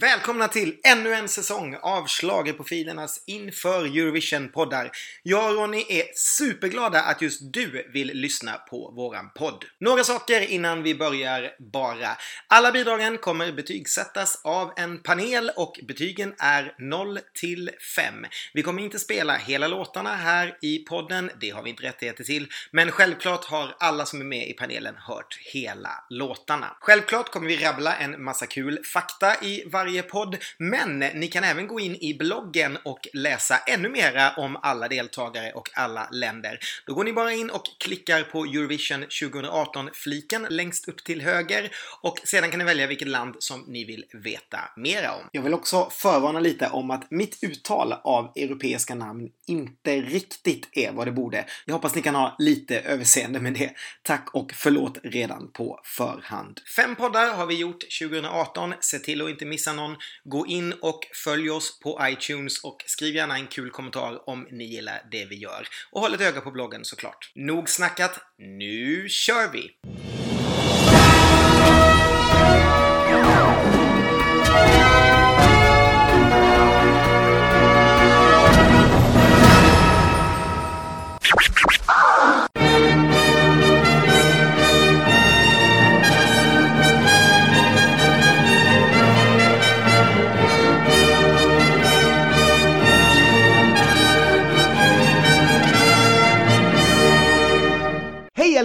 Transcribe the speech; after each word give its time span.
Välkomna 0.00 0.48
till 0.48 0.76
ännu 0.84 1.14
en 1.14 1.28
säsong 1.28 1.76
av 1.82 2.06
Schlagerprofilernas 2.08 3.22
inför 3.26 3.84
Eurovision-poddar. 3.84 4.90
Jag 5.22 5.50
och 5.50 5.56
Ronny 5.56 5.84
är 5.88 6.04
superglada 6.14 7.02
att 7.02 7.22
just 7.22 7.52
du 7.52 7.90
vill 7.92 8.06
lyssna 8.14 8.52
på 8.52 8.90
våran 8.96 9.30
podd. 9.34 9.64
Några 9.80 10.04
saker 10.04 10.40
innan 10.40 10.82
vi 10.82 10.94
börjar 10.94 11.50
bara. 11.72 12.08
Alla 12.48 12.72
bidragen 12.72 13.18
kommer 13.18 13.52
betygsättas 13.52 14.40
av 14.44 14.72
en 14.76 15.02
panel 15.02 15.50
och 15.56 15.80
betygen 15.88 16.34
är 16.38 16.74
0 16.78 17.18
till 17.34 17.70
5. 17.96 18.14
Vi 18.54 18.62
kommer 18.62 18.82
inte 18.82 18.98
spela 18.98 19.36
hela 19.36 19.68
låtarna 19.68 20.16
här 20.16 20.58
i 20.62 20.78
podden, 20.78 21.30
det 21.40 21.50
har 21.50 21.62
vi 21.62 21.70
inte 21.70 21.82
rättigheter 21.82 22.24
till. 22.24 22.48
Men 22.70 22.90
självklart 22.90 23.44
har 23.44 23.76
alla 23.78 24.06
som 24.06 24.20
är 24.20 24.24
med 24.24 24.48
i 24.48 24.52
panelen 24.52 24.94
hört 24.96 25.38
hela 25.52 26.04
låtarna. 26.10 26.76
Självklart 26.80 27.30
kommer 27.30 27.48
vi 27.48 27.56
rabbla 27.56 27.96
en 27.96 28.24
massa 28.24 28.46
kul 28.46 28.84
fakta 28.84 29.34
i 29.42 29.64
varje 29.66 29.85
varje 29.86 30.02
podd. 30.02 30.36
Men 30.58 30.98
ni 30.98 31.28
kan 31.28 31.44
även 31.44 31.66
gå 31.66 31.80
in 31.80 31.96
i 31.96 32.14
bloggen 32.18 32.78
och 32.84 33.08
läsa 33.12 33.58
ännu 33.58 33.88
mera 33.88 34.30
om 34.30 34.56
alla 34.62 34.88
deltagare 34.88 35.52
och 35.52 35.68
alla 35.74 36.08
länder. 36.12 36.58
Då 36.86 36.94
går 36.94 37.04
ni 37.04 37.12
bara 37.12 37.32
in 37.32 37.50
och 37.50 37.62
klickar 37.78 38.22
på 38.22 38.44
Eurovision 38.44 39.04
2018-fliken 39.04 40.46
längst 40.50 40.88
upp 40.88 41.04
till 41.04 41.20
höger 41.20 41.70
och 42.00 42.18
sedan 42.24 42.50
kan 42.50 42.58
ni 42.58 42.64
välja 42.64 42.86
vilket 42.86 43.08
land 43.08 43.34
som 43.38 43.64
ni 43.68 43.84
vill 43.84 44.04
veta 44.12 44.58
mera 44.76 45.12
om. 45.12 45.28
Jag 45.32 45.42
vill 45.42 45.54
också 45.54 45.88
förvarna 45.90 46.40
lite 46.40 46.68
om 46.68 46.90
att 46.90 47.10
mitt 47.10 47.38
uttal 47.42 47.92
av 47.92 48.32
europeiska 48.36 48.94
namn 48.94 49.28
inte 49.46 50.00
riktigt 50.00 50.68
är 50.72 50.92
vad 50.92 51.06
det 51.06 51.12
borde. 51.12 51.44
Jag 51.64 51.74
hoppas 51.74 51.94
ni 51.94 52.02
kan 52.02 52.14
ha 52.14 52.36
lite 52.38 52.80
överseende 52.80 53.40
med 53.40 53.54
det. 53.54 53.70
Tack 54.02 54.28
och 54.32 54.52
förlåt 54.54 54.98
redan 55.02 55.52
på 55.52 55.80
förhand. 55.84 56.60
Fem 56.76 56.96
poddar 56.96 57.34
har 57.34 57.46
vi 57.46 57.54
gjort 57.54 57.84
2018. 58.00 58.74
Se 58.80 58.98
till 58.98 59.22
att 59.22 59.30
inte 59.30 59.44
missa 59.44 59.72
någon. 59.76 59.96
Gå 60.24 60.46
in 60.46 60.72
och 60.72 61.00
följ 61.24 61.50
oss 61.50 61.80
på 61.80 62.00
iTunes 62.02 62.64
och 62.64 62.84
skriv 62.86 63.14
gärna 63.14 63.36
en 63.36 63.46
kul 63.46 63.70
kommentar 63.70 64.28
om 64.28 64.46
ni 64.50 64.64
gillar 64.64 65.02
det 65.10 65.24
vi 65.24 65.36
gör. 65.36 65.68
Och 65.90 66.00
håll 66.00 66.14
ett 66.14 66.20
öga 66.20 66.40
på 66.40 66.50
bloggen 66.50 66.84
såklart. 66.84 67.32
Nog 67.34 67.70
snackat, 67.70 68.20
nu 68.38 69.08
kör 69.08 69.52
vi! 69.52 69.70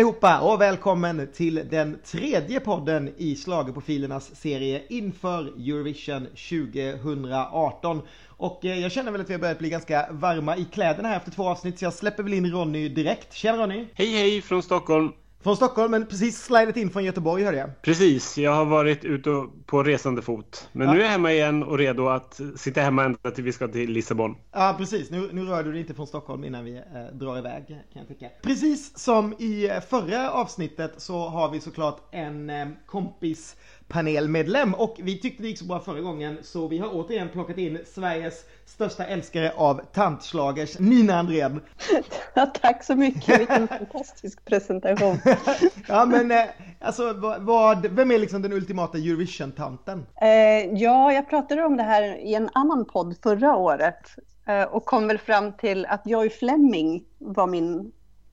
Allihopa 0.01 0.39
och 0.39 0.61
välkommen 0.61 1.27
till 1.33 1.67
den 1.69 1.99
tredje 2.05 2.59
podden 2.59 3.13
i 3.17 3.35
Schlagerprofilernas 3.35 4.35
serie 4.35 4.81
inför 4.89 5.47
Eurovision 5.47 6.27
2018. 6.49 8.01
Och 8.27 8.65
eh, 8.65 8.79
jag 8.79 8.91
känner 8.91 9.11
väl 9.11 9.21
att 9.21 9.29
vi 9.29 9.33
har 9.33 9.39
börjat 9.39 9.59
bli 9.59 9.69
ganska 9.69 10.07
varma 10.11 10.57
i 10.57 10.65
kläderna 10.65 11.07
här 11.07 11.17
efter 11.17 11.31
två 11.31 11.49
avsnitt 11.49 11.79
så 11.79 11.85
jag 11.85 11.93
släpper 11.93 12.23
väl 12.23 12.33
in 12.33 12.51
Ronny 12.51 12.89
direkt. 12.89 13.33
Tjena 13.33 13.57
Ronny! 13.57 13.87
Hej 13.93 14.11
hej 14.11 14.41
från 14.41 14.63
Stockholm! 14.63 15.11
Från 15.43 15.55
Stockholm, 15.55 15.91
men 15.91 16.05
precis 16.05 16.43
slidat 16.43 16.77
in 16.77 16.89
från 16.89 17.03
Göteborg 17.03 17.43
hörde 17.43 17.57
jag. 17.57 17.81
Precis, 17.81 18.37
jag 18.37 18.51
har 18.51 18.65
varit 18.65 19.05
ute 19.05 19.29
på 19.65 19.83
resande 19.83 20.21
fot. 20.21 20.69
Men 20.71 20.87
ja. 20.87 20.93
nu 20.93 20.99
är 20.99 21.03
jag 21.03 21.11
hemma 21.11 21.31
igen 21.31 21.63
och 21.63 21.77
redo 21.77 22.07
att 22.07 22.41
sitta 22.55 22.81
hemma 22.81 23.03
ända 23.03 23.31
till 23.31 23.43
vi 23.43 23.51
ska 23.51 23.67
till 23.67 23.91
Lissabon. 23.91 24.35
Ja, 24.51 24.75
precis. 24.77 25.11
Nu, 25.11 25.29
nu 25.33 25.45
rör 25.45 25.63
du 25.63 25.71
dig 25.71 25.81
inte 25.81 25.93
från 25.93 26.07
Stockholm 26.07 26.43
innan 26.43 26.65
vi 26.65 26.75
eh, 26.77 26.83
drar 27.13 27.37
iväg, 27.37 27.67
kan 27.67 27.77
jag 27.93 28.07
tycka. 28.07 28.29
Precis 28.41 28.99
som 28.99 29.33
i 29.39 29.69
eh, 29.69 29.79
förra 29.79 30.31
avsnittet 30.31 30.93
så 30.97 31.29
har 31.29 31.49
vi 31.49 31.59
såklart 31.59 31.97
en 32.11 32.49
eh, 32.49 32.67
kompis 32.85 33.55
panelmedlem 33.91 34.73
och 34.73 34.95
vi 35.03 35.19
tyckte 35.19 35.43
det 35.43 35.49
gick 35.49 35.59
så 35.59 35.65
bra 35.65 35.79
förra 35.79 36.01
gången 36.01 36.37
så 36.41 36.67
vi 36.67 36.77
har 36.77 36.89
återigen 36.95 37.29
plockat 37.29 37.57
in 37.57 37.79
Sveriges 37.85 38.45
största 38.65 39.05
älskare 39.05 39.53
av 39.55 39.81
tantslagers, 39.93 40.79
Nina 40.79 41.15
Andrén. 41.15 41.61
Ja, 42.33 42.45
tack 42.45 42.83
så 42.83 42.95
mycket, 42.95 43.39
vilken 43.39 43.67
fantastisk 43.79 44.45
presentation. 44.45 45.17
ja, 45.87 46.05
men 46.05 46.31
eh, 46.31 46.43
alltså, 46.79 47.13
vad, 47.39 47.85
vem 47.85 48.11
är 48.11 48.17
liksom 48.17 48.41
den 48.41 48.53
ultimata 48.53 48.97
Eurovision-tanten? 48.97 50.05
Eh, 50.21 50.27
ja, 50.73 51.13
jag 51.13 51.29
pratade 51.29 51.63
om 51.63 51.77
det 51.77 51.83
här 51.83 52.03
i 52.03 52.33
en 52.33 52.49
annan 52.53 52.85
podd 52.85 53.15
förra 53.23 53.55
året 53.55 54.15
eh, 54.47 54.63
och 54.63 54.85
kom 54.85 55.07
väl 55.07 55.17
fram 55.17 55.53
till 55.53 55.85
att 55.85 56.01
Joy 56.05 56.29
Fleming 56.29 57.03
var 57.17 57.47
min 57.47 57.91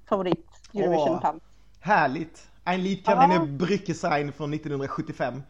favorit 0.08 0.46
Eurovision-tant. 0.74 1.42
Härligt! 1.80 2.47
Ein 2.68 2.82
Lied 2.82 3.02
kann 3.02 3.16
eine 3.18 3.46
Brücke 3.46 3.94
sein 3.94 4.30
från 4.30 4.52
1975. 4.52 5.42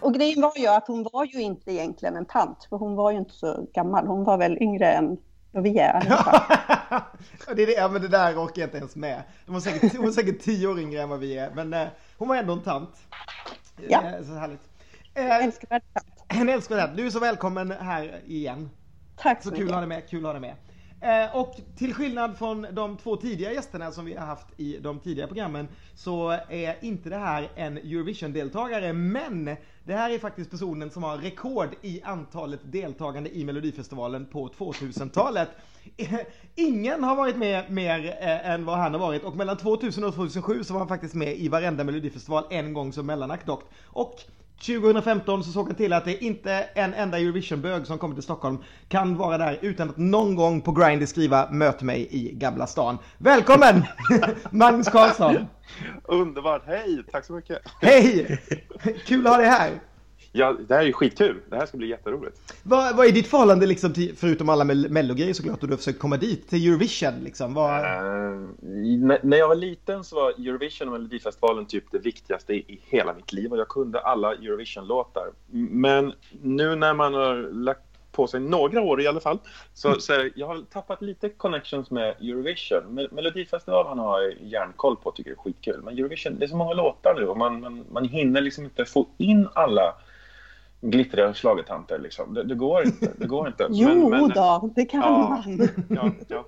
Och 0.00 0.14
grejen 0.14 0.40
var 0.40 0.52
ju 0.56 0.66
att 0.66 0.86
hon 0.86 1.02
var 1.12 1.24
ju 1.24 1.40
inte 1.40 1.72
egentligen 1.72 2.16
en 2.16 2.26
tant, 2.26 2.66
för 2.70 2.76
hon 2.76 2.94
var 2.94 3.10
ju 3.10 3.18
inte 3.18 3.34
så 3.34 3.66
gammal. 3.72 4.06
Hon 4.06 4.24
var 4.24 4.38
väl 4.38 4.62
yngre 4.62 4.92
än 4.92 5.18
vad 5.52 5.62
vi 5.62 5.78
är. 5.78 6.00
det, 7.54 7.62
är 7.62 7.66
det, 7.66 7.72
ja, 7.72 7.88
men 7.88 8.02
det 8.02 8.08
där 8.08 8.44
orkar 8.44 8.62
jag 8.62 8.66
inte 8.66 8.78
ens 8.78 8.96
med. 8.96 9.22
Hon 9.46 9.54
var 9.54 9.60
säkert, 9.60 9.96
hon 9.96 10.04
var 10.04 10.12
säkert 10.12 10.40
tio 10.40 10.68
år 10.68 10.80
yngre 10.80 11.02
än 11.02 11.08
vad 11.08 11.20
vi 11.20 11.38
är, 11.38 11.50
men 11.54 11.74
eh, 11.74 11.88
hon 12.18 12.28
var 12.28 12.36
ändå 12.36 12.52
en 12.52 12.62
tant. 12.62 12.96
Ja. 13.88 14.02
Eh, 14.02 14.24
så 14.24 14.32
härligt. 14.32 14.68
Eh, 15.14 15.44
älskvärd 15.44 15.82
tant. 15.92 16.24
En 16.28 16.48
älskvärd 16.48 16.80
tant. 16.80 16.96
Du 16.96 17.06
är 17.06 17.10
så 17.10 17.20
välkommen 17.20 17.70
här 17.70 18.20
igen. 18.26 18.70
Tack 19.16 19.42
så, 19.42 19.48
så 19.48 19.50
mycket. 19.50 19.66
kul 19.66 19.68
att 19.68 19.74
ha 19.74 19.80
dig 19.80 19.88
med, 19.88 20.08
kul 20.08 20.26
att 20.26 20.34
ha 20.34 20.40
dig 20.40 20.40
med. 20.40 20.54
Eh, 21.02 21.36
och 21.36 21.60
till 21.76 21.94
skillnad 21.94 22.38
från 22.38 22.66
de 22.72 22.96
två 22.96 23.16
tidigare 23.16 23.54
gästerna 23.54 23.92
som 23.92 24.04
vi 24.04 24.14
har 24.14 24.26
haft 24.26 24.46
i 24.56 24.78
de 24.78 24.98
tidigare 24.98 25.28
programmen 25.28 25.68
så 25.94 26.30
är 26.48 26.84
inte 26.84 27.08
det 27.08 27.16
här 27.16 27.48
en 27.54 27.76
Eurovision-deltagare 27.78 28.92
men 28.92 29.56
det 29.84 29.94
här 29.94 30.10
är 30.10 30.18
faktiskt 30.18 30.50
personen 30.50 30.90
som 30.90 31.02
har 31.02 31.18
rekord 31.18 31.68
i 31.82 32.02
antalet 32.02 32.60
deltagande 32.64 33.36
i 33.36 33.44
Melodifestivalen 33.44 34.26
på 34.26 34.48
2000-talet. 34.48 35.48
Ingen 36.54 37.04
har 37.04 37.16
varit 37.16 37.36
med 37.36 37.70
mer 37.70 38.16
eh, 38.20 38.50
än 38.50 38.64
vad 38.64 38.78
han 38.78 38.92
har 38.92 39.00
varit 39.00 39.24
och 39.24 39.36
mellan 39.36 39.56
2000 39.56 40.04
och 40.04 40.14
2007 40.14 40.64
så 40.64 40.72
var 40.72 40.80
han 40.80 40.88
faktiskt 40.88 41.14
med 41.14 41.36
i 41.36 41.48
varenda 41.48 41.84
Melodifestival 41.84 42.44
en 42.50 42.72
gång 42.72 42.92
som 42.92 43.06
mellanakt 43.06 43.46
dock. 43.46 43.62
Och 43.84 44.20
2015 44.60 45.44
så 45.44 45.52
såg 45.52 45.66
han 45.66 45.76
till 45.76 45.92
att 45.92 46.04
det 46.04 46.24
inte 46.24 46.52
en 46.74 46.94
enda 46.94 47.18
Eurovision-bög 47.18 47.86
som 47.86 47.98
kommer 47.98 48.14
till 48.14 48.24
Stockholm 48.24 48.58
kan 48.88 49.16
vara 49.16 49.38
där 49.38 49.58
utan 49.62 49.90
att 49.90 49.96
någon 49.96 50.34
gång 50.34 50.60
på 50.60 50.72
Grindr 50.72 51.06
skriva 51.06 51.50
möt 51.50 51.82
mig 51.82 52.08
i 52.10 52.32
Gamla 52.34 52.66
stan. 52.66 52.98
Välkommen 53.18 53.84
Magnus 54.50 54.88
Karlsson! 54.88 55.46
Underbart, 56.04 56.62
hej! 56.66 57.04
Tack 57.12 57.24
så 57.24 57.32
mycket! 57.32 57.58
Hej! 57.80 58.38
Kul 59.06 59.26
att 59.26 59.32
ha 59.32 59.38
dig 59.38 59.50
här! 59.50 59.70
Ja, 60.32 60.56
det 60.68 60.74
här 60.74 60.82
är 60.82 60.86
ju 60.86 60.92
skitkul. 60.92 61.40
Det 61.50 61.56
här 61.56 61.66
ska 61.66 61.76
bli 61.76 61.88
jätteroligt. 61.88 62.54
Vad, 62.62 62.96
vad 62.96 63.06
är 63.06 63.12
ditt 63.12 63.26
förhållande 63.26 63.66
liksom 63.66 63.92
till, 63.92 64.16
förutom 64.16 64.48
alla 64.48 64.64
mellogrejer 64.64 65.34
såklart 65.34 65.62
och 65.62 65.68
du 65.68 65.72
har 65.72 65.78
försökt 65.78 65.98
komma 65.98 66.16
dit, 66.16 66.48
till 66.48 66.68
Eurovision 66.68 67.14
liksom? 67.24 67.54
Vad... 67.54 67.80
Uh, 67.80 68.48
när 69.22 69.36
jag 69.36 69.48
var 69.48 69.54
liten 69.54 70.04
så 70.04 70.16
var 70.16 70.30
Eurovision 70.30 70.88
och 70.88 70.92
Melodifestivalen 70.92 71.66
typ 71.66 71.84
det 71.90 71.98
viktigaste 71.98 72.52
i 72.52 72.80
hela 72.84 73.14
mitt 73.14 73.32
liv 73.32 73.52
och 73.52 73.58
jag 73.58 73.68
kunde 73.68 74.00
alla 74.00 74.34
Eurovision-låtar. 74.34 75.26
Men 75.70 76.12
nu 76.42 76.76
när 76.76 76.94
man 76.94 77.14
har 77.14 77.52
lagt 77.52 77.82
på 78.12 78.26
sig 78.26 78.40
några 78.40 78.80
år 78.80 79.00
i 79.00 79.06
alla 79.06 79.20
fall. 79.20 79.38
Så, 79.74 79.88
mm. 79.88 80.00
så 80.00 80.28
jag 80.34 80.46
har 80.46 80.62
tappat 80.72 81.02
lite 81.02 81.28
connections 81.28 81.90
med 81.90 82.08
Eurovision. 82.20 83.08
Melodifestivalen 83.10 83.98
har 83.98 84.20
jag 84.20 84.32
järnkoll 84.40 84.96
på 84.96 85.08
och 85.08 85.16
tycker 85.16 85.30
det 85.30 85.34
är 85.34 85.42
skitkul. 85.42 85.82
Men 85.82 85.98
Eurovision, 85.98 86.38
det 86.38 86.44
är 86.44 86.48
så 86.48 86.56
många 86.56 86.74
låtar 86.74 87.14
nu 87.18 87.26
och 87.26 87.36
man, 87.36 87.60
man, 87.60 87.84
man 87.90 88.04
hinner 88.04 88.40
liksom 88.40 88.64
inte 88.64 88.84
få 88.84 89.06
in 89.18 89.48
alla 89.54 89.94
glittriga 90.80 91.34
schlagertanter 91.34 91.98
liksom. 91.98 92.34
Det, 92.34 92.44
det, 92.44 92.54
går 92.54 92.86
inte. 92.86 93.12
Det 93.16 93.26
går 93.26 93.48
inte. 93.48 93.66
jo 93.70 93.88
men, 93.88 94.20
men, 94.20 94.28
då, 94.28 94.70
det 94.74 94.84
kan 94.84 95.00
ja, 95.00 95.42
man. 95.46 95.68
ja, 95.88 96.10
ja, 96.28 96.44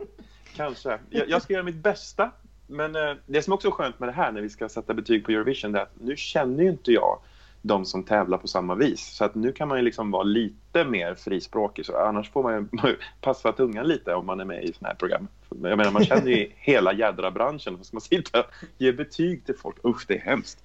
kanske. 0.56 0.99
Jag, 1.11 1.29
jag, 1.29 1.43
ska 1.43 1.52
göra 1.52 1.64
mitt 1.64 1.82
bästa. 1.82 2.31
Men 2.67 2.96
eh, 2.96 3.14
det 3.26 3.43
som 3.43 3.52
också 3.52 3.69
är 3.69 3.73
skönt 3.73 4.00
med 4.00 4.08
det 4.08 4.12
här 4.12 4.32
när 4.32 4.40
vi 4.40 4.49
ska 4.49 4.69
sätta 4.69 4.94
betyg 4.94 5.25
på 5.25 5.32
Eurovision 5.32 5.75
är 5.75 5.81
att 5.81 6.00
nu 6.00 6.17
känner 6.17 6.62
ju 6.62 6.70
inte 6.70 6.93
jag 6.93 7.19
de 7.62 7.84
som 7.84 8.05
tävlar 8.05 8.38
på 8.38 8.49
samma 8.49 8.75
vis. 8.75 9.00
Så 9.00 9.25
att 9.25 9.34
nu 9.34 9.52
kan 9.52 9.69
man 9.69 9.79
ju 9.79 9.84
liksom 9.84 10.11
vara 10.11 10.23
lite 10.23 10.85
mer 10.85 11.14
frispråkig. 11.14 11.87
Så 11.87 11.96
annars 11.96 12.31
får 12.31 12.43
man 12.43 12.69
ju 12.85 12.96
passa 13.20 13.52
tungan 13.52 13.87
lite 13.87 14.14
om 14.14 14.26
man 14.26 14.40
är 14.40 14.44
med 14.44 14.64
i 14.64 14.73
sådana 14.73 14.88
här 14.88 14.96
program. 14.96 15.28
Jag 15.49 15.61
menar, 15.61 15.90
man 15.90 16.05
känner 16.05 16.31
ju 16.31 16.50
hela 16.56 16.93
jädra 16.93 17.31
branschen. 17.31 17.85
Ska 17.85 17.94
man 17.94 18.00
sitta 18.00 18.40
och 18.40 18.46
ge 18.78 18.93
betyg 18.93 19.46
till 19.46 19.56
folk? 19.56 19.76
Usch, 19.85 20.05
det 20.08 20.14
är 20.14 20.20
hemskt. 20.20 20.64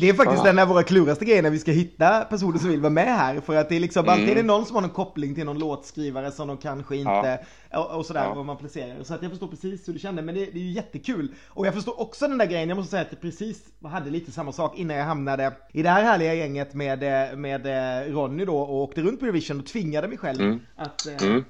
Det 0.00 0.08
är 0.08 0.14
faktiskt 0.14 0.42
Ah. 0.44 0.48
en 0.48 0.58
av 0.58 0.68
våra 0.68 0.82
klurigaste 0.82 1.24
grejer 1.24 1.42
när 1.42 1.50
vi 1.50 1.58
ska 1.58 1.70
hitta 1.72 2.24
personer 2.24 2.58
som 2.58 2.68
vill 2.70 2.80
vara 2.80 2.90
med 2.90 3.16
här. 3.18 3.40
För 3.40 3.56
att 3.56 3.68
det 3.68 3.76
är 3.76 3.80
liksom 3.80 4.04
Mm. 4.04 4.12
alltid 4.12 4.28
är 4.28 4.34
det 4.34 4.42
någon 4.42 4.66
som 4.66 4.74
har 4.74 4.82
någon 4.82 4.90
koppling 4.90 5.34
till 5.34 5.44
någon 5.44 5.58
låtskrivare 5.58 6.32
som 6.32 6.48
de 6.48 6.56
kanske 6.56 6.96
inte, 6.96 7.40
och, 7.74 7.96
och 7.98 8.06
sådär, 8.06 8.24
Ja. 8.24 8.34
vad 8.34 8.44
man 8.46 8.56
placerar. 8.56 9.02
Så 9.02 9.14
att 9.14 9.22
jag 9.22 9.30
förstår 9.30 9.46
precis 9.48 9.88
hur 9.88 9.92
du 9.92 9.98
kände, 9.98 10.22
men 10.22 10.34
det, 10.34 10.40
det 10.44 10.58
är 10.58 10.62
ju 10.62 10.70
jättekul. 10.72 11.34
Och 11.48 11.66
jag 11.66 11.74
förstår 11.74 12.00
också 12.00 12.28
den 12.28 12.38
där 12.38 12.46
grejen, 12.46 12.68
jag 12.68 12.76
måste 12.76 12.90
säga 12.90 13.02
att 13.02 13.12
jag 13.12 13.20
precis 13.20 13.58
hade 13.84 14.10
lite 14.10 14.32
samma 14.32 14.52
sak 14.52 14.78
innan 14.78 14.96
jag 14.96 15.04
hamnade 15.04 15.52
i 15.72 15.82
det 15.82 15.90
här 15.90 16.02
härliga 16.02 16.34
gänget 16.34 16.74
med, 16.74 17.02
eh, 17.30 17.36
med 17.36 17.66
eh, 17.66 18.12
Ronny 18.12 18.44
då 18.44 18.58
och 18.58 18.74
åkte 18.82 19.00
runt 19.02 19.20
på 19.20 19.26
Eurovision 19.26 19.60
och 19.60 19.66
tvingade 19.66 20.08
mig 20.08 20.18
själv 20.18 20.40
Mm. 20.40 20.60
att 20.76 21.06
eh, 21.06 21.26
Mm. 21.28 21.44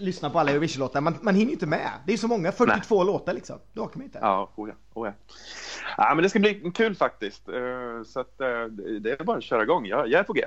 Lyssna 0.00 0.30
på 0.30 0.38
alla 0.38 0.50
Eurovision-låtar. 0.50 1.00
Man, 1.00 1.18
man 1.22 1.34
hinner 1.34 1.52
inte 1.52 1.66
med. 1.66 1.90
Det 2.06 2.12
är 2.12 2.16
så 2.16 2.28
många, 2.28 2.52
42 2.52 3.04
låtar 3.04 3.32
liksom. 3.32 3.58
Det 3.72 3.80
orkar 3.80 3.96
man 3.96 4.04
inte. 4.04 4.18
Ja, 4.22 4.52
oh 4.56 4.68
ja, 4.68 4.74
oh 4.94 5.06
ja. 5.06 5.12
ja. 5.96 6.14
men 6.14 6.22
det 6.22 6.30
ska 6.30 6.38
bli 6.38 6.72
kul 6.74 6.94
faktiskt. 6.94 7.48
Eh, 7.48 8.02
Så 8.06 8.20
att, 8.20 8.40
eh, 8.40 8.64
det 9.00 9.10
är 9.10 9.24
bara 9.24 9.36
att 9.36 9.44
köra 9.44 9.62
igång. 9.62 9.86
Jag, 9.86 10.08
jag 10.08 10.20
är 10.20 10.24
på 10.24 10.32
G. 10.32 10.44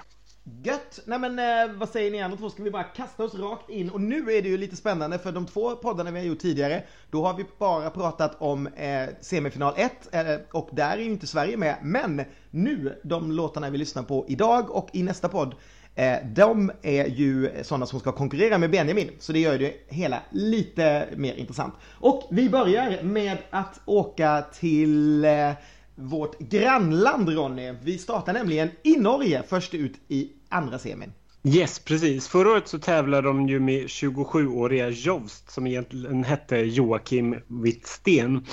Gött! 0.64 1.00
Nej 1.06 1.20
men 1.20 1.40
eh, 1.40 1.76
vad 1.76 1.90
säger 1.90 2.12
ni 2.12 2.22
andra 2.22 2.38
två? 2.38 2.50
Ska 2.50 2.64
vi 2.64 2.72
bara 2.72 2.84
kasta 2.84 3.24
oss 3.24 3.36
rakt 3.36 3.70
in? 3.70 3.90
Och 3.90 4.02
nu 4.02 4.18
är 4.18 4.42
det 4.42 4.50
ju 4.50 4.58
lite 4.58 4.76
spännande 4.76 5.20
för 5.20 5.32
de 5.32 5.46
två 5.46 5.76
poddarna 5.76 6.12
vi 6.12 6.20
har 6.20 6.26
gjort 6.26 6.40
tidigare 6.40 6.84
Då 7.12 7.26
har 7.26 7.34
vi 7.34 7.46
bara 7.58 7.90
pratat 7.90 8.42
om 8.42 8.68
eh, 8.68 9.10
semifinal 9.22 9.74
1 9.78 9.92
eh, 10.12 10.22
och 10.52 10.70
där 10.72 10.92
är 10.92 10.98
ju 10.98 11.12
inte 11.12 11.28
Sverige 11.28 11.58
med 11.58 11.78
Men 11.82 12.22
nu, 12.52 13.00
de 13.04 13.32
låtarna 13.32 13.70
vi 13.70 13.78
lyssnar 13.78 14.04
på 14.04 14.26
idag 14.28 14.72
och 14.72 14.90
i 14.94 15.04
nästa 15.04 15.30
podd 15.30 15.56
Eh, 15.98 16.18
de 16.26 16.72
är 16.82 17.06
ju 17.06 17.52
sådana 17.62 17.86
som 17.86 18.00
ska 18.00 18.12
konkurrera 18.12 18.58
med 18.58 18.72
Benjamin 18.72 19.12
Så 19.20 19.34
det 19.34 19.40
gör 19.40 19.58
det 19.58 19.74
hela 19.88 20.22
lite 20.32 21.08
mer 21.16 21.34
intressant 21.34 21.74
Och 22.00 22.28
vi 22.32 22.50
börjar 22.50 23.04
med 23.04 23.38
att 23.50 23.82
åka 23.86 24.46
till 24.54 25.26
eh, 25.26 25.52
vårt 25.96 26.40
grannland 26.40 27.30
Ronny. 27.30 27.74
Vi 27.84 27.98
startar 27.98 28.34
nämligen 28.34 28.70
i 28.84 28.96
Norge 28.96 29.44
först 29.48 29.74
ut 29.74 29.94
i 30.08 30.30
andra 30.50 30.80
semin. 30.80 31.12
Yes, 31.44 31.80
precis. 31.80 32.28
Förra 32.28 32.52
året 32.52 32.68
så 32.68 32.80
tävlade 32.80 33.28
de 33.28 33.48
ju 33.48 33.60
med 33.60 33.86
27-åriga 33.86 34.90
Jovst 34.90 35.52
som 35.52 35.68
egentligen 35.68 36.24
hette 36.24 36.58
Joakim 36.58 37.36
Wittsten. 37.48 38.46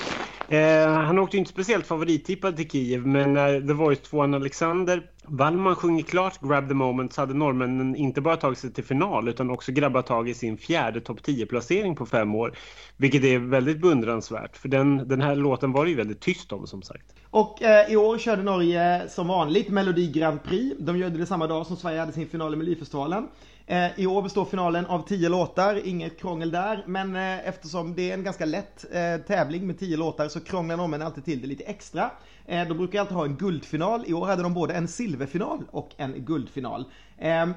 Eh, 0.49 0.88
han 0.88 1.19
åkte 1.19 1.37
ju 1.37 1.38
inte 1.38 1.52
speciellt 1.52 1.87
favorittippad 1.87 2.56
till 2.56 2.70
Kiev 2.70 3.06
men 3.06 3.32
när 3.32 3.61
The 3.61 3.73
Voice 3.73 4.00
2 4.00 4.23
Alexander 4.23 5.02
Wallman 5.26 5.75
sjunger 5.75 6.03
klart 6.03 6.41
Grab 6.41 6.69
the 6.69 6.75
Moment 6.75 7.12
så 7.12 7.21
hade 7.21 7.35
norrmännen 7.35 7.97
inte 7.97 8.21
bara 8.21 8.37
tagit 8.37 8.59
sig 8.59 8.73
till 8.73 8.85
final 8.85 9.29
utan 9.29 9.50
också 9.50 9.73
grabbat 9.73 10.06
tag 10.06 10.29
i 10.29 10.35
sin 10.35 10.56
fjärde 10.59 11.00
topp 11.00 11.19
10-placering 11.21 11.97
på 11.97 12.06
fem 12.06 12.35
år. 12.35 12.56
Vilket 12.97 13.25
är 13.25 13.38
väldigt 13.38 13.81
beundransvärt 13.81 14.56
för 14.56 14.69
den, 14.69 15.09
den 15.09 15.21
här 15.21 15.35
låten 15.37 15.73
var 15.73 15.85
det 15.85 15.91
ju 15.91 15.97
väldigt 15.97 16.21
tyst 16.21 16.53
om 16.53 16.67
som 16.67 16.82
sagt. 16.82 17.15
Och 17.31 17.62
eh, 17.62 17.93
i 17.93 17.97
år 17.97 18.19
körde 18.19 18.43
Norge 18.43 19.09
som 19.09 19.29
vanligt 19.29 19.69
Melodi 19.69 20.12
Grand 20.12 20.43
Prix. 20.43 20.76
De 20.79 20.99
gjorde 20.99 21.19
det 21.19 21.26
samma 21.26 21.47
dag 21.47 21.67
som 21.67 21.76
Sverige 21.76 22.00
hade 22.00 22.12
sin 22.12 22.29
final 22.29 22.55
i 22.55 22.56
Melodifestivalen. 22.56 23.29
Eh, 23.66 24.00
I 24.00 24.06
år 24.06 24.22
består 24.22 24.44
finalen 24.44 24.87
av 24.87 25.08
10 25.08 25.28
låtar, 25.28 25.81
inget 25.84 26.20
krångel 26.20 26.50
där. 26.50 26.84
Men 26.87 27.16
eh, 27.16 27.49
eftersom 27.49 27.94
det 27.94 28.11
är 28.11 28.14
en 28.14 28.25
ganska 28.25 28.44
lätt 28.44 28.84
eh, 28.93 29.16
tävling 29.26 29.66
med 29.66 29.78
10 29.78 29.96
låtar 29.96 30.28
så 30.28 30.40
krånglar 30.40 30.76
norrmännen 30.76 31.06
alltid 31.06 31.25
till 31.25 31.40
det 31.40 31.46
lite 31.46 31.64
extra. 31.64 32.11
De 32.46 32.75
brukar 32.78 33.00
alltid 33.00 33.16
ha 33.16 33.25
en 33.25 33.37
guldfinal. 33.37 34.05
I 34.06 34.14
år 34.14 34.26
hade 34.26 34.43
de 34.43 34.55
både 34.55 34.75
en 34.75 34.88
silverfinal 34.88 35.62
och 35.70 35.90
en 35.96 36.25
guldfinal. 36.25 36.84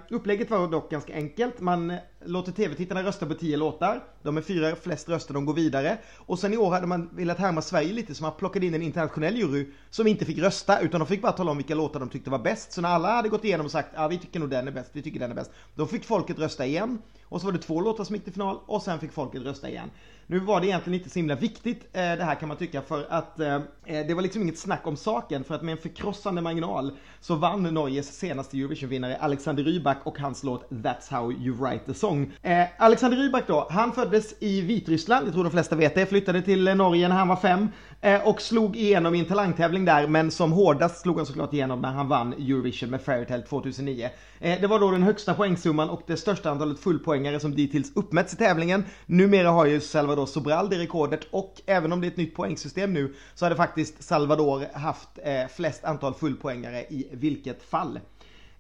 Upplägget 0.10 0.50
var 0.50 0.68
dock 0.68 0.92
ganska 0.92 1.14
enkelt. 1.14 1.60
Man 1.60 1.94
låter 2.28 2.52
tv-tittarna 2.52 3.04
rösta 3.04 3.26
på 3.26 3.34
10 3.34 3.58
låtar. 3.58 4.04
De 4.24 4.36
med 4.36 4.46
fyra 4.46 4.76
flest 4.76 5.10
röster 5.10 5.34
de 5.34 5.46
går 5.46 5.54
vidare. 5.54 5.98
Och 6.18 6.40
sen 6.40 6.54
i 6.54 6.58
år 6.58 6.72
hade 6.72 6.88
man 6.88 7.10
velat 7.12 7.38
härma 7.38 7.62
Sverige 7.62 7.94
lite 7.94 8.16
så 8.16 8.24
man 8.24 8.32
plockade 8.38 8.66
in 8.66 8.74
en 8.74 8.82
internationell 8.82 9.38
jury 9.38 9.68
som 9.90 10.08
inte 10.08 10.26
fick 10.26 10.38
rösta 10.38 10.80
utan 10.80 11.00
de 11.00 11.08
fick 11.08 11.22
bara 11.22 11.32
tala 11.32 11.52
om 11.52 11.58
vilka 11.58 11.76
låtar 11.76 12.00
de 12.00 12.10
tyckte 12.10 12.30
var 12.30 12.40
bäst. 12.40 12.72
Så 12.72 12.82
när 12.82 12.90
alla 12.90 13.16
hade 13.16 13.30
gått 13.30 13.46
igenom 13.46 13.66
och 13.66 13.72
sagt 13.72 13.90
ja 13.96 14.08
vi 14.08 14.18
tycker 14.18 14.40
nog 14.40 14.50
den 14.50 14.68
är 14.68 14.72
bäst, 14.72 14.90
vi 14.94 15.02
tycker 15.02 15.20
den 15.20 15.32
är 15.32 15.36
bäst. 15.36 15.52
Då 15.76 15.86
fick 15.86 16.06
folket 16.06 16.40
rösta 16.40 16.66
igen. 16.66 16.98
Och 17.30 17.42
så 17.42 17.48
var 17.48 17.52
det 17.54 17.60
två 17.60 17.82
låtar 17.82 18.04
som 18.04 18.16
gick 18.16 18.24
till 18.24 18.34
final 18.34 18.60
och 18.66 18.82
sen 18.82 19.00
fick 19.00 19.12
folket 19.12 19.42
rösta 19.42 19.70
igen. 19.70 19.90
Nu 20.30 20.40
var 20.40 20.62
det 20.62 20.68
egentligen 20.68 21.00
inte 21.00 21.10
så 21.10 21.20
himla 21.20 21.36
viktigt 21.36 21.84
eh, 21.94 22.02
det 22.02 22.24
här 22.24 22.36
kan 22.36 22.48
man 22.48 22.58
tycka 22.58 22.82
för 22.82 23.08
att 23.10 23.40
eh, 23.40 23.56
eh, 23.86 24.08
det 24.08 24.14
var 24.14 24.22
liksom 24.22 24.42
inget 24.42 24.58
snack 24.58 24.88
om 24.88 24.98
saken 24.98 25.44
för 25.44 25.56
att 25.56 25.62
med 25.62 25.72
en 25.72 25.78
förkrossande 25.78 26.42
marginal 26.42 26.92
så 27.22 27.36
vann 27.36 27.64
Norges 27.64 28.20
senaste 28.20 28.58
Eurovision-vinnare 28.58 29.18
Alexander 29.18 29.64
Rybak 29.64 29.98
och 30.04 30.20
hans 30.20 30.44
låt 30.44 30.70
That's 30.70 31.12
how 31.12 31.32
you 31.32 31.56
write 31.56 31.92
a 31.92 31.94
song. 31.94 32.17
Eh, 32.42 32.66
Alexander 32.78 33.18
Rybak 33.18 33.48
då, 33.48 33.68
han 33.70 33.92
föddes 33.92 34.36
i 34.40 34.62
Vitryssland, 34.62 35.28
jag 35.28 35.34
tror 35.34 35.44
de 35.44 35.52
flesta 35.52 35.76
vet 35.76 35.96
det, 35.96 36.06
flyttade 36.06 36.42
till 36.42 36.68
eh, 36.68 36.76
Norge 36.76 37.08
när 37.08 37.16
han 37.16 37.28
var 37.28 37.36
fem 37.36 37.68
eh, 38.02 38.28
och 38.28 38.42
slog 38.42 38.76
igenom 38.76 39.16
i 39.16 39.20
en 39.20 39.26
talangtävling 39.26 39.86
där 39.86 40.08
men 40.08 40.32
som 40.32 40.52
hårdast 40.52 41.02
slog 41.02 41.18
han 41.18 41.26
såklart 41.26 41.54
igenom 41.54 41.82
när 41.82 41.92
han 41.92 42.08
vann 42.08 42.34
Eurovision 42.34 42.90
med 42.90 43.02
Fairytale 43.02 43.44
2009. 43.44 44.10
Eh, 44.40 44.62
det 44.62 44.68
var 44.68 44.80
då 44.80 44.92
den 44.92 45.04
högsta 45.04 45.34
poängsumman 45.34 45.90
och 45.90 46.02
det 46.08 46.18
största 46.18 46.52
antalet 46.52 46.80
fullpoängare 46.80 47.40
som 47.40 47.56
dittills 47.56 47.92
uppmätts 47.96 48.34
i 48.34 48.38
tävlingen. 48.38 48.86
Numera 49.06 49.50
har 49.50 49.66
ju 49.66 49.80
Salvador 49.80 50.26
Sobral 50.26 50.70
det 50.70 50.78
rekordet 50.78 51.28
och 51.32 51.62
även 51.66 51.94
om 51.94 52.02
det 52.02 52.08
är 52.08 52.12
ett 52.12 52.18
nytt 52.18 52.36
poängsystem 52.36 52.94
nu 52.94 53.14
så 53.36 53.46
hade 53.46 53.56
faktiskt 53.56 54.04
Salvador 54.04 54.66
haft 54.74 55.10
eh, 55.24 55.48
flest 55.56 55.84
antal 55.84 56.14
fullpoängare 56.14 56.82
i 56.82 57.08
vilket 57.12 57.64
fall. 57.64 58.00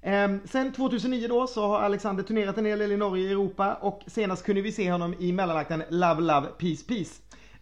Ehm, 0.02 0.40
sen 0.46 0.72
2009 0.74 1.28
då 1.28 1.48
så 1.48 1.68
har 1.68 1.80
Alexander 1.80 2.24
turnerat 2.24 2.58
en 2.58 2.66
hel 2.66 2.80
del 2.80 2.92
i 2.92 2.98
Norge 2.98 3.26
och 3.26 3.32
Europa 3.32 3.74
och 3.74 4.02
senast 4.08 4.46
kunde 4.46 4.62
vi 4.62 4.72
se 4.72 4.92
honom 4.92 5.16
i 5.20 5.32
mellanakten 5.32 5.84
Love 5.90 6.22
Love 6.22 6.48
Peace 6.48 6.84
Peace. 6.88 7.14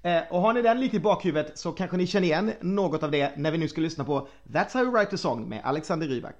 Ehm, 0.03 0.23
och 0.29 0.41
har 0.41 0.53
ni 0.53 0.61
den 0.61 0.79
lite 0.79 0.95
i 0.95 0.99
bakhuvudet 0.99 1.57
så 1.57 1.71
kanske 1.71 1.97
ni 1.97 2.07
känner 2.07 2.27
igen 2.27 2.51
något 2.61 3.03
av 3.03 3.11
det 3.11 3.31
när 3.37 3.51
vi 3.51 3.57
nu 3.57 3.67
ska 3.67 3.81
lyssna 3.81 4.03
på 4.03 4.27
That's 4.53 4.73
How 4.73 4.83
You 4.83 4.91
Write 4.91 5.15
A 5.15 5.17
Song 5.17 5.49
med 5.49 5.61
Alexander 5.63 6.07
Rybak. 6.07 6.35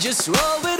just 0.00 0.28
roll 0.28 0.62
with 0.62 0.77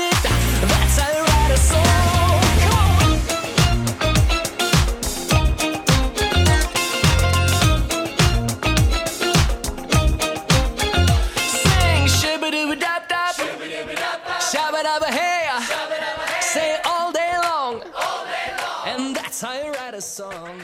song. 20.18 20.60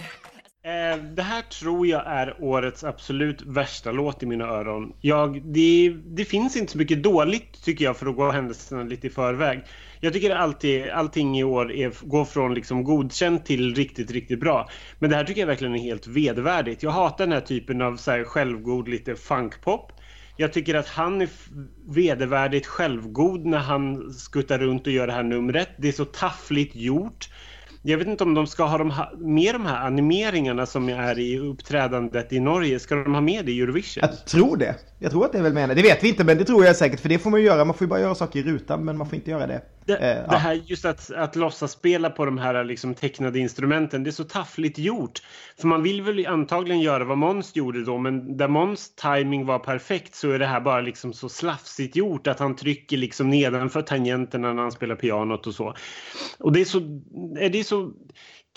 Eh, 0.65 0.97
det 1.17 1.23
här 1.23 1.43
tror 1.43 1.87
jag 1.87 2.07
är 2.07 2.43
årets 2.43 2.85
absolut 2.85 3.43
värsta 3.43 3.93
låt 3.93 4.23
i 4.23 4.27
mina 4.27 4.45
öron. 4.45 4.93
Jag, 5.01 5.43
det, 5.45 5.97
det 6.05 6.25
finns 6.25 6.57
inte 6.57 6.73
så 6.73 6.79
mycket 6.79 7.03
dåligt 7.03 7.65
tycker 7.65 7.85
jag 7.85 7.97
för 7.97 8.07
att 8.07 8.17
gå 8.17 8.31
händelserna 8.31 8.83
lite 8.83 9.07
i 9.07 9.11
förväg. 9.11 9.65
Jag 10.01 10.13
tycker 10.13 10.31
alltid, 10.31 10.89
allting 10.89 11.39
i 11.39 11.45
år 11.45 11.73
är, 11.73 11.93
går 12.03 12.25
från 12.25 12.55
liksom 12.55 12.85
godkänt 12.85 13.47
till 13.47 13.75
riktigt, 13.75 14.11
riktigt 14.11 14.41
bra. 14.41 14.69
Men 14.99 15.11
det 15.11 15.17
här 15.17 15.25
tycker 15.25 15.41
jag 15.41 15.47
verkligen 15.47 15.75
är 15.75 15.79
helt 15.83 16.07
vedervärdigt. 16.07 16.83
Jag 16.83 16.91
hatar 16.91 17.27
den 17.27 17.33
här 17.33 17.41
typen 17.41 17.83
av 17.83 17.97
så 17.97 18.11
här 18.11 18.25
självgod, 18.25 18.89
lite 18.89 19.15
funkpop. 19.17 19.93
Jag 20.37 20.53
tycker 20.53 20.75
att 20.75 20.89
han 20.89 21.23
är 21.23 21.29
vedervärdigt 21.89 22.67
självgod 22.67 23.47
när 23.47 23.59
han 23.59 24.13
skuttar 24.13 24.59
runt 24.59 24.87
och 24.87 24.93
gör 24.93 25.07
det 25.07 25.13
här 25.13 25.23
numret. 25.23 25.69
Det 25.79 25.89
är 25.89 25.93
så 25.93 26.05
taffligt 26.05 26.77
gjort. 26.77 27.29
Jag 27.87 27.99
vet 27.99 28.07
inte 28.07 28.25
om 28.25 28.35
de 28.35 28.47
ska 28.47 28.65
ha 28.65 28.79
de 28.79 28.91
här, 28.91 29.17
med 29.17 29.55
de 29.55 29.67
här 29.67 29.87
animeringarna 29.87 30.67
som 30.67 30.89
är 30.89 31.19
i 31.19 31.39
uppträdandet 31.39 32.33
i 32.33 32.41
Norge. 32.41 32.79
Ska 32.79 32.95
de 32.95 33.15
ha 33.15 33.21
med 33.21 33.47
det 33.47 33.53
i 33.53 33.61
Eurovision? 33.61 34.01
Jag 34.01 34.25
tror 34.25 34.57
det. 34.57 34.75
Jag 34.99 35.11
tror 35.11 35.25
att 35.25 35.33
det 35.33 35.39
är 35.39 35.43
väl 35.43 35.53
meningen. 35.53 35.77
Det 35.77 35.83
vet 35.83 36.05
vi 36.05 36.09
inte 36.09 36.25
men 36.25 36.39
det 36.39 36.45
tror 36.45 36.65
jag 36.65 36.77
säkert 36.77 37.01
för 37.01 37.09
det 37.09 37.19
får 37.19 37.31
man 37.31 37.41
ju 37.41 37.47
göra. 37.47 37.65
Man 37.65 37.75
får 37.75 37.85
ju 37.85 37.89
bara 37.89 38.01
göra 38.01 38.15
saker 38.15 38.39
i 38.39 38.43
rutan 38.43 38.85
men 38.85 38.99
man 38.99 39.07
får 39.07 39.15
inte 39.15 39.31
göra 39.31 39.47
det. 39.47 39.63
Det, 39.85 39.95
Eh, 39.95 40.01
det 40.01 40.27
ja. 40.31 40.37
här 40.37 40.61
just 40.67 40.85
att, 40.85 41.11
att 41.11 41.37
låtsas 41.37 41.73
spela 41.73 42.11
på 42.11 42.25
de 42.25 42.39
här 42.39 42.65
liksom 42.65 42.95
tecknade 42.95 43.39
instrumenten, 43.39 44.05
det 44.05 44.11
är 44.11 44.13
så 44.13 44.25
taffligt 44.25 44.79
gjort. 44.79 45.23
För 45.61 45.69
man 45.69 45.83
vill 45.83 46.03
väl 46.03 46.27
antagligen 46.27 46.81
göra 46.81 47.05
vad 47.05 47.19
Måns 47.19 47.57
gjorde 47.57 47.85
då, 47.85 47.99
men 47.99 48.37
där 48.37 48.49
Måns 48.49 48.95
timing 48.95 49.47
var 49.47 49.59
perfekt 49.59 50.15
så 50.15 50.31
är 50.31 50.39
det 50.39 50.47
här 50.47 50.61
bara 50.61 50.81
liksom 50.81 51.13
så 51.13 51.29
slafsigt 51.29 51.97
gjort 51.97 52.27
att 52.27 52.39
han 52.39 52.57
trycker 52.57 52.97
liksom 52.97 53.31
nedanför 53.31 53.83
tangenterna 53.83 54.53
när 54.53 54.63
han 54.63 54.73
spelar 54.73 54.97
pianot 54.97 55.47
och 55.47 55.55
så. 55.55 55.75
Och 56.39 56.53
det 56.53 56.61
är 56.61 56.65
så, 56.65 56.79
är 57.39 57.51
det 57.51 57.65
så 57.65 57.93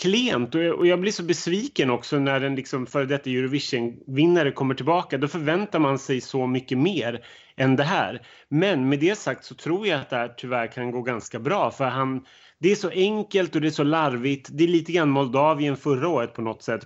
klent 0.02 0.56
och 0.56 0.88
jag, 0.88 1.00
blir 1.00 1.12
så 1.12 1.24
besviken 1.24 1.90
också 1.90 2.20
när 2.20 2.42
en 2.42 2.56
liksom 2.56 2.86
före 2.86 3.06
detta 3.06 3.30
Eurovision-vinnare 3.30 4.52
kommer 4.52 4.76
tillbaka. 4.76 5.18
Då 5.18 5.28
förväntar 5.28 5.80
man 5.80 6.00
sig 6.00 6.22
så 6.22 6.48
mycket 6.48 6.78
mer 6.78 7.26
än 7.56 7.76
det 7.76 7.84
här. 7.84 8.22
Men 8.50 8.90
med 8.90 9.00
det 9.00 9.18
sagt 9.18 9.46
så 9.46 9.56
tror 9.56 9.88
jag 9.88 10.00
att 10.00 10.10
det 10.10 10.16
här 10.16 10.34
tyvärr 10.38 10.68
kan 10.68 10.92
gå 10.92 11.02
ganska 11.02 11.40
bra 11.40 11.72
för 11.72 11.86
han 11.86 12.26
det 12.60 12.72
är 12.72 12.76
så 12.76 12.90
enkelt 12.90 13.56
och 13.56 13.62
det 13.62 13.68
är 13.68 13.72
så 13.72 13.84
larvigt. 13.84 14.50
Det 14.52 14.64
är 14.64 14.68
lite 14.68 14.92
grann 14.92 15.10
Moldavien 15.10 15.78
förra 15.78 16.08
året 16.08 16.34
på 16.34 16.42
något 16.42 16.64
sätt. 16.64 16.82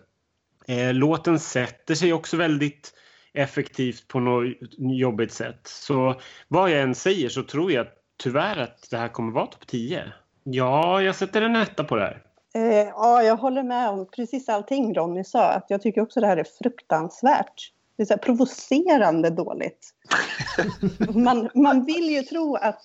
Eh, 0.68 0.94
låten 0.94 1.40
sätter 1.40 1.96
sig 1.96 2.14
också 2.14 2.38
väldigt 2.38 2.94
effektivt 3.34 4.08
på 4.08 4.20
något 4.20 4.54
jobbigt 4.78 5.32
sätt. 5.32 5.62
Så 5.64 6.22
vad 6.48 6.72
jag 6.72 6.82
än 6.82 6.96
säger 6.96 7.30
så 7.30 7.44
tror 7.44 7.72
jag 7.72 7.88
tyvärr 8.24 8.58
att 8.58 8.88
det 8.90 8.98
här 8.98 9.08
kommer 9.08 9.32
vara 9.32 9.46
topp 9.46 9.68
10. 9.68 10.14
Ja, 10.44 11.02
jag 11.02 11.16
sätter 11.16 11.42
en 11.42 11.56
etta 11.56 11.84
på 11.84 11.96
det 11.96 12.02
här. 12.02 12.22
Eh, 12.54 12.88
ja, 12.88 13.24
jag 13.24 13.38
håller 13.38 13.64
med 13.64 13.90
om 13.90 14.08
precis 14.16 14.50
allting 14.50 14.94
Ronny 14.94 15.24
sa. 15.24 15.52
Att 15.52 15.66
jag 15.68 15.82
tycker 15.82 16.02
också 16.02 16.20
det 16.22 16.28
här 16.28 16.38
är 16.38 16.48
fruktansvärt. 16.64 17.72
Det 17.96 18.04
är 18.04 18.08
så 18.08 18.18
provocerande 18.18 19.30
dåligt. 19.30 19.94
man, 21.16 21.50
man 21.56 21.86
vill 21.86 22.10
ju 22.10 22.22
tro 22.22 22.56
att, 22.56 22.82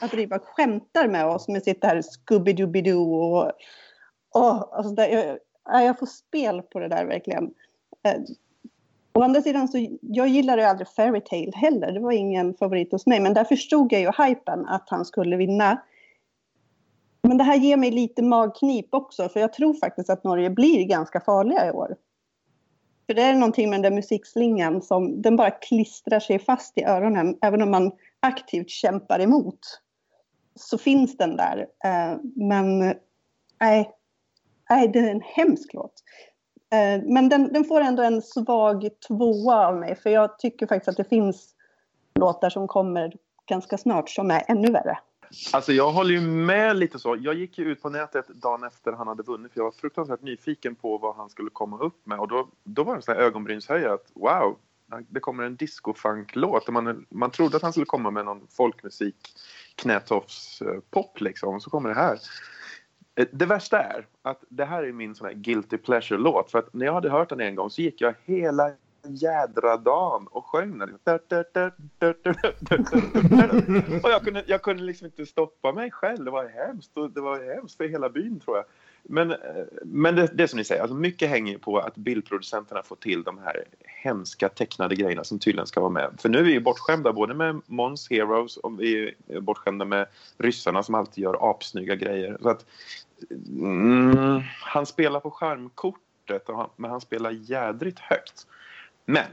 att 0.00 0.14
Riva 0.14 0.38
skämtar 0.38 1.08
med 1.08 1.26
oss 1.26 1.48
med 1.48 1.62
sitt 1.62 1.82
där 1.82 2.02
Scooby-Dooby-Doo 2.02 3.14
och... 3.14 3.52
Åh, 4.34 4.64
alltså 4.72 4.94
det, 4.94 5.08
jag, 5.08 5.38
ja, 5.64 5.82
jag 5.82 5.98
får 5.98 6.06
spel 6.06 6.62
på 6.62 6.80
det 6.80 6.88
där 6.88 7.04
verkligen. 7.04 7.50
Eh, 8.02 8.20
å 9.12 9.22
andra 9.22 9.42
sidan 9.42 9.68
så 9.68 9.88
jag 10.00 10.28
gillade 10.28 10.62
ju 10.62 10.68
aldrig 10.68 10.88
Fairytale 10.88 11.52
heller. 11.54 11.92
Det 11.92 12.00
var 12.00 12.12
ingen 12.12 12.54
favorit 12.54 12.92
hos 12.92 13.06
mig. 13.06 13.20
Men 13.20 13.34
där 13.34 13.44
förstod 13.44 13.92
jag 13.92 14.00
ju 14.00 14.24
hypen 14.24 14.66
att 14.66 14.90
han 14.90 15.04
skulle 15.04 15.36
vinna. 15.36 15.82
Men 17.30 17.38
det 17.38 17.44
här 17.44 17.56
ger 17.56 17.76
mig 17.76 17.90
lite 17.90 18.22
magknip 18.22 18.94
också. 18.94 19.28
För 19.28 19.40
jag 19.40 19.52
tror 19.52 19.74
faktiskt 19.74 20.10
att 20.10 20.24
Norge 20.24 20.50
blir 20.50 20.84
ganska 20.84 21.20
farliga 21.20 21.68
i 21.68 21.70
år. 21.70 21.96
För 23.06 23.14
det 23.14 23.22
är 23.22 23.34
någonting 23.34 23.70
med 23.70 23.76
den 23.76 23.92
där 23.92 23.96
musikslingan 23.96 24.82
som 24.82 25.22
den 25.22 25.36
bara 25.36 25.50
klistrar 25.50 26.20
sig 26.20 26.38
fast 26.38 26.78
i 26.78 26.84
öronen. 26.84 27.38
Även 27.42 27.62
om 27.62 27.70
man 27.70 27.92
aktivt 28.20 28.70
kämpar 28.70 29.20
emot. 29.20 29.58
Så 30.54 30.78
finns 30.78 31.16
den 31.16 31.36
där. 31.36 31.66
Eh, 31.84 32.18
men 32.34 32.78
nej, 33.60 33.90
nej, 34.70 34.88
det 34.88 34.98
är 34.98 35.10
en 35.10 35.22
hemsk 35.24 35.74
låt. 35.74 35.94
Eh, 36.72 37.02
men 37.04 37.28
den, 37.28 37.52
den 37.52 37.64
får 37.64 37.80
ändå 37.80 38.02
en 38.02 38.22
svag 38.22 38.88
tvåa 39.08 39.66
av 39.66 39.76
mig. 39.76 39.96
För 39.96 40.10
jag 40.10 40.38
tycker 40.38 40.66
faktiskt 40.66 40.88
att 40.88 40.96
det 40.96 41.16
finns 41.16 41.54
låtar 42.14 42.50
som 42.50 42.68
kommer 42.68 43.12
ganska 43.46 43.78
snart 43.78 44.10
som 44.10 44.30
är 44.30 44.42
ännu 44.48 44.72
värre. 44.72 44.98
Alltså 45.52 45.72
jag 45.72 45.92
håller 45.92 46.10
ju 46.10 46.20
med 46.20 46.76
lite 46.76 46.98
så. 46.98 47.16
Jag 47.20 47.34
gick 47.34 47.58
ju 47.58 47.64
ut 47.64 47.82
på 47.82 47.90
nätet 47.90 48.28
dagen 48.28 48.64
efter 48.64 48.92
han 48.92 49.08
hade 49.08 49.22
vunnit 49.22 49.52
för 49.52 49.60
jag 49.60 49.64
var 49.64 49.72
fruktansvärt 49.72 50.22
nyfiken 50.22 50.74
på 50.74 50.98
vad 50.98 51.16
han 51.16 51.30
skulle 51.30 51.50
komma 51.50 51.78
upp 51.78 52.06
med 52.06 52.18
och 52.18 52.28
då, 52.28 52.48
då 52.64 52.84
var 52.84 52.92
det 52.92 52.98
en 52.98 53.02
sån 53.02 53.14
här 53.14 53.22
ögonbrynshöjare 53.22 53.92
att 53.92 54.10
wow, 54.14 54.58
det 55.08 55.20
kommer 55.20 55.44
en 55.44 55.56
discofunk-låt. 55.56 56.68
Man, 56.68 57.06
man 57.08 57.30
trodde 57.30 57.56
att 57.56 57.62
han 57.62 57.72
skulle 57.72 57.86
komma 57.86 58.10
med 58.10 58.24
någon 58.24 58.46
folkmusik, 58.50 59.16
knätofs-pop 59.74 61.20
liksom, 61.20 61.60
så 61.60 61.70
kommer 61.70 61.88
det 61.88 61.94
här. 61.94 62.18
Eh, 63.14 63.26
det 63.32 63.46
värsta 63.46 63.82
är 63.82 64.06
att 64.22 64.44
det 64.48 64.64
här 64.64 64.82
är 64.82 64.92
min 64.92 65.14
sån 65.14 65.26
här 65.26 65.34
guilty 65.34 65.76
pleasure-låt 65.76 66.50
för 66.50 66.58
att 66.58 66.74
när 66.74 66.86
jag 66.86 66.92
hade 66.92 67.10
hört 67.10 67.28
den 67.28 67.40
en 67.40 67.54
gång 67.54 67.70
så 67.70 67.82
gick 67.82 68.00
jag 68.00 68.14
hela 68.24 68.72
jädra 69.02 69.76
dagen 69.76 70.26
och 70.26 70.46
sjöng 70.46 70.78
den. 70.78 70.90
Och 74.02 74.10
jag 74.10 74.24
kunde, 74.24 74.44
jag 74.46 74.62
kunde 74.62 74.82
liksom 74.82 75.06
inte 75.06 75.26
stoppa 75.26 75.72
mig 75.72 75.90
själv. 75.90 76.24
Det 76.24 76.30
var 76.30 76.48
hemskt. 76.48 76.96
Och 76.96 77.10
det 77.10 77.20
var 77.20 77.54
hemskt 77.54 77.76
för 77.76 77.88
hela 77.88 78.08
byn 78.08 78.40
tror 78.40 78.56
jag. 78.56 78.64
Men, 79.02 79.30
eh, 79.30 79.36
men 79.82 80.16
det, 80.16 80.30
det 80.34 80.48
som 80.48 80.56
ni 80.56 80.64
säger, 80.64 80.82
alltså 80.82 80.96
mycket 80.96 81.28
hänger 81.28 81.58
på 81.58 81.78
att 81.78 81.96
bildproducenterna 81.96 82.82
får 82.82 82.96
till 82.96 83.22
de 83.22 83.38
här 83.38 83.64
hemska 83.80 84.48
tecknade 84.48 84.94
grejerna 84.94 85.24
som 85.24 85.38
tydligen 85.38 85.66
ska 85.66 85.80
vara 85.80 85.90
med. 85.90 86.10
För 86.18 86.28
nu 86.28 86.38
är 86.38 86.42
vi 86.42 86.52
ju 86.52 86.60
bortskämda 86.60 87.12
både 87.12 87.34
med 87.34 87.60
Mons 87.66 88.10
Heroes 88.10 88.56
och 88.56 88.80
vi 88.80 89.14
är 89.28 89.40
bortskämda 89.40 89.84
med 89.84 90.06
ryssarna 90.38 90.82
som 90.82 90.94
alltid 90.94 91.24
gör 91.24 91.50
apsnygga 91.50 91.94
grejer. 91.94 92.38
Så 92.42 92.48
att, 92.48 92.66
mm, 93.48 94.40
han 94.62 94.86
spelar 94.86 95.20
på 95.20 95.30
skärmkortet, 95.30 96.48
men 96.76 96.90
han 96.90 97.00
spelar 97.00 97.30
jädrigt 97.30 97.98
högt. 97.98 98.46
Men 99.10 99.24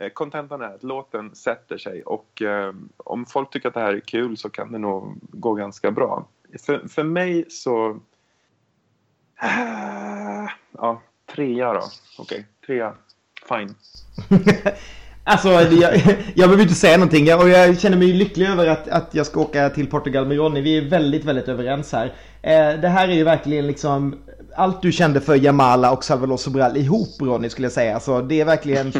eh, 0.00 0.08
kontentan 0.08 0.60
är 0.62 0.74
att 0.74 0.82
låten 0.82 1.34
sätter 1.34 1.78
sig 1.78 2.02
och 2.02 2.42
eh, 2.42 2.74
om 2.96 3.26
folk 3.26 3.50
tycker 3.50 3.68
att 3.68 3.74
det 3.74 3.80
här 3.80 3.94
är 3.94 4.00
kul 4.00 4.36
så 4.36 4.50
kan 4.50 4.72
det 4.72 4.78
nog 4.78 5.18
gå 5.22 5.54
ganska 5.54 5.90
bra. 5.90 6.28
För, 6.66 6.88
för 6.88 7.02
mig 7.04 7.44
så... 7.48 8.00
Eh, 9.42 10.50
ja, 10.72 11.02
trea 11.34 11.72
då. 11.72 11.82
Okej, 12.18 12.46
trea. 12.66 12.94
Fine. 13.48 13.74
Alltså, 15.26 15.48
jag, 15.48 15.94
jag 16.34 16.48
behöver 16.48 16.62
inte 16.62 16.74
säga 16.74 16.96
någonting 16.96 17.24
jag- 17.26 17.40
och 17.42 17.48
jag 17.48 17.80
känner 17.80 17.96
mig 17.96 18.12
lycklig 18.12 18.48
över 18.48 18.66
att, 18.66 18.88
att 18.88 19.14
jag 19.14 19.26
ska 19.26 19.40
åka 19.40 19.70
till 19.70 19.86
Portugal 19.90 20.26
med 20.26 20.36
Ronny. 20.36 20.60
Vi 20.60 20.78
är 20.78 20.82
väldigt, 20.88 21.24
väldigt 21.24 21.48
överens 21.48 21.92
här. 21.92 22.06
Eh, 22.42 22.80
det 22.80 22.88
här 22.88 23.08
är 23.08 23.12
ju 23.12 23.24
verkligen 23.24 23.66
liksom 23.66 24.23
allt 24.56 24.82
du 24.82 24.92
kände 24.92 25.20
för 25.20 25.34
Jamala 25.34 25.92
och 25.92 26.04
Salvador 26.04 26.36
Sobral 26.36 26.76
ihop 26.76 27.20
Ronny 27.20 27.50
skulle 27.50 27.66
jag 27.66 27.72
säga. 27.72 27.94
Alltså 27.94 28.22
det 28.22 28.40
är 28.40 28.44
verkligen... 28.44 28.86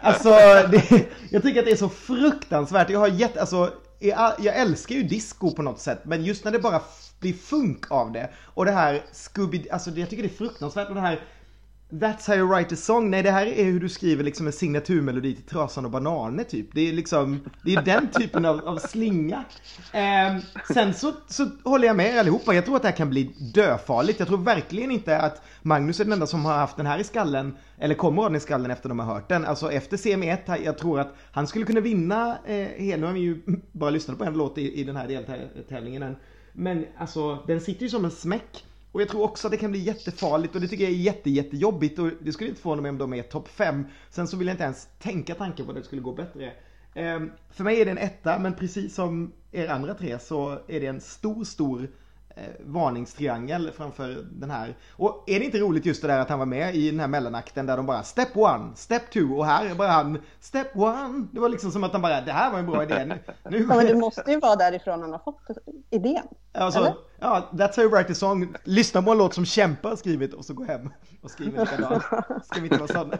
alltså 0.00 0.30
det, 0.70 1.06
jag 1.30 1.42
tycker 1.42 1.60
att 1.60 1.66
det 1.66 1.72
är 1.72 1.76
så 1.76 1.88
fruktansvärt. 1.88 2.90
Jag 2.90 2.98
har 2.98 3.08
gett, 3.08 3.38
alltså 3.38 3.70
jag, 3.98 4.56
älskar 4.56 4.94
ju 4.94 5.02
disco 5.02 5.50
på 5.50 5.62
något 5.62 5.80
sätt 5.80 6.00
men 6.04 6.24
just 6.24 6.44
när 6.44 6.52
det 6.52 6.58
bara 6.58 6.80
blir 7.20 7.32
funk 7.32 7.90
av 7.90 8.12
det 8.12 8.30
och 8.44 8.64
det 8.64 8.70
här 8.70 9.02
Scooby, 9.12 9.68
alltså 9.70 9.90
jag 9.90 10.10
tycker 10.10 10.22
det 10.22 10.28
är 10.28 10.38
fruktansvärt 10.38 10.88
och 10.88 10.94
det 10.94 11.00
här 11.00 11.20
That's 11.90 12.26
how 12.26 12.34
you 12.34 12.46
write 12.46 12.74
a 12.74 12.76
song. 12.76 13.10
Nej, 13.10 13.22
det 13.22 13.30
här 13.30 13.46
är 13.46 13.64
hur 13.64 13.80
du 13.80 13.88
skriver 13.88 14.24
liksom 14.24 14.46
en 14.46 14.52
signaturmelodi 14.52 15.34
till 15.34 15.44
Trasan 15.44 15.84
och 15.84 15.90
Bananer 15.90 16.44
typ. 16.44 16.66
Det 16.72 16.88
är 16.88 16.92
liksom, 16.92 17.40
det 17.64 17.74
är 17.74 17.82
den 17.82 18.08
typen 18.08 18.44
av, 18.44 18.68
av 18.68 18.78
slinga. 18.78 19.44
Eh, 19.92 20.36
sen 20.74 20.94
så, 20.94 21.12
så 21.28 21.48
håller 21.64 21.86
jag 21.86 21.96
med 21.96 22.14
er 22.14 22.18
allihopa. 22.18 22.54
Jag 22.54 22.64
tror 22.64 22.76
att 22.76 22.82
det 22.82 22.88
här 22.88 22.96
kan 22.96 23.10
bli 23.10 23.34
döfarligt. 23.54 24.18
Jag 24.18 24.28
tror 24.28 24.38
verkligen 24.38 24.90
inte 24.90 25.18
att 25.18 25.42
Magnus 25.62 26.00
är 26.00 26.04
den 26.04 26.12
enda 26.12 26.26
som 26.26 26.44
har 26.44 26.54
haft 26.54 26.76
den 26.76 26.86
här 26.86 26.98
i 26.98 27.04
skallen, 27.04 27.56
eller 27.78 27.94
kommer 27.94 28.22
ha 28.22 28.28
den 28.28 28.36
i 28.36 28.40
skallen 28.40 28.70
efter 28.70 28.88
de 28.88 28.98
har 28.98 29.14
hört 29.14 29.28
den. 29.28 29.44
Alltså 29.44 29.72
efter 29.72 29.96
CM1, 29.96 30.64
jag 30.64 30.78
tror 30.78 31.00
att 31.00 31.14
han 31.32 31.46
skulle 31.46 31.64
kunna 31.64 31.80
vinna, 31.80 32.38
eh, 32.46 32.98
nu 32.98 33.06
har 33.06 33.12
vi 33.12 33.20
ju 33.20 33.42
bara 33.72 33.90
lyssnat 33.90 34.18
på 34.18 34.24
en 34.24 34.34
låt 34.34 34.58
i, 34.58 34.80
i 34.80 34.84
den 34.84 34.96
här 34.96 35.08
deltävlingen 35.08 36.02
än. 36.02 36.16
Men 36.52 36.86
alltså, 36.98 37.38
den 37.46 37.60
sitter 37.60 37.82
ju 37.82 37.88
som 37.88 38.04
en 38.04 38.10
smäck. 38.10 38.65
Och 38.96 39.02
jag 39.02 39.08
tror 39.08 39.22
också 39.22 39.46
att 39.46 39.50
det 39.50 39.56
kan 39.56 39.70
bli 39.70 39.80
jättefarligt 39.80 40.54
och 40.54 40.60
det 40.60 40.68
tycker 40.68 40.84
jag 40.84 40.92
är 40.92 40.96
jätte, 40.96 41.30
jättejobbigt 41.30 41.98
och 41.98 42.10
det 42.20 42.32
skulle 42.32 42.50
inte 42.50 42.62
förvåna 42.62 42.82
mig 42.82 42.88
om 42.88 42.98
de 42.98 43.14
är 43.14 43.22
topp 43.22 43.48
5. 43.48 43.84
Sen 44.10 44.28
så 44.28 44.36
vill 44.36 44.46
jag 44.46 44.54
inte 44.54 44.64
ens 44.64 44.88
tänka 44.98 45.34
tanken 45.34 45.66
på 45.66 45.72
att 45.72 45.78
det 45.78 45.84
skulle 45.84 46.02
gå 46.02 46.12
bättre. 46.12 46.52
Ehm, 46.94 47.30
för 47.50 47.64
mig 47.64 47.80
är 47.80 47.84
det 47.84 47.90
en 47.90 47.98
etta, 47.98 48.38
men 48.38 48.54
precis 48.54 48.94
som 48.94 49.32
er 49.52 49.68
andra 49.68 49.94
tre 49.94 50.18
så 50.18 50.50
är 50.68 50.80
det 50.80 50.86
en 50.86 51.00
stor, 51.00 51.44
stor 51.44 51.88
varningstriangel 52.60 53.70
framför 53.76 54.24
den 54.30 54.50
här. 54.50 54.76
Och 54.90 55.24
är 55.26 55.38
det 55.38 55.44
inte 55.44 55.58
roligt 55.58 55.86
just 55.86 56.02
det 56.02 56.08
där 56.08 56.18
att 56.18 56.28
han 56.28 56.38
var 56.38 56.46
med 56.46 56.76
i 56.76 56.90
den 56.90 57.00
här 57.00 57.08
mellanakten 57.08 57.66
där 57.66 57.76
de 57.76 57.86
bara 57.86 58.02
step 58.02 58.36
one, 58.36 58.76
step 58.76 59.10
two 59.10 59.34
och 59.36 59.46
här 59.46 59.66
är 59.66 59.74
bara 59.74 59.88
han 59.88 60.22
step 60.40 60.76
one. 60.76 61.26
Det 61.32 61.40
var 61.40 61.48
liksom 61.48 61.70
som 61.70 61.84
att 61.84 61.92
han 61.92 62.02
bara, 62.02 62.20
det 62.20 62.32
här 62.32 62.52
var 62.52 62.58
en 62.58 62.66
bra 62.66 62.82
idé. 62.82 63.04
Nu, 63.04 63.18
nu 63.50 63.66
Ja, 63.68 63.76
men 63.76 63.86
det 63.86 63.94
måste 63.94 64.30
ju 64.30 64.40
vara 64.40 64.56
därifrån 64.56 65.02
han 65.02 65.12
har 65.12 65.18
fått 65.18 65.40
idén. 65.90 66.26
Alltså, 66.52 66.80
Eller? 66.80 66.94
ja, 67.20 67.48
that's 67.52 67.76
how 67.76 67.84
you 67.84 67.94
write 67.96 68.12
a 68.12 68.14
song. 68.14 68.54
Lyssna 68.64 69.02
på 69.02 69.10
en 69.10 69.18
låt 69.18 69.34
som 69.34 69.46
Kämpa 69.46 69.88
har 69.88 69.96
skrivit 69.96 70.34
och 70.34 70.44
så 70.44 70.54
gå 70.54 70.64
hem 70.64 70.90
och 71.22 71.30
skriva 71.30 71.60
likadan. 71.64 72.00
Ska 72.44 72.60
vi 72.60 72.66
inte 72.66 72.78
vara 72.78 72.88
sådana? 72.88 73.18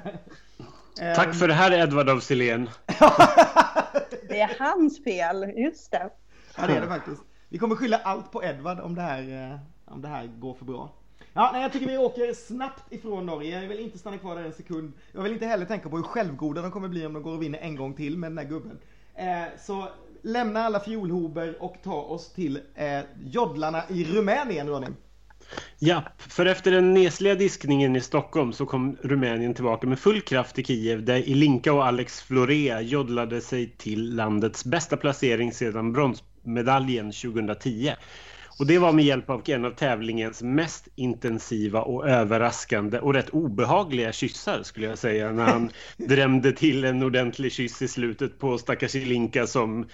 Tack 1.17 1.35
för 1.35 1.49
det 1.49 1.55
här 1.55 1.73
Edvard 1.73 2.09
af 2.09 2.23
Sillén. 2.23 2.71
Det 4.29 4.41
är 4.41 4.57
hans 4.59 5.05
fel, 5.05 5.53
just 5.57 5.91
det. 5.91 6.11
Ja, 6.57 6.67
det 6.67 6.77
är 6.77 6.81
det 6.81 6.87
faktiskt. 6.87 7.23
Vi 7.49 7.59
kommer 7.59 7.77
skylla 7.77 7.97
allt 7.97 8.33
på 8.33 8.45
Edvard 8.45 8.81
om 8.81 8.95
det 8.95 9.03
här, 9.03 9.53
eh, 9.53 9.59
om 9.95 10.03
det 10.03 10.09
här 10.09 10.27
går 10.27 10.55
för 10.55 10.65
bra. 10.65 10.93
Ja, 11.33 11.51
nej, 11.53 11.63
jag 11.63 11.73
tycker 11.73 11.87
vi 11.87 11.99
åker 11.99 12.35
snabbt 12.35 12.93
ifrån 12.93 13.27
Norge. 13.27 13.63
Jag 13.63 13.69
vill 13.69 13.81
inte 13.81 13.99
stanna 13.99 14.19
kvar 14.19 14.37
där 14.37 14.45
en 14.45 14.53
sekund. 14.53 14.93
Jag 15.13 15.23
vill 15.23 15.33
inte 15.33 15.47
heller 15.47 15.67
tänka 15.67 15.89
på 15.89 15.97
hur 15.97 16.05
självgoda 16.05 16.63
de 16.63 16.71
kommer 16.71 16.89
bli 16.89 17.07
om 17.07 17.13
de 17.13 17.23
går 17.23 17.33
och 17.33 17.43
vinner 17.43 17.59
en 17.59 17.77
gång 17.77 17.95
till 17.95 18.19
med 18.19 18.31
den 18.31 18.37
där 18.37 18.45
gubben. 18.45 18.79
Eh, 19.15 19.45
så 19.59 19.89
lämna 20.23 20.61
alla 20.61 20.81
fiolhober 20.81 21.63
och 21.63 21.77
ta 21.83 22.03
oss 22.03 22.33
till 22.33 22.61
eh, 22.75 23.01
joddlarna 23.25 23.83
i 23.89 24.05
Rumänien, 24.05 24.69
Ronny. 24.69 24.87
Ja, 25.79 26.03
för 26.19 26.47
efter 26.47 26.71
den 26.71 26.95
nesliga 26.95 27.35
diskningen 27.35 27.97
i 27.97 28.01
Stockholm 28.01 28.53
så 28.53 28.67
kom 28.67 28.97
Rumänien 29.03 29.55
tillbaka 29.55 29.87
med 29.87 29.99
full 29.99 30.21
kraft 30.21 30.55
till 30.55 30.67
Kiev 30.67 31.05
där 31.05 31.29
Ilinka 31.29 31.73
och 31.73 31.87
Alex 31.87 32.23
Florea 32.23 32.81
joddlade 32.81 33.41
sig 33.41 33.77
till 33.77 34.15
landets 34.17 34.65
bästa 34.65 34.97
placering 34.97 35.53
sedan 35.53 35.93
bronsmedaljen 36.47 37.13
2010. 37.13 37.95
Och 38.59 38.67
det 38.67 38.79
var 38.79 38.93
med 38.93 39.05
hjälp 39.05 39.31
av 39.31 39.43
en 39.47 39.65
av 39.65 39.71
tävlingens 39.71 40.43
mest 40.43 40.89
intensiva 40.95 41.83
och 41.83 42.09
överraskande 42.09 42.99
och 42.99 43.15
rätt 43.15 43.31
obehagliga 43.31 44.13
kyssar 44.13 44.63
skulle 44.63 44.87
jag 44.87 44.99
säga 44.99 45.33
när 45.33 45.45
han 45.45 45.71
drämde 45.97 46.53
till 46.53 46.85
en 46.85 47.03
ordentlig 47.03 47.53
kyss 47.53 47.83
i 47.83 47.89
slutet 47.89 48.39
på 48.39 48.59
stackars 48.59 48.95
Ilinka 48.95 49.47
som 49.47 49.87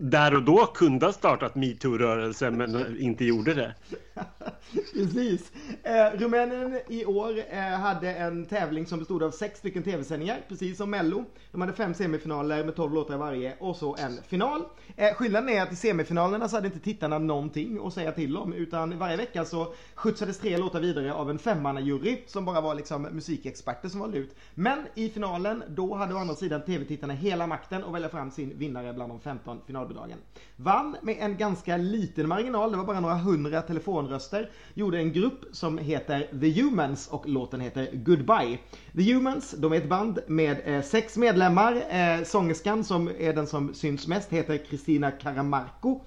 där 0.00 0.34
och 0.34 0.42
då 0.42 0.66
kunde 0.66 1.06
ha 1.06 1.12
startat 1.12 1.54
metoo-rörelsen 1.54 2.56
men 2.56 3.00
inte 3.00 3.24
gjorde 3.24 3.54
det. 3.54 3.74
Precis. 4.92 5.52
Eh, 5.82 6.18
Rumänien 6.18 6.80
i 6.88 7.04
år 7.04 7.38
eh, 7.50 7.58
hade 7.60 8.14
en 8.14 8.46
tävling 8.46 8.86
som 8.86 8.98
bestod 8.98 9.22
av 9.22 9.30
sex 9.30 9.58
stycken 9.58 9.82
tv-sändningar, 9.82 10.40
precis 10.48 10.76
som 10.76 10.90
Mello. 10.90 11.24
De 11.52 11.60
hade 11.60 11.72
fem 11.72 11.94
semifinaler 11.94 12.64
med 12.64 12.76
12 12.76 12.94
låtar 12.94 13.14
i 13.14 13.18
varje 13.18 13.56
och 13.58 13.76
så 13.76 13.96
en 13.96 14.18
final. 14.28 14.64
Eh, 14.96 15.14
skillnaden 15.14 15.48
är 15.48 15.62
att 15.62 15.72
i 15.72 15.76
semifinalerna 15.76 16.48
så 16.48 16.56
hade 16.56 16.66
inte 16.66 16.80
tittarna 16.80 17.18
någonting 17.18 17.86
att 17.86 17.94
säga 17.94 18.12
till 18.12 18.36
om 18.36 18.52
utan 18.52 18.98
varje 18.98 19.16
vecka 19.16 19.44
så 19.44 19.74
skjutsades 19.94 20.38
tre 20.38 20.56
låtar 20.56 20.80
vidare 20.80 21.14
av 21.14 21.30
en 21.30 21.38
femmannajury 21.38 22.22
som 22.26 22.44
bara 22.44 22.60
var 22.60 22.74
liksom 22.74 23.02
musikexperter 23.02 23.88
som 23.88 24.00
valde 24.00 24.18
ut. 24.18 24.36
Men 24.54 24.78
i 24.94 25.08
finalen, 25.08 25.62
då 25.68 25.94
hade 25.94 26.14
å 26.14 26.18
andra 26.18 26.34
sidan 26.34 26.62
tv-tittarna 26.62 27.12
hela 27.12 27.46
makten 27.46 27.84
att 27.84 27.94
välja 27.94 28.08
fram 28.08 28.30
sin 28.30 28.58
vinnare 28.58 28.92
bland 28.92 29.12
de 29.12 29.20
15 29.20 29.60
finalbidragen. 29.84 30.18
Vann 30.56 30.96
med 31.02 31.16
en 31.20 31.36
ganska 31.36 31.76
liten 31.76 32.28
marginal, 32.28 32.70
det 32.70 32.76
var 32.76 32.84
bara 32.84 33.00
några 33.00 33.14
hundra 33.14 33.62
telefonröster, 33.62 34.50
gjorde 34.74 34.98
en 34.98 35.12
grupp 35.12 35.44
som 35.52 35.78
heter 35.78 36.28
The 36.40 36.62
Humans 36.62 37.08
och 37.08 37.28
låten 37.28 37.60
heter 37.60 37.90
Goodbye. 37.92 38.58
The 38.96 39.12
Humans, 39.14 39.54
de 39.58 39.72
är 39.72 39.76
ett 39.76 39.88
band 39.88 40.18
med 40.26 40.60
eh, 40.64 40.82
sex 40.82 41.16
medlemmar. 41.16 41.72
Eh, 41.90 42.24
sångerskan 42.24 42.84
som 42.84 43.10
är 43.18 43.32
den 43.32 43.46
som 43.46 43.74
syns 43.74 44.06
mest 44.06 44.32
heter 44.32 44.56
Kristina 44.56 45.10
Karamarko. 45.10 46.00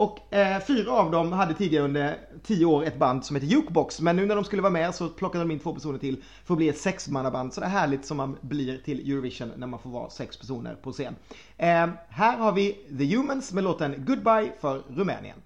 Och 0.00 0.34
eh, 0.34 0.60
fyra 0.60 0.92
av 0.92 1.10
dem 1.10 1.32
hade 1.32 1.54
tidigare 1.54 1.84
under 1.84 2.18
tio 2.42 2.66
år 2.66 2.84
ett 2.84 2.98
band 2.98 3.24
som 3.24 3.36
hette 3.36 3.46
Jukebox. 3.46 4.00
Men 4.00 4.16
nu 4.16 4.26
när 4.26 4.34
de 4.34 4.44
skulle 4.44 4.62
vara 4.62 4.72
med 4.72 4.94
så 4.94 5.08
plockade 5.08 5.44
de 5.44 5.50
in 5.50 5.58
två 5.58 5.74
personer 5.74 5.98
till 5.98 6.22
för 6.44 6.54
att 6.54 6.58
bli 6.58 6.68
ett 6.68 6.78
sexmannaband. 6.78 7.54
Så 7.54 7.60
det 7.60 7.66
är 7.66 7.70
härligt 7.70 8.04
som 8.04 8.16
man 8.16 8.36
blir 8.40 8.78
till 8.78 9.12
Eurovision 9.12 9.52
när 9.56 9.66
man 9.66 9.80
får 9.80 9.90
vara 9.90 10.10
sex 10.10 10.36
personer 10.36 10.74
på 10.74 10.92
scen. 10.92 11.16
Eh, 11.56 11.88
här 12.08 12.38
har 12.38 12.52
vi 12.52 12.72
The 12.72 13.16
Humans 13.16 13.52
med 13.52 13.64
låten 13.64 14.04
Goodbye 14.06 14.52
för 14.60 14.82
Rumänien. 14.88 15.36
I 15.36 15.40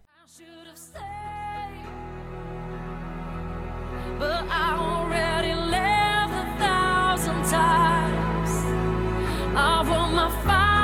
should 9.87 10.17
my 10.17 10.31
stayed, 10.41 10.84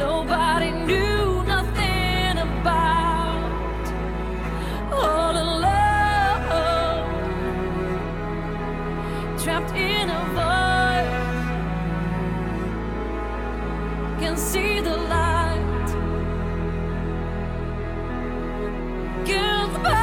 Nobody 0.00 0.70
knew 0.70 1.42
nothing 1.44 2.38
about 2.38 3.84
all 4.92 5.36
alone, 5.46 7.04
trapped 9.38 9.74
in 9.76 10.08
a 10.08 10.20
void. 10.36 11.08
Can 14.20 14.36
see 14.36 14.80
the 14.80 14.96
light. 14.96 15.90
Goodbye. 19.26 19.99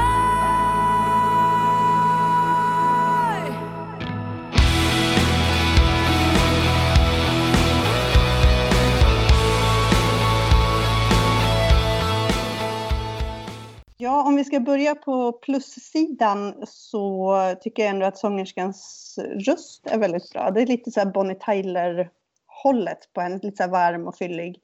Ja, 14.00 14.24
om 14.24 14.36
vi 14.36 14.44
ska 14.44 14.60
börja 14.60 14.96
på 14.96 15.32
plussidan 15.32 16.56
så 16.68 17.36
tycker 17.62 17.84
jag 17.84 17.90
ändå 17.90 18.06
att 18.06 18.18
sångerskans 18.18 19.20
röst 19.48 19.88
är 19.88 19.98
väldigt 19.98 20.34
bra. 20.34 20.52
Det 20.52 20.62
är 20.62 20.66
lite 20.66 20.92
så 20.92 21.00
här 21.00 21.08
Bonnie 21.08 21.36
Tyler-hållet 21.36 23.14
på 23.14 23.22
henne, 23.22 23.40
lite 23.44 23.58
så 23.58 23.64
här 23.64 23.70
varm 23.70 24.08
och 24.08 24.16
fyllig. 24.18 24.62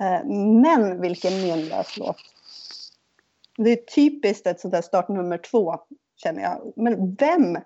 Eh, 0.00 0.26
men 0.62 1.00
vilken 1.00 1.32
menlös 1.32 1.96
låt. 1.96 2.16
Det 3.56 3.70
är 3.70 3.76
typiskt 3.76 4.46
ett 4.46 4.60
sånt 4.60 4.74
där 4.74 4.82
startnummer 4.82 5.38
två, 5.38 5.76
känner 6.16 6.42
jag. 6.42 6.72
Men 6.76 7.14
vem 7.14 7.58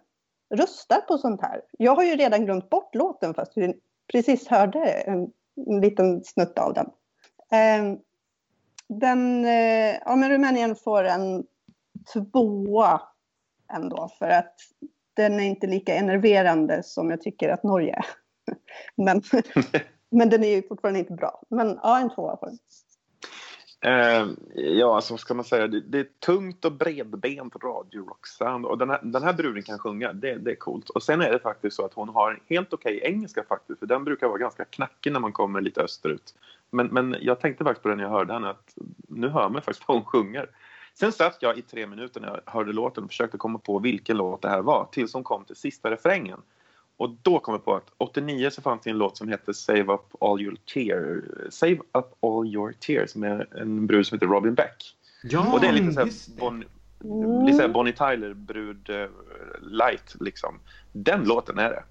röstar 0.55 1.01
på 1.01 1.19
sånt 1.19 1.41
här? 1.41 1.61
Jag 1.79 1.97
har 1.97 2.05
ju 2.05 2.17
redan 2.17 2.45
glömt 2.45 2.71
bort 2.71 2.95
låten 2.95 3.35
fast 3.35 3.53
vi 3.57 3.75
precis 4.13 4.49
hörde 4.49 4.85
en, 4.85 5.33
en 5.67 5.81
liten 5.81 6.25
snutt 6.25 6.59
av 6.59 6.75
den. 6.75 6.91
Ehm, 7.51 7.99
den, 8.89 9.45
eh, 9.45 9.97
ja 10.05 10.17
men 10.17 10.31
Rumänien 10.31 10.77
får 10.77 11.05
en 11.05 11.45
tvåa 12.13 13.01
ändå 13.73 14.11
för 14.19 14.29
att 14.29 14.55
den 15.17 15.41
är 15.41 15.45
inte 15.45 15.67
lika 15.67 15.95
enerverande 15.95 16.83
som 16.83 17.11
jag 17.11 17.21
tycker 17.21 17.49
att 17.49 17.63
Norge 17.63 17.95
är. 17.95 18.07
Men, 18.97 19.23
men 20.11 20.31
den 20.31 20.45
är 20.45 20.49
ju 20.49 20.69
fortfarande 20.69 20.99
inte 21.01 21.13
bra. 21.13 21.43
Men 21.49 21.79
ja, 21.83 22.01
en 22.01 22.15
tvåa 22.15 22.37
får 22.37 22.47
den. 22.47 22.59
Eh, 23.85 24.27
ja, 24.55 24.97
alltså 24.97 25.13
vad 25.13 25.21
ska 25.21 25.35
man 25.35 25.45
säga? 25.45 25.67
Det, 25.67 25.81
det 25.81 25.99
är 25.99 26.07
tungt 26.27 26.65
och 26.65 26.73
bredbent 26.73 27.57
radiorocksound 27.65 28.67
och 28.67 28.79
den 28.79 28.91
här, 28.91 29.01
den 29.03 29.23
här 29.23 29.33
bruden 29.33 29.63
kan 29.63 29.79
sjunga. 29.79 30.13
Det, 30.13 30.35
det 30.35 30.51
är 30.51 30.57
coolt. 30.57 30.91
Och 30.91 31.03
sen 31.03 31.21
är 31.21 31.33
det 31.33 31.39
faktiskt 31.39 31.77
så 31.77 31.85
att 31.85 31.95
hon 31.95 32.09
har 32.09 32.43
helt 32.49 32.73
okej 32.73 33.01
engelska 33.03 33.45
faktiskt, 33.49 33.79
för 33.79 33.87
den 33.87 34.05
brukar 34.05 34.29
vara 34.29 34.39
ganska 34.39 34.65
knackig 34.65 35.13
när 35.13 35.21
man 35.21 35.33
kommer 35.33 35.61
lite 35.61 35.81
österut. 35.81 36.35
Men, 36.75 36.87
men 36.87 37.17
jag 37.21 37.41
tänkte 37.41 37.65
faktiskt 37.65 37.83
på 37.83 37.89
det 37.89 37.95
när 37.97 38.03
jag 38.05 38.11
hörde 38.11 38.33
henne 38.33 38.49
att 38.51 38.75
nu 39.09 39.29
hör 39.29 39.49
man 39.49 39.63
faktiskt 39.63 39.89
vad 39.89 39.97
hon 39.97 40.05
sjunger. 40.05 40.49
Sen 40.95 41.13
satt 41.13 41.37
jag 41.41 41.59
i 41.59 41.63
tre 41.63 41.87
minuter 41.87 42.21
när 42.21 42.29
jag 42.29 42.53
hörde 42.53 42.73
låten 42.73 43.05
och 43.05 43.11
försökte 43.11 43.39
komma 43.39 43.59
på 43.59 43.79
vilken 43.79 44.17
låt 44.17 44.43
det 44.43 44.49
här 44.49 44.63
var 44.63 44.89
tills 44.93 45.15
hon 45.15 45.25
kom 45.25 45.45
till 45.45 45.57
sista 45.57 45.91
refrängen. 45.91 46.41
Och 46.97 47.11
då 47.23 47.39
kom 47.39 47.55
jag 47.55 47.65
på 47.65 47.75
att 47.75 47.91
89 47.99 48.51
så 48.51 48.63
fanns 48.63 48.81
det 48.83 48.91
en 48.91 48.99
låt 48.99 49.17
som 49.17 49.29
hette 49.29 49.55
Save 49.55 49.93
Up 49.93 50.23
All 50.23 50.41
Your 50.41 50.57
Tears. 50.75 51.25
Save 51.55 51.79
Up 51.93 52.07
All 52.25 52.47
Your 52.47 52.73
Tears 52.73 53.15
med 53.15 53.47
en 53.57 53.87
brud 53.87 54.07
som 54.07 54.17
heter 54.17 54.27
Robin 54.27 54.55
Beck. 54.55 54.97
Ja, 55.23 55.53
och 55.53 55.61
det 55.61 55.67
är 55.67 55.73
lite 55.73 55.93
så 55.93 56.01
här 56.01 56.11
bon, 56.41 56.65
lite 57.47 57.59
så 57.59 57.69
Bonnie 57.69 57.93
Tyler-brud 57.93 58.91
eh, 58.91 59.09
light 59.61 60.15
liksom. 60.21 60.61
Den 60.93 61.25
låten 61.25 61.59
är 61.59 61.71
det. 61.71 61.83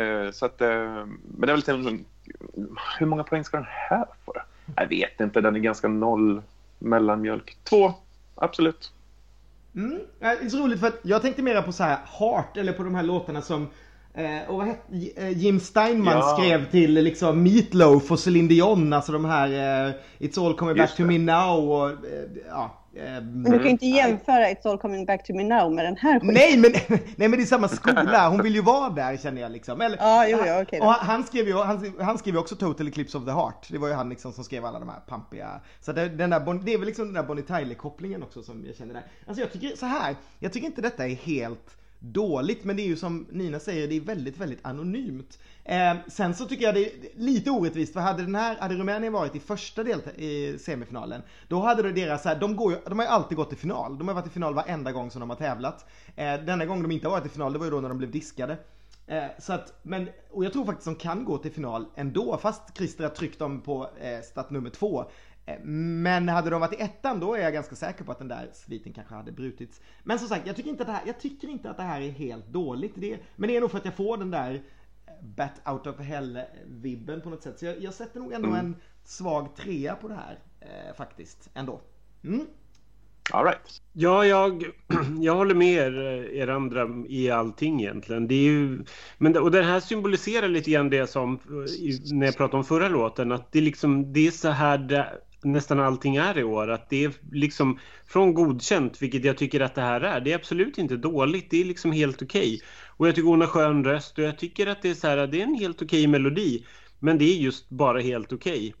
Eh, 0.00 0.30
så 0.30 0.46
att, 0.46 0.60
eh, 0.60 0.68
men 0.68 1.40
det 1.40 1.46
är 1.46 1.46
väl 1.46 1.56
lite 1.56 1.72
en- 1.72 2.04
hur 2.98 3.06
många 3.06 3.24
poäng 3.24 3.44
ska 3.44 3.56
den 3.56 3.66
här 3.68 4.04
få? 4.24 4.34
Jag 4.76 4.88
vet 4.88 5.20
inte, 5.20 5.40
den 5.40 5.56
är 5.56 5.60
ganska 5.60 5.88
noll 5.88 6.42
mellanmjölk. 6.78 7.56
Två, 7.64 7.92
absolut. 8.34 8.92
Mm. 9.74 9.98
ja, 10.20 10.28
Det 10.40 10.44
är 10.44 10.48
så 10.48 10.58
roligt 10.58 10.80
för 10.80 10.86
att 10.86 11.00
jag 11.02 11.22
tänkte 11.22 11.42
mera 11.42 11.62
på 11.62 11.72
så 11.72 11.82
här 11.82 11.98
Heart 12.18 12.56
eller 12.56 12.72
på 12.72 12.82
de 12.82 12.94
här 12.94 13.02
låtarna 13.02 13.42
som 13.42 13.68
eh, 14.14 14.48
och 14.48 14.56
vad 14.56 14.66
hette, 14.66 15.10
eh, 15.16 15.38
Jim 15.38 15.60
Steinman 15.60 16.18
Ja. 16.18 16.36
skrev 16.38 16.70
till 16.70 16.92
liksom 16.94 17.42
Meatloaf 17.42 18.10
och 18.10 18.18
Celine 18.18 18.48
Dion, 18.48 18.92
alltså 18.92 19.12
de 19.12 19.24
här 19.24 19.48
eh, 19.88 19.94
It's 20.18 20.46
all 20.46 20.54
coming 20.56 20.76
back 20.76 20.96
to 20.96 21.02
me 21.02 21.18
now 21.18 21.70
och 21.72 21.90
eh, 21.90 21.96
ja. 22.48 22.78
Eh, 22.96 23.02
Men 23.22 23.42
du 23.42 23.50
kan 23.50 23.62
ju 23.62 23.70
inte 23.70 23.86
jämföra 23.86 24.46
It's 24.48 24.68
all 24.70 24.78
coming 24.78 25.06
back 25.06 25.26
to 25.26 25.34
me 25.34 25.44
now 25.44 25.72
med 25.72 25.84
den 25.84 25.96
här 25.96 26.20
skiten. 26.20 26.34
Nej 26.34 26.56
men, 26.56 26.72
nej 27.16 27.28
men 27.28 27.30
det 27.30 27.42
är 27.42 27.46
samma 27.46 27.68
skola, 27.68 28.28
hon 28.28 28.42
vill 28.42 28.54
ju 28.54 28.62
vara 28.62 28.90
där 28.90 29.16
känner 29.16 29.42
jag 29.42 29.52
liksom. 29.52 29.80
Eller, 29.80 29.96
Ja, 29.96 30.26
jo, 30.28 30.38
ja, 30.46 30.64
då. 30.70 30.78
och 30.86 30.92
han, 30.92 31.24
skrev 31.24 31.48
ju 31.48 31.54
han, 31.54 31.92
han 32.00 32.18
skrev 32.18 32.34
ju 32.34 32.40
också 32.40 32.56
Total 32.56 32.88
Eclipse 32.88 33.18
of 33.18 33.24
the 33.24 33.30
Heart. 33.30 33.66
Det 33.70 33.78
var 33.78 33.88
ju 33.88 33.94
han 33.94 34.08
liksom 34.08 34.32
som 34.32 34.44
skrev 34.44 34.64
alla 34.64 34.78
de 34.78 34.88
här 34.88 35.00
pampiga. 35.08 35.60
Så 35.80 35.92
det, 35.92 36.08
den 36.08 36.30
där, 36.30 36.64
det 36.64 36.74
är 36.74 36.78
väl 36.78 36.86
liksom 36.86 37.04
den 37.04 37.14
där 37.14 37.22
Bonnie 37.22 37.42
Tyler-kopplingen 37.42 38.22
också 38.22 38.42
som 38.42 38.64
jag 38.66 38.76
känner 38.76 38.94
där. 38.94 39.04
Alltså 39.26 39.40
jag 39.42 39.52
tycker 39.52 39.76
så 39.76 39.86
här, 39.86 40.16
jag 40.38 40.52
tycker 40.52 40.66
inte 40.66 40.82
detta 40.82 41.06
är 41.06 41.14
helt 41.14 41.76
dåligt 42.02 42.64
men 42.64 42.76
det 42.76 42.82
är 42.82 42.86
ju 42.86 42.96
som 42.96 43.26
Nina 43.30 43.60
säger, 43.60 43.88
det 43.88 43.96
är 43.96 44.00
väldigt, 44.00 44.38
väldigt 44.38 44.58
anonymt. 44.62 45.38
Eh, 45.64 45.94
sen 46.08 46.34
så 46.34 46.44
tycker 46.44 46.64
jag 46.64 46.74
det 46.74 46.86
är 46.86 46.92
lite 47.14 47.50
orättvist 47.50 47.92
för 47.92 48.00
hade 48.00 48.22
den 48.22 48.34
här, 48.34 48.56
hade 48.56 48.74
Rumänien 48.74 49.12
varit 49.12 49.36
i 49.36 49.40
första 49.40 49.84
del 49.84 50.00
i 50.16 50.50
eh, 50.50 50.56
semifinalen 50.56 51.22
då 51.48 51.60
hade 51.60 51.82
det 51.82 51.92
deras, 51.92 52.24
här, 52.24 52.40
de, 52.40 52.56
går 52.56 52.72
ju, 52.72 52.78
de 52.86 52.98
har 52.98 53.06
ju 53.06 53.10
alltid 53.10 53.36
gått 53.36 53.48
till 53.48 53.58
final. 53.58 53.98
De 53.98 54.08
har 54.08 54.14
varit 54.14 54.26
i 54.26 54.30
final 54.30 54.54
varenda 54.54 54.92
gång 54.92 55.10
som 55.10 55.20
de 55.20 55.30
har 55.30 55.36
tävlat. 55.36 55.86
Eh, 56.16 56.34
denna 56.34 56.66
gång 56.66 56.82
de 56.82 56.90
inte 56.90 57.08
har 57.08 57.16
varit 57.16 57.26
i 57.26 57.28
final 57.28 57.52
det 57.52 57.58
var 57.58 57.66
ju 57.66 57.70
då 57.70 57.80
när 57.80 57.88
de 57.88 57.98
blev 57.98 58.10
diskade. 58.10 58.56
Eh, 59.06 59.24
så 59.38 59.52
att, 59.52 59.78
men, 59.82 60.08
och 60.30 60.44
jag 60.44 60.52
tror 60.52 60.64
faktiskt 60.64 60.84
de 60.84 60.94
kan 60.94 61.24
gå 61.24 61.38
till 61.38 61.52
final 61.52 61.86
ändå 61.94 62.38
fast 62.42 62.76
Christer 62.76 63.04
har 63.04 63.10
tryckt 63.10 63.38
dem 63.38 63.60
på 63.60 63.88
eh, 64.00 64.20
start 64.20 64.50
nummer 64.50 64.70
två. 64.70 65.04
Eh, 65.46 65.58
Men 65.64 66.28
hade 66.28 66.50
de 66.50 66.60
varit 66.60 66.72
i 66.80 66.82
ettan 66.82 67.20
då 67.20 67.34
är 67.34 67.42
jag 67.42 67.52
ganska 67.52 67.76
säker 67.76 68.04
på 68.04 68.12
att 68.12 68.18
den 68.18 68.28
där 68.28 68.50
sviten 68.52 68.92
kanske 68.92 69.14
hade 69.14 69.32
brutits. 69.32 69.80
Men 70.04 70.18
som 70.18 70.28
sagt, 70.28 70.46
jag 70.46 70.56
tycker 70.56 70.70
inte 70.70 70.82
att 70.82 70.86
det 70.88 70.92
här, 70.92 71.02
jag 71.06 71.20
tycker 71.20 71.48
inte 71.48 71.70
att 71.70 71.76
det 71.76 71.82
här 71.82 72.00
är 72.00 72.10
helt 72.10 72.46
dåligt. 72.46 72.92
Det, 72.96 73.18
men 73.36 73.48
det 73.48 73.56
är 73.56 73.60
nog 73.60 73.70
för 73.70 73.78
att 73.78 73.84
jag 73.84 73.94
får 73.94 74.16
den 74.16 74.30
där 74.30 74.54
eh, 74.54 75.12
Bat 75.36 75.68
out 75.72 75.86
of 75.86 76.00
hell-vibben 76.00 77.20
på 77.20 77.30
något 77.30 77.42
sätt. 77.42 77.58
Så 77.58 77.64
jag, 77.66 77.82
jag 77.82 77.94
sätter 77.94 78.20
nog 78.20 78.32
ändå 78.32 78.48
en 78.48 78.76
svag 79.04 79.56
trea 79.56 79.94
på 79.94 80.08
det 80.08 80.14
här 80.14 80.38
eh, 80.60 80.96
faktiskt, 80.96 81.50
ändå. 81.54 81.80
Mm. 82.24 82.46
All 83.32 83.44
right. 83.44 83.82
Ja, 83.92 84.24
jag, 84.26 84.64
jag 85.20 85.34
håller 85.34 85.54
med 85.54 85.74
er, 85.74 85.92
er 86.34 86.48
andra 86.48 86.88
i 87.08 87.30
allting 87.30 87.80
egentligen. 87.82 88.28
Det 88.28 88.34
är 88.34 88.42
ju, 88.44 88.84
men, 89.18 89.32
det- 89.32 89.40
och 89.40 89.50
den 89.50 89.64
här 89.64 89.80
symboliserar 89.80 90.48
lite 90.48 90.70
grann 90.70 90.90
det 90.90 91.06
som 91.06 91.38
i- 91.80 92.14
när 92.14 92.26
jag 92.26 92.36
pratade 92.36 92.56
om 92.58 92.64
förra 92.64 92.88
låten, 92.88 93.32
att 93.32 93.52
det, 93.52 93.58
är 93.58 93.62
liksom, 93.62 94.12
det 94.12 94.26
är 94.26 94.30
så 94.30 94.48
här 94.48 94.78
det, 94.78 95.18
nästan 95.44 95.80
allting 95.80 96.16
är 96.16 96.38
i 96.38 96.44
år. 96.44 96.70
Att 96.70 96.90
det 96.90 97.04
är 97.04 97.12
liksom 97.32 97.78
från 98.06 98.34
godkänt, 98.34 99.02
vilket 99.02 99.24
jag 99.24 99.38
tycker 99.38 99.60
att 99.60 99.74
det 99.74 99.82
här 99.82 100.00
är. 100.00 100.20
Det 100.20 100.32
är 100.32 100.36
absolut 100.36 100.78
inte 100.78 100.96
dåligt, 100.96 101.50
det 101.50 101.60
är 101.60 101.64
liksom 101.64 101.92
helt 101.92 102.22
okej. 102.22 102.60
Och 102.96 103.08
jag 103.08 103.14
tycker 103.14 103.28
hon 103.28 103.40
har 103.40 103.48
skön 103.48 103.84
röst 103.84 104.18
och 104.18 104.24
jag 104.24 104.38
tycker 104.38 104.66
att 104.66 104.82
det 104.82 104.90
är 104.90 104.94
så 104.94 105.06
här, 105.06 105.26
det 105.26 105.40
är 105.40 105.44
en 105.44 105.54
helt 105.54 105.82
okej 105.82 106.06
melodi. 106.06 106.66
Men 106.98 107.18
det 107.18 107.24
är 107.24 107.36
just 107.36 107.68
bara 107.68 108.00
helt 108.00 108.32
okej. 108.32 108.74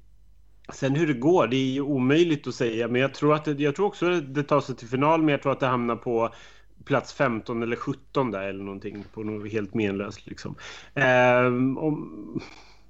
Sen 0.72 0.94
hur 0.96 1.06
det 1.06 1.12
går, 1.20 1.46
det 1.46 1.56
är 1.56 1.72
ju 1.72 1.80
omöjligt 1.80 2.46
att 2.46 2.54
säga. 2.54 2.88
Men 2.88 3.00
jag 3.00 3.14
tror, 3.14 3.34
att 3.34 3.44
det, 3.44 3.52
jag 3.52 3.76
tror 3.76 3.86
också 3.86 4.10
att 4.10 4.34
det 4.34 4.42
tar 4.42 4.60
sig 4.60 4.76
till 4.76 4.88
final, 4.88 5.20
men 5.22 5.28
jag 5.28 5.42
tror 5.42 5.52
att 5.52 5.60
det 5.60 5.66
hamnar 5.66 5.96
på 5.96 6.34
plats 6.84 7.12
15 7.12 7.62
eller 7.62 7.76
17 7.76 8.30
där 8.30 8.48
eller 8.48 8.64
någonting. 8.64 9.04
På 9.14 9.22
något 9.22 9.52
helt 9.52 9.74
menlöst 9.74 10.26
liksom. 10.26 10.54
Eh, 10.94 11.46
om, 11.78 12.40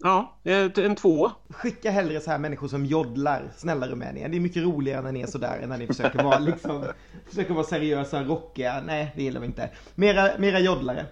ja, 0.03 0.39
en 0.77 0.95
tvåa. 0.95 1.33
Skicka 1.51 1.91
hellre 1.91 2.21
så 2.21 2.31
här 2.31 2.39
människor 2.39 2.69
som 2.69 2.87
joddlar, 2.87 3.53
snälla 3.57 3.89
Rumänien. 3.89 4.31
Det 4.31 4.37
är 4.37 4.41
mycket 4.41 4.63
roligare 4.63 5.03
när 5.03 5.13
ni 5.13 5.21
är 5.21 5.27
sådär 5.27 5.61
än 5.63 5.69
när 5.69 5.79
ni 5.79 5.87
försöker 5.87 6.23
vara 6.23 6.39
liksom, 6.39 6.85
försöker 7.29 7.55
vara 7.55 7.65
seriösa, 7.65 8.23
rockiga. 8.23 8.83
Nej, 8.87 9.13
det 9.17 9.23
gillar 9.23 9.41
vi 9.41 9.47
inte. 9.47 9.71
Mera, 9.95 10.39
mera 10.39 10.61
joddlare. 10.61 11.07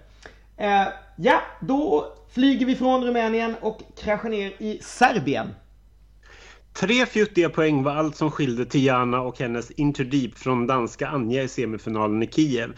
Eh, 0.57 0.87
ja, 1.15 1.41
då 1.61 2.13
flyger 2.31 2.65
vi 2.65 2.75
från 2.75 3.03
Rumänien 3.03 3.55
och 3.61 3.81
kraschar 3.97 4.29
ner 4.29 4.53
i 4.57 4.79
Serbien. 4.81 5.47
Tre 6.73 7.05
fjuttiga 7.05 7.49
poäng 7.49 7.83
var 7.83 7.91
allt 7.91 8.15
som 8.15 8.31
skilde 8.31 8.65
Tiana 8.65 9.21
och 9.21 9.39
hennes 9.39 9.71
Interdeep 9.71 10.37
från 10.37 10.67
danska 10.67 11.07
Anja 11.07 11.43
i 11.43 11.47
semifinalen 11.47 12.23
i 12.23 12.27
Kiev. 12.27 12.73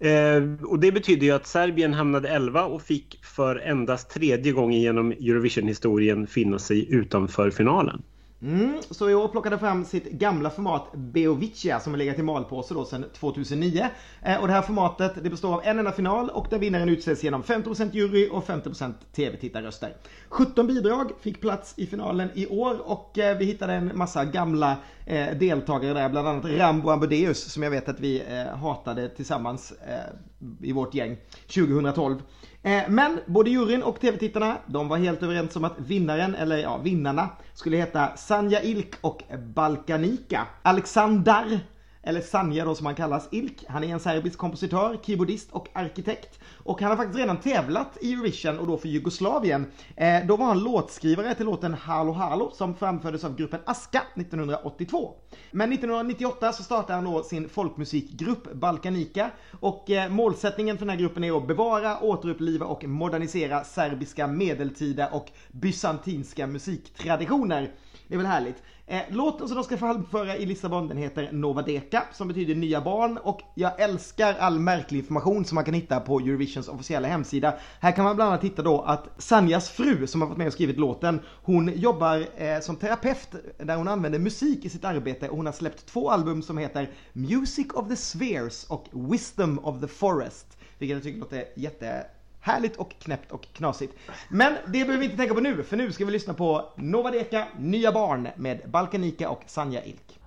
Eh, 0.00 0.42
och 0.64 0.78
det 0.78 0.92
betyder 0.92 1.26
ju 1.26 1.32
att 1.32 1.46
Serbien 1.46 1.94
hamnade 1.94 2.28
11 2.28 2.64
och 2.64 2.82
fick 2.82 3.24
för 3.24 3.56
endast 3.56 4.10
tredje 4.10 4.52
gången 4.52 4.80
genom 4.80 5.12
Eurovision-historien 5.12 6.26
finna 6.26 6.58
sig 6.58 6.94
utanför 6.94 7.50
finalen. 7.50 8.02
Mm, 8.42 8.78
så 8.90 9.10
i 9.10 9.14
år 9.14 9.28
plockade 9.28 9.58
fram 9.58 9.84
sitt 9.84 10.10
gamla 10.10 10.50
format 10.50 10.92
Beovicia 10.94 11.80
som 11.80 11.92
har 11.92 11.98
legat 11.98 12.18
i 12.18 12.22
malpåse 12.22 12.74
då 12.74 12.84
sedan 12.84 13.04
2009. 13.12 13.86
Eh, 14.22 14.40
och 14.40 14.46
det 14.46 14.52
här 14.52 14.62
formatet 14.62 15.12
det 15.22 15.30
består 15.30 15.54
av 15.54 15.60
en 15.64 15.78
enda 15.78 15.92
final 15.92 16.30
och 16.30 16.46
där 16.50 16.58
vinnaren 16.58 16.88
utses 16.88 17.24
genom 17.24 17.42
50% 17.42 17.90
jury 17.92 18.28
och 18.28 18.44
50% 18.44 18.92
tv-tittarröster. 19.16 19.96
17 20.28 20.66
bidrag 20.66 21.10
fick 21.20 21.40
plats 21.40 21.74
i 21.76 21.86
finalen 21.86 22.28
i 22.34 22.46
år 22.46 22.90
och 22.90 23.18
eh, 23.18 23.38
vi 23.38 23.44
hittade 23.44 23.72
en 23.72 23.90
massa 23.94 24.24
gamla 24.24 24.76
eh, 25.08 25.36
deltagare 25.38 25.94
där, 25.94 26.08
bland 26.08 26.28
annat 26.28 26.44
Rambo 26.44 26.90
Amadeus 26.90 27.52
som 27.52 27.62
jag 27.62 27.70
vet 27.70 27.88
att 27.88 28.00
vi 28.00 28.22
eh, 28.28 28.56
hatade 28.56 29.08
tillsammans 29.08 29.72
eh, 29.72 30.66
i 30.68 30.72
vårt 30.72 30.94
gäng 30.94 31.16
2012. 31.54 32.22
Eh, 32.62 32.82
Men 32.88 33.20
både 33.26 33.50
juryn 33.50 33.82
och 33.82 34.00
tv-tittarna, 34.00 34.56
de 34.66 34.88
var 34.88 34.96
helt 34.96 35.22
överens 35.22 35.56
om 35.56 35.64
att 35.64 35.74
vinnaren, 35.78 36.34
eller 36.34 36.56
ja, 36.58 36.76
vinnarna, 36.76 37.28
skulle 37.54 37.76
heta 37.76 38.16
Sanja 38.16 38.62
Ilk 38.62 38.94
och 39.00 39.22
Balkanika. 39.54 40.46
Alexander, 40.62 41.60
eller 42.08 42.20
Sanja 42.20 42.64
då 42.64 42.74
som 42.74 42.86
han 42.86 42.94
kallas, 42.94 43.28
Ilk, 43.30 43.64
han 43.68 43.84
är 43.84 43.88
en 43.88 44.00
serbisk 44.00 44.38
kompositör, 44.38 44.98
keyboardist 45.02 45.52
och 45.52 45.68
arkitekt. 45.72 46.38
Och 46.52 46.80
han 46.80 46.90
har 46.90 46.96
faktiskt 46.96 47.18
redan 47.18 47.36
tävlat 47.36 47.98
i 48.00 48.12
Eurovision 48.12 48.58
och 48.58 48.66
då 48.66 48.76
för 48.76 48.88
Jugoslavien. 48.88 49.66
Eh, 49.96 50.26
då 50.26 50.36
var 50.36 50.46
han 50.46 50.58
låtskrivare 50.58 51.34
till 51.34 51.46
låten 51.46 51.74
Halo 51.74 52.12
Halo 52.12 52.50
som 52.50 52.74
framfördes 52.74 53.24
av 53.24 53.36
gruppen 53.36 53.60
Aska 53.64 54.02
1982. 54.14 55.14
Men 55.50 55.72
1998 55.72 56.52
så 56.52 56.62
startade 56.62 56.94
han 56.94 57.04
då 57.04 57.22
sin 57.22 57.48
folkmusikgrupp 57.48 58.52
Balkanika 58.52 59.30
och 59.60 59.90
eh, 59.90 60.10
målsättningen 60.10 60.78
för 60.78 60.86
den 60.86 60.90
här 60.90 61.00
gruppen 61.00 61.24
är 61.24 61.36
att 61.36 61.46
bevara, 61.46 62.00
återuppliva 62.00 62.66
och 62.66 62.84
modernisera 62.84 63.64
serbiska 63.64 64.26
medeltida 64.26 65.08
och 65.08 65.30
bysantinska 65.48 66.46
musiktraditioner. 66.46 67.70
Det 68.08 68.14
är 68.14 68.18
väl 68.18 68.26
härligt. 68.26 68.62
Eh, 68.90 69.02
låten 69.08 69.48
som 69.48 69.56
de 69.56 69.64
ska 69.64 69.76
framföra 69.76 70.36
i 70.36 70.46
Lissabon 70.46 70.88
den 70.88 70.96
heter 70.96 71.32
Nova 71.32 71.62
Deka 71.62 72.02
som 72.12 72.28
betyder 72.28 72.54
nya 72.54 72.80
barn 72.80 73.18
och 73.18 73.40
jag 73.54 73.80
älskar 73.80 74.34
all 74.34 74.58
märklig 74.58 74.98
information 74.98 75.44
som 75.44 75.54
man 75.54 75.64
kan 75.64 75.74
hitta 75.74 76.00
på 76.00 76.18
Eurovisions 76.18 76.68
officiella 76.68 77.08
hemsida. 77.08 77.54
Här 77.80 77.92
kan 77.92 78.04
man 78.04 78.16
bland 78.16 78.30
annat 78.30 78.44
hitta 78.44 78.62
då 78.62 78.80
att 78.82 79.08
Sanjas 79.18 79.70
fru 79.70 80.06
som 80.06 80.20
har 80.20 80.28
varit 80.28 80.38
med 80.38 80.46
och 80.46 80.52
skrivit 80.52 80.78
låten, 80.78 81.20
hon 81.42 81.72
jobbar 81.76 82.26
eh, 82.36 82.60
som 82.60 82.76
terapeut 82.76 83.28
där 83.58 83.76
hon 83.76 83.88
använder 83.88 84.18
musik 84.18 84.64
i 84.64 84.68
sitt 84.68 84.84
arbete 84.84 85.28
och 85.28 85.36
hon 85.36 85.46
har 85.46 85.52
släppt 85.52 85.86
två 85.86 86.10
album 86.10 86.42
som 86.42 86.58
heter 86.58 86.90
Music 87.12 87.66
of 87.74 87.88
the 87.88 87.96
Spheres 87.96 88.64
och 88.64 88.86
Wisdom 88.92 89.58
of 89.58 89.80
the 89.80 89.88
Forest. 89.88 90.46
Vilket 90.78 90.96
jag 90.96 91.02
tycker 91.02 91.20
låter 91.20 91.44
jätte 91.56 92.06
Härligt 92.40 92.76
och 92.76 92.92
knäppt 92.98 93.32
och 93.32 93.46
knasigt. 93.52 93.94
Men 94.28 94.54
det 94.66 94.70
behöver 94.70 94.98
vi 94.98 95.04
inte 95.04 95.16
tänka 95.16 95.34
på 95.34 95.40
nu, 95.40 95.62
för 95.62 95.76
nu 95.76 95.92
ska 95.92 96.04
vi 96.04 96.12
lyssna 96.12 96.34
på 96.34 96.72
Nova 96.76 97.10
Deka, 97.10 97.48
Nya 97.58 97.92
Barn 97.92 98.28
med 98.36 98.70
Balkanika 98.70 99.30
och 99.30 99.42
Sanja 99.46 99.84
Ilk. 99.84 100.18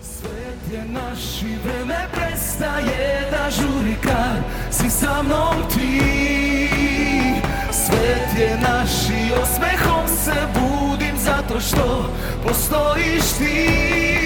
Svet 0.00 0.72
je 0.72 0.84
naš 0.84 1.42
i 1.42 1.56
vreme 1.64 2.06
prestaje 2.14 3.30
da 3.30 3.50
žuri 3.50 3.96
kad 4.02 4.42
si 4.70 4.90
sa 4.90 5.22
mnom 5.22 5.56
ti 5.74 6.00
Svet 7.72 8.38
je 8.38 8.60
naš 8.60 9.10
i 9.10 9.32
osmehom 9.42 10.08
se 10.08 10.46
budim 10.54 11.16
zato 11.16 11.60
što 11.60 12.10
postojiš 12.46 13.32
ti 13.38 14.23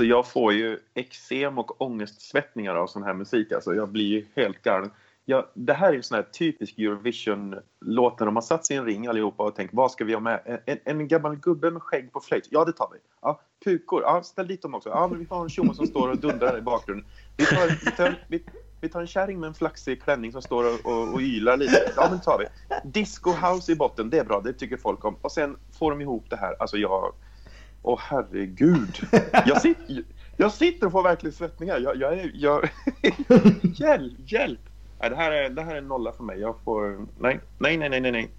Alltså 0.00 0.08
jag 0.08 0.26
får 0.26 0.52
ju 0.52 0.78
eksem 0.94 1.58
och 1.58 1.80
ångestsvettningar 1.80 2.74
av 2.74 2.86
sån 2.86 3.02
här 3.02 3.14
musik. 3.14 3.52
Alltså 3.52 3.74
jag 3.74 3.88
blir 3.88 4.04
ju 4.04 4.26
helt 4.36 4.62
galen. 4.62 4.90
Jag, 5.24 5.44
det 5.54 5.72
här 5.72 5.88
är 5.88 5.92
ju 5.92 6.02
sån 6.02 6.16
här 6.16 6.22
typisk 6.22 6.78
Eurovision-låt 6.78 8.20
när 8.20 8.26
de 8.26 8.36
har 8.36 8.42
satt 8.42 8.66
sig 8.66 8.76
i 8.76 8.78
en 8.78 8.84
ring 8.84 9.06
allihopa 9.06 9.42
och 9.42 9.56
tänkt 9.56 9.74
vad 9.74 9.90
ska 9.90 10.04
vi 10.04 10.12
ha 10.12 10.20
med? 10.20 10.60
En, 10.66 10.78
en 10.84 11.08
gammal 11.08 11.36
gubbe 11.36 11.70
med 11.70 11.82
skägg 11.82 12.12
på 12.12 12.20
flöjt? 12.20 12.46
Ja, 12.50 12.64
det 12.64 12.72
tar 12.72 12.88
vi. 12.92 12.98
Ja, 13.22 13.40
pukor? 13.64 14.02
Ja, 14.02 14.22
ställ 14.22 14.46
dit 14.46 14.62
dem 14.62 14.74
också. 14.74 14.88
Ja, 14.88 15.08
men 15.08 15.18
vi 15.18 15.26
har 15.30 15.42
en 15.42 15.48
tjomme 15.48 15.74
som 15.74 15.86
står 15.86 16.08
och 16.08 16.18
dundrar 16.18 16.58
i 16.58 16.60
bakgrunden. 16.60 17.06
Vi 17.36 17.46
tar, 17.46 17.66
vi 17.84 17.90
tar, 17.90 18.24
vi, 18.28 18.44
vi 18.80 18.88
tar 18.88 19.00
en 19.00 19.06
kärring 19.06 19.40
med 19.40 19.48
en 19.48 19.54
flaxig 19.54 20.02
klänning 20.02 20.32
som 20.32 20.42
står 20.42 20.64
och, 20.64 20.92
och, 20.92 21.14
och 21.14 21.20
ylar 21.20 21.56
lite. 21.56 21.92
Ja, 21.96 22.06
men 22.08 22.18
det 22.18 22.24
tar 22.24 22.38
vi. 22.38 22.46
Disco 22.90 23.30
house 23.30 23.72
i 23.72 23.76
botten, 23.76 24.10
det 24.10 24.18
är 24.18 24.24
bra. 24.24 24.40
Det 24.40 24.52
tycker 24.52 24.76
folk 24.76 25.04
om. 25.04 25.16
Och 25.22 25.32
sen 25.32 25.56
får 25.78 25.90
de 25.90 26.00
ihop 26.00 26.30
det 26.30 26.36
här. 26.36 26.56
Alltså 26.58 26.76
jag... 26.76 27.14
Åh 27.82 28.00
herregud. 28.02 29.00
Jag, 29.46 29.62
sit, 29.62 29.78
jag 30.36 30.52
sitter 30.52 30.86
och 30.86 30.92
får 30.92 31.02
verkligen 31.02 31.34
svettningar. 31.34 31.78
Jag, 31.78 31.96
jag 31.96 32.18
är... 32.18 32.30
Jag, 32.34 32.68
hjälp, 33.62 34.12
hjälp. 34.26 34.60
Nej, 35.00 35.10
det, 35.10 35.16
här 35.16 35.32
är, 35.32 35.50
det 35.50 35.62
här 35.62 35.74
är 35.74 35.78
en 35.78 35.88
nolla 35.88 36.12
för 36.12 36.24
mig. 36.24 36.40
Jag 36.40 36.54
får... 36.64 37.06
Nej, 37.18 37.40
nej, 37.58 37.76
nej, 37.76 37.88
nej, 37.88 38.00
nej. 38.00 38.12
nej. 38.12 38.30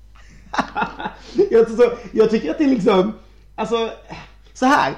jag, 1.52 1.68
tycker 1.68 1.84
så, 1.84 1.92
jag 2.12 2.30
tycker 2.30 2.52
att 2.52 2.58
det 2.58 2.64
är 2.64 2.68
liksom, 2.68 3.14
alltså, 3.56 3.92
så 4.54 4.66
här. 4.66 4.94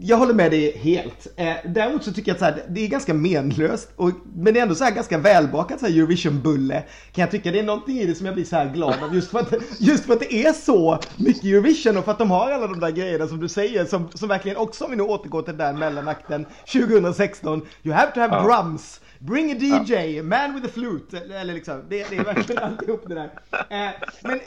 Jag 0.00 0.16
håller 0.16 0.34
med 0.34 0.50
dig 0.50 0.76
helt. 0.78 1.26
Eh, 1.36 1.54
Däremot 1.64 2.04
så 2.04 2.12
tycker 2.12 2.28
jag 2.30 2.34
att 2.34 2.38
så 2.38 2.44
här, 2.44 2.62
det 2.68 2.80
är 2.80 2.88
ganska 2.88 3.14
menlöst, 3.14 3.88
och, 3.96 4.10
men 4.34 4.54
det 4.54 4.60
är 4.60 4.62
ändå 4.62 4.74
så 4.74 4.84
här 4.84 4.90
ganska 4.90 5.18
välbakat 5.18 5.80
så 5.80 5.86
här 5.86 5.92
Eurovision-bulle. 5.98 6.82
Kan 7.12 7.22
jag 7.22 7.30
tycka. 7.30 7.50
Det 7.50 7.58
är 7.58 7.62
någonting 7.62 7.98
i 7.98 8.06
det 8.06 8.14
som 8.14 8.26
jag 8.26 8.34
blir 8.34 8.44
så 8.44 8.56
här 8.56 8.72
glad 8.74 9.02
av 9.02 9.14
just 9.14 9.30
för, 9.30 9.38
att, 9.38 9.52
just 9.78 10.04
för 10.04 10.12
att 10.12 10.20
det 10.20 10.34
är 10.34 10.52
så 10.52 10.98
mycket 11.16 11.44
Eurovision 11.44 11.96
och 11.96 12.04
för 12.04 12.12
att 12.12 12.18
de 12.18 12.30
har 12.30 12.50
alla 12.50 12.66
de 12.66 12.80
där 12.80 12.90
grejerna 12.90 13.26
som 13.26 13.40
du 13.40 13.48
säger 13.48 13.84
som, 13.84 14.08
som 14.14 14.28
verkligen 14.28 14.56
också, 14.56 14.84
om 14.84 14.90
vi 14.90 14.96
nu 14.96 15.02
återgår 15.02 15.42
till 15.42 15.56
den 15.56 15.78
mellanakten 15.78 16.46
2016, 16.72 17.66
you 17.82 17.94
have 17.94 18.12
to 18.12 18.20
have 18.20 18.34
Ja. 18.36 18.42
drums. 18.62 19.00
Bring 19.18 19.52
a 19.52 19.56
DJ, 19.60 20.22
man 20.22 20.54
with 20.54 20.66
a 20.66 20.70
flute. 20.74 21.18
Eller 21.18 21.40
eller 21.40 21.54
liksom, 21.54 21.82
det, 21.88 22.10
det 22.10 22.16
är 22.16 22.24
verkligen 22.24 22.62
alltihop 22.64 23.04
det 23.08 23.14
där. 23.14 23.30
Eh, 23.70 23.90
men 24.22 24.40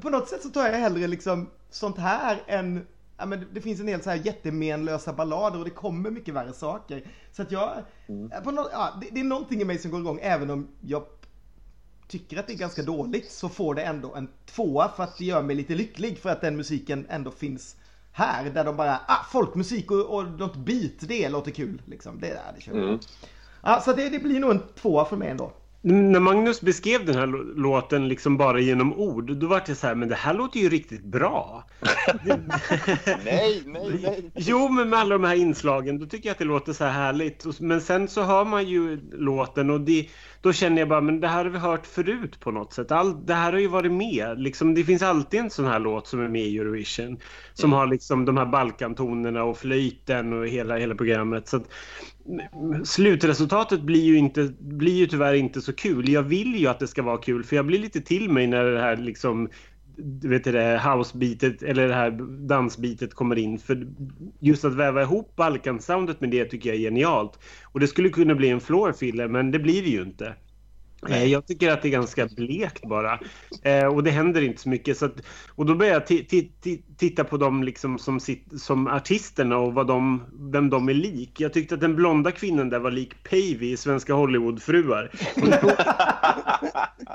på 0.00 0.10
något 0.10 0.28
sätt 0.28 0.42
så 0.42 0.48
tar 0.48 0.66
jag 0.66 0.72
hellre 0.78 1.06
liksom 1.06 1.50
sånt 1.70 1.98
här 1.98 2.42
än 2.46 2.86
Ja, 3.22 3.26
men 3.26 3.46
det 3.52 3.60
finns 3.60 3.80
en 3.80 3.86
del 3.86 4.02
så 4.02 4.10
här 4.10 4.16
jättemenlösa 4.16 5.12
ballader 5.12 5.58
och 5.58 5.64
det 5.64 5.70
kommer 5.70 6.10
mycket 6.10 6.34
värre 6.34 6.52
saker. 6.52 7.06
Så 7.32 7.42
att 7.42 7.52
jag, 7.52 7.70
på 8.44 8.50
något, 8.50 8.68
ja, 8.72 8.98
det, 9.00 9.08
det 9.12 9.20
är 9.20 9.24
någonting 9.24 9.60
i 9.60 9.64
mig 9.64 9.78
som 9.78 9.90
går 9.90 10.00
igång 10.00 10.18
även 10.22 10.50
om 10.50 10.68
jag 10.80 11.04
tycker 12.08 12.38
att 12.38 12.46
det 12.46 12.52
är 12.52 12.56
ganska 12.56 12.82
dåligt 12.82 13.30
så 13.30 13.48
får 13.48 13.74
det 13.74 13.82
ändå 13.82 14.14
en 14.14 14.28
tvåa 14.46 14.88
för 14.88 15.02
att 15.02 15.18
det 15.18 15.24
gör 15.24 15.42
mig 15.42 15.56
lite 15.56 15.74
lycklig 15.74 16.18
för 16.18 16.30
att 16.30 16.40
den 16.40 16.56
musiken 16.56 17.06
ändå 17.08 17.30
finns 17.30 17.76
här 18.12 18.50
där 18.50 18.64
de 18.64 18.76
bara, 18.76 19.00
ah, 19.06 19.24
folkmusik 19.32 19.90
och, 19.90 20.14
och 20.14 20.24
något 20.24 20.56
beat, 20.56 21.00
det 21.00 21.28
låter 21.28 21.50
kul 21.50 21.82
liksom. 21.84 22.20
Det, 22.20 22.40
det 22.56 22.60
kör. 22.60 22.72
Mm. 22.72 22.98
Ja, 23.62 23.80
så 23.84 23.92
det, 23.92 24.08
det 24.08 24.18
blir 24.18 24.40
nog 24.40 24.50
en 24.50 24.62
tvåa 24.74 25.04
för 25.04 25.16
mig 25.16 25.28
ändå. 25.28 25.52
När 25.84 26.20
Magnus 26.20 26.60
beskrev 26.60 27.06
den 27.06 27.14
här 27.14 27.26
lå- 27.26 27.54
låten 27.56 28.08
liksom 28.08 28.36
bara 28.36 28.60
genom 28.60 28.92
ord, 28.92 29.36
då 29.36 29.46
var 29.46 29.62
det 29.66 29.74
så 29.74 29.86
här, 29.86 29.94
men 29.94 30.08
det 30.08 30.14
här 30.14 30.34
låter 30.34 30.60
ju 30.60 30.68
riktigt 30.68 31.04
bra. 31.04 31.64
Nej, 33.24 33.62
nej, 33.66 33.98
nej. 34.02 34.30
Jo, 34.34 34.68
men 34.68 34.88
med 34.90 34.98
alla 34.98 35.18
de 35.18 35.24
här 35.24 35.34
inslagen, 35.34 35.98
då 35.98 36.06
tycker 36.06 36.28
jag 36.28 36.32
att 36.32 36.38
det 36.38 36.44
låter 36.44 36.72
så 36.72 36.84
här 36.84 36.92
härligt. 36.92 37.60
Men 37.60 37.80
sen 37.80 38.08
så 38.08 38.22
hör 38.22 38.44
man 38.44 38.68
ju 38.68 39.00
låten 39.12 39.70
och 39.70 39.80
det, 39.80 40.08
då 40.40 40.52
känner 40.52 40.78
jag 40.78 40.88
bara, 40.88 41.00
men 41.00 41.20
det 41.20 41.28
här 41.28 41.44
har 41.44 41.50
vi 41.50 41.58
hört 41.58 41.86
förut 41.86 42.40
på 42.40 42.50
något 42.50 42.72
sätt. 42.72 42.90
All, 42.92 43.26
det 43.26 43.34
här 43.34 43.52
har 43.52 43.58
ju 43.60 43.68
varit 43.68 43.92
med. 43.92 44.40
Liksom, 44.40 44.74
det 44.74 44.84
finns 44.84 45.02
alltid 45.02 45.40
en 45.40 45.50
sån 45.50 45.64
här 45.64 45.78
låt 45.78 46.06
som 46.06 46.20
är 46.20 46.28
med 46.28 46.42
i 46.42 46.58
Eurovision. 46.58 47.18
Som 47.54 47.72
har 47.72 47.86
liksom 47.86 48.24
de 48.24 48.36
här 48.36 48.46
Balkantonerna 48.46 49.44
och 49.44 49.58
flöjten 49.58 50.32
och 50.32 50.46
hela, 50.48 50.76
hela 50.76 50.94
programmet. 50.94 51.48
Så 51.48 51.56
att, 51.56 51.62
mm, 51.62 51.72
slutresultatet 52.84 53.80
blir 53.82 54.02
ju, 54.02 54.16
inte, 54.16 54.52
blir 54.58 54.94
ju 54.94 55.06
tyvärr 55.06 55.34
inte 55.34 55.60
så 55.60 55.72
kul. 55.72 56.08
Jag 56.08 56.22
vill 56.22 56.54
ju 56.54 56.66
att 56.66 56.78
det 56.78 56.86
ska 56.86 57.02
vara 57.02 57.18
kul, 57.18 57.44
för 57.44 57.56
jag 57.56 57.66
blir 57.66 57.78
lite 57.78 58.00
till 58.00 58.30
mig 58.30 58.46
när 58.46 58.64
det 58.64 58.80
här 58.80 58.96
liksom 58.96 59.48
du 59.96 60.28
vet 60.28 60.44
det 60.44 60.82
housebeatet 60.84 61.62
eller 61.62 61.88
det 61.88 61.94
här 61.94 62.10
dansbitet 62.48 63.14
kommer 63.14 63.38
in. 63.38 63.58
För 63.58 63.86
just 64.40 64.64
att 64.64 64.74
väva 64.74 65.02
ihop 65.02 65.36
Balkan-soundet 65.36 66.20
med 66.20 66.30
det 66.30 66.44
tycker 66.44 66.68
jag 66.68 66.76
är 66.76 66.80
genialt. 66.80 67.38
Och 67.64 67.80
det 67.80 67.86
skulle 67.86 68.08
kunna 68.08 68.34
bli 68.34 68.48
en 68.48 68.60
floor 68.60 68.92
filler, 68.92 69.28
men 69.28 69.50
det 69.50 69.58
blir 69.58 69.82
det 69.82 69.88
ju 69.88 70.02
inte. 70.02 70.34
Eh, 71.08 71.24
Jag 71.24 71.46
tycker 71.46 71.70
att 71.70 71.82
det 71.82 71.88
är 71.88 71.90
ganska 71.90 72.26
blekt 72.26 72.82
bara. 72.88 73.18
Eh, 73.62 73.86
och 73.86 74.02
det 74.02 74.10
händer 74.10 74.42
inte 74.42 74.60
så 74.62 74.68
mycket. 74.68 74.98
Så 74.98 75.04
att, 75.04 75.12
och 75.54 75.66
då 75.66 75.74
börjar 75.74 75.92
jag 75.92 76.02
ti- 76.02 76.26
ti- 76.28 76.50
ti- 76.64 76.82
titta 76.96 77.24
på 77.24 77.36
dem 77.36 77.62
liksom 77.62 77.98
som, 77.98 78.20
som 78.58 78.86
artisterna 78.86 79.56
och 79.58 79.74
vad 79.74 79.86
de, 79.86 80.22
vem 80.52 80.70
de 80.70 80.88
är 80.88 80.94
lik. 80.94 81.40
Jag 81.40 81.52
tyckte 81.52 81.74
att 81.74 81.80
den 81.80 81.96
blonda 81.96 82.30
kvinnan 82.30 82.70
där 82.70 82.78
var 82.78 82.90
lik 82.90 83.22
Pavey 83.30 83.72
i 83.72 83.76
Svenska 83.76 84.14
Hollywoodfruar. 84.14 85.10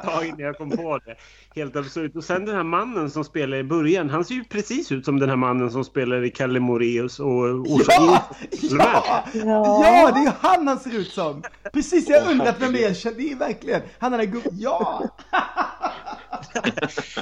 Tag 0.04 0.26
innan 0.26 0.40
jag 0.40 0.58
kom 0.58 0.70
på 0.70 1.00
det. 1.06 1.16
Helt 1.56 1.76
absurt. 1.76 2.16
Och 2.16 2.24
sen 2.24 2.46
den 2.46 2.56
här 2.56 2.64
mannen 2.64 3.10
som 3.10 3.24
spelar 3.24 3.58
i 3.58 3.64
början. 3.64 4.10
Han 4.10 4.26
ser 4.26 4.36
ju 4.36 4.44
precis 4.44 4.92
ut 4.92 5.06
som 5.06 5.20
den 5.20 5.30
här 5.30 5.36
mannen 5.36 5.72
som 5.72 5.84
spelar 5.84 6.24
i 6.26 6.30
Kalle 6.30 6.60
Moraeus 6.60 7.20
och 7.20 7.30
Orsa 7.44 7.92
Ja! 7.98 8.28
Ja! 8.62 9.24
Ja. 9.34 9.84
Ja, 9.84 10.12
det 10.12 10.20
är 10.20 10.34
han 10.40 10.68
han 10.68 10.80
ser 10.80 10.98
ut 10.98 11.08
som! 11.08 11.44
Precis, 11.74 12.10
jag 12.10 12.32
undrat 12.32 12.56
vem 12.60 12.74
det 12.74 12.84
är. 12.84 13.14
Det 13.18 13.32
är 13.32 13.36
verkligen 13.36 13.77
han 14.00 14.12
den 14.12 14.20
där 14.20 14.28
gubben. 14.28 14.54
Ja! 14.56 15.04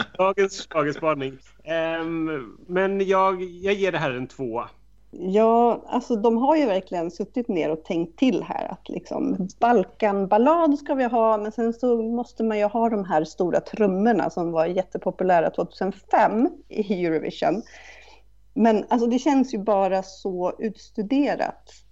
Dagens 0.17 0.67
schlagerspaning. 0.67 1.37
Ehm, 1.63 2.57
men 2.67 3.07
jag, 3.07 3.43
jag 3.43 3.73
ger 3.73 3.91
det 3.91 3.97
här 3.97 4.11
en 4.11 4.27
tvåa. 4.27 4.69
Ja, 5.17 5.81
alltså 5.87 6.15
de 6.15 6.37
har 6.37 6.55
ju 6.55 6.65
verkligen 6.65 7.11
suttit 7.11 7.47
ner 7.47 7.69
och 7.69 7.83
tänkt 7.83 8.19
till 8.19 8.43
här 8.43 8.71
att 8.71 8.89
liksom 8.89 9.47
Balkanballad 9.59 10.79
ska 10.79 10.95
vi 10.95 11.03
ha, 11.03 11.37
men 11.37 11.51
sen 11.51 11.73
så 11.73 12.03
måste 12.03 12.43
man 12.43 12.57
ju 12.57 12.65
ha 12.65 12.89
de 12.89 13.05
här 13.05 13.23
stora 13.23 13.59
trummorna 13.59 14.29
som 14.29 14.51
var 14.51 14.65
jättepopulära 14.65 15.49
2005 15.49 16.49
i 16.69 17.05
Eurovision. 17.05 17.61
Men 18.53 18.85
alltså 18.89 19.07
det 19.07 19.19
känns 19.19 19.53
ju 19.53 19.57
bara 19.57 20.03
så 20.03 20.53
utstuderat. 20.59 21.84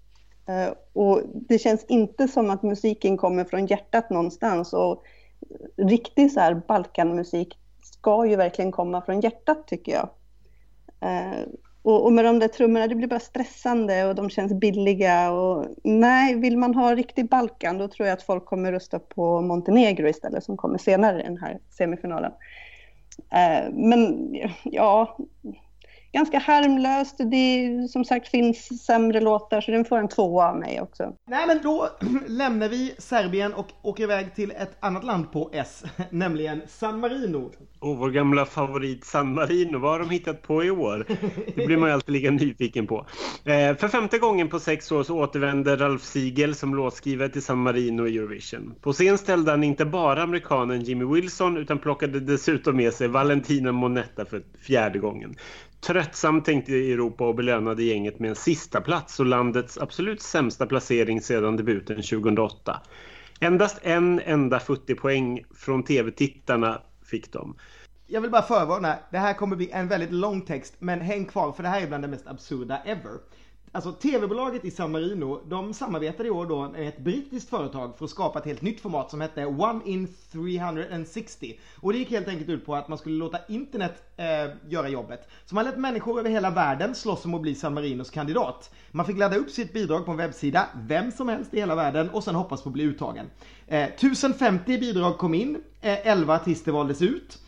Eh, 0.47 0.73
och 0.93 1.21
det 1.33 1.59
känns 1.59 1.85
inte 1.85 2.27
som 2.27 2.49
att 2.49 2.63
musiken 2.63 3.17
kommer 3.17 3.43
från 3.43 3.65
hjärtat 3.65 4.09
någonstans. 4.09 4.73
Och 4.73 5.03
riktig 5.77 6.31
så 6.31 6.39
här 6.39 6.61
Balkanmusik 6.67 7.57
ska 7.83 8.25
ju 8.25 8.35
verkligen 8.35 8.71
komma 8.71 9.01
från 9.01 9.21
hjärtat 9.21 9.67
tycker 9.67 9.91
jag. 9.91 10.09
Eh, 10.99 11.43
och, 11.85 12.13
med 12.13 12.25
de 12.25 12.39
där 12.39 12.47
trummorna, 12.47 12.87
det 12.87 12.95
blir 12.95 13.07
bara 13.07 13.19
stressande 13.19 14.05
och 14.05 14.15
de 14.15 14.29
känns 14.29 14.53
billiga. 14.53 15.31
Och, 15.31 15.65
nej, 15.83 16.35
vill 16.35 16.57
man 16.57 16.75
ha 16.75 16.95
riktig 16.95 17.29
Balkan 17.29 17.77
då 17.77 17.87
tror 17.87 18.07
jag 18.07 18.13
att 18.13 18.23
folk 18.23 18.45
kommer 18.45 18.71
rösta 18.71 18.99
på 18.99 19.41
Montenegro 19.41 20.07
istället 20.07 20.43
som 20.43 20.57
kommer 20.57 20.77
senare 20.77 21.21
i 21.21 21.23
den 21.23 21.37
här 21.37 21.59
semifinalen. 21.69 22.31
Eh, 23.31 23.71
men 23.73 24.29
ja, 24.63 25.17
ganska 26.13 26.39
harmlöst. 26.39 27.15
Det 27.17 27.87
som 27.89 28.05
sagt 28.05 28.27
finns 28.27 28.85
sämre 28.85 29.21
låtar 29.21 29.61
så 29.61 29.71
den 29.71 29.85
får 29.85 29.97
en 29.97 30.07
tvåa 30.07 30.49
av 30.49 30.59
mig 30.59 30.81
också. 30.81 31.13
Nej 31.27 31.47
men 31.47 31.59
då 31.63 31.89
lämnar 32.27 32.69
vi 32.69 32.95
Serbien 32.97 33.53
och 33.53 33.67
åker 33.81 34.03
iväg 34.03 34.35
till 34.35 34.51
ett 34.51 34.77
annat 34.79 35.03
land 35.03 35.31
på 35.31 35.49
S, 35.53 35.83
nämligen 36.09 36.61
San 36.67 36.99
Marino. 36.99 37.51
Och 37.79 37.97
vår 37.97 38.09
gamla 38.09 38.45
favorit 38.45 39.05
San 39.05 39.33
Marino, 39.33 39.77
vad 39.77 39.91
har 39.91 39.99
de 39.99 40.09
hittat 40.09 40.41
på 40.41 40.63
i 40.63 40.71
år? 40.71 41.05
Det 41.55 41.65
blir 41.65 41.77
man 41.77 41.89
ju 41.89 41.93
alltid 41.93 42.13
lika 42.13 42.31
nyfiken 42.31 42.87
på. 42.87 43.05
Eh, 43.45 43.75
för 43.77 43.87
femte 43.87 44.19
gången 44.19 44.49
på 44.49 44.59
sex 44.59 44.91
år 44.91 45.03
så 45.03 45.19
återvänder 45.19 45.77
Ralf 45.77 46.03
Siegel 46.03 46.55
som 46.55 46.75
låtskrivare 46.75 47.29
till 47.29 47.41
San 47.41 47.57
Marino 47.57 48.07
i 48.07 48.17
Eurovision. 48.17 48.75
På 48.81 48.93
scen 48.93 49.17
ställde 49.17 49.51
han 49.51 49.63
inte 49.63 49.85
bara 49.85 50.23
amerikanen 50.23 50.81
Jimmy 50.81 51.05
Wilson 51.05 51.57
utan 51.57 51.79
plockade 51.79 52.19
dessutom 52.19 52.77
med 52.77 52.93
sig 52.93 53.07
Valentina 53.07 53.71
Monetta 53.71 54.25
för 54.25 54.43
fjärde 54.61 54.99
gången. 54.99 55.35
Tröttsamt 55.85 56.45
tänkte 56.45 56.73
Europa 56.73 57.27
och 57.27 57.35
belönade 57.35 57.83
gänget 57.83 58.19
med 58.19 58.29
en 58.29 58.35
sista 58.35 58.81
plats 58.81 59.19
och 59.19 59.25
landets 59.25 59.77
absolut 59.77 60.21
sämsta 60.21 60.65
placering 60.65 61.21
sedan 61.21 61.57
debuten 61.57 61.95
2008. 61.95 62.81
Endast 63.39 63.79
en 63.81 64.19
enda 64.19 64.59
futtig 64.59 64.97
poäng 64.97 65.43
från 65.55 65.83
tv-tittarna 65.83 66.81
fick 67.05 67.33
de. 67.33 67.55
Jag 68.07 68.21
vill 68.21 68.31
bara 68.31 68.41
förvarna, 68.41 68.95
det 69.11 69.17
här 69.17 69.33
kommer 69.33 69.55
bli 69.55 69.71
en 69.71 69.87
väldigt 69.87 70.11
lång 70.11 70.41
text, 70.41 70.75
men 70.79 71.01
häng 71.01 71.25
kvar 71.25 71.51
för 71.51 71.63
det 71.63 71.69
här 71.69 71.81
är 71.81 71.87
bland 71.87 72.03
det 72.03 72.07
mest 72.07 72.27
absurda 72.27 72.77
ever. 72.85 73.19
Alltså 73.75 73.91
tv-bolaget 73.91 74.65
i 74.65 74.71
San 74.71 74.91
Marino, 74.91 75.41
de 75.47 75.73
samarbetade 75.73 76.27
i 76.27 76.31
år 76.31 76.45
då 76.45 76.69
med 76.69 76.87
ett 76.87 76.97
brittiskt 76.97 77.49
företag 77.49 77.97
för 77.97 78.05
att 78.05 78.11
skapa 78.11 78.39
ett 78.39 78.45
helt 78.45 78.61
nytt 78.61 78.81
format 78.81 79.11
som 79.11 79.21
hette 79.21 79.45
One 79.45 79.81
in 79.85 80.07
360. 80.31 81.59
Och 81.79 81.93
det 81.93 81.99
gick 81.99 82.11
helt 82.11 82.27
enkelt 82.27 82.49
ut 82.49 82.65
på 82.65 82.75
att 82.75 82.87
man 82.87 82.97
skulle 82.97 83.15
låta 83.15 83.37
internet 83.47 84.03
eh, 84.17 84.25
göra 84.69 84.89
jobbet. 84.89 85.29
Så 85.45 85.55
man 85.55 85.65
lät 85.65 85.77
människor 85.77 86.19
över 86.19 86.29
hela 86.29 86.49
världen 86.49 86.95
slåss 86.95 87.25
om 87.25 87.33
att 87.33 87.41
bli 87.41 87.55
San 87.55 87.73
Marinos 87.73 88.09
kandidat. 88.09 88.73
Man 88.91 89.05
fick 89.05 89.17
ladda 89.17 89.37
upp 89.37 89.49
sitt 89.49 89.73
bidrag 89.73 90.05
på 90.05 90.11
en 90.11 90.17
webbsida, 90.17 90.67
vem 90.87 91.11
som 91.11 91.29
helst 91.29 91.53
i 91.53 91.59
hela 91.59 91.75
världen, 91.75 92.09
och 92.09 92.23
sen 92.23 92.35
hoppas 92.35 92.61
på 92.61 92.69
att 92.69 92.73
bli 92.73 92.83
uttagen. 92.83 93.25
Eh, 93.67 93.83
1050 93.83 94.79
bidrag 94.79 95.17
kom 95.17 95.33
in, 95.33 95.63
eh, 95.81 96.07
11 96.07 96.35
artister 96.35 96.71
valdes 96.71 97.01
ut. 97.01 97.39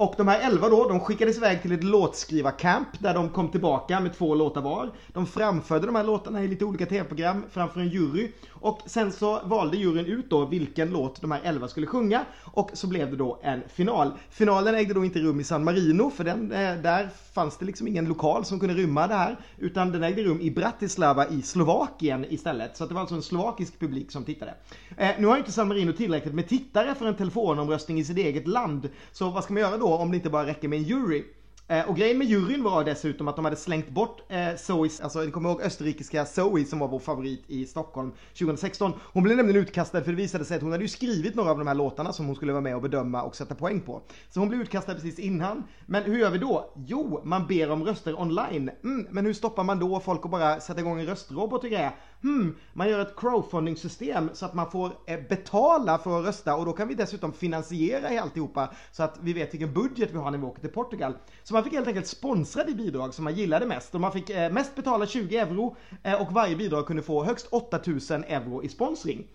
Och 0.00 0.14
de 0.16 0.28
här 0.28 0.40
11 0.40 0.68
då, 0.68 0.88
de 0.88 1.00
skickades 1.00 1.36
iväg 1.36 1.62
till 1.62 1.72
ett 1.72 1.84
låtskrivarcamp 1.84 2.88
där 2.98 3.14
de 3.14 3.28
kom 3.28 3.48
tillbaka 3.48 4.00
med 4.00 4.14
två 4.14 4.34
låtar 4.34 4.60
var. 4.60 4.90
De 5.08 5.26
framförde 5.26 5.86
de 5.86 5.96
här 5.96 6.04
låtarna 6.04 6.44
i 6.44 6.48
lite 6.48 6.64
olika 6.64 6.86
tv-program 6.86 7.44
framför 7.50 7.80
en 7.80 7.88
jury. 7.88 8.32
Och 8.50 8.80
sen 8.86 9.12
så 9.12 9.40
valde 9.44 9.76
juryn 9.76 10.06
ut 10.06 10.30
då 10.30 10.44
vilken 10.44 10.90
låt 10.90 11.20
de 11.20 11.30
här 11.30 11.40
11 11.44 11.68
skulle 11.68 11.86
sjunga. 11.86 12.24
Och 12.44 12.70
så 12.72 12.86
blev 12.86 13.10
det 13.10 13.16
då 13.16 13.40
en 13.42 13.62
final. 13.68 14.12
Finalen 14.30 14.74
ägde 14.74 14.94
då 14.94 15.04
inte 15.04 15.18
rum 15.18 15.40
i 15.40 15.44
San 15.44 15.64
Marino 15.64 16.10
för 16.10 16.24
den, 16.24 16.52
eh, 16.52 16.74
där 16.74 17.08
fanns 17.32 17.56
det 17.56 17.64
liksom 17.64 17.88
ingen 17.88 18.04
lokal 18.04 18.44
som 18.44 18.60
kunde 18.60 18.74
rymma 18.74 19.06
det 19.06 19.14
här. 19.14 19.36
Utan 19.58 19.92
den 19.92 20.02
ägde 20.02 20.22
rum 20.22 20.40
i 20.40 20.50
Bratislava 20.50 21.28
i 21.28 21.42
Slovakien 21.42 22.26
istället. 22.28 22.76
Så 22.76 22.84
att 22.84 22.90
det 22.90 22.94
var 22.94 23.00
alltså 23.00 23.16
en 23.16 23.22
slovakisk 23.22 23.80
publik 23.80 24.12
som 24.12 24.24
tittade. 24.24 24.54
Eh, 24.96 25.10
nu 25.18 25.26
har 25.26 25.36
inte 25.36 25.52
San 25.52 25.68
Marino 25.68 25.92
tillräckligt 25.92 26.34
med 26.34 26.48
tittare 26.48 26.94
för 26.94 27.06
en 27.06 27.16
telefonomröstning 27.16 27.98
i 27.98 28.04
sitt 28.04 28.18
eget 28.18 28.46
land. 28.46 28.88
Så 29.12 29.30
vad 29.30 29.44
ska 29.44 29.52
man 29.52 29.62
göra 29.62 29.76
då 29.76 29.89
om 29.98 30.10
det 30.10 30.16
inte 30.16 30.30
bara 30.30 30.46
räcker 30.46 30.68
med 30.68 30.78
en 30.78 30.84
jury? 30.84 31.24
Eh, 31.70 31.88
och 31.88 31.96
grejen 31.96 32.18
med 32.18 32.26
juryn 32.26 32.62
var 32.62 32.84
dessutom 32.84 33.28
att 33.28 33.36
de 33.36 33.44
hade 33.44 33.56
slängt 33.56 33.88
bort 33.88 34.22
eh, 34.28 34.56
Zoes, 34.56 35.00
alltså 35.00 35.20
ni 35.20 35.30
kommer 35.30 35.48
ihåg 35.48 35.62
österrikiska 35.62 36.26
Zoe 36.26 36.64
som 36.64 36.78
var 36.78 36.88
vår 36.88 36.98
favorit 36.98 37.44
i 37.46 37.66
Stockholm 37.66 38.12
2016. 38.38 38.92
Hon 39.00 39.22
blev 39.22 39.36
nämligen 39.36 39.62
utkastad 39.62 40.02
för 40.02 40.10
det 40.10 40.16
visade 40.16 40.44
sig 40.44 40.56
att 40.56 40.62
hon 40.62 40.72
hade 40.72 40.84
ju 40.84 40.88
skrivit 40.88 41.34
några 41.34 41.50
av 41.50 41.58
de 41.58 41.66
här 41.66 41.74
låtarna 41.74 42.12
som 42.12 42.26
hon 42.26 42.36
skulle 42.36 42.52
vara 42.52 42.62
med 42.62 42.76
och 42.76 42.82
bedöma 42.82 43.22
och 43.22 43.36
sätta 43.36 43.54
poäng 43.54 43.80
på. 43.80 44.02
Så 44.30 44.40
hon 44.40 44.48
blev 44.48 44.60
utkastad 44.60 44.94
precis 44.94 45.18
innan. 45.18 45.64
Men 45.86 46.02
hur 46.02 46.18
gör 46.18 46.30
vi 46.30 46.38
då? 46.38 46.72
Jo, 46.76 47.20
man 47.24 47.46
ber 47.46 47.70
om 47.70 47.84
röster 47.84 48.20
online. 48.20 48.70
Mm, 48.84 49.06
men 49.10 49.26
hur 49.26 49.32
stoppar 49.32 49.64
man 49.64 49.78
då 49.78 50.00
folk 50.00 50.24
att 50.24 50.30
bara 50.30 50.60
sätta 50.60 50.80
igång 50.80 51.00
en 51.00 51.06
röstrobot 51.06 51.64
och 51.64 51.70
grejer? 51.70 51.92
Hmm, 52.22 52.56
man 52.72 52.88
gör 52.88 53.00
ett 53.00 53.16
crowdfunding-system 53.16 54.30
så 54.32 54.46
att 54.46 54.54
man 54.54 54.70
får 54.70 54.92
eh, 55.06 55.20
betala 55.28 55.98
för 55.98 56.20
att 56.20 56.26
rösta 56.26 56.56
och 56.56 56.64
då 56.64 56.72
kan 56.72 56.88
vi 56.88 56.94
dessutom 56.94 57.32
finansiera 57.32 58.20
alltihopa 58.20 58.70
så 58.92 59.02
att 59.02 59.18
vi 59.20 59.32
vet 59.32 59.54
vilken 59.54 59.72
budget 59.72 60.10
vi 60.12 60.18
har 60.18 60.30
när 60.30 60.38
vi 60.38 60.44
åker 60.44 60.60
till 60.60 60.70
Portugal. 60.70 61.14
Så 61.42 61.54
man 61.54 61.64
fick 61.64 61.72
helt 61.72 61.88
enkelt 61.88 62.06
sponsra 62.06 62.64
det 62.64 62.74
bidrag 62.74 63.14
som 63.14 63.24
man 63.24 63.34
gillade 63.34 63.66
mest 63.66 63.94
och 63.94 64.00
man 64.00 64.12
fick 64.12 64.30
eh, 64.30 64.52
mest 64.52 64.76
betala 64.76 65.06
20 65.06 65.36
euro 65.36 65.76
eh, 66.02 66.22
och 66.22 66.32
varje 66.32 66.56
bidrag 66.56 66.86
kunde 66.86 67.02
få 67.02 67.24
högst 67.24 67.46
8000 67.50 68.24
euro 68.24 68.62
i 68.62 68.68
sponsring. 68.68 69.26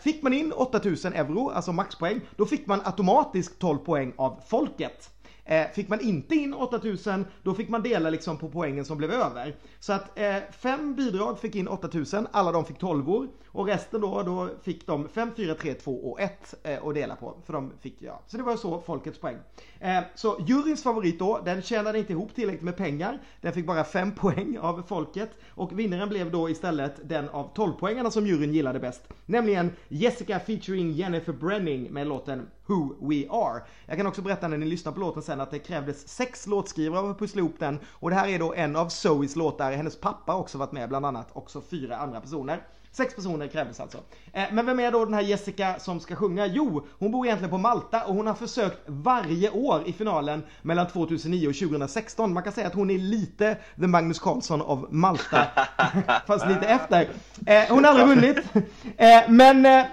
Fick 0.00 0.22
man 0.22 0.32
in 0.32 0.52
8000 0.52 1.12
euro, 1.12 1.50
alltså 1.50 1.72
maxpoäng, 1.72 2.20
då 2.36 2.46
fick 2.46 2.66
man 2.66 2.80
automatiskt 2.84 3.58
12 3.58 3.78
poäng 3.78 4.12
av 4.16 4.40
folket. 4.46 5.10
Eh, 5.48 5.66
fick 5.74 5.88
man 5.88 6.00
inte 6.00 6.34
in 6.34 6.54
8000 6.54 7.26
då 7.42 7.54
fick 7.54 7.68
man 7.68 7.82
dela 7.82 8.10
liksom 8.10 8.38
på 8.38 8.48
poängen 8.48 8.84
som 8.84 8.98
blev 8.98 9.10
över. 9.10 9.56
Så 9.80 9.92
att 9.92 10.18
eh, 10.18 10.36
fem 10.50 10.94
bidrag 10.94 11.38
fick 11.38 11.54
in 11.54 11.68
8000, 11.68 12.26
alla 12.30 12.52
de 12.52 12.64
fick 12.64 12.78
12 12.78 13.10
år 13.10 13.28
och 13.56 13.66
resten 13.66 14.00
då, 14.00 14.22
då 14.22 14.48
fick 14.62 14.86
de 14.86 15.08
5, 15.08 15.30
4, 15.36 15.54
3, 15.54 15.74
2 15.74 15.92
och 15.92 16.20
1 16.20 16.54
eh, 16.62 16.86
att 16.86 16.94
dela 16.94 17.16
på. 17.16 17.36
För 17.46 17.52
de 17.52 17.72
fick, 17.80 18.02
ja. 18.02 18.20
Så 18.26 18.36
det 18.36 18.42
var 18.42 18.56
så 18.56 18.80
folkets 18.80 19.18
poäng. 19.18 19.36
Eh, 19.80 20.00
så 20.14 20.36
juryns 20.46 20.82
favorit 20.82 21.18
då, 21.18 21.40
den 21.44 21.62
tjänade 21.62 21.98
inte 21.98 22.12
ihop 22.12 22.34
tillräckligt 22.34 22.62
med 22.62 22.76
pengar. 22.76 23.18
Den 23.40 23.52
fick 23.52 23.66
bara 23.66 23.84
5 23.84 24.14
poäng 24.16 24.58
av 24.58 24.82
folket 24.88 25.30
och 25.48 25.78
vinnaren 25.78 26.08
blev 26.08 26.30
då 26.30 26.50
istället 26.50 27.08
den 27.08 27.28
av 27.28 27.50
12 27.54 27.72
poängarna 27.72 28.10
som 28.10 28.26
juryn 28.26 28.54
gillade 28.54 28.80
bäst. 28.80 29.02
Nämligen 29.26 29.70
Jessica 29.88 30.40
featuring 30.40 30.92
Jennifer 30.92 31.32
Brenning 31.32 31.92
med 31.92 32.06
låten 32.06 32.50
Who 32.66 33.08
We 33.08 33.30
Are. 33.30 33.62
Jag 33.86 33.96
kan 33.96 34.06
också 34.06 34.22
berätta 34.22 34.48
när 34.48 34.58
ni 34.58 34.66
lyssnar 34.66 34.92
på 34.92 35.00
låten 35.00 35.22
sen 35.22 35.40
att 35.40 35.50
det 35.50 35.58
krävdes 35.58 36.08
sex 36.08 36.46
låtskrivare 36.46 37.02
för 37.02 37.10
att 37.10 37.18
pussla 37.18 37.38
ihop 37.38 37.58
den 37.58 37.78
och 37.92 38.10
det 38.10 38.16
här 38.16 38.28
är 38.28 38.38
då 38.38 38.54
en 38.54 38.76
av 38.76 38.88
Zoes 38.88 39.36
låtar. 39.36 39.72
Hennes 39.72 40.00
pappa 40.00 40.32
har 40.32 40.40
också 40.40 40.58
varit 40.58 40.72
med 40.72 40.88
bland 40.88 41.06
annat, 41.06 41.28
också 41.32 41.60
fyra 41.60 41.96
andra 41.96 42.20
personer. 42.20 42.62
Sex 42.96 43.14
personer 43.14 43.46
krävdes 43.46 43.80
alltså. 43.80 43.98
Eh, 44.32 44.44
men 44.52 44.66
vem 44.66 44.80
är 44.80 44.92
då 44.92 45.04
den 45.04 45.14
här 45.14 45.20
Jessica 45.20 45.78
som 45.78 46.00
ska 46.00 46.16
sjunga? 46.16 46.46
Jo, 46.46 46.86
hon 46.98 47.12
bor 47.12 47.26
egentligen 47.26 47.50
på 47.50 47.58
Malta 47.58 48.04
och 48.04 48.14
hon 48.14 48.26
har 48.26 48.34
försökt 48.34 48.78
varje 48.86 49.50
år 49.50 49.82
i 49.86 49.92
finalen 49.92 50.42
mellan 50.62 50.86
2009 50.86 51.48
och 51.48 51.54
2016. 51.54 52.34
Man 52.34 52.42
kan 52.42 52.52
säga 52.52 52.66
att 52.66 52.74
hon 52.74 52.90
är 52.90 52.98
lite 52.98 53.56
the 53.80 53.86
Magnus 53.86 54.18
Carlsson 54.18 54.62
av 54.62 54.86
Malta, 54.90 55.46
fast 56.26 56.48
lite 56.48 56.66
efter. 56.66 57.08
Eh, 57.46 57.62
hon 57.68 57.84
har 57.84 57.90
aldrig 57.90 58.08
vunnit, 58.08 58.36
eh, 58.96 59.28
men 59.28 59.86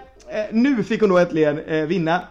nu 0.52 0.84
fick 0.84 1.02
hon 1.02 1.10
då 1.10 1.18
äntligen 1.18 1.88
vinna. 1.88 2.22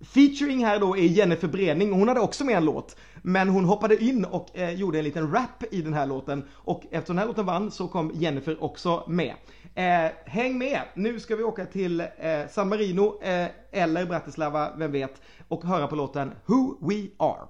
Featuring 0.00 0.64
här 0.64 0.80
då 0.80 0.96
är 0.96 1.02
Jennifer 1.02 1.48
Bredning, 1.48 1.92
hon 1.92 2.08
hade 2.08 2.20
också 2.20 2.44
med 2.44 2.56
en 2.56 2.64
låt. 2.64 2.96
Men 3.22 3.48
hon 3.48 3.64
hoppade 3.64 4.04
in 4.04 4.24
och 4.24 4.58
eh, 4.58 4.70
gjorde 4.70 4.98
en 4.98 5.04
liten 5.04 5.32
rap 5.32 5.64
i 5.70 5.82
den 5.82 5.94
här 5.94 6.06
låten 6.06 6.44
och 6.52 6.82
eftersom 6.90 7.16
den 7.16 7.18
här 7.18 7.26
låten 7.26 7.46
vann 7.46 7.70
så 7.70 7.88
kom 7.88 8.10
Jennifer 8.14 8.64
också 8.64 9.04
med. 9.08 9.34
Eh, 9.74 10.10
häng 10.24 10.58
med! 10.58 10.80
Nu 10.94 11.20
ska 11.20 11.36
vi 11.36 11.42
åka 11.42 11.66
till 11.66 12.00
eh, 12.00 12.06
San 12.50 12.68
Marino 12.68 13.22
eh, 13.22 13.48
eller 13.72 14.06
Bratislava, 14.06 14.72
vem 14.76 14.92
vet, 14.92 15.20
och 15.48 15.64
höra 15.64 15.86
på 15.86 15.96
låten 15.96 16.32
Who 16.46 16.88
We 16.88 17.08
Are. 17.18 17.48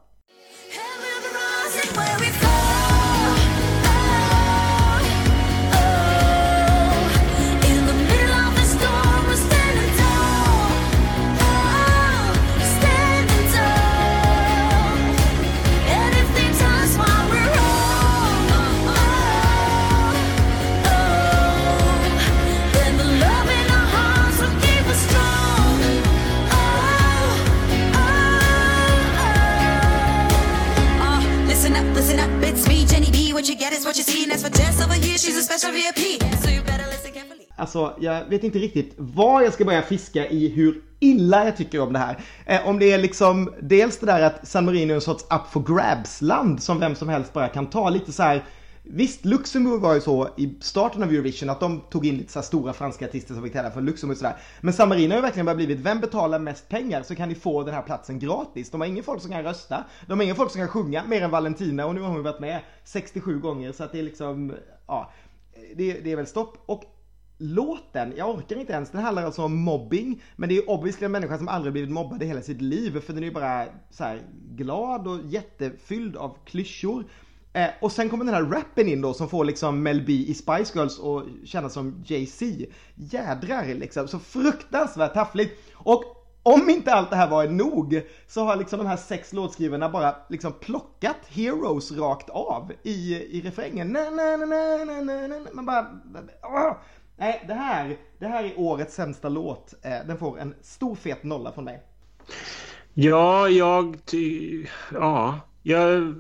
What 33.39 33.49
you 33.49 33.57
get 33.57 33.73
is 33.73 33.85
what 33.85 33.97
you 33.97 34.03
see, 34.03 34.25
and 34.25 34.33
that's 34.33 34.43
for 34.43 34.51
Jess 34.51 34.85
over 34.85 34.95
here. 34.95 35.17
She's 35.17 35.37
a 35.37 35.43
special 35.43 35.71
VIP, 35.71 36.21
so 36.43 36.51
you 36.51 36.61
better 36.63 36.87
listen 36.87 37.13
carefully. 37.13 37.47
Alltså, 37.57 37.95
jag 38.01 38.25
vet 38.25 38.45
inte 38.45 38.59
riktigt 38.59 38.95
var 38.97 39.43
jag 39.43 39.53
ska 39.53 39.65
börja 39.65 39.83
fiska 39.83 40.29
i 40.29 40.49
hur 40.49 40.83
illa 41.01 41.45
jag 41.45 41.57
tycker 41.57 41.81
om 41.81 41.93
det 41.93 41.99
här. 41.99 42.19
Eh, 42.47 42.69
om 42.69 42.79
det 42.79 42.93
är 42.93 42.99
liksom 42.99 43.55
dels 43.63 43.99
det 43.99 44.07
där 44.07 44.23
att 44.23 44.49
San 44.49 44.65
Marino 44.65 44.91
är 44.91 44.95
en 44.95 45.01
sorts 45.01 45.25
up 45.25 45.53
for 45.53 45.61
grabs-land 45.61 46.63
som 46.63 46.81
vem 46.81 46.95
som 46.95 47.09
helst 47.09 47.33
bara 47.33 47.49
kan 47.49 47.67
ta. 47.67 47.91
Lite 47.91 48.13
så 48.13 48.23
här. 48.23 48.45
Visst, 48.91 49.25
Luxemburg 49.25 49.81
var 49.81 49.95
ju 49.95 50.01
så 50.01 50.29
i 50.37 50.55
starten 50.61 51.03
av 51.03 51.09
Eurovision 51.09 51.51
att 51.51 51.61
de 51.61 51.81
tog 51.81 52.07
in 52.07 52.17
lite 52.17 52.33
så 52.33 52.39
här 52.39 52.45
stora 52.45 52.73
franska 52.73 53.05
artister 53.05 53.35
som 53.35 53.43
fick 53.43 53.53
tävla 53.53 53.71
för 53.71 53.81
Luxemburg 53.81 54.15
och 54.15 54.19
sådär. 54.19 54.37
Men 54.61 54.75
San 54.75 54.89
Marino 54.89 55.11
har 55.11 55.17
ju 55.17 55.23
verkligen 55.23 55.47
bara 55.47 55.57
blivit, 55.57 55.79
vem 55.79 56.01
betalar 56.01 56.39
mest 56.39 56.69
pengar 56.69 57.03
så 57.03 57.15
kan 57.15 57.29
ni 57.29 57.35
få 57.35 57.63
den 57.63 57.75
här 57.75 57.83
platsen 57.83 58.19
gratis. 58.19 58.71
De 58.71 58.81
har 58.81 58.89
ingen 58.89 59.05
folk 59.05 59.23
som 59.23 59.31
kan 59.31 59.43
rösta, 59.43 59.85
de 60.07 60.19
har 60.19 60.25
ingen 60.25 60.37
folk 60.37 60.51
som 60.51 60.61
kan 60.61 60.69
sjunga 60.69 61.05
mer 61.05 61.23
än 61.23 61.31
Valentina 61.31 61.87
och 61.87 61.95
nu 61.95 62.01
har 62.01 62.09
hon 62.09 62.23
varit 62.23 62.41
med 62.41 62.61
67 62.85 63.39
gånger 63.39 63.73
så 63.73 63.85
att 63.85 63.93
det 63.93 63.99
är 63.99 64.03
liksom, 64.03 64.55
ja, 64.87 65.13
det, 65.77 65.93
det 65.93 66.13
är 66.13 66.17
väl 66.17 66.27
stopp. 66.27 66.63
Och 66.67 66.85
Låten, 67.41 68.13
jag 68.17 68.31
orkar 68.31 68.57
inte 68.57 68.73
ens, 68.73 68.91
den 68.91 69.03
handlar 69.03 69.25
alltså 69.25 69.43
om 69.43 69.57
mobbing 69.57 70.23
Men 70.37 70.49
det 70.49 70.55
är 70.55 70.57
ju 70.57 70.67
obviously 70.67 71.05
en 71.05 71.13
människa 71.13 71.39
som 71.39 71.49
aldrig 71.49 71.73
blivit 71.73 71.91
mobbad 71.91 72.23
i 72.23 72.27
hela 72.27 72.43
sitt 72.43 72.61
liv 72.61 73.01
För 73.01 73.13
den 73.13 73.23
är 73.23 73.27
ju 73.27 73.33
bara 73.33 73.65
så 73.91 74.05
här 74.05 74.23
glad 74.51 75.09
och 75.09 75.19
jättefylld 75.25 76.17
av 76.17 76.37
klyschor 76.45 77.05
eh, 77.63 77.71
Och 77.81 77.93
sen 77.93 78.09
kommer 78.09 78.25
den 78.25 78.35
här 78.35 78.43
rappen 78.43 78.89
in 78.89 79.01
då 79.01 79.15
som 79.15 79.29
får 79.29 79.45
liksom 79.45 79.83
Mel 79.83 80.03
B 80.07 80.13
i 80.13 80.35
Spice 80.35 80.79
Girls 80.79 80.99
och 80.99 81.23
känna 81.45 81.69
som 81.69 82.05
Jay-Z 82.07 82.67
Jädrar 82.95 83.75
liksom, 83.75 84.09
så 84.09 84.19
fruktansvärt 84.19 85.15
taffligt 85.15 85.61
Och 85.75 86.15
om 86.43 86.71
inte 86.71 86.95
allt 86.95 87.11
det 87.11 87.17
här 87.17 87.31
var 87.31 87.47
nog 87.49 88.03
så 88.27 88.45
har 88.45 88.57
liksom 88.57 88.79
de 88.79 88.87
här 88.87 88.97
sex 88.97 89.33
låtskrivarna 89.33 89.89
bara 89.89 90.15
liksom 90.29 90.53
plockat 90.53 91.17
Heroes 91.29 91.93
rakt 91.93 92.31
av 92.31 92.73
i, 92.83 93.15
i 93.15 93.41
refrängen. 93.41 93.89
Na, 93.93 94.11
na, 94.11 94.37
na, 94.37 94.47
na, 94.47 94.85
na, 94.85 95.01
na, 95.01 95.27
na. 95.27 95.37
Man 95.53 95.67
bara... 95.67 95.87
Åh! 96.43 96.77
Nej, 97.17 97.45
det 97.49 97.55
här, 97.55 97.97
det 98.19 98.27
här 98.27 98.45
är 98.45 98.53
årets 98.57 98.95
sämsta 98.95 99.29
låt. 99.29 99.75
Eh, 99.83 100.07
Den 100.07 100.19
får 100.19 100.39
en 100.39 100.55
stor 100.63 100.95
fet 100.95 101.25
nolla 101.25 101.53
från 101.53 101.65
mig. 101.65 101.83
Ja, 102.95 103.49
jag... 103.49 103.97
Ty... 104.05 104.67
Ja, 104.93 105.41
jag... 105.69 106.15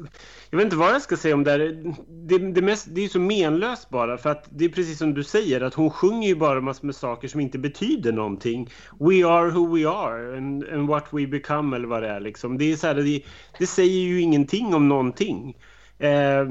Jag 0.50 0.56
vet 0.58 0.64
inte 0.64 0.76
vad 0.76 0.94
jag 0.94 1.02
ska 1.02 1.16
säga 1.16 1.34
om 1.34 1.44
det 1.44 1.50
här. 1.50 1.94
Det, 2.28 2.38
det, 2.38 2.62
mest, 2.62 2.86
det 2.94 3.00
är 3.00 3.02
ju 3.02 3.08
så 3.08 3.20
menlöst 3.20 3.90
bara 3.90 4.18
för 4.18 4.30
att 4.30 4.48
det 4.50 4.64
är 4.64 4.68
precis 4.68 4.98
som 4.98 5.14
du 5.14 5.24
säger 5.24 5.60
att 5.60 5.74
hon 5.74 5.90
sjunger 5.90 6.28
ju 6.28 6.34
bara 6.34 6.60
massor 6.60 6.86
med 6.86 6.94
saker 6.96 7.28
som 7.28 7.40
inte 7.40 7.58
betyder 7.58 8.12
någonting. 8.12 8.68
We 8.98 9.26
are 9.26 9.50
who 9.50 9.76
we 9.76 9.88
are 9.88 10.36
and, 10.36 10.64
and 10.68 10.88
what 10.88 11.06
we 11.12 11.26
become 11.26 11.76
eller 11.76 11.88
vad 11.88 12.02
det 12.02 12.08
är 12.08 12.20
liksom. 12.20 12.58
Det 12.58 12.72
är 12.72 12.76
så 12.76 12.86
här, 12.86 12.94
det, 12.94 13.22
det 13.58 13.66
säger 13.66 14.00
ju 14.00 14.20
ingenting 14.20 14.74
om 14.74 14.88
någonting. 14.88 15.56
Eh, 15.98 16.44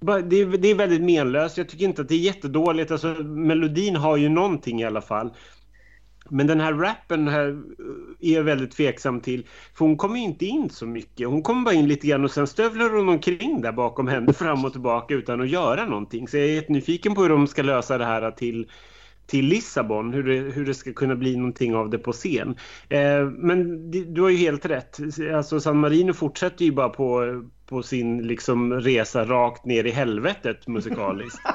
det, 0.00 0.36
är- 0.40 0.58
det 0.58 0.68
är 0.68 0.74
väldigt 0.74 1.02
menlöst. 1.02 1.58
Jag 1.58 1.68
tycker 1.68 1.84
inte 1.84 2.02
att 2.02 2.08
det 2.08 2.14
är 2.14 2.18
jättedåligt. 2.18 2.90
Alltså, 2.90 3.08
melodin 3.24 3.96
har 3.96 4.16
ju 4.16 4.28
någonting 4.28 4.80
i 4.80 4.84
alla 4.84 5.00
fall. 5.00 5.30
Men 6.30 6.46
den 6.46 6.60
här 6.60 6.72
rappen 6.72 7.28
här 7.28 7.48
eh, 7.48 8.30
är 8.30 8.34
jag 8.34 8.42
väldigt 8.42 8.70
tveksam 8.70 9.20
till. 9.20 9.46
För 9.74 9.84
hon 9.84 9.96
kommer 9.96 10.16
ju 10.16 10.22
inte 10.22 10.46
in 10.46 10.70
så 10.70 10.86
mycket. 10.86 11.28
Hon 11.28 11.42
kommer 11.42 11.64
bara 11.64 11.74
in 11.74 11.88
lite 11.88 12.06
grann 12.06 12.24
och 12.24 12.30
sen 12.30 12.46
stövlar 12.46 12.90
hon 12.90 13.08
omkring 13.08 13.60
där 13.60 13.72
bakom 13.72 14.08
henne 14.08 14.32
fram 14.32 14.64
och 14.64 14.72
tillbaka 14.72 15.14
utan 15.14 15.40
att 15.40 15.48
göra 15.48 15.84
någonting. 15.84 16.28
Så 16.28 16.36
jag 16.36 16.46
är 16.46 16.54
jättenyfiken 16.54 17.14
på 17.14 17.22
hur 17.22 17.28
de 17.28 17.46
ska 17.46 17.62
lösa 17.62 17.98
det 17.98 18.04
här 18.04 18.30
till, 18.30 18.70
till 19.26 19.44
Lissabon. 19.44 20.12
Hur 20.12 20.22
det, 20.22 20.54
hur 20.54 20.66
det 20.66 20.74
ska 20.74 20.92
kunna 20.92 21.16
bli 21.16 21.36
någonting 21.36 21.74
av 21.74 21.90
det 21.90 21.98
på 21.98 22.12
scen. 22.12 22.56
Eh, 22.88 23.24
men 23.24 23.90
du 24.14 24.22
har 24.22 24.28
ju 24.28 24.36
helt 24.36 24.66
rätt. 24.66 24.98
Alltså 25.34 25.60
San 25.60 25.78
Marino 25.78 26.12
fortsätter 26.12 26.64
ju 26.64 26.72
bara 26.72 26.88
på, 26.88 27.42
på 27.66 27.82
sin 27.82 28.26
liksom 28.26 28.72
resa 28.72 29.24
rakt 29.24 29.64
ner 29.64 29.84
i 29.84 29.90
helvetet 29.90 30.68
musikaliskt. 30.68 31.40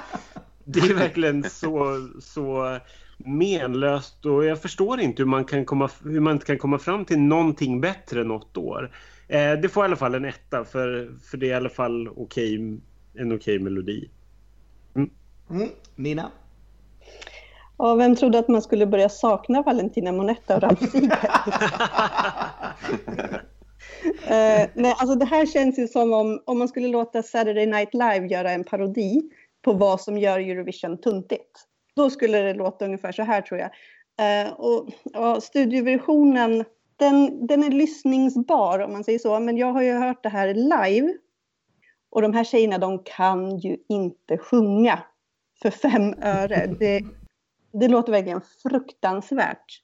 Det 0.65 0.79
är 0.79 0.93
verkligen 0.93 1.43
så, 1.43 2.07
så 2.21 2.77
menlöst 3.25 4.25
och 4.25 4.45
jag 4.45 4.61
förstår 4.61 4.99
inte 4.99 5.21
hur 5.21 5.29
man, 5.29 5.45
kan 5.45 5.65
komma, 5.65 5.89
hur 6.03 6.19
man 6.19 6.33
inte 6.33 6.45
kan 6.45 6.57
komma 6.57 6.79
fram 6.79 7.05
till 7.05 7.19
någonting 7.19 7.81
bättre 7.81 8.23
något 8.23 8.57
år. 8.57 8.91
Eh, 9.27 9.53
det 9.53 9.69
får 9.69 9.83
i 9.83 9.85
alla 9.85 9.95
fall 9.95 10.15
en 10.15 10.25
etta 10.25 10.65
för, 10.65 11.11
för 11.23 11.37
det 11.37 11.45
är 11.45 11.49
i 11.49 11.53
alla 11.53 11.69
fall 11.69 12.07
okej, 12.07 12.79
en 13.13 13.35
okej 13.35 13.59
melodi. 13.59 14.09
Mm. 14.95 15.69
Nina? 15.95 16.31
Och 17.77 17.99
vem 17.99 18.15
trodde 18.15 18.39
att 18.39 18.47
man 18.47 18.61
skulle 18.61 18.85
börja 18.85 19.09
sakna 19.09 19.61
Valentina 19.61 20.11
Monetta 20.11 20.55
och 20.55 20.61
Ralf 20.61 20.91
Siegel? 20.91 21.11
Eh, 24.27 24.69
nej, 24.73 24.95
alltså 24.97 25.15
det 25.15 25.25
här 25.25 25.45
känns 25.45 25.79
ju 25.79 25.87
som 25.87 26.13
om, 26.13 26.41
om 26.45 26.59
man 26.59 26.67
skulle 26.67 26.87
låta 26.87 27.23
Saturday 27.23 27.65
Night 27.65 27.93
Live 27.93 28.27
göra 28.27 28.51
en 28.51 28.63
parodi 28.63 29.21
på 29.61 29.73
vad 29.73 30.01
som 30.01 30.17
gör 30.17 30.39
Eurovision 30.39 30.97
tuntigt. 30.97 31.67
Då 31.95 32.09
skulle 32.09 32.41
det 32.41 32.53
låta 32.53 32.85
ungefär 32.85 33.11
så 33.11 33.23
här 33.23 33.41
tror 33.41 33.59
jag. 33.59 33.71
Eh, 34.19 34.53
och, 34.53 34.89
och 35.15 35.43
studioversionen, 35.43 36.65
den, 36.95 37.47
den 37.47 37.63
är 37.63 37.71
lyssningsbar 37.71 38.79
om 38.79 38.93
man 38.93 39.03
säger 39.03 39.19
så. 39.19 39.39
Men 39.39 39.57
jag 39.57 39.73
har 39.73 39.81
ju 39.81 39.93
hört 39.93 40.23
det 40.23 40.29
här 40.29 40.53
live. 40.53 41.13
Och 42.09 42.21
de 42.21 42.33
här 42.33 42.43
tjejerna 42.43 42.77
de 42.77 42.99
kan 43.03 43.57
ju 43.57 43.77
inte 43.89 44.37
sjunga 44.37 44.99
för 45.61 45.69
fem 45.69 46.13
öre. 46.21 46.75
Det, 46.79 47.01
det 47.73 47.87
låter 47.87 48.11
verkligen 48.11 48.41
fruktansvärt. 48.63 49.81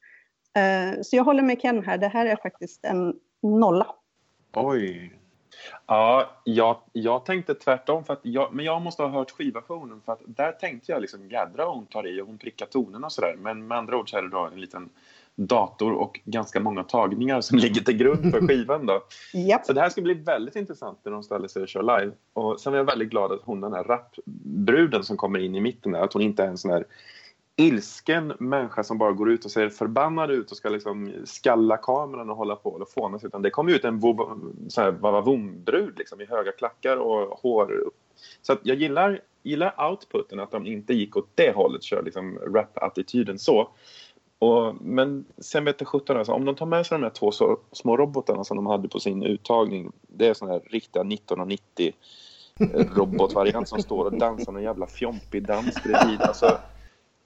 Eh, 0.56 1.02
så 1.02 1.16
jag 1.16 1.24
håller 1.24 1.44
med 1.44 1.62
Ken 1.62 1.84
här. 1.84 1.98
Det 1.98 2.08
här 2.08 2.26
är 2.26 2.36
faktiskt 2.36 2.86
en 2.86 3.14
nolla. 3.42 3.88
Oj. 4.56 5.14
Ja, 5.86 6.32
jag, 6.44 6.78
jag 6.94 7.26
tänkte 7.26 7.54
tvärtom. 7.54 8.04
För 8.04 8.14
att 8.14 8.20
jag, 8.22 8.54
men 8.54 8.66
jag 8.66 8.82
måste 8.82 9.04
ha 9.04 9.10
hört 9.10 9.32
skivversionen. 9.32 10.02
För 10.06 10.12
att 10.12 10.22
där 10.26 10.52
tänkte 10.52 10.92
jag 10.92 11.02
liksom 11.02 11.30
jädra 11.30 11.66
hon 11.66 11.86
tar 11.86 12.08
i 12.08 12.22
och 12.22 12.28
hon 12.28 12.38
prickar 12.38 12.66
tonerna 12.66 13.06
och 13.08 13.14
sådär. 13.14 13.36
Men 13.38 13.68
med 13.68 13.78
andra 13.78 13.98
ord 13.98 14.10
så 14.10 14.18
är 14.18 14.22
det 14.22 14.30
då 14.30 14.50
en 14.54 14.62
liten 14.62 14.90
dator 15.36 15.92
och 15.92 16.20
ganska 16.26 16.60
många 16.60 16.84
tagningar 16.84 17.42
som 17.42 17.58
ligger 17.58 17.82
till 17.82 17.98
grund 17.98 18.32
för 18.32 18.48
skivan. 18.48 18.86
Då. 18.86 19.02
Japp. 19.34 19.66
Så 19.66 19.74
det 19.74 19.82
här 19.82 19.90
ska 19.90 20.02
bli 20.02 20.14
väldigt 20.14 20.56
intressant 20.56 21.00
när 21.04 21.12
de 21.12 21.24
ställer 21.24 21.48
sig 21.48 21.62
och 21.62 21.68
kör 21.68 22.00
live. 22.00 22.12
Och 22.34 22.60
sen 22.60 22.74
är 22.74 22.78
jag 22.78 22.86
väldigt 22.86 23.10
glad 23.10 23.32
att 23.32 23.42
hon 23.44 23.62
den 23.62 23.74
här 23.74 23.84
rapbruden 23.84 25.04
som 25.04 25.18
kommer 25.18 25.40
in 25.40 25.56
i 25.56 25.62
mitten 25.62 25.92
där, 25.92 26.02
att 26.02 26.14
hon 26.14 26.22
inte 26.22 26.44
är 26.44 26.48
en 26.48 26.58
sån 26.58 26.72
här 26.72 26.86
ilsken 27.60 28.34
människa 28.40 28.84
som 28.84 28.98
bara 28.98 29.12
går 29.12 29.32
ut 29.32 29.46
och 29.46 29.52
ser 29.52 29.70
förbannad 29.70 30.32
ut 30.32 30.52
och 30.52 30.58
ska 30.58 30.70
liksom 30.70 31.14
skalla 31.26 31.78
kameran 31.78 32.30
och 32.30 32.38
hålla 32.38 32.56
på 32.56 32.70
och 32.70 32.90
fånas 32.90 33.24
utan 33.24 33.42
det 33.42 33.50
kommer 33.50 33.72
ut 33.72 33.86
en 33.86 34.00
vovavovom-brud 34.00 35.98
liksom, 35.98 36.22
i 36.22 36.26
höga 36.26 36.52
klackar 36.52 36.98
och 36.98 37.40
hår. 37.40 37.92
Så 38.42 38.54
att 38.54 38.60
jag 38.64 38.78
gillar, 38.78 39.22
gillar 39.44 39.90
outputen, 39.90 40.40
att 40.40 40.52
de 40.52 40.66
inte 40.66 40.94
gick 40.94 41.18
åt 41.18 41.30
det 41.36 41.56
hållet, 41.56 41.84
kör 41.84 42.04
liksom 42.04 42.40
rap-attityden 42.40 43.40
så. 43.40 43.70
Och, 44.40 44.76
men 44.82 45.26
sen 45.38 45.66
vet 45.66 45.82
jag 45.82 45.88
sjutton 45.88 46.18
alltså, 46.18 46.34
om 46.34 46.46
de 46.46 46.56
tar 46.56 46.66
med 46.66 46.86
sig 46.86 46.98
de 46.98 47.04
här 47.04 47.10
två 47.10 47.32
så, 47.32 47.60
små 47.72 47.98
robotarna 47.98 48.44
som 48.44 48.58
de 48.58 48.66
hade 48.66 48.88
på 48.88 49.00
sin 49.00 49.24
uttagning. 49.24 49.92
Det 50.02 50.28
är 50.28 50.34
sån 50.34 50.50
här 50.50 50.62
riktiga 50.66 51.02
1990 51.02 51.94
robotvariant 52.96 53.68
som 53.68 53.82
står 53.82 54.06
och 54.06 54.18
dansar 54.18 54.52
någon 54.52 54.64
jävla 54.64 54.88
fjompig 54.88 55.48
dans 55.48 55.84
bredvid. 55.84 56.22
Alltså, 56.22 56.58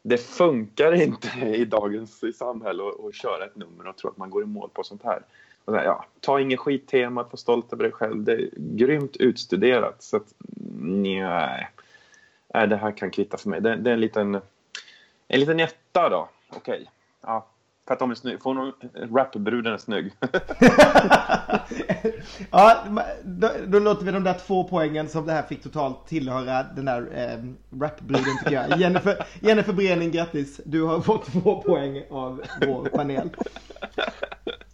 det 0.02 0.18
funkar 0.18 0.94
inte 0.94 1.40
i 1.40 1.66
dagens 1.66 2.38
samhälle 2.38 2.84
att, 2.84 3.06
att 3.06 3.16
köra 3.16 3.46
ett 3.46 3.56
nummer 3.56 3.88
och 3.88 3.98
tro 3.98 4.10
att 4.10 4.18
man 4.18 4.30
går 4.30 4.44
i 4.44 4.46
mål 4.46 4.70
på 4.74 4.84
sånt 4.84 5.04
här. 5.04 5.22
Och 5.66 5.74
så 5.74 5.78
här, 5.78 5.86
ja, 5.86 6.06
ta 6.20 6.40
ingen 6.40 6.58
skittema, 6.58 7.24
var 7.24 7.38
stolt 7.38 7.74
över 7.74 7.84
dig 7.84 7.92
själv. 7.92 8.24
Det 8.24 8.32
är 8.32 8.50
grymt 8.56 9.18
utstuderat. 9.18 10.04
Så 10.04 10.18
att, 10.18 10.34
nej. 10.82 11.70
nej, 12.54 12.68
det 12.68 12.76
här 12.76 12.92
kan 12.92 13.12
kvitta 13.12 13.38
för 13.38 13.50
mig. 13.50 13.62
Det, 13.62 13.76
det 13.76 13.90
är 13.90 13.94
en 13.94 14.02
liten, 14.02 14.42
en 15.28 15.40
liten 15.40 15.60
etta 15.60 16.10
då. 16.10 16.30
Okej. 16.50 16.90
Ja, 17.22 17.48
för 17.92 17.94
att 17.94 18.00
de 18.00 18.12
är 18.12 18.16
snygg. 18.16 18.42
Får 18.42 18.54
nog 18.54 18.74
rapbruden 19.16 19.74
är 19.74 19.78
snygg. 19.78 20.12
ja, 22.52 22.84
då, 23.24 23.50
då 23.68 23.80
låter 23.80 24.06
vi 24.06 24.12
de 24.12 24.24
där 24.24 24.38
två 24.48 24.64
poängen 24.64 25.10
som 25.10 25.26
det 25.26 25.34
här 25.34 25.44
fick 25.44 25.64
totalt 25.64 26.08
tillhöra 26.08 26.64
den 26.64 26.86
där 26.86 27.10
eh, 27.16 27.38
rapbruden 27.80 28.38
tycker 28.44 28.56
jag. 28.56 28.80
Jennifer, 28.80 29.26
Jennifer 29.40 29.74
Brening, 29.74 30.12
grattis. 30.12 30.62
Du 30.66 30.84
har 30.84 31.02
fått 31.02 31.26
två 31.26 31.62
poäng 31.62 32.04
av 32.12 32.42
vår 32.68 32.86
panel. 32.86 33.30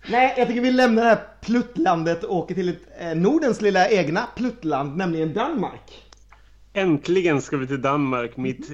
Nej, 0.09 0.33
jag 0.37 0.47
tycker 0.47 0.61
vi 0.61 0.71
lämnar 0.71 1.03
det 1.03 1.09
här 1.09 1.23
pluttlandet 1.41 2.23
och 2.23 2.35
åker 2.35 2.55
till 2.55 2.69
ett, 2.69 2.81
eh, 2.99 3.15
Nordens 3.15 3.61
lilla 3.61 3.89
egna 3.89 4.27
pluttland, 4.35 4.97
nämligen 4.97 5.33
Danmark. 5.33 6.03
Äntligen 6.73 7.41
ska 7.41 7.57
vi 7.57 7.67
till 7.67 7.81
Danmark, 7.81 8.37
mitt, 8.37 8.69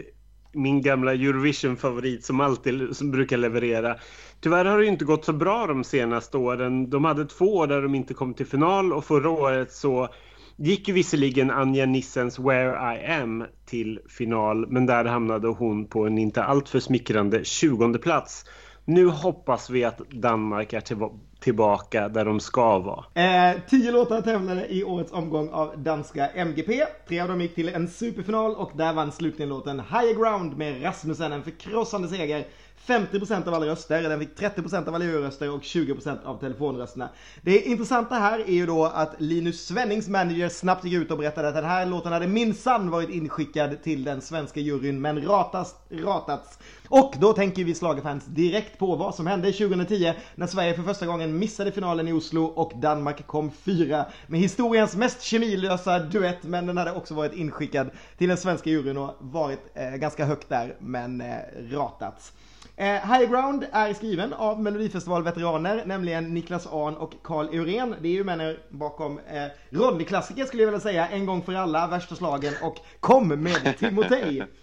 min 0.54 0.82
gamla 0.82 1.14
Eurovision-favorit 1.14 2.26
som 2.26 2.39
alltid 2.39 2.95
som 2.95 3.12
brukar 3.12 3.38
leverera. 3.38 3.95
Tyvärr 4.39 4.66
har 4.66 4.80
det 4.80 4.86
inte 4.86 5.06
gått 5.06 5.26
så 5.26 5.34
bra 5.34 5.68
de 5.68 5.84
senaste 5.84 6.38
åren. 6.38 6.89
De 6.89 7.06
hade 7.06 7.26
två 7.26 7.45
år 7.56 7.68
där 7.68 7.82
de 7.82 7.95
inte 7.95 8.14
kom 8.14 8.34
till 8.34 8.45
final 8.45 8.93
och 8.93 9.06
förra 9.06 9.30
året 9.30 9.72
så 9.72 10.10
gick 10.56 10.88
ju 10.88 10.93
visserligen 10.93 11.51
Anja 11.51 11.86
Nissens 11.86 12.39
Where 12.39 12.95
I 12.95 13.22
Am 13.22 13.45
till 13.66 13.99
final 14.10 14.68
men 14.68 14.86
där 14.86 15.06
hamnade 15.06 15.47
hon 15.47 15.86
på 15.88 16.06
en 16.06 16.18
inte 16.18 16.43
alltför 16.43 16.80
smickrande 16.80 17.43
20 17.43 17.97
plats. 17.97 18.45
Nu 18.86 19.08
hoppas 19.08 19.70
vi 19.70 19.84
att 19.84 19.97
Danmark 20.10 20.74
är 20.74 20.82
tillbaka 20.82 21.16
tillbaka 21.44 22.10
där 22.10 22.26
de 22.26 22.39
ska 22.39 22.80
vara. 22.80 23.06
Eh, 23.24 23.58
tio 23.70 23.91
låtar 23.91 24.22
tävlade 24.22 24.74
i 24.74 24.84
årets 24.84 25.12
omgång 25.12 25.50
av 25.50 25.74
danska 25.78 26.30
MGP. 26.30 26.86
Tre 27.08 27.20
av 27.20 27.28
dem 27.28 27.41
gick 27.41 27.56
till 27.56 27.70
en 27.70 27.88
superfinal 27.88 28.56
och 28.56 28.72
där 28.74 28.94
vann 28.94 29.12
slutligen 29.12 29.50
låten 29.50 29.80
Higher 29.80 30.16
Ground 30.16 30.58
med 30.58 30.84
Rasmussen 30.84 31.32
en 31.32 31.44
förkrossande 31.44 32.08
seger. 32.08 32.46
50% 32.88 33.48
av 33.48 33.54
alla 33.54 33.66
röster, 33.66 34.04
den 34.04 34.20
fick 34.20 34.40
30% 34.40 34.88
av 34.88 34.96
alla 34.96 35.06
EU-röster 35.06 35.52
och 35.52 35.62
20% 35.62 36.26
av 36.26 36.40
telefonrösterna. 36.40 37.10
Det 37.42 37.62
intressanta 37.62 38.16
här 38.16 38.40
är 38.40 38.54
ju 38.54 38.66
då 38.66 38.86
att 38.86 39.16
Linus 39.18 39.66
Svennings 39.66 40.08
manager 40.08 40.50
snabbt 40.50 40.86
gick 40.86 40.94
ut 40.94 41.12
och 41.12 41.18
berättade 41.18 41.48
att 41.48 41.56
den 41.56 41.66
här 41.66 41.86
låten 41.86 42.14
hade 42.14 42.28
minsann 42.28 42.90
varit 42.90 43.10
inskickad 43.10 43.84
till 43.84 44.04
den 44.04 44.22
svenska 44.22 44.60
juryn 44.60 45.02
men 45.02 45.26
ratas, 45.26 45.76
ratats. 45.90 46.60
Och 46.90 47.14
då 47.20 47.34
tänker 47.34 47.64
vi 47.64 47.76
schlagerfans 47.76 48.26
direkt 48.26 48.78
på 48.78 48.96
vad 48.96 49.16
som 49.16 49.28
hände 49.28 49.52
2010 49.52 50.14
när 50.36 50.48
Sverige 50.48 50.74
för 50.74 50.84
första 50.84 51.06
gången 51.06 51.40
missade 51.40 51.72
finalen 51.72 52.08
i 52.08 52.14
Oslo 52.14 52.44
och 52.44 52.72
Danmark 52.76 53.28
kom 53.28 53.52
fyra 53.52 54.06
med 54.28 54.40
historiens 54.40 54.96
mest 54.96 55.22
kemilösa 55.22 56.00
duett 56.00 56.44
men 56.44 56.68
den 56.68 56.78
hade 56.78 56.92
också 56.92 57.14
varit 57.14 57.34
inskickad 57.34 57.90
till 58.18 58.28
den 58.28 58.38
svenska 58.38 58.70
juryn 58.70 58.98
och 58.98 59.16
varit 59.20 59.60
eh, 59.74 59.90
ganska 59.90 60.26
högt 60.26 60.50
där 60.50 60.76
men 60.80 61.22
eh, 61.22 61.36
ratats. 61.72 62.34
Eh, 62.76 62.86
High 62.86 63.30
Ground 63.30 63.66
är 63.72 63.94
skriven 63.94 64.34
av 64.34 64.62
Melodifestivalveteraner, 64.62 65.86
nämligen 65.86 66.34
Niklas 66.34 66.68
Ahn 66.68 66.96
och 66.98 67.14
Carl 67.24 67.46
Eurén. 67.46 67.96
Det 68.02 68.08
är 68.08 68.14
ju 68.14 68.24
männen 68.24 68.58
bakom 68.70 69.20
eh, 69.20 69.46
Ronny-klassiker 69.70 70.46
skulle 70.46 70.64
jag 70.64 70.68
vilja 70.68 70.80
säga, 70.80 71.08
En 71.08 71.26
gång 71.26 71.42
för 71.42 71.54
alla, 71.54 71.88
Värsta 71.88 72.16
slagen 72.16 72.54
och 72.62 72.78
Kom 73.00 73.28
med 73.28 73.78
Timotej. 73.80 74.48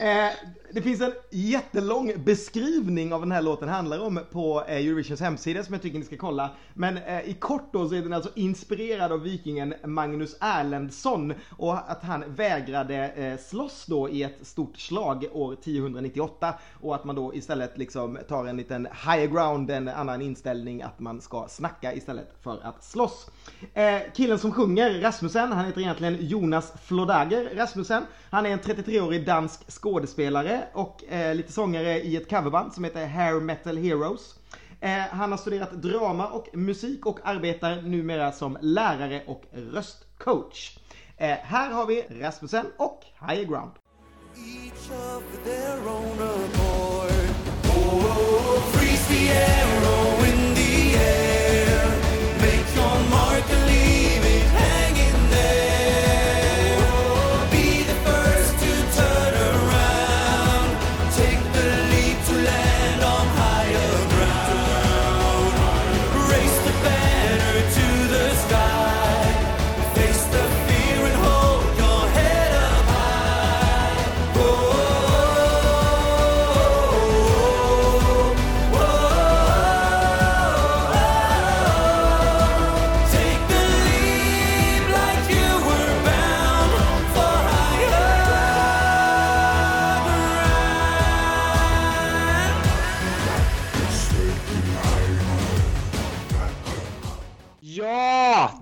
Eh, 0.00 0.32
det 0.76 0.82
finns 0.82 1.00
en 1.00 1.12
jättelång 1.30 2.12
beskrivning 2.24 3.12
av 3.12 3.20
den 3.20 3.32
här 3.32 3.42
låten 3.42 3.68
handlar 3.68 3.98
om 3.98 4.20
på 4.32 4.64
eh, 4.68 4.76
Eurovisions 4.76 5.20
hemsida 5.20 5.64
som 5.64 5.72
jag 5.74 5.82
tycker 5.82 5.98
ni 5.98 6.04
ska 6.04 6.16
kolla. 6.16 6.50
Men 6.74 6.96
eh, 6.96 7.28
i 7.28 7.34
kort 7.34 7.72
då 7.72 7.88
så 7.88 7.94
är 7.94 8.02
den 8.02 8.12
alltså 8.12 8.30
inspirerad 8.34 9.12
av 9.12 9.22
vikingen 9.22 9.74
Magnus 9.84 10.36
Erlendsson 10.40 11.34
och 11.50 11.90
att 11.90 12.02
han 12.02 12.24
vägrade 12.34 13.08
eh, 13.08 13.38
slåss 13.38 13.86
då 13.86 14.08
i 14.08 14.22
ett 14.22 14.38
stort 14.42 14.78
slag 14.78 15.26
år 15.32 15.52
1098 15.52 16.54
och 16.80 16.94
att 16.94 17.04
man 17.04 17.16
då 17.16 17.34
istället 17.34 17.78
liksom 17.78 18.18
tar 18.28 18.46
en 18.46 18.56
liten 18.56 18.88
higher 19.06 19.26
ground, 19.26 19.70
en 19.70 19.88
annan 19.88 20.22
inställning 20.22 20.82
att 20.82 21.00
man 21.00 21.20
ska 21.20 21.46
snacka 21.48 21.94
istället 21.94 22.34
för 22.42 22.60
att 22.62 22.84
slåss. 22.84 23.30
Eh, 23.74 24.00
killen 24.14 24.38
som 24.38 24.52
sjunger, 24.52 25.00
Rasmussen, 25.00 25.52
han 25.52 25.66
heter 25.66 25.80
egentligen 25.80 26.16
Jonas 26.20 26.72
Flodager 26.84 27.50
Rasmussen. 27.54 28.02
Han 28.30 28.46
är 28.46 28.50
en 28.50 28.60
33-årig 28.60 29.26
dansk 29.26 29.70
skådespelare 29.70 30.65
och 30.72 31.04
eh, 31.04 31.34
lite 31.34 31.52
sångare 31.52 32.00
i 32.00 32.16
ett 32.16 32.30
coverband 32.30 32.72
som 32.72 32.84
heter 32.84 33.06
Hair 33.06 33.40
Metal 33.40 33.76
Heroes. 33.76 34.34
Eh, 34.80 34.90
han 34.90 35.30
har 35.30 35.38
studerat 35.38 35.72
drama 35.72 36.28
och 36.28 36.48
musik 36.52 37.06
och 37.06 37.18
arbetar 37.24 37.82
numera 37.82 38.32
som 38.32 38.58
lärare 38.60 39.22
och 39.26 39.42
röstcoach. 39.52 40.78
Eh, 41.16 41.36
här 41.42 41.70
har 41.70 41.86
vi 41.86 42.02
Rasmussen 42.20 42.66
och 42.76 43.04
Higher 43.28 43.44
Ground. 43.44 43.72
each 44.36 44.90
of 44.90 45.44
their 45.44 45.78
own 45.88 46.18
accord. 46.20 47.10
Oh, 47.64 47.94
oh, 47.94 48.56
oh 48.56 48.60
freeze 48.72 49.08
the 49.08 49.30
arrow 49.30 50.15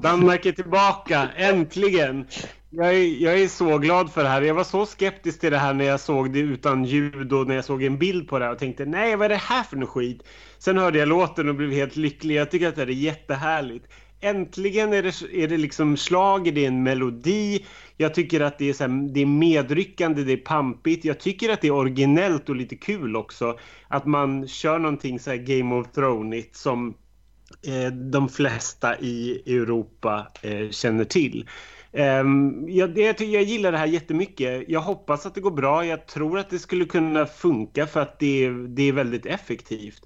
Danmark 0.05 0.46
är 0.46 0.52
tillbaka, 0.52 1.28
äntligen! 1.36 2.26
Jag 2.70 2.94
är, 2.94 3.22
jag 3.22 3.40
är 3.40 3.48
så 3.48 3.78
glad 3.78 4.12
för 4.12 4.22
det 4.22 4.28
här. 4.28 4.42
Jag 4.42 4.55
var 4.55 4.64
så 4.64 4.86
skeptisk 4.86 5.40
till 5.40 5.50
det 5.50 5.59
här 5.59 5.74
när 5.74 5.84
jag 5.84 6.00
såg 6.00 6.32
det 6.32 6.38
utan 6.38 6.84
ljud 6.84 7.32
och 7.32 7.46
när 7.46 7.55
jag 7.55 7.64
såg 7.64 7.82
en 7.82 7.98
bild 7.98 8.28
på 8.28 8.38
det 8.38 8.44
här 8.44 8.52
och 8.52 8.59
tänkte 8.59 8.84
nej, 8.84 9.16
vad 9.16 9.24
är 9.24 9.28
det 9.28 9.36
här 9.36 9.62
för 9.62 9.76
något 9.76 9.88
skit? 9.88 10.22
Sen 10.59 10.78
hörde 10.78 10.98
jag 10.98 11.09
låten 11.09 11.48
och 11.48 11.55
blev 11.55 11.72
helt 11.72 11.96
lycklig. 11.96 12.34
Jag 12.34 12.50
tycker 12.50 12.68
att 12.68 12.76
det 12.76 12.82
är 12.82 12.86
jättehärligt. 12.86 13.86
Äntligen 14.20 14.92
är 14.92 15.02
det, 15.02 15.42
är 15.42 15.48
det 15.48 15.57
liksom 15.57 15.96
slag, 15.96 16.55
det 16.55 16.64
är 16.64 16.68
en 16.68 16.82
melodi. 16.82 17.64
Jag 17.96 18.14
tycker 18.14 18.40
att 18.40 18.59
det 18.59 18.68
är, 18.68 18.72
så 18.72 18.84
här, 18.84 19.12
det 19.14 19.20
är 19.20 19.26
medryckande, 19.26 20.24
det 20.24 20.32
är 20.32 20.36
pampigt. 20.36 21.05
Jag 21.05 21.20
tycker 21.20 21.52
att 21.52 21.61
det 21.61 21.68
är 21.68 21.74
originellt 21.74 22.48
och 22.48 22.57
lite 22.57 22.76
kul 22.76 23.16
också. 23.16 23.59
Att 23.88 24.07
man 24.07 24.48
kör 24.48 24.78
någonting 24.78 25.18
så 25.20 25.30
här 25.30 25.36
Game 25.36 25.74
of 25.74 25.92
Thrones 25.92 26.44
som 26.52 26.94
Eh, 27.67 27.93
de 27.93 28.29
flesta 28.29 28.99
i 28.99 29.43
Europa 29.47 30.27
eh, 30.43 30.71
känner 30.71 31.05
till. 31.05 31.49
Ehm, 31.93 32.69
jag, 32.69 32.99
jag, 32.99 33.21
jag 33.21 33.43
gillar 33.43 33.73
det 33.73 33.79
här 33.79 33.87
jättemycket. 33.87 34.65
Jag 34.69 34.81
hoppas 34.81 35.27
att 35.27 35.35
det 35.35 35.41
går 35.41 35.51
bra. 35.51 35.87
Jag 35.87 36.07
tror 36.07 36.39
att 36.39 36.51
det 36.51 36.59
skulle 36.59 36.85
kunna 36.85 37.27
funka 37.27 37.87
för 37.87 38.01
att 38.01 38.19
det, 38.19 38.51
det 38.51 38.83
är 38.83 38.93
väldigt 38.93 39.27
effektivt. 39.27 40.03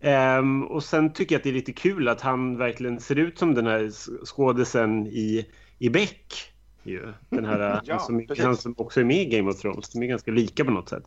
Um, 0.00 0.62
och 0.62 0.84
sen 0.84 1.12
tycker 1.12 1.34
jag 1.34 1.38
att 1.38 1.44
det 1.44 1.50
är 1.50 1.54
lite 1.54 1.72
kul 1.72 2.08
att 2.08 2.20
han 2.20 2.58
verkligen 2.58 3.00
ser 3.00 3.18
ut 3.18 3.38
som 3.38 3.54
den 3.54 3.66
här 3.66 3.90
skådisen 4.24 5.06
i, 5.06 5.46
i 5.78 5.90
Beck. 5.90 6.53
Ju. 6.84 7.12
Den 7.28 7.44
här, 7.44 7.80
Ja, 7.84 7.94
han, 7.94 8.00
som, 8.00 8.26
han 8.38 8.56
som 8.56 8.74
också 8.78 9.00
är 9.00 9.04
med 9.04 9.16
i 9.16 9.24
Game 9.24 9.50
of 9.50 9.60
Thrones. 9.60 9.92
De 9.92 10.02
är 10.02 10.06
ganska 10.06 10.30
lika 10.30 10.64
på 10.64 10.70
något 10.70 10.88
sätt. 10.88 11.02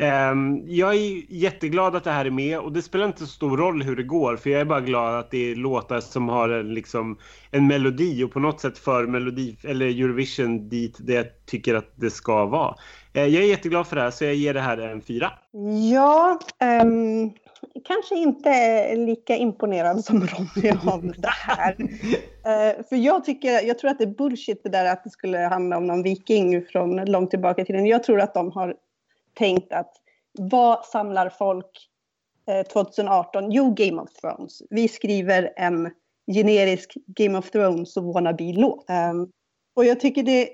Ehm, 0.00 0.62
jag 0.66 0.94
är 0.94 1.22
jätteglad 1.28 1.96
att 1.96 2.04
det 2.04 2.10
här 2.10 2.24
är 2.24 2.30
med 2.30 2.58
och 2.58 2.72
det 2.72 2.82
spelar 2.82 3.06
inte 3.06 3.20
så 3.20 3.26
stor 3.26 3.56
roll 3.56 3.82
hur 3.82 3.96
det 3.96 4.02
går 4.02 4.36
för 4.36 4.50
jag 4.50 4.60
är 4.60 4.64
bara 4.64 4.80
glad 4.80 5.18
att 5.18 5.30
det 5.30 5.50
är 5.50 5.54
låtar 5.54 6.00
som 6.00 6.28
har 6.28 6.48
en, 6.48 6.74
liksom, 6.74 7.18
en 7.50 7.66
melodi 7.66 8.24
och 8.24 8.32
på 8.32 8.40
något 8.40 8.60
sätt 8.60 8.78
för 8.78 9.06
melodi 9.06 9.56
eller 9.62 9.86
Eurovision 9.86 10.68
dit 10.68 10.96
det 11.00 11.12
jag 11.12 11.26
tycker 11.46 11.74
att 11.74 11.92
det 11.94 12.10
ska 12.10 12.46
vara. 12.46 12.74
Eh, 13.12 13.26
jag 13.26 13.42
är 13.42 13.48
jätteglad 13.48 13.86
för 13.86 13.96
det 13.96 14.02
här 14.02 14.10
så 14.10 14.24
jag 14.24 14.34
ger 14.34 14.54
det 14.54 14.60
här 14.60 14.78
en 14.78 15.00
fyra. 15.00 15.32
Ja, 15.92 16.40
ehm, 16.60 17.30
kanske 17.84 18.14
inte 18.14 18.96
lika 18.96 19.36
imponerad 19.36 20.04
som 20.04 20.26
Ronny 20.26 20.70
av 20.86 21.14
det 21.18 21.28
här. 21.28 21.76
Eh, 22.44 22.84
för 22.88 22.96
jag, 22.96 23.24
tycker, 23.24 23.66
jag 23.66 23.78
tror 23.78 23.90
att 23.90 23.98
det 23.98 24.04
är 24.04 24.14
bullshit 24.14 24.62
det 24.62 24.68
där 24.68 24.92
att 24.92 25.04
det 25.04 25.10
skulle 25.10 25.38
handla 25.38 25.76
om 25.76 25.86
någon 25.86 26.02
viking 26.02 26.64
från 26.66 27.04
långt 27.04 27.30
tillbaka 27.30 27.62
i 27.62 27.64
tiden. 27.64 27.86
Jag 27.86 28.04
tror 28.04 28.20
att 28.20 28.34
de 28.34 28.52
har 28.52 28.76
tänkt 29.34 29.72
att 29.72 29.92
vad 30.38 30.84
samlar 30.84 31.28
folk 31.28 31.88
eh, 32.48 32.66
2018? 32.66 33.50
Jo, 33.50 33.74
Game 33.76 34.02
of 34.02 34.12
Thrones. 34.12 34.62
Vi 34.70 34.88
skriver 34.88 35.52
en 35.56 35.90
generisk 36.34 36.94
Game 37.06 37.38
of 37.38 37.50
Thrones 37.50 37.96
och 37.96 38.04
wannabe-låt. 38.04 38.90
Ehm, 38.90 39.28
och 39.74 39.84
jag 39.84 40.00
tycker 40.00 40.22
det 40.22 40.48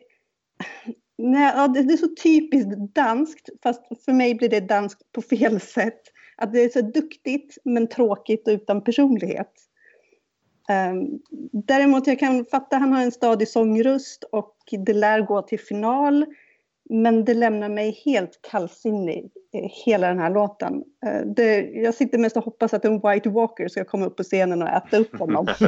Nej, 1.22 1.68
det 1.68 1.92
är 1.92 1.96
så 1.96 2.08
typiskt 2.22 2.94
danskt, 2.94 3.48
fast 3.62 4.04
för 4.04 4.12
mig 4.12 4.34
blir 4.34 4.48
det 4.48 4.60
danskt 4.60 5.12
på 5.12 5.22
fel 5.22 5.60
sätt. 5.60 6.00
Att 6.40 6.52
det 6.52 6.60
är 6.60 6.68
så 6.68 6.80
duktigt 6.80 7.58
men 7.64 7.88
tråkigt 7.88 8.48
och 8.48 8.52
utan 8.52 8.84
personlighet. 8.84 9.52
Um, 10.92 11.20
däremot 11.52 12.06
jag 12.06 12.18
kan 12.18 12.44
fatta 12.44 12.76
han 12.76 12.92
har 12.92 13.02
en 13.02 13.12
stadig 13.12 13.48
sångröst 13.48 14.24
och 14.24 14.56
det 14.70 14.92
lär 14.92 15.20
gå 15.20 15.42
till 15.42 15.60
final. 15.60 16.26
Men 16.90 17.24
det 17.24 17.34
lämnar 17.34 17.68
mig 17.68 18.02
helt 18.04 18.40
kallsinnig, 18.50 19.30
hela 19.84 20.08
den 20.08 20.18
här 20.18 20.30
låten. 20.30 20.84
Eh, 21.06 21.26
det, 21.26 21.60
jag 21.60 21.94
sitter 21.94 22.18
mest 22.18 22.36
och 22.36 22.44
hoppas 22.44 22.74
att 22.74 22.84
en 22.84 23.00
White 23.00 23.28
Walker 23.28 23.68
ska 23.68 23.84
komma 23.84 24.06
upp 24.06 24.16
på 24.16 24.22
scenen 24.22 24.62
och 24.62 24.68
äta 24.68 24.96
upp 24.96 25.18
honom. 25.18 25.46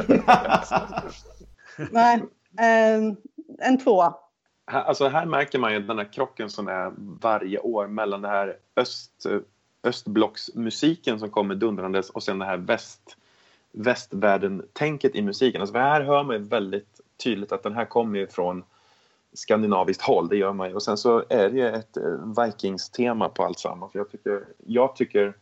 Nej, 1.91 2.23
ehm, 2.59 3.17
en 3.59 3.79
tvåa. 3.79 4.15
Här, 4.67 4.83
alltså 4.83 5.09
här 5.09 5.27
märker 5.27 5.59
man 5.59 5.73
ju 5.73 5.81
den 5.81 5.99
här 5.99 6.13
krocken 6.13 6.51
som 6.51 6.69
är 6.69 6.93
varje 7.23 7.59
år 7.59 7.87
mellan 7.87 8.23
det 8.23 8.29
här 8.29 8.57
öst, 8.77 9.27
östblocksmusiken 9.83 11.19
som 11.19 11.31
kommer 11.31 11.55
dundrandes 11.55 12.11
och 12.11 12.23
sen 12.23 12.39
det 12.39 12.45
här 12.45 12.57
väst, 12.57 13.17
västvärlden-tänket 13.73 15.15
i 15.15 15.23
musiken. 15.23 15.61
Alltså 15.61 15.79
här 15.79 16.01
hör 16.01 16.25
man 16.25 16.37
ju 16.37 16.43
väldigt 16.43 17.01
tydligt 17.25 17.53
att 17.53 17.63
den 17.63 17.75
här 17.75 17.85
kommer 17.85 18.19
ju 18.19 18.27
från 18.27 18.65
skandinaviskt 19.33 20.03
håll, 20.03 20.29
det 20.29 20.37
gör 20.37 20.53
man 20.53 20.69
ju. 20.69 20.75
Och 20.75 20.83
sen 20.83 20.97
så 20.97 21.25
är 21.29 21.51
det 21.51 21.57
ju 21.57 21.69
ett 21.69 21.97
vikingstema 21.97 22.47
Vikings-tema 22.47 23.29
på 23.29 23.45
allt 23.45 23.59
samma. 23.59 23.89
För 23.89 23.99
jag 23.99 24.11
tycker, 24.11 24.45
jag 24.67 24.97
tycker 24.97 25.35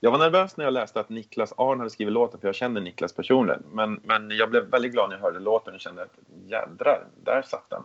jag 0.00 0.10
var 0.10 0.18
nervös 0.18 0.56
när 0.56 0.64
jag 0.64 0.74
läste 0.74 1.00
att 1.00 1.08
Niklas 1.08 1.54
Arn 1.56 1.78
hade 1.78 1.90
skrivit 1.90 2.12
låten 2.12 2.40
för 2.40 2.48
jag 2.48 2.54
känner 2.54 2.80
Niklas 2.80 3.12
personligen. 3.12 3.62
Men, 3.72 4.00
men 4.04 4.30
jag 4.30 4.50
blev 4.50 4.70
väldigt 4.70 4.92
glad 4.92 5.08
när 5.08 5.16
jag 5.16 5.22
hörde 5.22 5.40
låten 5.40 5.74
och 5.74 5.80
kände 5.80 6.02
att 6.02 6.18
jädrar, 6.46 7.04
där 7.24 7.42
satt 7.42 7.70
den. 7.70 7.82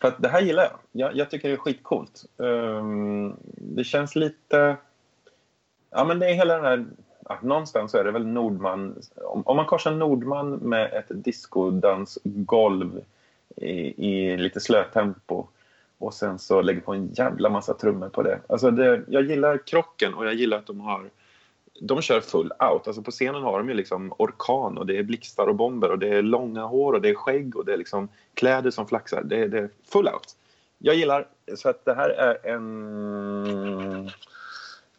För 0.00 0.08
att 0.08 0.22
det 0.22 0.28
här 0.28 0.40
gillar 0.40 0.62
jag. 0.62 0.78
Jag, 0.92 1.16
jag 1.16 1.30
tycker 1.30 1.48
det 1.48 1.54
är 1.54 1.58
skitcoolt. 1.58 2.24
Um, 2.36 3.36
det 3.56 3.84
känns 3.84 4.16
lite... 4.16 4.76
Ja, 5.94 6.04
men 6.04 6.18
det 6.18 6.26
är 6.30 6.34
hela 6.34 6.54
den 6.54 6.64
här... 6.64 6.84
Ja, 7.28 7.38
någonstans 7.42 7.90
så 7.90 7.98
är 7.98 8.04
det 8.04 8.10
väl 8.10 8.26
Nordman... 8.26 8.94
Om, 9.16 9.42
om 9.46 9.56
man 9.56 9.66
korsar 9.66 9.92
Nordman 9.94 10.50
med 10.54 10.92
ett 10.92 11.24
discodansgolv 11.24 13.00
i, 13.56 14.08
i 14.10 14.36
lite 14.36 14.60
slötempo 14.60 15.46
och 15.98 16.14
sen 16.14 16.38
så 16.38 16.62
lägger 16.62 16.80
på 16.80 16.92
en 16.94 17.12
jävla 17.12 17.48
massa 17.48 17.74
trummor 17.74 18.08
på 18.08 18.22
det. 18.22 18.40
Alltså 18.46 18.70
det. 18.70 19.02
Jag 19.08 19.22
gillar 19.22 19.58
krocken 19.66 20.14
och 20.14 20.26
jag 20.26 20.34
gillar 20.34 20.58
att 20.58 20.66
de 20.66 20.80
har... 20.80 21.10
De 21.80 22.02
kör 22.02 22.20
full 22.20 22.52
out. 22.72 22.86
Alltså 22.86 23.02
på 23.02 23.10
scenen 23.10 23.42
har 23.42 23.58
de 23.58 23.68
ju 23.68 23.74
liksom 23.74 24.12
orkan 24.18 24.78
och 24.78 24.86
det 24.86 24.98
är 24.98 25.02
blixtar 25.02 25.46
och 25.46 25.54
bomber 25.54 25.90
och 25.90 25.98
det 25.98 26.08
är 26.08 26.22
långa 26.22 26.64
hår 26.64 26.92
och 26.92 27.00
det 27.00 27.08
är 27.10 27.14
skägg 27.14 27.56
och 27.56 27.64
det 27.64 27.72
är 27.72 27.76
liksom 27.76 28.08
kläder 28.34 28.70
som 28.70 28.86
flaxar. 28.86 29.22
Det, 29.24 29.36
är- 29.36 29.48
det 29.48 29.58
är 29.58 29.68
full 29.92 30.08
out. 30.08 30.36
Jag 30.78 30.94
gillar, 30.94 31.26
så 31.56 31.68
att 31.68 31.84
det 31.84 31.94
här 31.94 32.10
är 32.10 32.54
en... 32.54 34.10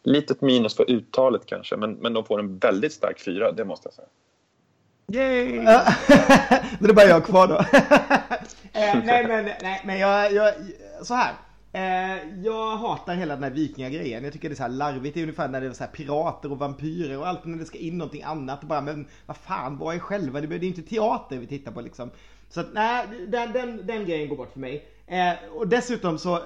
Litet 0.06 0.42
minus 0.42 0.76
för 0.76 0.92
uttalet 0.92 1.46
kanske, 1.46 1.78
men, 1.78 1.94
men 1.94 2.14
de 2.14 2.26
får 2.26 2.40
en 2.40 2.58
väldigt 2.58 2.94
stark 2.94 3.20
fyra, 3.20 3.52
det 3.52 3.66
måste 3.66 3.88
jag 3.88 3.94
säga. 3.94 4.08
Yay! 5.08 5.56
Då 6.80 6.86
är 6.86 6.88
det 6.88 6.94
bara 6.94 7.06
jag 7.06 7.26
kvar 7.26 7.48
då. 7.48 7.56
eh, 8.80 9.04
nej 9.06 9.28
men, 9.28 9.46
nej, 9.62 9.82
men 9.86 10.00
jag, 10.00 10.34
jag, 10.34 10.54
så 11.02 11.14
här. 11.14 11.34
Eh, 11.74 12.42
jag 12.44 12.78
hatar 12.78 13.16
hela 13.16 13.34
den 13.34 13.44
här 13.44 13.52
vikingagrejen. 13.52 14.24
Jag 14.24 14.34
tycker 14.34 14.50
det 14.50 14.54
är 14.54 14.56
så 14.56 14.64
här 14.64 14.70
larvigt. 14.70 15.14
Det 15.14 15.20
är 15.20 15.24
ungefär 15.24 15.48
när 15.48 15.62
det 15.62 15.68
är 15.68 15.72
så 15.72 15.84
här 15.84 15.92
pirater 15.92 16.52
och 16.52 16.60
vampyrer 16.60 17.18
och 17.20 17.28
allt 17.28 17.46
när 17.46 17.58
det 17.58 17.66
ska 17.66 17.78
in 17.78 17.98
någonting 17.98 18.24
annat. 18.24 18.62
Och 18.62 18.70
bara, 18.70 18.82
men 18.82 19.08
vad 19.26 19.38
fan, 19.38 19.78
vad 19.78 19.96
är 19.96 20.00
själva? 20.00 20.42
Det 20.42 20.56
är 20.56 20.60
ju 20.60 20.68
inte 20.68 20.82
teater 20.82 21.38
vi 21.38 21.48
tittar 21.48 21.72
på 21.72 21.82
liksom. 21.82 22.12
Så 22.50 22.60
att 22.60 22.74
nej, 22.74 23.06
den, 23.28 23.52
den, 23.52 23.88
den 23.88 24.06
grejen 24.06 24.30
går 24.30 24.38
bort 24.38 24.54
för 24.54 24.60
mig. 24.60 24.86
Eh, 25.08 25.34
och 25.56 25.68
dessutom 25.68 26.18
så, 26.18 26.42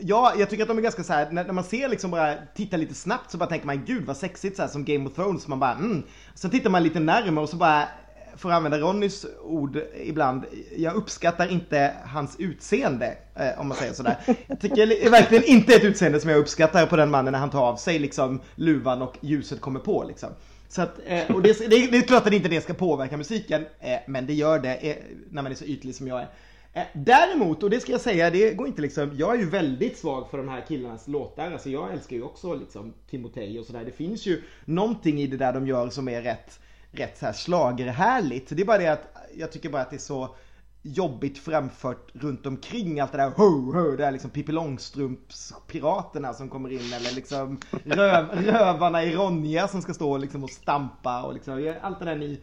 ja, 0.00 0.34
jag 0.38 0.50
tycker 0.50 0.62
att 0.62 0.68
de 0.68 0.78
är 0.78 0.82
ganska 0.82 1.02
så 1.02 1.12
här, 1.12 1.30
när, 1.30 1.44
när 1.44 1.52
man 1.52 1.64
ser 1.64 1.88
liksom 1.88 2.10
bara, 2.10 2.34
tittar 2.54 2.78
lite 2.78 2.94
snabbt 2.94 3.30
så 3.30 3.38
bara 3.38 3.48
tänker 3.48 3.66
man 3.66 3.84
gud 3.84 4.04
vad 4.04 4.16
sexigt 4.16 4.56
så 4.56 4.62
här 4.62 4.68
som 4.68 4.84
Game 4.84 5.08
of 5.08 5.14
Thrones. 5.14 5.48
Man 5.48 5.60
bara 5.60 5.72
mm. 5.72 6.02
Sen 6.34 6.50
tittar 6.50 6.70
man 6.70 6.82
lite 6.82 7.00
närmare 7.00 7.42
och 7.42 7.48
så 7.48 7.56
bara, 7.56 7.88
för 8.36 8.48
att 8.48 8.54
använda 8.54 8.78
Ronnys 8.78 9.26
ord 9.42 9.78
ibland, 10.04 10.44
jag 10.76 10.94
uppskattar 10.94 11.52
inte 11.52 11.94
hans 12.04 12.36
utseende, 12.38 13.16
eh, 13.34 13.60
om 13.60 13.68
man 13.68 13.76
säger 13.76 13.92
sådär. 13.92 14.16
Jag 14.46 14.60
tycker 14.60 14.86
det 14.86 15.06
är 15.06 15.10
verkligen 15.10 15.44
inte 15.44 15.74
ett 15.74 15.84
utseende 15.84 16.20
som 16.20 16.30
jag 16.30 16.38
uppskattar 16.38 16.86
på 16.86 16.96
den 16.96 17.10
mannen 17.10 17.32
när 17.32 17.38
han 17.38 17.50
tar 17.50 17.62
av 17.62 17.76
sig 17.76 17.98
liksom 17.98 18.40
luvan 18.54 19.02
och 19.02 19.16
ljuset 19.20 19.60
kommer 19.60 19.80
på 19.80 20.04
liksom. 20.08 20.28
Så 20.68 20.82
att, 20.82 21.00
eh, 21.06 21.34
och 21.34 21.42
det, 21.42 21.58
det, 21.58 21.86
det 21.86 21.96
är 21.96 22.02
klart 22.02 22.26
att 22.26 22.32
inte 22.32 22.48
det 22.48 22.60
ska 22.60 22.74
påverka 22.74 23.16
musiken, 23.16 23.66
eh, 23.80 23.98
men 24.06 24.26
det 24.26 24.34
gör 24.34 24.58
det 24.58 24.74
eh, 24.74 24.96
när 25.30 25.42
man 25.42 25.52
är 25.52 25.56
så 25.56 25.64
ytlig 25.64 25.94
som 25.94 26.08
jag 26.08 26.20
är. 26.20 26.28
Eh, 26.72 26.82
däremot, 26.92 27.62
och 27.62 27.70
det 27.70 27.80
ska 27.80 27.92
jag 27.92 28.00
säga, 28.00 28.30
det 28.30 28.54
går 28.54 28.66
inte 28.66 28.82
liksom, 28.82 29.10
jag 29.16 29.34
är 29.34 29.38
ju 29.38 29.50
väldigt 29.50 29.98
svag 29.98 30.30
för 30.30 30.38
de 30.38 30.48
här 30.48 30.64
killarnas 30.68 31.08
låtar. 31.08 31.52
Alltså 31.52 31.70
jag 31.70 31.92
älskar 31.92 32.16
ju 32.16 32.22
också 32.22 32.54
liksom 32.54 32.94
Timotej 33.10 33.58
och 33.58 33.66
sådär. 33.66 33.84
Det 33.84 33.92
finns 33.92 34.26
ju 34.26 34.42
någonting 34.64 35.20
i 35.20 35.26
det 35.26 35.36
där 35.36 35.52
de 35.52 35.66
gör 35.66 35.88
som 35.88 36.08
är 36.08 36.22
rätt, 36.22 36.60
rätt 36.92 37.18
så 37.18 37.26
här 37.26 37.32
schlagerhärligt. 37.32 38.56
Det 38.56 38.62
är 38.62 38.66
bara 38.66 38.78
det 38.78 38.88
att 38.88 39.16
jag 39.36 39.52
tycker 39.52 39.70
bara 39.70 39.82
att 39.82 39.90
det 39.90 39.96
är 39.96 39.98
så 39.98 40.36
jobbigt 40.82 41.38
framfört 41.38 42.10
runt 42.14 42.46
omkring 42.46 43.00
allt 43.00 43.12
det 43.12 43.18
där 43.18 43.30
ho, 43.30 43.72
ho, 43.72 43.96
det 43.96 44.04
är 44.04 44.12
liksom 44.12 44.30
Pippi 44.30 44.52
Långstrumps 44.52 45.54
piraterna 45.66 46.32
som 46.32 46.48
kommer 46.48 46.72
in 46.72 46.92
eller 46.92 47.14
liksom 47.14 47.58
röv, 47.84 48.26
rövarna 48.44 49.04
i 49.04 49.14
Ronja 49.14 49.68
som 49.68 49.82
ska 49.82 49.94
stå 49.94 50.16
liksom 50.16 50.44
och 50.44 50.50
stampa 50.50 51.22
och 51.22 51.34
liksom 51.34 51.74
allt 51.82 51.98
det 51.98 52.04
där 52.04 52.16
ni 52.16 52.40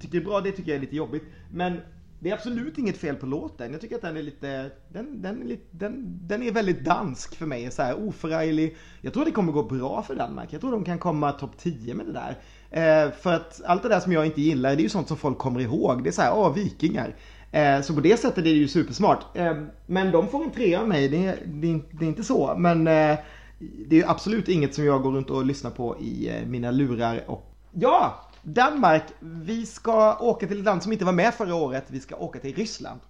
tycker 0.00 0.20
är 0.20 0.24
bra, 0.24 0.40
det 0.40 0.52
tycker 0.52 0.70
jag 0.70 0.76
är 0.76 0.80
lite 0.80 0.96
jobbigt. 0.96 1.24
Men 1.50 1.80
det 2.24 2.30
är 2.30 2.34
absolut 2.34 2.78
inget 2.78 2.96
fel 2.96 3.16
på 3.16 3.26
låten. 3.26 3.72
Jag 3.72 3.80
tycker 3.80 3.96
att 3.96 4.02
den 4.02 4.16
är 4.16 4.22
lite, 4.22 4.70
den, 4.88 5.22
den, 5.22 5.42
är, 5.42 5.46
lite, 5.46 5.62
den, 5.70 6.18
den 6.22 6.42
är 6.42 6.52
väldigt 6.52 6.84
dansk 6.84 7.34
för 7.36 7.46
mig. 7.46 7.70
Så 7.70 7.82
här 7.82 8.08
oförarglig. 8.08 8.76
Jag 9.00 9.12
tror 9.12 9.24
det 9.24 9.30
kommer 9.30 9.52
gå 9.52 9.62
bra 9.62 10.02
för 10.02 10.14
Danmark. 10.14 10.52
Jag 10.52 10.60
tror 10.60 10.72
de 10.72 10.84
kan 10.84 10.98
komma 10.98 11.32
topp 11.32 11.50
10 11.58 11.94
med 11.94 12.06
det 12.06 12.12
där. 12.12 12.36
Eh, 13.06 13.10
för 13.12 13.32
att 13.32 13.60
allt 13.66 13.82
det 13.82 13.88
där 13.88 14.00
som 14.00 14.12
jag 14.12 14.26
inte 14.26 14.40
gillar, 14.40 14.70
det 14.76 14.80
är 14.80 14.82
ju 14.82 14.88
sånt 14.88 15.08
som 15.08 15.16
folk 15.16 15.38
kommer 15.38 15.60
ihåg. 15.60 16.04
Det 16.04 16.10
är 16.10 16.12
så 16.12 16.22
här, 16.22 16.30
ah, 16.32 16.48
vikingar. 16.48 17.14
Eh, 17.52 17.80
så 17.80 17.94
på 17.94 18.00
det 18.00 18.16
sättet 18.20 18.38
är 18.38 18.42
det 18.42 18.50
ju 18.50 18.68
supersmart. 18.68 19.36
Eh, 19.36 19.54
men 19.86 20.10
de 20.12 20.28
får 20.28 20.44
en 20.44 20.50
trea 20.50 20.80
av 20.80 20.88
mig, 20.88 21.08
det, 21.08 21.26
är- 21.26 21.38
det, 21.46 21.66
inte- 21.66 21.96
det 21.96 22.04
är 22.04 22.08
inte 22.08 22.24
så. 22.24 22.54
Men 22.58 22.86
eh, 22.86 23.16
det 23.88 24.00
är 24.00 24.10
absolut 24.10 24.48
inget 24.48 24.74
som 24.74 24.84
jag 24.84 25.02
går 25.02 25.12
runt 25.12 25.30
och 25.30 25.44
lyssnar 25.46 25.70
på 25.70 25.98
i 26.00 26.28
eh, 26.28 26.46
mina 26.46 26.70
lurar. 26.70 27.24
Och... 27.26 27.50
Ja! 27.72 28.23
Danmark, 28.44 29.02
vi 29.20 29.66
ska 29.66 30.18
åka 30.18 30.46
till 30.46 30.58
ett 30.58 30.64
land 30.64 30.82
som 30.82 30.92
inte 30.92 31.04
var 31.04 31.12
med 31.12 31.34
förra 31.34 31.54
året. 31.54 31.84
Vi 31.88 32.00
ska 32.00 32.16
åka 32.16 32.38
till 32.38 32.54
Ryssland. 32.54 33.00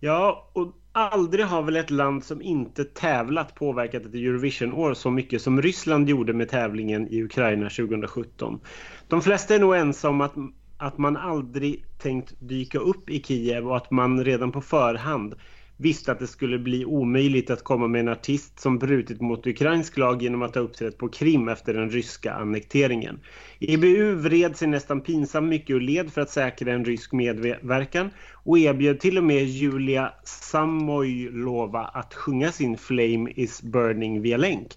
Ja, 0.00 0.50
och 0.52 0.72
aldrig 0.92 1.46
har 1.46 1.62
väl 1.62 1.76
ett 1.76 1.90
land 1.90 2.24
som 2.24 2.42
inte 2.42 2.84
tävlat 2.84 3.54
påverkat 3.54 4.06
ett 4.06 4.14
Eurovision-år 4.14 4.94
så 4.94 5.10
mycket 5.10 5.42
som 5.42 5.62
Ryssland 5.62 6.08
gjorde 6.08 6.32
med 6.32 6.48
tävlingen 6.48 7.08
i 7.08 7.22
Ukraina 7.22 7.70
2017. 7.70 8.60
De 9.08 9.22
flesta 9.22 9.54
är 9.54 9.58
nog 9.58 9.76
ensamma 9.76 10.28
om 10.34 10.52
att, 10.76 10.86
att 10.86 10.98
man 10.98 11.16
aldrig 11.16 11.84
tänkt 11.98 12.34
dyka 12.38 12.78
upp 12.78 13.10
i 13.10 13.22
Kiev 13.22 13.68
och 13.68 13.76
att 13.76 13.90
man 13.90 14.24
redan 14.24 14.52
på 14.52 14.60
förhand 14.60 15.34
visste 15.80 16.12
att 16.12 16.18
det 16.18 16.26
skulle 16.26 16.58
bli 16.58 16.84
omöjligt 16.84 17.50
att 17.50 17.64
komma 17.64 17.88
med 17.88 18.00
en 18.00 18.08
artist 18.08 18.60
som 18.60 18.78
brutit 18.78 19.20
mot 19.20 19.46
ukrainsk 19.46 19.96
lag 19.98 20.22
genom 20.22 20.42
att 20.42 20.54
ha 20.54 20.62
uppträtt 20.62 20.98
på 20.98 21.08
Krim 21.08 21.48
efter 21.48 21.74
den 21.74 21.90
ryska 21.90 22.32
annekteringen. 22.32 23.20
EBU 23.60 24.14
vred 24.14 24.56
sig 24.56 24.68
nästan 24.68 25.00
pinsamt 25.00 25.48
mycket 25.48 25.70
ur 25.70 25.80
led 25.80 26.12
för 26.12 26.20
att 26.20 26.30
säkra 26.30 26.72
en 26.72 26.84
rysk 26.84 27.12
medverkan 27.12 28.10
och 28.32 28.58
erbjöd 28.58 29.00
till 29.00 29.18
och 29.18 29.24
med 29.24 29.44
Julia 29.44 30.12
Samoylova 30.24 31.80
att 31.80 32.14
sjunga 32.14 32.52
sin 32.52 32.76
Flame 32.78 33.30
is 33.36 33.62
burning 33.62 34.22
via 34.22 34.36
länk. 34.36 34.68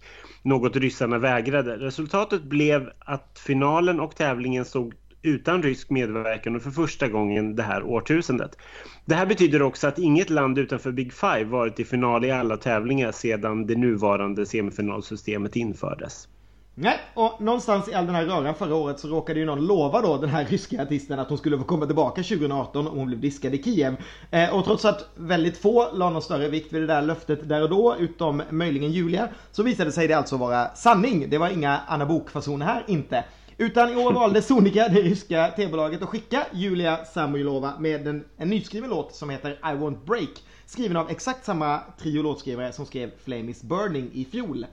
Något 0.41 0.75
ryssarna 0.75 1.17
vägrade. 1.17 1.77
Resultatet 1.77 2.43
blev 2.43 2.89
att 2.99 3.41
finalen 3.45 3.99
och 3.99 4.15
tävlingen 4.15 4.65
stod 4.65 4.93
utan 5.23 5.63
rysk 5.63 5.89
medverkan 5.89 6.55
och 6.55 6.61
för 6.61 6.71
första 6.71 7.07
gången 7.07 7.55
det 7.55 7.63
här 7.63 7.83
årtusendet. 7.83 8.57
Det 9.05 9.15
här 9.15 9.25
betyder 9.25 9.61
också 9.61 9.87
att 9.87 9.99
inget 9.99 10.29
land 10.29 10.59
utanför 10.59 10.91
Big 10.91 11.13
Five 11.13 11.43
varit 11.43 11.79
i 11.79 11.85
final 11.85 12.25
i 12.25 12.31
alla 12.31 12.57
tävlingar 12.57 13.11
sedan 13.11 13.67
det 13.67 13.75
nuvarande 13.75 14.45
semifinalsystemet 14.45 15.55
infördes. 15.55 16.27
Nej, 16.75 16.99
och 17.13 17.41
någonstans 17.41 17.87
i 17.87 17.93
all 17.93 18.05
den 18.05 18.15
här 18.15 18.25
röran 18.25 18.55
förra 18.55 18.75
året 18.75 18.99
så 18.99 19.07
råkade 19.07 19.39
ju 19.39 19.45
någon 19.45 19.65
lova 19.65 20.01
då 20.01 20.17
den 20.17 20.29
här 20.29 20.45
ryska 20.45 20.81
artisten 20.81 21.19
att 21.19 21.29
hon 21.29 21.37
skulle 21.37 21.57
få 21.57 21.63
komma 21.63 21.85
tillbaka 21.85 22.23
2018 22.23 22.87
om 22.87 22.97
hon 22.97 23.07
blev 23.07 23.19
diskad 23.19 23.53
i 23.53 23.63
Kiev. 23.63 23.95
Eh, 24.31 24.55
och 24.55 24.65
trots 24.65 24.85
att 24.85 25.09
väldigt 25.15 25.57
få 25.57 25.91
la 25.93 26.09
någon 26.09 26.21
större 26.21 26.49
vikt 26.49 26.73
vid 26.73 26.81
det 26.81 26.87
där 26.87 27.01
löftet 27.01 27.49
där 27.49 27.63
och 27.63 27.69
då, 27.69 27.95
utom 27.99 28.41
möjligen 28.49 28.91
Julia, 28.91 29.29
så 29.51 29.63
visade 29.63 29.91
sig 29.91 30.07
det 30.07 30.13
alltså 30.13 30.37
vara 30.37 30.75
sanning. 30.75 31.29
Det 31.29 31.37
var 31.37 31.49
inga 31.49 31.79
Anna 31.87 32.05
Bok-fasoner 32.05 32.65
här, 32.65 32.83
inte. 32.87 33.23
Utan 33.63 33.93
i 33.93 33.95
år 33.95 34.13
valde 34.13 34.41
Sonica, 34.41 34.87
det 34.89 35.01
ryska 35.01 35.51
tv-bolaget, 35.55 36.01
att 36.01 36.09
skicka 36.09 36.45
Julia 36.53 37.05
Samoylova 37.05 37.73
med 37.79 38.07
en, 38.07 38.25
en 38.37 38.49
nyskriven 38.49 38.89
låt 38.89 39.15
som 39.15 39.29
heter 39.29 39.51
I 39.51 39.75
Won't 39.75 40.05
Break. 40.05 40.29
Skriven 40.65 40.97
av 40.97 41.09
exakt 41.09 41.45
samma 41.45 41.79
trio 41.99 42.21
låtskrivare 42.21 42.73
som 42.73 42.85
skrev 42.85 43.11
Flame 43.25 43.51
is 43.51 43.63
Burning 43.63 44.09
i 44.13 44.25
fjol. 44.25 44.65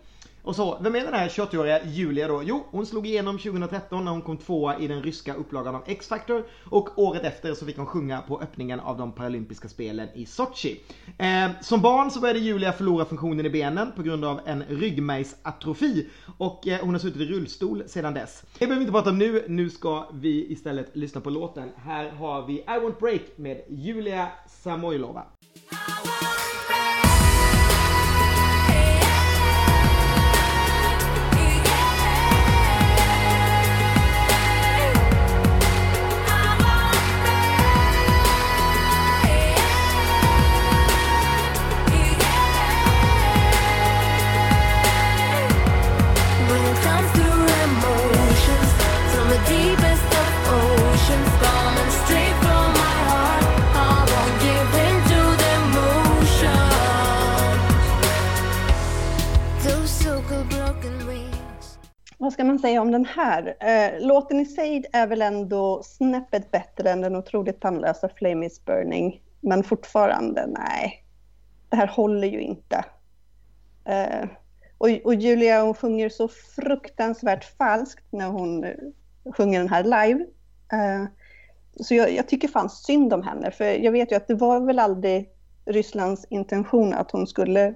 Och 0.43 0.57
så, 0.57 0.79
vem 0.81 0.95
är 0.95 1.01
den 1.01 1.15
här 1.15 1.29
28-åriga 1.29 1.85
Julia 1.85 2.29
då? 2.29 2.43
Jo, 2.45 2.67
hon 2.71 2.87
slog 2.87 3.07
igenom 3.07 3.39
2013 3.39 4.05
när 4.05 4.13
hon 4.13 4.23
kom 4.23 4.37
tvåa 4.37 4.79
i 4.79 4.89
den 4.89 5.03
ryska 5.03 5.35
upplagan 5.35 5.75
av 5.75 5.83
X-Factor 5.87 6.45
och 6.65 6.99
året 6.99 7.25
efter 7.25 7.55
så 7.55 7.67
fick 7.67 7.77
hon 7.77 7.87
sjunga 7.87 8.21
på 8.21 8.41
öppningen 8.41 8.81
av 8.81 8.99
de 8.99 9.13
paralympiska 9.13 9.69
spelen 9.69 10.09
i 10.15 10.27
Sochi. 10.27 10.81
Eh, 11.19 11.51
som 11.61 11.81
barn 11.81 12.11
så 12.11 12.21
började 12.21 12.39
Julia 12.39 12.73
förlora 12.73 13.05
funktionen 13.05 13.47
i 13.47 13.51
benen 13.51 13.93
på 13.97 14.03
grund 14.03 14.25
av 14.25 14.41
en 14.47 14.65
ryggmärgsatrofi 14.69 16.09
och 16.39 16.69
eh, 16.69 16.81
hon 16.81 16.95
har 16.95 16.99
suttit 16.99 17.21
i 17.21 17.25
rullstol 17.25 17.83
sedan 17.87 18.15
dess. 18.15 18.43
Det 18.59 18.67
behöver 18.67 18.77
vi 18.77 18.83
inte 18.83 18.93
prata 18.93 19.11
om 19.11 19.19
nu, 19.19 19.45
nu 19.49 19.71
ska 19.71 20.07
vi 20.13 20.53
istället 20.53 20.97
lyssna 20.97 21.21
på 21.21 21.31
låten. 21.31 21.69
Här 21.77 22.11
har 22.11 22.47
vi 22.47 22.55
I 22.55 22.65
Won't 22.67 23.01
Break 23.01 23.23
med 23.37 23.63
Julia 23.69 24.29
Samoylova. 24.49 25.25
Vad 62.21 62.33
ska 62.33 62.45
man 62.45 62.59
säga 62.59 62.81
om 62.81 62.91
den 62.91 63.05
här? 63.05 63.57
Eh, 63.61 64.07
låten 64.07 64.41
i 64.41 64.47
sig 64.47 64.85
är 64.93 65.07
väl 65.07 65.23
ändå 65.23 65.83
snäppet 65.83 66.51
bättre 66.51 66.91
än 66.91 67.01
den 67.01 67.17
otroligt 67.17 67.61
tandlösa 67.61 68.09
Flame 68.09 68.47
is 68.47 68.65
burning. 68.65 69.23
Men 69.41 69.65
fortfarande, 69.65 70.47
nej. 70.47 71.05
Det 71.69 71.77
här 71.77 71.87
håller 71.87 72.29
ju 72.29 72.41
inte. 72.41 72.85
Eh, 73.85 74.29
och, 74.79 74.89
och 75.05 75.15
Julia 75.15 75.63
hon 75.63 75.75
sjunger 75.75 76.09
så 76.09 76.29
fruktansvärt 76.29 77.45
falskt 77.45 78.05
när 78.11 78.29
hon 78.29 78.65
eh, 78.65 78.75
sjunger 79.37 79.59
den 79.59 79.69
här 79.69 79.85
live. 79.85 80.27
Eh, 80.73 81.05
så 81.81 81.95
jag, 81.95 82.13
jag 82.13 82.29
tycker 82.29 82.49
fan 82.49 82.71
synd 82.71 83.13
om 83.13 83.23
henne. 83.23 83.51
För 83.51 83.65
jag 83.65 83.93
vet 83.93 84.13
ju 84.13 84.17
att 84.17 84.29
det 84.29 84.35
var 84.35 84.61
väl 84.61 84.79
aldrig 84.79 85.31
Rysslands 85.65 86.25
intention 86.31 86.95
att 86.95 87.11
hon 87.11 87.27
skulle 87.27 87.75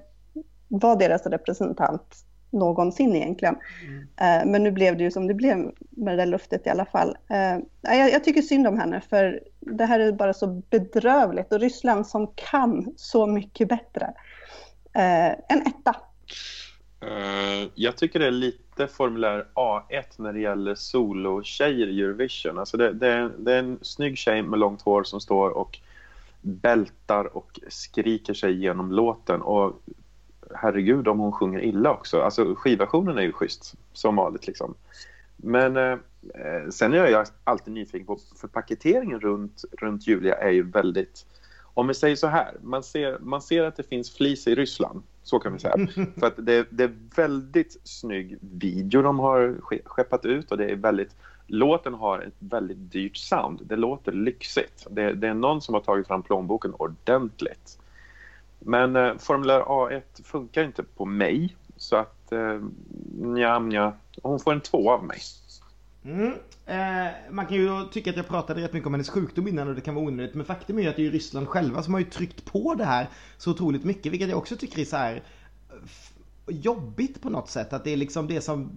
vara 0.67 0.95
deras 0.95 1.25
representant 1.25 2.25
någonsin 2.55 3.15
egentligen. 3.15 3.55
Eh, 4.17 4.45
men 4.45 4.63
nu 4.63 4.71
blev 4.71 4.97
det 4.97 5.03
ju 5.03 5.11
som 5.11 5.27
det 5.27 5.33
blev 5.33 5.71
med 5.89 6.13
det 6.13 6.15
där 6.15 6.31
luftet 6.31 6.67
i 6.67 6.69
alla 6.69 6.85
fall. 6.85 7.17
Eh, 7.29 7.57
jag, 7.81 8.11
jag 8.11 8.23
tycker 8.23 8.41
synd 8.41 8.67
om 8.67 8.79
henne 8.79 9.01
för 9.09 9.39
det 9.59 9.85
här 9.85 9.99
är 9.99 10.11
bara 10.11 10.33
så 10.33 10.47
bedrövligt 10.69 11.53
och 11.53 11.59
Ryssland 11.59 12.07
som 12.07 12.27
kan 12.35 12.93
så 12.95 13.27
mycket 13.27 13.67
bättre. 13.67 14.13
Eh, 14.93 15.27
en 15.27 15.61
etta. 15.65 15.95
Jag 17.75 17.97
tycker 17.97 18.19
det 18.19 18.27
är 18.27 18.31
lite 18.31 18.87
formulär 18.87 19.47
A1 19.53 20.03
när 20.17 20.33
det 20.33 20.39
gäller 20.39 20.75
solotjejer 20.75 21.87
i 21.87 22.01
Eurovision. 22.01 22.59
Alltså 22.59 22.77
det, 22.77 22.93
det, 22.93 23.07
är, 23.07 23.31
det 23.37 23.53
är 23.53 23.59
en 23.59 23.79
snygg 23.81 24.17
tjej 24.17 24.41
med 24.41 24.59
långt 24.59 24.81
hår 24.81 25.03
som 25.03 25.21
står 25.21 25.49
och 25.49 25.79
bältar 26.41 27.37
och 27.37 27.59
skriker 27.67 28.33
sig 28.33 28.61
genom 28.61 28.91
låten. 28.91 29.41
Och 29.41 29.81
herregud 30.53 31.07
om 31.07 31.19
hon 31.19 31.31
sjunger 31.31 31.63
illa 31.63 31.91
också. 31.91 32.21
Alltså 32.21 32.55
skivversionen 32.55 33.17
är 33.17 33.21
ju 33.21 33.31
schysst, 33.31 33.75
som 33.93 34.15
vanligt 34.15 34.47
liksom. 34.47 34.75
Men 35.37 35.77
eh, 35.77 35.91
eh, 36.33 36.69
sen 36.69 36.93
är 36.93 37.07
jag 37.07 37.27
alltid 37.43 37.73
nyfiken 37.73 38.05
på, 38.05 38.19
för 38.35 38.47
paketeringen 38.47 39.19
runt, 39.19 39.65
runt 39.71 40.07
Julia 40.07 40.35
är 40.35 40.51
ju 40.51 40.63
väldigt... 40.63 41.25
Om 41.73 41.87
vi 41.87 41.93
säger 41.93 42.15
så 42.15 42.27
här, 42.27 42.55
man 42.61 42.83
ser, 42.83 43.19
man 43.19 43.41
ser 43.41 43.63
att 43.63 43.75
det 43.75 43.83
finns 43.83 44.15
flis 44.15 44.47
i 44.47 44.55
Ryssland, 44.55 45.03
så 45.23 45.39
kan 45.39 45.53
vi 45.53 45.59
säga. 45.59 45.87
för 46.19 46.27
att 46.27 46.45
det, 46.45 46.67
det 46.69 46.83
är 46.83 46.95
väldigt 47.15 47.77
snygg 47.83 48.37
video 48.41 49.01
de 49.01 49.19
har 49.19 49.57
ske- 49.61 49.81
skeppat 49.85 50.25
ut 50.25 50.51
och 50.51 50.57
det 50.57 50.65
är 50.65 50.75
väldigt... 50.75 51.15
Låten 51.47 51.93
har 51.93 52.19
ett 52.19 52.33
väldigt 52.39 52.91
dyrt 52.91 53.17
sound. 53.17 53.61
Det 53.63 53.75
låter 53.75 54.11
lyxigt. 54.11 54.87
Det, 54.89 55.13
det 55.13 55.27
är 55.27 55.33
någon 55.33 55.61
som 55.61 55.73
har 55.73 55.81
tagit 55.81 56.07
fram 56.07 56.23
plånboken 56.23 56.73
ordentligt. 56.73 57.79
Men 58.65 58.95
eh, 58.95 59.17
formulär 59.17 59.61
A1 59.61 60.23
funkar 60.23 60.63
inte 60.63 60.83
på 60.83 61.05
mig. 61.05 61.55
Så 61.77 61.95
att, 61.95 62.31
eh, 62.31 62.61
nja, 63.13 63.59
nja. 63.59 63.93
Hon 64.21 64.39
får 64.39 64.53
en 64.53 64.61
två 64.61 64.91
av 64.91 65.03
mig. 65.03 65.19
Mm. 66.05 66.33
Eh, 66.65 67.13
man 67.31 67.45
kan 67.45 67.57
ju 67.57 67.85
tycka 67.91 68.09
att 68.09 68.17
jag 68.17 68.27
pratade 68.27 68.61
rätt 68.61 68.73
mycket 68.73 68.87
om 68.87 68.93
hennes 68.93 69.09
sjukdom 69.09 69.47
innan 69.47 69.67
och 69.67 69.75
det 69.75 69.81
kan 69.81 69.95
vara 69.95 70.05
onödigt. 70.05 70.35
Men 70.35 70.45
faktum 70.45 70.77
är 70.77 70.83
ju 70.83 70.89
att 70.89 70.95
det 70.95 71.07
är 71.07 71.11
Ryssland 71.11 71.47
själva 71.47 71.83
som 71.83 71.93
har 71.93 71.99
ju 71.99 72.05
tryckt 72.05 72.45
på 72.45 72.75
det 72.75 72.85
här 72.85 73.09
så 73.37 73.51
otroligt 73.51 73.83
mycket. 73.83 74.11
Vilket 74.11 74.29
jag 74.29 74.37
också 74.37 74.55
tycker 74.55 74.79
är 74.79 74.85
så 74.85 74.97
här 74.97 75.23
jobbigt 76.47 77.21
på 77.21 77.29
något 77.29 77.49
sätt. 77.49 77.73
Att 77.73 77.83
det 77.83 77.93
är 77.93 77.97
liksom 77.97 78.27
det 78.27 78.41
som... 78.41 78.71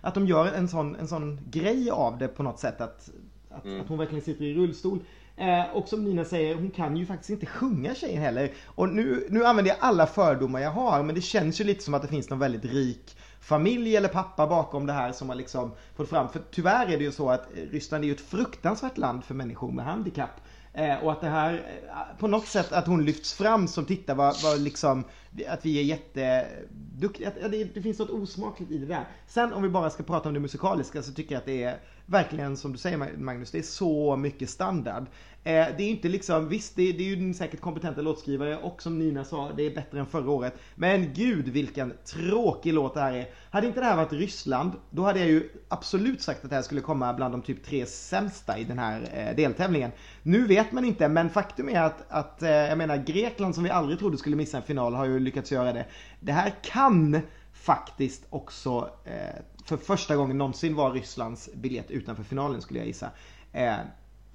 Att 0.00 0.14
de 0.14 0.26
gör 0.26 0.46
en 0.46 0.68
sån, 0.68 0.96
en 0.96 1.08
sån 1.08 1.40
grej 1.50 1.90
av 1.90 2.18
det 2.18 2.28
på 2.28 2.42
något 2.42 2.58
sätt. 2.58 2.80
Att, 2.80 3.10
att, 3.50 3.66
att 3.66 3.88
hon 3.88 3.98
verkligen 3.98 4.24
sitter 4.24 4.44
i 4.44 4.54
rullstol. 4.54 5.00
Eh, 5.36 5.64
och 5.72 5.88
som 5.88 6.04
Nina 6.04 6.24
säger, 6.24 6.54
hon 6.54 6.70
kan 6.70 6.96
ju 6.96 7.06
faktiskt 7.06 7.30
inte 7.30 7.46
sjunga 7.46 7.94
tjejen 7.94 8.22
heller. 8.22 8.52
Och 8.66 8.88
nu, 8.88 9.26
nu 9.30 9.44
använder 9.44 9.70
jag 9.70 9.78
alla 9.80 10.06
fördomar 10.06 10.60
jag 10.60 10.70
har, 10.70 11.02
men 11.02 11.14
det 11.14 11.20
känns 11.20 11.60
ju 11.60 11.64
lite 11.64 11.84
som 11.84 11.94
att 11.94 12.02
det 12.02 12.08
finns 12.08 12.30
någon 12.30 12.38
väldigt 12.38 12.64
rik 12.64 13.16
familj 13.46 13.96
eller 13.96 14.08
pappa 14.08 14.46
bakom 14.46 14.86
det 14.86 14.92
här 14.92 15.12
som 15.12 15.28
har 15.28 15.36
liksom 15.36 15.72
fått 15.96 16.08
fram. 16.08 16.28
För 16.28 16.42
tyvärr 16.50 16.86
är 16.86 16.98
det 16.98 17.04
ju 17.04 17.12
så 17.12 17.30
att 17.30 17.56
eh, 17.56 17.62
Ryssland 17.70 18.04
är 18.04 18.08
ju 18.08 18.14
ett 18.14 18.20
fruktansvärt 18.20 18.98
land 18.98 19.24
för 19.24 19.34
människor 19.34 19.72
med 19.72 19.84
handikapp. 19.84 20.40
Eh, 20.72 21.04
och 21.04 21.12
att 21.12 21.20
det 21.20 21.28
här, 21.28 21.52
eh, 21.54 22.18
på 22.18 22.26
något 22.26 22.46
sätt 22.46 22.72
att 22.72 22.86
hon 22.86 23.04
lyfts 23.04 23.34
fram 23.34 23.68
som 23.68 23.84
titta 23.84 24.14
vad, 24.14 24.34
vad 24.42 24.60
liksom, 24.60 25.04
att 25.48 25.66
vi 25.66 25.78
är 25.78 25.82
jätteduktiga. 25.82 27.32
Det, 27.50 27.64
det 27.64 27.82
finns 27.82 27.98
något 27.98 28.10
osmakligt 28.10 28.72
i 28.72 28.78
det 28.78 28.86
där. 28.86 29.04
Sen 29.26 29.52
om 29.52 29.62
vi 29.62 29.68
bara 29.68 29.90
ska 29.90 30.02
prata 30.02 30.28
om 30.28 30.34
det 30.34 30.40
musikaliska 30.40 31.02
så 31.02 31.12
tycker 31.12 31.34
jag 31.34 31.40
att 31.40 31.46
det 31.46 31.62
är 31.62 31.78
verkligen 32.06 32.56
som 32.56 32.72
du 32.72 32.78
säger 32.78 33.18
Magnus, 33.18 33.50
det 33.50 33.58
är 33.58 33.62
så 33.62 34.16
mycket 34.16 34.50
standard. 34.50 35.06
Eh, 35.46 35.66
det 35.76 35.82
är 35.82 35.90
inte 35.90 36.08
liksom, 36.08 36.48
visst 36.48 36.76
det, 36.76 36.92
det 36.92 37.12
är 37.12 37.16
ju 37.16 37.34
säkert 37.34 37.60
kompetenta 37.60 38.00
låtskrivare 38.00 38.58
och 38.58 38.82
som 38.82 38.98
Nina 38.98 39.24
sa, 39.24 39.52
det 39.56 39.66
är 39.66 39.74
bättre 39.74 40.00
än 40.00 40.06
förra 40.06 40.30
året. 40.30 40.54
Men 40.74 41.12
gud 41.14 41.48
vilken 41.48 41.92
tråkig 42.04 42.74
låt 42.74 42.94
det 42.94 43.00
här 43.00 43.12
är. 43.12 43.28
Hade 43.50 43.66
inte 43.66 43.80
det 43.80 43.86
här 43.86 43.96
varit 43.96 44.12
Ryssland, 44.12 44.72
då 44.90 45.02
hade 45.02 45.18
jag 45.18 45.28
ju 45.28 45.48
absolut 45.68 46.22
sagt 46.22 46.44
att 46.44 46.50
det 46.50 46.56
här 46.56 46.62
skulle 46.62 46.80
komma 46.80 47.14
bland 47.14 47.34
de 47.34 47.42
typ 47.42 47.64
tre 47.64 47.86
sämsta 47.86 48.58
i 48.58 48.64
den 48.64 48.78
här 48.78 49.08
eh, 49.14 49.36
deltävlingen. 49.36 49.90
Nu 50.22 50.46
vet 50.46 50.72
man 50.72 50.84
inte, 50.84 51.08
men 51.08 51.30
faktum 51.30 51.68
är 51.68 51.82
att, 51.82 52.04
att 52.08 52.42
eh, 52.42 52.50
jag 52.50 52.78
menar 52.78 52.96
Grekland 52.96 53.54
som 53.54 53.64
vi 53.64 53.70
aldrig 53.70 53.98
trodde 53.98 54.18
skulle 54.18 54.36
missa 54.36 54.56
en 54.56 54.62
final 54.62 54.94
har 54.94 55.04
ju 55.04 55.18
lyckats 55.26 55.52
göra 55.52 55.72
det. 55.72 55.84
Det 56.20 56.32
här 56.32 56.54
kan 56.62 57.20
faktiskt 57.52 58.26
också 58.30 58.90
eh, 59.04 59.42
för 59.64 59.76
första 59.76 60.16
gången 60.16 60.38
någonsin 60.38 60.74
vara 60.74 60.92
Rysslands 60.92 61.50
biljett 61.54 61.90
utanför 61.90 62.22
finalen 62.22 62.62
skulle 62.62 62.78
jag 62.78 62.86
gissa. 62.86 63.10
Eh, 63.52 63.74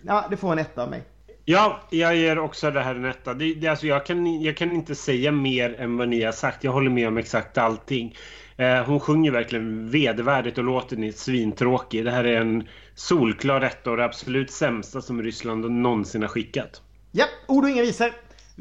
ja, 0.02 0.26
det 0.30 0.38
får 0.38 0.52
en 0.52 0.60
etta 0.60 0.84
av 0.84 0.90
mig. 0.90 1.04
Ja, 1.46 1.80
jag 1.90 2.16
ger 2.16 2.40
också 2.40 2.72
det 2.72 2.82
här 2.82 2.96
en 2.96 3.06
etta. 3.06 3.34
Det, 3.34 3.54
det, 3.54 3.68
alltså 3.68 3.88
jag, 3.88 4.06
kan, 4.06 4.42
jag 4.42 4.58
kan 4.58 4.72
inte 4.72 4.96
säga 4.96 5.32
mer 5.32 5.80
än 5.80 5.98
vad 5.98 6.10
ni 6.10 6.24
har 6.24 6.32
sagt. 6.32 6.64
Jag 6.64 6.72
håller 6.72 6.90
med 6.90 7.08
om 7.08 7.18
exakt 7.18 7.58
allting. 7.58 8.16
Eh, 8.58 8.84
hon 8.86 9.00
sjunger 9.00 9.32
verkligen 9.32 9.90
vedervärdigt 9.90 10.58
och 10.58 10.64
låten 10.64 11.04
är 11.04 11.12
svintråkig. 11.12 12.06
Det 12.06 12.12
här 12.12 12.24
är 12.24 12.42
en 12.42 12.68
solklar 12.96 13.62
etta 13.62 13.92
och 13.92 13.98
det 13.98 14.06
absolut 14.06 14.52
sämsta 14.52 15.02
som 15.02 15.24
Ryssland 15.24 15.72
någonsin 15.72 16.22
har 16.22 16.30
skickat. 16.30 16.82
Ja, 17.12 17.26
ord 17.48 17.64
och 17.64 17.70
inga 17.70 17.82
visor. 17.82 18.12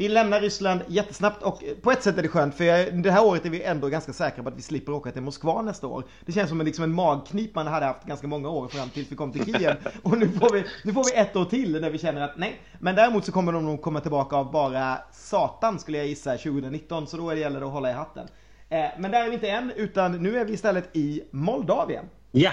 Vi 0.01 0.09
lämnar 0.09 0.41
Ryssland 0.41 0.81
jättesnabbt 0.89 1.43
och 1.43 1.63
på 1.83 1.91
ett 1.91 2.03
sätt 2.03 2.19
är 2.19 2.23
det 2.23 2.29
skönt 2.29 2.55
för 2.55 2.65
jag, 2.65 3.03
det 3.03 3.11
här 3.11 3.25
året 3.25 3.47
är 3.47 3.51
vi 3.51 3.63
ändå 3.63 3.89
ganska 3.89 4.13
säkra 4.13 4.43
på 4.43 4.49
att 4.49 4.57
vi 4.57 4.63
slipper 4.63 4.93
åka 4.93 5.11
till 5.11 5.23
Moskva 5.23 5.63
nästa 5.63 5.87
år. 5.87 6.05
Det 6.27 6.33
känns 6.33 6.49
som 6.49 6.61
en, 6.61 6.67
liksom 6.67 6.85
en 6.85 6.95
magknip 6.95 7.55
man 7.55 7.67
hade 7.67 7.87
haft 7.87 8.05
ganska 8.05 8.27
många 8.27 8.49
år 8.49 8.69
fram 8.69 8.89
tills 8.89 9.13
vi 9.13 9.17
kom 9.17 9.33
till 9.33 9.45
Kiev. 9.45 9.77
Och 10.03 10.19
nu 10.19 10.29
får, 10.29 10.53
vi, 10.53 10.65
nu 10.85 10.93
får 10.93 11.05
vi 11.05 11.21
ett 11.21 11.37
år 11.37 11.45
till 11.45 11.73
där 11.73 11.91
vi 11.91 11.99
känner 11.99 12.21
att 12.21 12.37
nej. 12.37 12.61
Men 12.79 12.95
däremot 12.95 13.25
så 13.25 13.33
kommer 13.33 13.53
de 13.53 13.65
nog 13.65 13.83
komma 13.83 14.01
tillbaka 14.01 14.37
av 14.37 14.51
bara 14.51 14.99
satan 15.13 15.79
skulle 15.79 15.99
jag 15.99 16.07
gissa 16.07 16.31
2019 16.31 17.07
så 17.07 17.17
då 17.17 17.35
gäller 17.35 17.61
det 17.61 17.67
att 17.67 17.73
hålla 17.73 17.91
i 17.91 17.95
hatten. 17.95 18.29
Eh, 18.69 18.85
men 18.99 19.11
där 19.11 19.25
är 19.25 19.29
vi 19.29 19.35
inte 19.35 19.51
än 19.51 19.73
utan 19.77 20.23
nu 20.23 20.39
är 20.39 20.45
vi 20.45 20.53
istället 20.53 20.97
i 20.97 21.23
Moldavien. 21.31 22.05
Ja, 22.33 22.53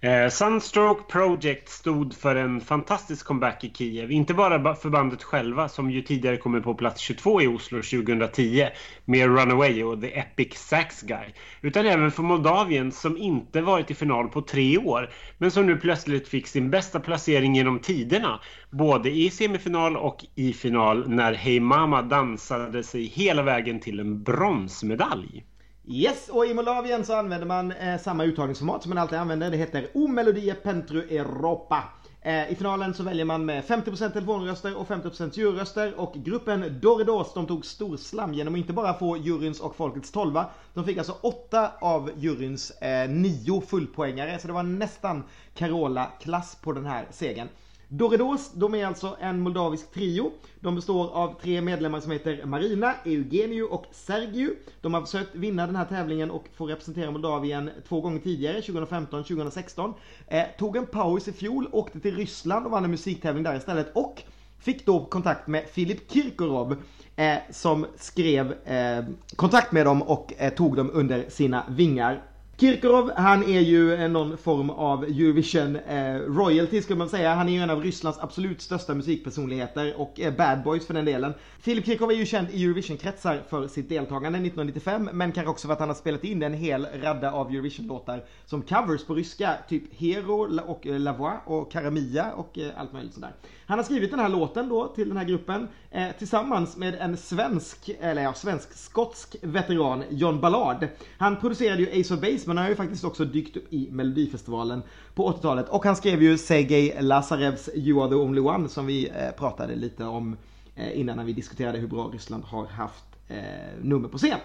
eh, 0.00 0.28
Sunstroke 0.28 1.02
Project 1.12 1.68
stod 1.68 2.14
för 2.14 2.36
en 2.36 2.60
fantastisk 2.60 3.26
comeback 3.26 3.64
i 3.64 3.72
Kiev. 3.74 4.10
Inte 4.10 4.34
bara 4.34 4.74
för 4.74 4.90
bandet 4.90 5.22
själva 5.22 5.68
som 5.68 5.90
ju 5.90 6.02
tidigare 6.02 6.36
kommit 6.36 6.64
på 6.64 6.74
plats 6.74 7.00
22 7.00 7.42
i 7.42 7.46
Oslo 7.46 7.82
2010 7.82 8.68
med 9.04 9.26
Runaway 9.26 9.82
och 9.82 10.00
The 10.00 10.18
Epic 10.18 10.58
Sax 10.58 11.02
Guy. 11.02 11.26
Utan 11.60 11.86
även 11.86 12.10
för 12.10 12.22
Moldavien 12.22 12.92
som 12.92 13.16
inte 13.16 13.60
varit 13.60 13.90
i 13.90 13.94
final 13.94 14.28
på 14.28 14.42
tre 14.42 14.78
år 14.78 15.10
men 15.38 15.50
som 15.50 15.66
nu 15.66 15.76
plötsligt 15.76 16.28
fick 16.28 16.46
sin 16.46 16.70
bästa 16.70 17.00
placering 17.00 17.54
genom 17.54 17.78
tiderna. 17.78 18.40
Både 18.70 19.10
i 19.10 19.30
semifinal 19.30 19.96
och 19.96 20.24
i 20.34 20.52
final 20.52 21.08
när 21.08 21.34
Hey 21.34 21.60
Mama 21.60 22.02
dansade 22.02 22.82
sig 22.82 23.04
hela 23.04 23.42
vägen 23.42 23.80
till 23.80 24.00
en 24.00 24.22
bronsmedalj. 24.22 25.44
Yes, 25.90 26.28
och 26.28 26.46
i 26.46 26.54
Moldavien 26.54 27.04
så 27.04 27.14
använder 27.14 27.46
man 27.46 27.72
eh, 27.72 28.00
samma 28.00 28.24
uttagningsformat 28.24 28.82
som 28.82 28.88
man 28.88 28.98
alltid 28.98 29.18
använder. 29.18 29.50
Det 29.50 29.56
heter 29.56 29.88
O 29.94 30.08
Melodie 30.08 30.54
Pentru 30.54 31.02
Europa. 31.02 31.84
Eh, 32.22 32.52
I 32.52 32.54
finalen 32.54 32.94
så 32.94 33.02
väljer 33.02 33.24
man 33.24 33.44
med 33.44 33.64
50% 33.64 34.10
telefonröster 34.10 34.76
och 34.76 34.88
50% 34.88 35.38
juryröster 35.38 36.00
och 36.00 36.14
gruppen 36.14 36.78
Doridos 36.80 37.34
de 37.34 37.46
tog 37.46 37.66
storslam 37.66 38.34
genom 38.34 38.54
att 38.54 38.58
inte 38.58 38.72
bara 38.72 38.94
få 38.94 39.16
juryns 39.16 39.60
och 39.60 39.76
folkets 39.76 40.12
12 40.12 40.40
De 40.74 40.84
fick 40.84 40.98
alltså 40.98 41.16
8 41.20 41.70
av 41.80 42.10
juryns 42.16 42.70
eh, 42.70 43.10
9 43.10 43.60
fullpoängare 43.60 44.38
så 44.38 44.46
det 44.46 44.52
var 44.52 44.62
nästan 44.62 45.24
Carola-klass 45.54 46.56
på 46.62 46.72
den 46.72 46.86
här 46.86 47.06
segern. 47.10 47.48
Doridos, 47.90 48.52
de 48.54 48.74
är 48.74 48.86
alltså 48.86 49.16
en 49.20 49.40
moldavisk 49.40 49.92
trio. 49.92 50.32
De 50.60 50.74
består 50.74 51.10
av 51.10 51.34
tre 51.42 51.60
medlemmar 51.60 52.00
som 52.00 52.12
heter 52.12 52.44
Marina, 52.44 52.94
Eugenio 53.04 53.62
och 53.62 53.86
Sergiu. 53.92 54.50
De 54.80 54.94
har 54.94 55.00
försökt 55.00 55.34
vinna 55.34 55.66
den 55.66 55.76
här 55.76 55.84
tävlingen 55.84 56.30
och 56.30 56.44
få 56.54 56.66
representera 56.66 57.10
Moldavien 57.10 57.70
två 57.88 58.00
gånger 58.00 58.20
tidigare, 58.20 58.62
2015 58.62 59.24
2016. 59.24 59.94
Eh, 60.26 60.44
tog 60.58 60.76
en 60.76 60.86
paus 60.86 61.28
i 61.28 61.32
fjol, 61.32 61.68
åkte 61.72 62.00
till 62.00 62.16
Ryssland 62.16 62.66
och 62.66 62.72
vann 62.72 62.84
en 62.84 62.90
musiktävling 62.90 63.44
där 63.44 63.56
istället 63.56 63.90
och 63.94 64.22
fick 64.58 64.86
då 64.86 65.04
kontakt 65.04 65.46
med 65.46 65.64
Filip 65.68 66.12
Kirkorov 66.12 66.76
eh, 67.16 67.36
som 67.50 67.86
skrev 67.96 68.52
eh, 68.52 69.04
kontakt 69.36 69.72
med 69.72 69.86
dem 69.86 70.02
och 70.02 70.32
eh, 70.38 70.52
tog 70.54 70.76
dem 70.76 70.90
under 70.92 71.24
sina 71.28 71.64
vingar. 71.68 72.22
Kirkorov, 72.60 73.10
han 73.16 73.42
är 73.42 73.60
ju 73.60 74.08
någon 74.08 74.38
form 74.38 74.70
av 74.70 75.04
Eurovision 75.04 75.76
eh, 75.76 76.14
royalty 76.14 76.82
skulle 76.82 76.98
man 76.98 77.08
säga. 77.08 77.34
Han 77.34 77.48
är 77.48 77.52
ju 77.52 77.58
en 77.58 77.70
av 77.70 77.82
Rysslands 77.82 78.18
absolut 78.18 78.60
största 78.60 78.94
musikpersonligheter 78.94 80.00
och 80.00 80.20
eh, 80.20 80.34
bad 80.34 80.62
boys 80.62 80.86
för 80.86 80.94
den 80.94 81.04
delen. 81.04 81.34
Filip 81.60 81.86
Kirkorov 81.86 82.10
är 82.10 82.14
ju 82.14 82.26
känd 82.26 82.50
i 82.50 82.64
Eurovision-kretsar 82.64 83.42
för 83.48 83.68
sitt 83.68 83.88
deltagande 83.88 84.38
1995 84.38 85.10
men 85.12 85.32
kanske 85.32 85.50
också 85.50 85.66
för 85.66 85.72
att 85.72 85.80
han 85.80 85.88
har 85.88 85.96
spelat 85.96 86.24
in 86.24 86.42
en 86.42 86.54
hel 86.54 86.86
radda 87.02 87.32
av 87.32 87.50
Eurovision-låtar 87.50 88.24
som 88.46 88.62
covers 88.62 89.04
på 89.04 89.14
ryska, 89.14 89.54
typ 89.68 89.82
Hero 90.00 90.60
och 90.66 90.86
eh, 90.86 91.00
La 91.00 91.12
Voix 91.12 91.36
och 91.44 91.72
Karamia 91.72 92.32
och 92.32 92.58
eh, 92.58 92.70
allt 92.76 92.92
möjligt 92.92 93.14
sådär. 93.14 93.32
Han 93.66 93.78
har 93.78 93.84
skrivit 93.84 94.10
den 94.10 94.20
här 94.20 94.28
låten 94.28 94.68
då 94.68 94.86
till 94.88 95.08
den 95.08 95.16
här 95.16 95.24
gruppen 95.24 95.68
eh, 95.90 96.08
tillsammans 96.18 96.76
med 96.76 96.94
en 96.94 97.16
svensk, 97.16 97.90
eller 98.00 98.22
ja, 98.22 98.32
svensk-skotsk 98.32 99.36
veteran, 99.42 100.04
John 100.10 100.40
Ballard. 100.40 100.88
Han 101.18 101.36
producerade 101.36 101.82
ju 101.82 102.00
Ace 102.00 102.14
of 102.14 102.20
Base 102.20 102.42
men 102.46 102.56
han 102.56 102.64
har 102.64 102.70
ju 102.70 102.76
faktiskt 102.76 103.04
också 103.04 103.24
dykt 103.24 103.56
upp 103.56 103.72
i 103.72 103.88
Melodifestivalen 103.90 104.82
på 105.14 105.32
80-talet 105.32 105.68
och 105.68 105.84
han 105.84 105.96
skrev 105.96 106.22
ju 106.22 106.38
Sergej 106.38 106.96
Lazarevs 107.00 107.68
You 107.74 108.02
are 108.02 108.08
the 108.08 108.14
only 108.14 108.40
one 108.40 108.68
som 108.68 108.86
vi 108.86 109.08
eh, 109.08 109.30
pratade 109.38 109.74
lite 109.74 110.04
om 110.04 110.36
eh, 110.74 111.00
innan 111.00 111.16
när 111.16 111.24
vi 111.24 111.32
diskuterade 111.32 111.78
hur 111.78 111.88
bra 111.88 112.10
Ryssland 112.12 112.44
har 112.44 112.66
haft 112.66 113.04
eh, 113.28 113.36
nummer 113.82 114.08
på 114.08 114.18
scen. 114.18 114.38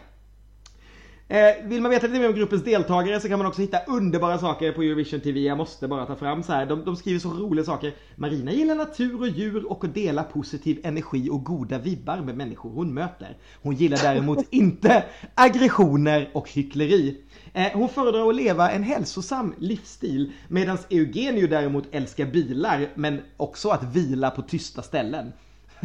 Eh, 1.28 1.54
vill 1.64 1.82
man 1.82 1.92
veta 1.92 2.08
lite 2.08 2.20
mer 2.20 2.30
om 2.30 2.36
gruppens 2.36 2.64
deltagare 2.64 3.20
så 3.20 3.28
kan 3.28 3.40
man 3.40 3.48
också 3.48 3.62
hitta 3.62 3.80
underbara 3.88 4.38
saker 4.38 4.72
på 4.72 4.82
Eurovision 4.82 5.20
TV. 5.20 5.40
Jag 5.40 5.58
måste 5.58 5.88
bara 5.88 6.06
ta 6.06 6.16
fram 6.16 6.44
så 6.44 6.54
här. 6.54 6.66
De, 6.66 6.86
de 6.86 6.96
skriver 6.96 7.20
så 7.20 7.30
roliga 7.30 7.66
saker. 7.66 7.94
Marina 8.16 8.52
gillar 8.52 8.76
natur 8.76 9.22
och 9.22 9.28
djur 9.28 9.72
och 9.72 9.84
att 9.84 9.94
dela 9.94 10.24
positiv 10.24 10.80
energi 10.84 11.30
och 11.30 11.44
goda 11.44 11.78
vibbar 11.78 12.18
med 12.18 12.38
människor 12.38 12.70
hon 12.70 12.94
möter. 12.94 13.38
Hon 13.62 13.76
gillar 13.76 13.98
däremot 13.98 14.46
inte 14.50 15.04
aggressioner 15.36 16.30
och 16.34 16.50
hyckleri. 16.50 17.18
Eh, 17.54 17.68
hon 17.74 17.90
föredrar 17.90 18.30
att 18.30 18.36
leva 18.36 18.72
en 18.72 18.84
hälsosam 18.84 19.54
livsstil 19.58 20.32
medan 20.48 20.78
Eugenio 20.90 21.48
däremot 21.48 21.88
älskar 21.92 22.26
bilar 22.26 22.88
men 22.96 23.22
också 23.38 23.70
att 23.70 23.96
vila 23.96 24.32
på 24.32 24.42
tysta 24.42 24.82
ställen. 24.82 25.32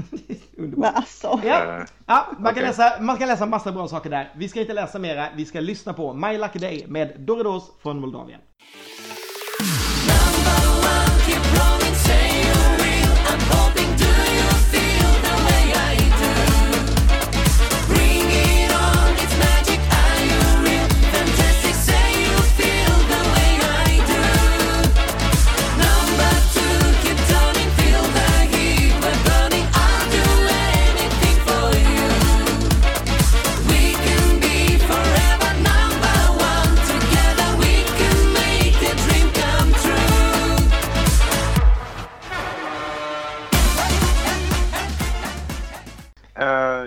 Underbart. 0.57 0.78
Men 0.78 0.94
alltså. 0.94 1.40
Ja, 1.44 1.84
ja 2.07 2.26
man, 2.38 2.44
kan 2.44 2.53
Okej. 2.53 2.62
läsa, 2.62 2.92
man 3.01 3.16
kan 3.16 3.28
läsa 3.28 3.46
massa 3.46 3.72
bra 3.72 3.88
saker 3.88 4.11
där. 4.11 4.32
Vi 4.36 4.49
ska 4.49 4.61
inte 4.61 4.72
läsa 4.72 4.99
mera, 4.99 5.28
vi 5.36 5.44
ska 5.44 5.61
lyssna 5.61 5.92
på 5.92 6.14
My 6.14 6.38
Lucky 6.38 6.59
Day 6.59 6.84
med 6.88 7.14
Doridos 7.18 7.70
från 7.82 8.01
Moldavien. 8.01 8.40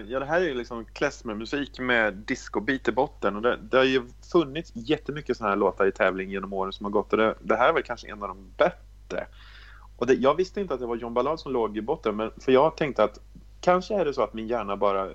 Ja, 0.07 0.19
det 0.19 0.25
här 0.25 0.41
är 0.41 0.55
liksom 0.55 0.85
klezmermusik 0.85 1.79
med 1.79 2.13
discobeat 2.13 2.87
i 2.87 2.91
botten. 2.91 3.35
Och 3.35 3.41
det, 3.41 3.57
det 3.71 3.77
har 3.77 3.83
ju 3.83 4.01
funnits 4.31 4.71
jättemycket 4.75 5.37
sådana 5.37 5.49
här 5.49 5.57
låtar 5.57 5.85
i 5.85 5.91
tävling 5.91 6.29
genom 6.29 6.53
åren 6.53 6.73
som 6.73 6.83
har 6.85 6.91
gått. 6.91 7.13
Och 7.13 7.17
det, 7.17 7.35
det 7.41 7.55
här 7.55 7.69
är 7.69 7.73
väl 7.73 7.83
kanske 7.83 8.07
en 8.07 8.21
av 8.23 8.27
de 8.27 8.37
bättre. 8.57 9.27
Och 9.97 10.07
det, 10.07 10.13
jag 10.13 10.35
visste 10.35 10.61
inte 10.61 10.73
att 10.73 10.79
det 10.79 10.85
var 10.85 10.95
John 10.95 11.13
Ballard 11.13 11.39
som 11.39 11.51
låg 11.51 11.77
i 11.77 11.81
botten. 11.81 12.15
Men, 12.15 12.31
för 12.37 12.51
jag 12.51 12.77
tänkte 12.77 13.03
att 13.03 13.19
kanske 13.61 13.95
är 13.95 14.05
det 14.05 14.13
så 14.13 14.23
att 14.23 14.33
min 14.33 14.47
hjärna 14.47 14.77
bara 14.77 15.09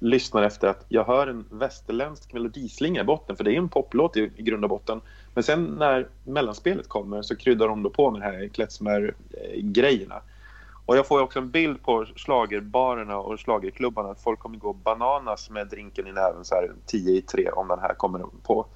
lyssnar 0.00 0.42
efter 0.42 0.68
att 0.68 0.84
jag 0.88 1.04
hör 1.04 1.26
en 1.26 1.44
västerländsk 1.50 2.32
melodislinga 2.32 3.00
i 3.00 3.04
botten. 3.04 3.36
För 3.36 3.44
det 3.44 3.54
är 3.54 3.58
en 3.58 3.68
poplåt 3.68 4.16
i, 4.16 4.30
i 4.36 4.42
grund 4.42 4.64
och 4.64 4.70
botten. 4.70 5.00
Men 5.34 5.44
sen 5.44 5.64
när 5.64 6.08
mellanspelet 6.24 6.88
kommer 6.88 7.22
så 7.22 7.36
kryddar 7.36 7.68
de 7.68 7.82
då 7.82 7.90
på 7.90 8.10
med 8.10 8.20
det 8.20 8.24
här 8.24 8.48
klezmer-grejerna. 8.48 10.14
Eh, 10.14 10.22
och 10.86 10.96
jag 10.96 11.06
får 11.06 11.18
ju 11.18 11.24
också 11.24 11.38
en 11.38 11.50
bild 11.50 11.82
på 11.82 12.06
slagerbarerna 12.16 13.18
och 13.18 13.40
slagerklubbarna 13.40 14.08
att 14.08 14.22
folk 14.22 14.38
kommer 14.38 14.58
gå 14.58 14.72
bananas 14.72 15.50
med 15.50 15.68
drinken 15.68 16.06
i 16.06 16.12
näven 16.12 16.44
så 16.44 16.54
här 16.54 16.70
10 16.86 17.18
i 17.18 17.22
3 17.22 17.50
om 17.50 17.68
den 17.68 17.78
här 17.78 17.94
kommer 17.94 18.24
på. 18.42 18.66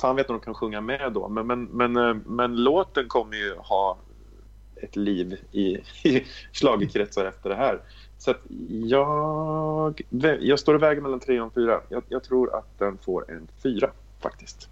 Fan 0.00 0.16
vet 0.16 0.30
om 0.30 0.36
de 0.36 0.44
kan 0.44 0.54
sjunga 0.54 0.80
med 0.80 1.12
då. 1.12 1.28
Men, 1.28 1.46
men, 1.46 1.64
men, 1.64 1.96
eh, 1.96 2.16
men 2.26 2.56
låten 2.56 3.08
kommer 3.08 3.36
ju 3.36 3.54
ha 3.58 3.98
ett 4.76 4.96
liv 4.96 5.38
i, 5.52 5.76
i 6.04 6.26
slagerkretsar 6.52 7.24
efter 7.24 7.50
det 7.50 7.56
här. 7.56 7.80
Så 8.18 8.30
att 8.30 8.40
jag, 8.68 10.02
jag 10.40 10.58
står 10.58 10.74
i 10.74 10.78
vägen 10.78 11.02
mellan 11.02 11.20
3 11.20 11.40
och 11.40 11.54
4. 11.54 11.80
Jag, 11.88 12.02
jag 12.08 12.24
tror 12.24 12.54
att 12.54 12.78
den 12.78 12.98
får 12.98 13.30
en 13.30 13.48
4 13.62 13.90
faktiskt. 14.20 14.68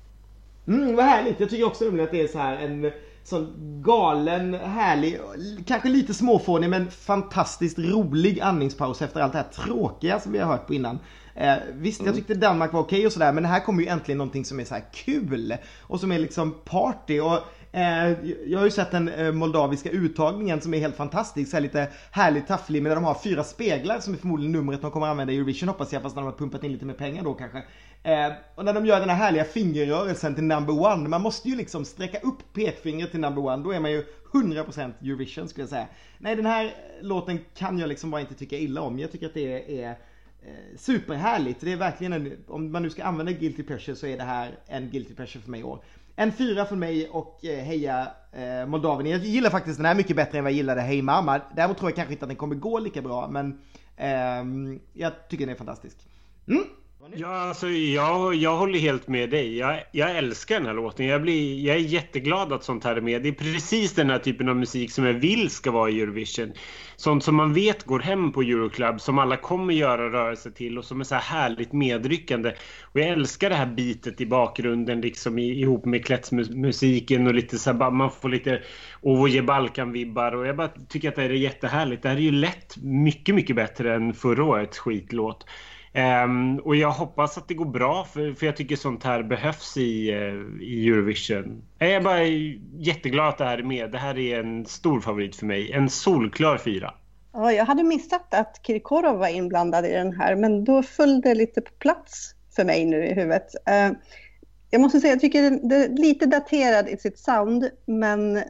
Mm, 0.66 0.96
vad 0.96 1.04
härligt. 1.04 1.40
Jag 1.40 1.50
tycker 1.50 1.66
också 1.66 2.02
att 2.02 2.10
det 2.10 2.20
är 2.20 2.28
så 2.28 2.38
här 2.38 2.56
en 2.56 2.92
sån 3.24 3.82
galen, 3.82 4.54
härlig, 4.54 5.20
kanske 5.66 5.88
lite 5.88 6.14
småfånig 6.14 6.70
men 6.70 6.90
fantastiskt 6.90 7.78
rolig 7.78 8.40
andningspaus 8.40 9.02
efter 9.02 9.20
allt 9.20 9.32
det 9.32 9.38
här 9.38 9.64
tråkiga 9.64 10.20
som 10.20 10.32
vi 10.32 10.38
har 10.38 10.46
hört 10.46 10.66
på 10.66 10.74
innan. 10.74 10.98
Eh, 11.34 11.54
visst, 11.72 12.02
jag 12.04 12.14
tyckte 12.14 12.34
Danmark 12.34 12.72
var 12.72 12.80
okej 12.80 13.06
och 13.06 13.12
sådär 13.12 13.32
men 13.32 13.42
det 13.42 13.48
här 13.48 13.60
kommer 13.60 13.82
ju 13.82 13.88
äntligen 13.88 14.18
någonting 14.18 14.44
som 14.44 14.60
är 14.60 14.64
så 14.64 14.74
här 14.74 14.84
kul 14.92 15.56
och 15.80 16.00
som 16.00 16.12
är 16.12 16.18
liksom 16.18 16.54
party 16.64 17.20
och 17.20 17.38
Eh, 17.74 18.12
jag 18.46 18.58
har 18.58 18.64
ju 18.64 18.70
sett 18.70 18.90
den 18.90 19.08
eh, 19.08 19.32
moldaviska 19.32 19.90
uttagningen 19.90 20.60
som 20.60 20.74
är 20.74 20.78
helt 20.78 20.96
fantastisk. 20.96 21.50
Så 21.50 21.56
här 21.56 21.62
lite 21.62 21.88
härligt 22.10 22.46
tafflig 22.46 22.82
med 22.82 22.90
där 22.90 22.96
de 22.96 23.04
har 23.04 23.14
fyra 23.14 23.44
speglar 23.44 24.00
som 24.00 24.14
är 24.14 24.18
förmodligen 24.18 24.52
numret 24.52 24.82
de 24.82 24.90
kommer 24.90 25.06
använda 25.06 25.32
i 25.32 25.36
Eurovision 25.36 25.68
hoppas 25.68 25.92
jag. 25.92 26.02
Fast 26.02 26.16
när 26.16 26.22
de 26.22 26.26
har 26.26 26.38
pumpat 26.38 26.64
in 26.64 26.72
lite 26.72 26.84
mer 26.84 26.94
pengar 26.94 27.24
då 27.24 27.34
kanske. 27.34 27.58
Eh, 28.02 28.32
och 28.54 28.64
när 28.64 28.74
de 28.74 28.86
gör 28.86 29.00
den 29.00 29.08
här 29.08 29.16
härliga 29.16 29.44
fingerrörelsen 29.44 30.34
till 30.34 30.44
number 30.44 30.80
one. 30.92 31.08
Man 31.08 31.22
måste 31.22 31.48
ju 31.48 31.56
liksom 31.56 31.84
sträcka 31.84 32.18
upp 32.18 32.52
pekfingret 32.52 33.10
till 33.10 33.20
number 33.20 33.44
one. 33.44 33.62
Då 33.62 33.72
är 33.72 33.80
man 33.80 33.90
ju 33.90 34.04
100% 34.32 34.92
Eurovision 35.02 35.48
skulle 35.48 35.62
jag 35.62 35.70
säga. 35.70 35.86
Nej 36.18 36.36
den 36.36 36.46
här 36.46 36.74
låten 37.00 37.38
kan 37.56 37.78
jag 37.78 37.88
liksom 37.88 38.10
bara 38.10 38.20
inte 38.20 38.34
tycka 38.34 38.56
illa 38.56 38.80
om. 38.80 38.98
Jag 38.98 39.12
tycker 39.12 39.26
att 39.26 39.34
det 39.34 39.82
är 39.82 39.90
eh, 39.90 40.76
superhärligt. 40.76 41.60
Det 41.60 41.72
är 41.72 41.76
verkligen 41.76 42.12
en, 42.12 42.32
om 42.48 42.72
man 42.72 42.82
nu 42.82 42.90
ska 42.90 43.04
använda 43.04 43.32
Guilty 43.32 43.62
Pleasure 43.62 43.96
så 43.96 44.06
är 44.06 44.16
det 44.16 44.24
här 44.24 44.58
en 44.66 44.90
Guilty 44.90 45.14
Pleasure 45.14 45.42
för 45.42 45.50
mig 45.50 45.60
i 45.60 45.64
år. 45.64 45.82
En 46.16 46.32
fyra 46.32 46.64
för 46.64 46.76
mig 46.76 47.08
och 47.08 47.44
eh, 47.44 47.64
heja 47.64 48.10
eh, 48.32 48.66
Moldavien. 48.66 49.10
Jag 49.10 49.20
gillar 49.20 49.50
faktiskt 49.50 49.78
den 49.78 49.86
här 49.86 49.94
mycket 49.94 50.16
bättre 50.16 50.38
än 50.38 50.44
vad 50.44 50.52
jag 50.52 50.56
gillade 50.56 50.80
Hey 50.80 51.02
Mama. 51.02 51.40
Däremot 51.56 51.78
tror 51.78 51.90
jag 51.90 51.96
kanske 51.96 52.12
inte 52.12 52.24
att 52.24 52.28
den 52.28 52.36
kommer 52.36 52.54
gå 52.54 52.78
lika 52.78 53.02
bra 53.02 53.28
men 53.28 53.58
eh, 53.96 54.44
jag 54.92 55.28
tycker 55.28 55.46
den 55.46 55.54
är 55.54 55.58
fantastisk. 55.58 55.96
Mm. 56.48 56.64
Ja, 57.12 57.28
alltså, 57.28 57.68
jag, 57.68 58.34
jag 58.34 58.56
håller 58.56 58.78
helt 58.78 59.08
med 59.08 59.30
dig. 59.30 59.58
Jag, 59.58 59.82
jag 59.92 60.16
älskar 60.16 60.54
den 60.56 60.66
här 60.66 60.74
låten. 60.74 61.06
Jag, 61.06 61.22
blir, 61.22 61.66
jag 61.66 61.76
är 61.76 61.80
jätteglad 61.80 62.52
att 62.52 62.64
sånt 62.64 62.84
här 62.84 62.96
är 62.96 63.00
med. 63.00 63.22
Det 63.22 63.28
är 63.28 63.32
precis 63.32 63.94
den 63.94 64.10
här 64.10 64.18
typen 64.18 64.48
av 64.48 64.56
musik 64.56 64.92
som 64.92 65.04
jag 65.04 65.14
vill 65.14 65.50
ska 65.50 65.70
vara 65.70 65.90
i 65.90 66.00
Eurovision. 66.00 66.52
Sånt 66.96 67.24
som 67.24 67.36
man 67.36 67.54
vet 67.54 67.84
går 67.84 68.00
hem 68.00 68.32
på 68.32 68.42
Euroclub, 68.42 69.00
som 69.00 69.18
alla 69.18 69.36
kommer 69.36 69.74
göra 69.74 70.10
rörelser 70.10 70.50
till 70.50 70.78
och 70.78 70.84
som 70.84 71.00
är 71.00 71.04
så 71.04 71.14
här 71.14 71.22
härligt 71.22 71.72
medryckande. 71.72 72.54
Och 72.82 73.00
jag 73.00 73.08
älskar 73.08 73.50
det 73.50 73.56
här 73.56 73.66
bitet 73.66 74.20
i 74.20 74.26
bakgrunden 74.26 75.00
liksom 75.00 75.38
ihop 75.38 75.84
med 75.84 76.06
klättsmusiken 76.06 77.26
och 77.26 77.34
lite 77.34 77.58
så 77.58 77.72
här, 77.72 77.90
man 77.90 78.10
får 78.10 78.28
lite 78.28 78.62
Ovoje 79.00 79.42
Balkan-vibbar 79.42 80.32
och 80.32 80.46
jag 80.46 80.56
bara 80.56 80.68
tycker 80.88 81.08
att 81.08 81.16
det 81.16 81.22
här 81.22 81.30
är 81.30 81.34
jättehärligt. 81.34 82.02
Det 82.02 82.08
här 82.08 82.16
är 82.16 82.20
ju 82.20 82.32
lätt 82.32 82.76
mycket, 82.76 83.34
mycket 83.34 83.56
bättre 83.56 83.94
än 83.94 84.14
förra 84.14 84.44
årets 84.44 84.78
skitlåt. 84.78 85.46
Um, 85.96 86.58
och 86.58 86.76
jag 86.76 86.90
hoppas 86.90 87.38
att 87.38 87.48
det 87.48 87.54
går 87.54 87.64
bra 87.64 88.04
för, 88.04 88.32
för 88.32 88.46
jag 88.46 88.56
tycker 88.56 88.76
sånt 88.76 89.04
här 89.04 89.22
behövs 89.22 89.76
i, 89.76 90.12
uh, 90.12 90.62
i 90.62 90.88
Eurovision. 90.88 91.62
Jag 91.78 91.90
är 91.90 92.00
bara 92.00 92.24
jätteglad 92.78 93.28
att 93.28 93.38
det 93.38 93.44
här 93.44 93.58
är 93.58 93.62
med. 93.62 93.90
Det 93.90 93.98
här 93.98 94.18
är 94.18 94.40
en 94.40 94.66
stor 94.66 95.00
favorit 95.00 95.36
för 95.36 95.46
mig. 95.46 95.72
En 95.72 95.90
solklar 95.90 96.58
fyra. 96.58 96.94
Ja, 97.32 97.52
jag 97.52 97.64
hade 97.64 97.82
missat 97.82 98.34
att 98.34 98.60
Kirkorov 98.66 99.18
var 99.18 99.28
inblandad 99.28 99.86
i 99.86 99.92
den 99.92 100.12
här, 100.12 100.36
men 100.36 100.64
då 100.64 100.82
föll 100.82 101.20
det 101.20 101.34
lite 101.34 101.60
på 101.60 101.72
plats 101.78 102.34
för 102.56 102.64
mig 102.64 102.84
nu 102.84 103.06
i 103.06 103.14
huvudet. 103.14 103.54
Uh, 103.68 103.96
jag 104.70 104.80
måste 104.80 105.00
säga, 105.00 105.12
jag 105.12 105.20
tycker 105.20 105.42
den- 105.42 105.68
det 105.68 105.76
är 105.76 105.88
lite 105.88 106.26
daterad 106.26 106.88
i 106.88 106.96
sitt 106.96 107.18
sound, 107.18 107.70
men 107.86 108.42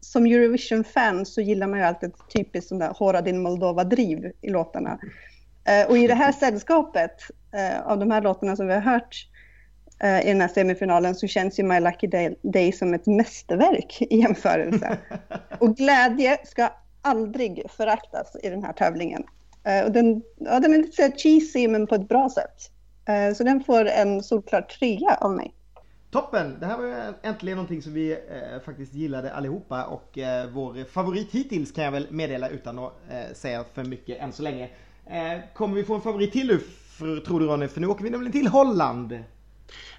som 0.00 0.26
Eurovision-fan 0.26 1.26
så 1.26 1.40
gillar 1.40 1.66
man 1.66 1.78
ju 1.78 1.84
alltid 1.84 2.08
ett 2.08 2.32
typiskt 2.36 2.68
sån 2.68 2.78
där 2.78 2.92
Hora 2.98 3.20
din 3.20 3.42
Moldova-driv 3.42 4.32
i 4.40 4.50
låtarna. 4.50 4.98
Eh, 5.64 5.86
och 5.88 5.98
i 5.98 6.06
det 6.06 6.14
här 6.14 6.32
sällskapet 6.32 7.30
eh, 7.52 7.86
av 7.86 7.98
de 7.98 8.10
här 8.10 8.22
låtarna 8.22 8.56
som 8.56 8.66
vi 8.66 8.74
har 8.74 8.80
hört 8.80 9.28
eh, 10.02 10.26
i 10.26 10.28
den 10.28 10.40
här 10.40 10.48
semifinalen 10.48 11.14
så 11.14 11.26
känns 11.26 11.58
ju 11.58 11.62
My 11.62 11.80
Lucky 11.80 12.06
Day, 12.06 12.38
Day 12.42 12.72
som 12.72 12.94
ett 12.94 13.06
mästerverk 13.06 14.02
i 14.02 14.16
jämförelse. 14.16 14.98
Och 15.58 15.76
glädje 15.76 16.38
ska 16.44 16.68
aldrig 17.02 17.62
föraktas 17.70 18.36
i 18.42 18.48
den 18.50 18.64
här 18.64 18.72
tävlingen. 18.72 19.24
Och 19.84 19.92
den, 19.92 20.22
ja, 20.38 20.60
den 20.60 20.74
är 20.74 20.78
lite 20.78 21.02
så 21.02 21.16
cheesy 21.16 21.68
men 21.68 21.86
på 21.86 21.94
ett 21.94 22.08
bra 22.08 22.30
sätt. 22.30 22.70
Så 23.36 23.44
den 23.44 23.64
får 23.64 23.84
en 23.84 24.22
solklar 24.22 24.62
trea 24.62 25.14
av 25.20 25.30
mig. 25.30 25.54
Toppen! 26.14 26.56
Det 26.60 26.66
här 26.66 26.78
var 26.78 27.14
äntligen 27.22 27.56
någonting 27.56 27.82
som 27.82 27.92
vi 27.92 28.12
eh, 28.12 28.60
faktiskt 28.64 28.94
gillade 28.94 29.32
allihopa 29.32 29.84
och 29.84 30.18
eh, 30.18 30.50
vår 30.50 30.84
favorit 30.84 31.32
hittills 31.32 31.72
kan 31.72 31.84
jag 31.84 31.92
väl 31.92 32.06
meddela 32.10 32.48
utan 32.48 32.78
att 32.78 32.92
eh, 33.10 33.34
säga 33.34 33.64
för 33.74 33.84
mycket 33.84 34.20
än 34.20 34.32
så 34.32 34.42
länge. 34.42 34.68
Eh, 35.06 35.40
kommer 35.54 35.74
vi 35.74 35.84
få 35.84 35.94
en 35.94 36.00
favorit 36.00 36.32
till 36.32 36.46
nu 36.46 36.60
tror 36.98 37.40
du 37.40 37.46
Ronny? 37.46 37.68
För 37.68 37.80
nu 37.80 37.86
åker 37.86 38.04
vi 38.04 38.10
nämligen 38.10 38.32
till 38.32 38.46
Holland. 38.46 39.18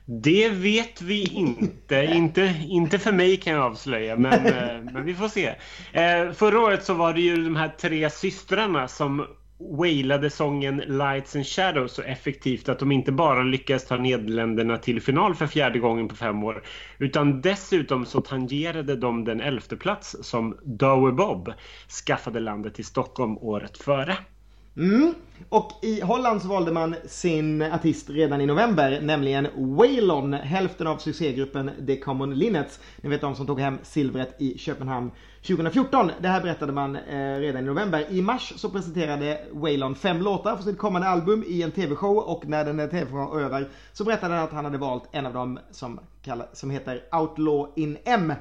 Det 0.05 0.49
vet 0.49 1.01
vi 1.01 1.23
inte. 1.23 1.95
inte. 2.13 2.55
Inte 2.67 2.99
för 2.99 3.11
mig 3.11 3.37
kan 3.37 3.53
jag 3.53 3.63
avslöja, 3.63 4.15
men, 4.15 4.45
eh, 4.45 4.81
men 4.93 5.05
vi 5.05 5.13
får 5.13 5.27
se. 5.27 5.55
Eh, 5.93 6.31
förra 6.31 6.59
året 6.59 6.83
så 6.83 6.93
var 6.93 7.13
det 7.13 7.21
ju 7.21 7.43
de 7.43 7.55
här 7.55 7.69
tre 7.79 8.09
systrarna 8.09 8.87
som 8.87 9.27
wailade 9.77 10.29
sången 10.29 10.77
Lights 10.77 11.35
and 11.35 11.45
Shadows 11.45 11.93
så 11.93 12.01
effektivt 12.01 12.69
att 12.69 12.79
de 12.79 12.91
inte 12.91 13.11
bara 13.11 13.43
lyckades 13.43 13.87
ta 13.87 13.97
Nederländerna 13.97 14.77
till 14.77 15.01
final 15.01 15.35
för 15.35 15.47
fjärde 15.47 15.79
gången 15.79 16.07
på 16.07 16.15
fem 16.15 16.43
år 16.43 16.63
utan 16.97 17.41
dessutom 17.41 18.05
så 18.05 18.21
tangerade 18.21 18.95
de 18.95 19.23
den 19.23 19.41
elfte 19.41 19.75
plats 19.75 20.15
som 20.21 20.57
Dower 20.63 21.11
Bob 21.11 21.53
skaffade 22.05 22.39
landet 22.39 22.73
till 22.73 22.85
Stockholm 22.85 23.37
året 23.37 23.77
före. 23.77 24.17
Mm. 24.77 25.13
Och 25.49 25.71
i 25.81 26.01
Holland 26.01 26.41
så 26.41 26.47
valde 26.47 26.71
man 26.71 26.95
sin 27.05 27.61
artist 27.61 28.09
redan 28.09 28.41
i 28.41 28.45
november, 28.45 29.01
nämligen 29.01 29.47
Waylon, 29.55 30.33
hälften 30.33 30.87
av 30.87 30.97
succégruppen 30.97 31.71
The 31.87 31.97
Common 31.97 32.35
Linnets. 32.35 32.79
Ni 33.01 33.09
vet 33.09 33.21
de 33.21 33.35
som 33.35 33.47
tog 33.47 33.59
hem 33.59 33.77
silvret 33.83 34.35
i 34.41 34.57
Köpenhamn 34.57 35.11
2014. 35.47 36.11
Det 36.21 36.27
här 36.27 36.41
berättade 36.41 36.73
man 36.73 36.95
eh, 36.95 37.35
redan 37.39 37.63
i 37.63 37.65
november. 37.65 38.05
I 38.09 38.21
mars 38.21 38.53
så 38.55 38.69
presenterade 38.69 39.41
Waylon 39.51 39.95
fem 39.95 40.21
låtar 40.21 40.55
för 40.55 40.63
sitt 40.63 40.77
kommande 40.77 41.07
album 41.07 41.43
i 41.47 41.61
en 41.61 41.71
TV-show 41.71 42.17
och 42.17 42.47
när 42.47 42.65
den 42.65 42.79
här 42.79 42.87
TV-showen 42.87 43.25
var 43.25 43.41
över 43.41 43.67
så 43.93 44.03
berättade 44.03 44.33
han 44.33 44.43
att 44.43 44.53
han 44.53 44.65
hade 44.65 44.77
valt 44.77 45.03
en 45.11 45.25
av 45.25 45.33
dem 45.33 45.59
som, 45.71 45.99
kallar, 46.21 46.47
som 46.53 46.69
heter 46.69 47.01
Outlaw 47.11 47.71
in 47.75 47.97
M 48.05 48.33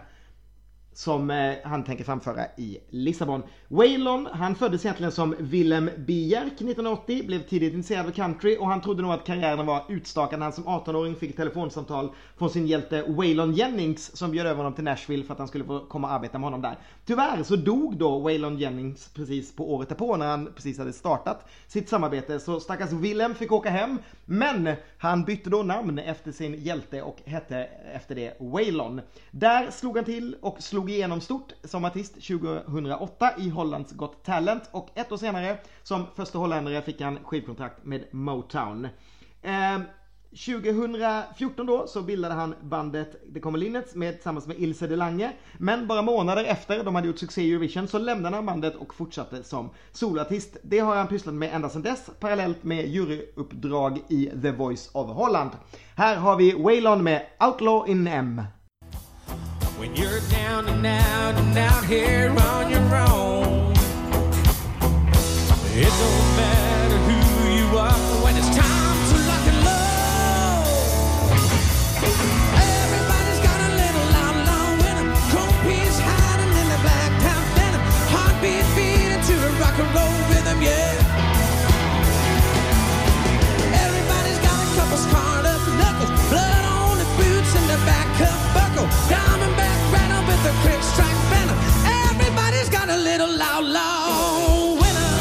som 0.95 1.30
eh, 1.30 1.55
han 1.64 1.84
tänker 1.84 2.05
framföra 2.05 2.47
i 2.57 2.78
Lissabon. 2.90 3.42
Waylon, 3.68 4.28
han 4.32 4.55
föddes 4.55 4.84
egentligen 4.84 5.12
som 5.12 5.34
Willem 5.38 5.90
Bjerk 5.97 6.53
1980, 6.53 7.26
blev 7.26 7.42
tidigt 7.42 7.74
intresserad 7.74 8.07
av 8.07 8.11
country 8.11 8.57
och 8.61 8.68
han 8.68 8.80
trodde 8.80 9.03
nog 9.03 9.12
att 9.12 9.26
karriären 9.26 9.66
var 9.66 9.84
utstakad 9.88 10.38
när 10.38 10.47
han 10.47 10.53
som 10.53 10.64
18-åring 10.64 11.14
fick 11.14 11.30
ett 11.30 11.36
telefonsamtal 11.36 12.12
från 12.38 12.51
sin 12.51 12.66
hjälte 12.66 13.05
Waylon 13.09 13.53
Jennings 13.53 14.16
som 14.16 14.30
bjöd 14.30 14.47
över 14.47 14.57
honom 14.57 14.74
till 14.74 14.84
Nashville 14.84 15.24
för 15.24 15.32
att 15.32 15.38
han 15.38 15.49
skulle 15.49 15.64
få 15.64 15.80
komma 15.80 16.09
och 16.09 16.14
arbeta 16.14 16.38
med 16.38 16.47
honom 16.47 16.62
där. 16.62 16.78
Tyvärr 17.07 17.42
så 17.42 17.57
dog 17.57 17.97
då 17.97 18.18
Waylon 18.18 18.59
Jennings 18.59 19.09
precis 19.14 19.57
på 19.57 19.74
året 19.74 19.88
därpå 19.88 20.16
när 20.16 20.26
han 20.26 20.53
precis 20.55 20.78
hade 20.78 20.92
startat 20.92 21.49
sitt 21.66 21.88
samarbete 21.88 22.40
så 22.40 22.61
stackars 22.61 22.92
Willem 22.92 23.34
fick 23.34 23.53
åka 23.53 23.70
hem 23.70 23.99
men 24.24 24.70
han 24.99 25.24
bytte 25.24 25.51
då 25.51 25.62
namn 25.62 25.99
efter 25.99 26.32
sin 26.32 26.55
hjälte 26.55 27.03
och 27.03 27.16
hette 27.24 27.57
efter 27.95 28.14
det 28.14 28.36
Waylon. 28.40 29.01
Där 29.30 29.70
slog 29.70 29.97
han 29.97 30.05
till 30.05 30.36
och 30.40 30.62
slog 30.62 30.84
igenom 30.89 31.20
stort 31.20 31.53
som 31.64 31.85
artist 31.85 32.14
2008 32.14 33.30
i 33.39 33.49
Hollands 33.49 33.93
Got 33.93 34.24
Talent 34.24 34.68
och 34.70 34.89
ett 34.95 35.12
år 35.12 35.16
senare 35.16 35.59
som 35.82 36.07
första 36.16 36.39
holländare 36.39 36.82
fick 36.82 37.01
han 37.01 37.18
skivkontrakt 37.24 37.85
med 37.85 38.05
Motown. 38.11 38.89
Eh, 39.43 39.78
2014 40.35 41.66
då 41.66 41.87
så 41.87 42.03
bildade 42.03 42.35
han 42.35 42.55
bandet 42.62 43.35
The 43.35 43.41
Common 43.41 43.61
Linnets 43.61 43.95
med, 43.95 44.14
tillsammans 44.14 44.47
med 44.47 44.61
Ilse 44.61 44.87
de 44.87 44.97
Lange. 44.97 45.32
Men 45.59 45.87
bara 45.87 46.03
månader 46.03 46.45
efter 46.45 46.85
de 46.85 46.95
hade 46.95 47.07
gjort 47.07 47.18
succé 47.18 47.43
i 47.43 47.51
Eurovision 47.51 47.89
så 47.89 47.99
lämnade 47.99 48.37
han 48.37 48.47
bandet 48.47 48.74
och 48.74 48.95
fortsatte 48.95 49.45
som 49.45 49.70
soloartist. 49.93 50.57
Det 50.62 50.78
har 50.78 50.97
han 50.97 51.09
pysslat 51.09 51.35
med 51.35 51.55
ända 51.55 51.68
sedan 51.68 51.82
dess 51.82 52.11
parallellt 52.20 52.64
med 52.64 52.89
juryuppdrag 52.89 54.03
i 54.09 54.30
The 54.43 54.51
Voice 54.51 54.91
of 54.93 55.11
Holland. 55.11 55.51
Här 55.97 56.16
har 56.16 56.37
vi 56.37 56.53
Waylon 56.62 57.05
med 57.05 57.26
Outlaw 57.41 57.91
in 57.91 58.07
M. 58.07 58.43
When 59.77 59.95
you're 59.97 60.20
down 60.31 60.68
and 60.68 60.87
out 60.87 61.35
and 61.35 61.59
out 61.59 61.85
here 61.85 62.31
on 62.31 62.70
your 62.70 62.95
own, 62.95 63.72
it 65.75 65.91
don't 65.91 66.29
matter 66.39 66.99
who 67.05 67.18
you 67.59 67.66
are 67.77 68.22
when 68.22 68.37
it's 68.37 68.49
time 68.55 68.99
to 69.11 69.16
and. 69.27 69.83
Everybody's 72.55 73.41
got 73.43 73.59
a 73.61 73.70
little 73.75 74.09
hiding 75.99 76.55
in 76.55 76.68
the 76.70 76.81
heartbeat 78.14 78.66
the 79.43 79.51
rock 79.59 79.75
and 79.75 79.91
roll 79.91 80.14
rhythm, 80.31 80.62
yeah. 80.62 81.03
Everybody's 83.75 84.39
got 84.39 84.55
a 84.55 84.70
couple 84.79 84.99
scarred 85.03 85.47
up 85.51 85.61
knuckles, 85.83 86.14
blood 86.31 86.64
on 86.64 86.95
the 87.03 87.09
boots 87.18 87.53
and 87.59 87.66
the 87.68 87.79
back 87.85 88.07
cuff 88.22 88.39
buckle, 88.55 88.89
with 89.11 89.34
the 90.45 90.51
quick 90.62 90.82
strike 90.82 91.20
banner. 91.30 91.57
Everybody's 92.05 92.70
got 92.78 92.88
a 92.90 92.97
little 92.97 93.32
loud 93.38 93.64
winner. 94.80 95.14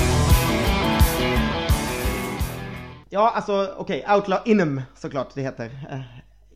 Ja, 3.09 3.30
alltså 3.36 3.74
okej, 3.78 4.05
Outlaw 4.09 4.39
Inum 4.45 4.82
såklart 4.95 5.36
det 5.36 5.41
heter. 5.41 5.65
Eh, 5.89 5.99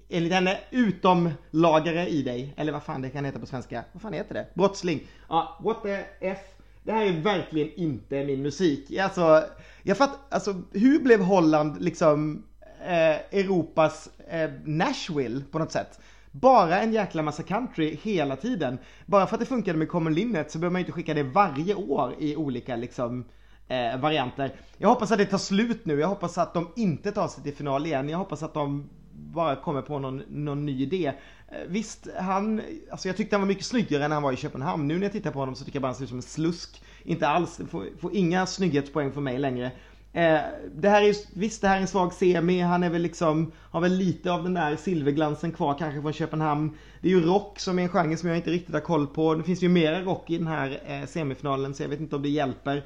enligt 0.10 0.34
henne 0.34 0.58
utomlagare 0.72 2.08
i 2.08 2.22
dig, 2.22 2.54
eller 2.58 2.72
vad 2.72 2.84
fan 2.84 3.02
det 3.02 3.10
kan 3.10 3.26
heta 3.26 3.40
på 3.40 3.46
svenska. 3.46 3.84
Vad 3.92 4.02
fan 4.02 4.14
heter 4.14 4.34
det? 4.34 4.48
Brottsling. 4.54 5.08
Ja, 5.30 5.60
what 5.64 5.82
the 5.84 6.06
F. 6.22 6.40
Det 6.84 6.92
här 6.92 7.06
är 7.06 7.22
verkligen 7.22 7.74
inte 7.74 8.24
min 8.24 8.42
musik. 8.42 8.98
Alltså, 8.98 9.44
jag 9.84 9.98
fattar, 9.98 10.18
alltså 10.30 10.62
hur 10.72 11.00
blev 11.00 11.22
Holland 11.22 11.82
liksom 11.82 12.44
eh, 12.86 13.40
Europas 13.40 14.10
eh, 14.30 14.50
Nashville 14.66 15.44
på 15.52 15.60
något 15.60 15.72
sätt? 15.72 16.00
Bara 16.42 16.82
en 16.82 16.94
jäkla 16.94 17.22
massa 17.22 17.44
country 17.44 17.98
hela 18.04 18.36
tiden. 18.36 18.78
Bara 19.06 19.28
för 19.28 19.36
att 19.36 19.40
det 19.40 19.46
funkade 19.46 19.78
med 19.78 19.90
Common 19.90 20.14
Linnet 20.14 20.52
så 20.52 20.60
behöver 20.60 20.72
man 20.72 20.82
ju 20.82 20.84
inte 20.84 20.92
skicka 20.92 21.14
det 21.14 21.24
varje 21.24 21.76
år 21.76 22.16
i 22.20 22.36
olika 22.36 22.76
liksom 22.76 23.26
eh, 23.68 24.00
varianter. 24.00 24.56
Jag 24.78 24.90
hoppas 24.90 25.12
att 25.12 25.18
det 25.18 25.26
tar 25.26 25.38
slut 25.38 25.86
nu. 25.86 26.00
Jag 26.00 26.08
hoppas 26.08 26.38
att 26.38 26.54
de 26.54 26.68
inte 26.76 27.12
tar 27.12 27.28
sig 27.28 27.44
till 27.44 27.56
final 27.56 27.86
igen. 27.86 28.10
Jag 28.10 28.18
hoppas 28.18 28.44
att 28.44 28.54
de 28.54 28.90
bara 29.14 29.56
kommer 29.56 29.82
på 29.82 30.00
någon, 30.00 30.24
någon 30.30 30.66
ny 30.66 30.82
idé. 30.82 31.06
Eh, 31.48 31.58
visst, 31.68 32.08
han, 32.20 32.62
alltså 32.92 33.08
jag 33.08 33.18
tyckte 33.18 33.36
han 33.36 33.42
var 33.42 33.48
mycket 33.48 33.66
snyggare 33.66 34.08
när 34.08 34.16
han 34.16 34.24
var 34.24 34.34
i 34.34 34.38
Köpenhamn. 34.38 34.88
Nu 34.88 34.96
när 34.96 35.04
jag 35.04 35.12
tittar 35.12 35.32
på 35.32 35.40
honom 35.40 35.56
så 35.56 35.66
tycker 35.66 35.76
jag 35.76 35.82
bara 35.82 35.88
han 35.88 35.96
ser 35.96 36.04
ut 36.04 36.10
som 36.10 36.18
en 36.18 36.22
slusk. 36.22 36.84
Inte 37.04 37.28
alls, 37.28 37.62
får, 37.70 37.86
får 38.00 38.16
inga 38.16 38.46
snygghetspoäng 38.46 39.12
för 39.12 39.22
mig 39.22 39.38
längre. 39.38 39.72
Eh, 40.14 40.40
det 40.76 40.90
här 40.90 41.02
är 41.02 41.16
visst 41.34 41.62
det 41.62 41.68
här 41.68 41.78
är 41.78 41.82
en 41.82 41.88
svag 41.88 42.14
semi, 42.14 42.62
han 42.62 42.84
är 42.84 42.90
väl 42.90 43.02
liksom, 43.02 43.52
har 43.56 43.82
väl 43.82 43.98
lite 43.98 44.32
av 44.32 44.44
den 44.44 44.54
där 44.54 44.76
silverglansen 44.76 45.52
kvar 45.52 45.76
kanske 45.80 46.02
från 46.02 46.14
Köpenhamn. 46.14 46.78
Det 47.02 47.08
är 47.08 47.12
ju 47.12 47.26
rock 47.26 47.60
som 47.60 47.80
är 47.80 47.84
en 47.84 47.90
genre 47.90 48.18
som 48.18 48.30
jag 48.30 48.38
inte 48.38 48.52
riktigt 48.52 48.74
har 48.74 48.82
koll 48.82 49.08
på. 49.08 49.36
Det 49.36 49.44
finns 49.44 49.64
ju 49.64 49.70
mera 49.70 50.02
rock 50.02 50.30
i 50.30 50.38
den 50.38 50.48
här 50.48 50.80
eh, 50.86 51.08
semifinalen 51.08 51.74
så 51.74 51.84
jag 51.84 51.90
vet 51.90 52.00
inte 52.00 52.16
om 52.16 52.22
det 52.22 52.30
hjälper. 52.30 52.84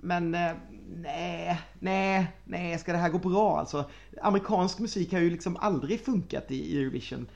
Men 0.00 0.34
eh, 0.34 0.52
nej, 0.96 1.60
nej, 1.78 2.26
nej, 2.44 2.78
ska 2.78 2.92
det 2.92 2.98
här 2.98 3.08
gå 3.08 3.18
bra 3.18 3.58
alltså? 3.58 3.84
Amerikansk 4.22 4.78
musik 4.78 5.12
har 5.12 5.20
ju 5.20 5.30
liksom 5.30 5.56
aldrig 5.56 6.04
funkat 6.04 6.50
i 6.50 6.78
Eurovision. 6.78 7.26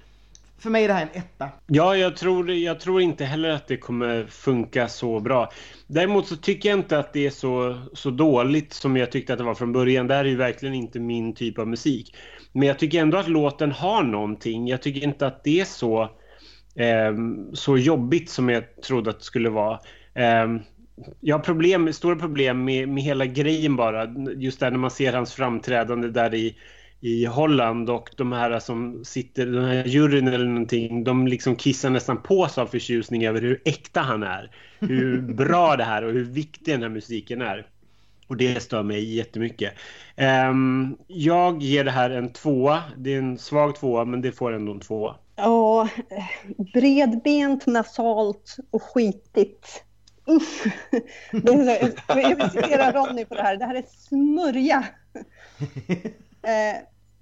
För 0.58 0.70
mig 0.70 0.84
är 0.84 0.88
det 0.88 0.94
här 0.94 1.02
en 1.02 1.22
etta. 1.22 1.48
Ja, 1.66 1.96
jag 1.96 2.16
tror, 2.16 2.50
jag 2.50 2.80
tror 2.80 3.00
inte 3.00 3.24
heller 3.24 3.50
att 3.50 3.68
det 3.68 3.76
kommer 3.76 4.26
funka 4.26 4.88
så 4.88 5.20
bra. 5.20 5.52
Däremot 5.86 6.26
så 6.26 6.36
tycker 6.36 6.68
jag 6.68 6.78
inte 6.78 6.98
att 6.98 7.12
det 7.12 7.26
är 7.26 7.30
så, 7.30 7.80
så 7.92 8.10
dåligt 8.10 8.72
som 8.72 8.96
jag 8.96 9.12
tyckte 9.12 9.32
att 9.32 9.38
det 9.38 9.44
var 9.44 9.54
från 9.54 9.72
början. 9.72 10.06
Det 10.06 10.14
här 10.14 10.24
är 10.24 10.28
ju 10.28 10.36
verkligen 10.36 10.74
inte 10.74 11.00
min 11.00 11.34
typ 11.34 11.58
av 11.58 11.68
musik. 11.68 12.16
Men 12.52 12.68
jag 12.68 12.78
tycker 12.78 13.00
ändå 13.00 13.18
att 13.18 13.28
låten 13.28 13.72
har 13.72 14.02
någonting. 14.02 14.68
Jag 14.68 14.82
tycker 14.82 15.04
inte 15.04 15.26
att 15.26 15.44
det 15.44 15.60
är 15.60 15.64
så, 15.64 16.02
eh, 16.74 17.14
så 17.52 17.78
jobbigt 17.78 18.30
som 18.30 18.48
jag 18.48 18.64
trodde 18.82 19.10
att 19.10 19.18
det 19.18 19.24
skulle 19.24 19.50
vara. 19.50 19.80
Eh, 20.14 20.46
jag 21.20 21.38
har 21.38 21.44
problem, 21.44 21.92
stora 21.92 22.16
problem 22.16 22.64
med, 22.64 22.88
med 22.88 23.02
hela 23.02 23.26
grejen 23.26 23.76
bara. 23.76 24.14
Just 24.36 24.60
där 24.60 24.70
när 24.70 24.78
man 24.78 24.90
ser 24.90 25.12
hans 25.12 25.34
framträdande 25.34 26.08
där 26.08 26.34
i, 26.34 26.56
i 27.06 27.24
Holland 27.24 27.90
och 27.90 28.10
de 28.16 28.32
här 28.32 28.58
som 28.58 29.04
sitter, 29.04 29.46
den 29.46 29.64
här 29.64 29.84
juryn 29.84 30.28
eller 30.28 30.44
någonting, 30.44 31.04
de 31.04 31.26
liksom 31.26 31.56
kissar 31.56 31.90
nästan 31.90 32.22
på 32.22 32.48
sig 32.48 32.62
av 32.62 32.66
förtjusning 32.66 33.26
över 33.26 33.42
hur 33.42 33.62
äkta 33.64 34.00
han 34.00 34.22
är. 34.22 34.50
Hur 34.80 35.20
bra 35.34 35.76
det 35.76 35.84
här 35.84 36.04
och 36.04 36.12
hur 36.12 36.24
viktig 36.24 36.74
den 36.74 36.82
här 36.82 36.88
musiken 36.88 37.42
är. 37.42 37.66
Och 38.26 38.36
det 38.36 38.62
stör 38.62 38.82
mig 38.82 39.14
jättemycket. 39.14 39.72
Um, 40.50 40.96
jag 41.06 41.62
ger 41.62 41.84
det 41.84 41.90
här 41.90 42.10
en 42.10 42.32
tvåa. 42.32 42.82
Det 42.96 43.14
är 43.14 43.18
en 43.18 43.38
svag 43.38 43.76
tvåa, 43.76 44.04
men 44.04 44.20
det 44.20 44.32
får 44.32 44.52
ändå 44.52 44.72
en 44.72 44.80
tvåa. 44.80 45.16
Ja, 45.36 45.88
bredbent, 46.72 47.66
nasalt 47.66 48.56
och 48.70 48.82
skitigt. 48.82 49.84
Usch! 50.28 50.66
Det 51.30 51.52
är 51.52 51.86
så, 51.86 52.20
jag 52.20 52.36
vill 52.36 52.50
citera 52.50 52.92
Ronny 52.92 53.24
på 53.24 53.34
det 53.34 53.42
här. 53.42 53.56
Det 53.56 53.64
här 53.64 53.74
är 53.74 53.84
smörja. 54.08 54.84
Eh, 56.46 56.76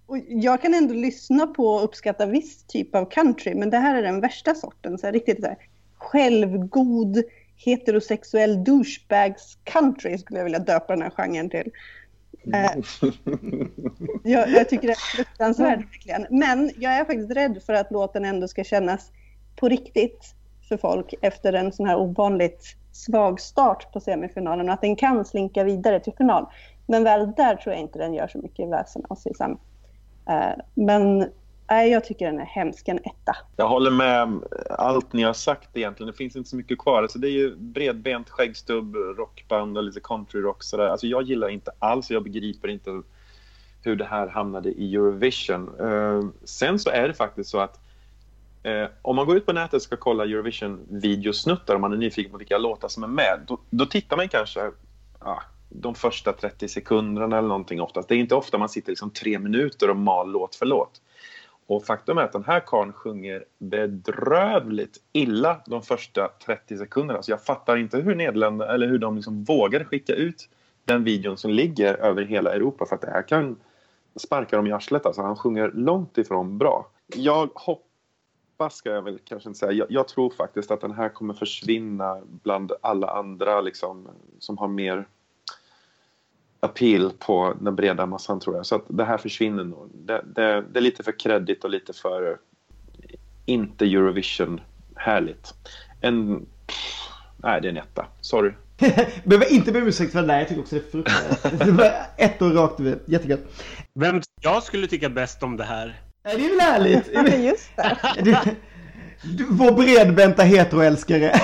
och 0.06 0.18
jag 0.28 0.62
kan 0.62 0.74
ändå 0.74 0.94
lyssna 0.94 1.46
på 1.46 1.68
och 1.68 1.84
uppskatta 1.84 2.26
viss 2.26 2.64
typ 2.64 2.94
av 2.94 3.04
country, 3.04 3.54
men 3.54 3.70
det 3.70 3.78
här 3.78 3.94
är 3.94 4.02
den 4.02 4.20
värsta 4.20 4.54
sorten. 4.54 4.98
Så 4.98 5.06
här, 5.06 5.12
riktigt 5.12 5.40
så 5.40 5.46
här, 5.46 5.56
självgod, 5.96 7.22
heterosexuell 7.56 8.64
douchebags 8.64 9.58
country 9.64 10.18
skulle 10.18 10.38
jag 10.38 10.44
vilja 10.44 10.58
döpa 10.58 10.92
den 10.92 11.02
här 11.02 11.10
genren 11.10 11.50
till. 11.50 11.70
Eh, 12.54 12.70
jag, 14.32 14.50
jag 14.50 14.68
tycker 14.68 14.86
det 14.86 14.92
är 14.92 15.16
fruktansvärt 15.16 15.78
verkligen. 15.78 16.26
Men 16.30 16.70
jag 16.78 16.92
är 16.92 17.04
faktiskt 17.04 17.30
rädd 17.30 17.62
för 17.66 17.72
att 17.72 17.90
låten 17.90 18.24
ändå 18.24 18.48
ska 18.48 18.64
kännas 18.64 19.12
på 19.56 19.68
riktigt 19.68 20.34
för 20.68 20.76
folk 20.76 21.14
efter 21.22 21.52
en 21.52 21.72
sån 21.72 21.86
här 21.86 21.96
ovanligt 21.96 22.76
svag 22.92 23.40
start 23.40 23.92
på 23.92 24.00
semifinalen 24.00 24.68
och 24.68 24.74
att 24.74 24.80
den 24.80 24.96
kan 24.96 25.24
slinka 25.24 25.64
vidare 25.64 26.00
till 26.00 26.12
final. 26.12 26.46
Men 26.86 27.04
väl 27.04 27.32
där 27.36 27.56
tror 27.56 27.74
jag 27.74 27.82
inte 27.82 27.98
den 27.98 28.14
gör 28.14 28.28
så 28.28 28.38
mycket 28.38 28.68
väsen 28.68 29.02
av 29.08 29.14
sig 29.14 29.34
sen. 29.34 29.58
Eh, 30.26 30.62
men 30.74 31.18
nej, 31.70 31.90
jag 31.90 32.04
tycker 32.04 32.26
den 32.26 32.40
är 32.40 32.44
hemsk, 32.44 32.88
en 32.88 32.98
etta. 32.98 33.36
Jag 33.56 33.68
håller 33.68 33.90
med 33.90 34.40
allt 34.70 35.12
ni 35.12 35.22
har 35.22 35.32
sagt 35.32 35.76
egentligen. 35.76 36.10
Det 36.10 36.16
finns 36.16 36.36
inte 36.36 36.50
så 36.50 36.56
mycket 36.56 36.78
kvar. 36.78 37.02
Alltså 37.02 37.18
det 37.18 37.28
är 37.28 37.32
ju 37.32 37.56
bredbent, 37.56 38.30
skäggstubb, 38.30 38.96
rockband 38.96 39.78
och 39.78 39.84
lite 39.84 40.00
countryrock 40.00 40.62
sådär. 40.62 40.88
Alltså 40.88 41.06
jag 41.06 41.22
gillar 41.22 41.48
inte 41.48 41.70
alls, 41.78 42.10
jag 42.10 42.24
begriper 42.24 42.68
inte 42.68 43.02
hur 43.82 43.96
det 43.96 44.04
här 44.04 44.26
hamnade 44.26 44.68
i 44.68 44.94
Eurovision. 44.94 45.80
Eh, 45.80 46.22
sen 46.44 46.78
så 46.78 46.90
är 46.90 47.08
det 47.08 47.14
faktiskt 47.14 47.50
så 47.50 47.58
att 47.58 47.80
eh, 48.62 48.86
om 49.02 49.16
man 49.16 49.26
går 49.26 49.36
ut 49.36 49.46
på 49.46 49.52
nätet 49.52 49.74
och 49.74 49.82
ska 49.82 49.96
kolla 49.96 50.24
Eurovision-videosnuttar 50.24 51.74
om 51.74 51.80
man 51.80 51.92
är 51.92 51.96
nyfiken 51.96 52.32
på 52.32 52.38
vilka 52.38 52.58
låtar 52.58 52.88
som 52.88 53.02
är 53.02 53.08
med, 53.08 53.40
då, 53.46 53.58
då 53.70 53.86
tittar 53.86 54.16
man 54.16 54.28
kanske 54.28 54.70
ja, 55.20 55.42
de 55.76 55.94
första 55.94 56.32
30 56.32 56.68
sekunderna 56.68 57.38
eller 57.38 57.48
någonting 57.48 57.80
oftast. 57.80 58.08
Det 58.08 58.14
är 58.14 58.18
inte 58.18 58.34
ofta 58.34 58.58
man 58.58 58.68
sitter 58.68 58.92
liksom 58.92 59.10
tre 59.10 59.38
minuter 59.38 59.90
och 59.90 59.96
mal 59.96 60.30
låt 60.30 60.54
för 60.54 60.66
låt. 60.66 61.00
Och 61.66 61.84
faktum 61.84 62.18
är 62.18 62.22
att 62.22 62.32
den 62.32 62.44
här 62.44 62.60
karln 62.60 62.92
sjunger 62.92 63.44
bedrövligt 63.58 64.96
illa 65.12 65.60
de 65.66 65.82
första 65.82 66.28
30 66.46 66.78
sekunderna. 66.78 67.22
Så 67.22 67.30
jag 67.30 67.44
fattar 67.44 67.76
inte 67.76 67.98
hur 67.98 68.14
Nederländerna, 68.14 68.72
eller 68.72 68.86
hur 68.86 68.98
de 68.98 69.16
liksom 69.16 69.44
vågar 69.44 69.84
skicka 69.84 70.14
ut 70.14 70.48
den 70.84 71.04
videon 71.04 71.36
som 71.36 71.50
ligger 71.50 71.94
över 71.94 72.22
hela 72.22 72.52
Europa. 72.52 72.86
För 72.86 72.94
att 72.94 73.02
det 73.02 73.10
här 73.10 73.28
kan 73.28 73.56
sparka 74.16 74.56
dem 74.56 74.66
i 74.66 74.72
arslet. 74.72 75.06
Alltså 75.06 75.22
han 75.22 75.36
sjunger 75.36 75.70
långt 75.74 76.18
ifrån 76.18 76.58
bra. 76.58 76.86
Jag 77.16 77.50
hoppas, 77.54 78.76
ska 78.76 78.90
jag 78.90 79.02
väl 79.02 79.18
kanske 79.24 79.48
inte 79.48 79.58
säga. 79.58 79.72
Jag, 79.72 79.86
jag 79.90 80.08
tror 80.08 80.30
faktiskt 80.30 80.70
att 80.70 80.80
den 80.80 80.92
här 80.92 81.08
kommer 81.08 81.34
försvinna 81.34 82.20
bland 82.24 82.72
alla 82.80 83.06
andra 83.06 83.60
liksom, 83.60 84.08
som 84.38 84.58
har 84.58 84.68
mer 84.68 85.06
appeal 86.64 87.12
på 87.18 87.56
den 87.60 87.76
breda 87.76 88.06
massan 88.06 88.40
tror 88.40 88.56
jag. 88.56 88.66
Så 88.66 88.74
att 88.74 88.84
det 88.88 89.04
här 89.04 89.18
försvinner 89.18 89.64
nog. 89.64 89.90
Det, 89.94 90.24
det, 90.34 90.64
det 90.72 90.78
är 90.78 90.80
lite 90.80 91.02
för 91.02 91.18
kreddigt 91.18 91.64
och 91.64 91.70
lite 91.70 91.92
för 91.92 92.38
inte 93.46 93.84
Eurovision 93.84 94.60
härligt. 94.96 95.54
En... 96.00 96.46
Nej, 97.36 97.60
det 97.60 97.68
är 97.68 97.70
en 97.70 97.76
etta. 97.76 98.06
Sorry. 98.20 98.52
Behöver 99.24 99.52
inte 99.52 99.72
be 99.72 99.80
om 99.80 99.88
ursäkt 99.88 100.12
för 100.12 100.20
det 100.20 100.26
där, 100.26 100.38
jag 100.38 100.48
tycker 100.48 100.62
också 100.62 100.74
det 100.74 100.80
är 100.80 100.90
fruktansvärt. 100.90 101.66
Det 101.66 101.72
var 101.72 101.92
ett 102.16 102.42
år 102.42 102.50
rakt 102.50 102.80
över, 102.80 102.98
jättegött. 103.06 103.40
Vem 103.94 104.22
jag 104.40 104.62
skulle 104.62 104.86
tycka 104.86 105.08
bäst 105.08 105.42
om 105.42 105.56
det 105.56 105.64
här? 105.64 106.00
Det 106.22 106.30
är 106.30 106.50
väl 106.50 106.60
härligt? 106.60 107.10
Ja, 107.12 107.28
just 107.28 107.76
det. 107.76 107.98
Du, 108.22 108.36
du, 109.36 109.46
vår 109.50 109.72
bredbenta 109.72 110.42
heteroälskare. 110.42 111.34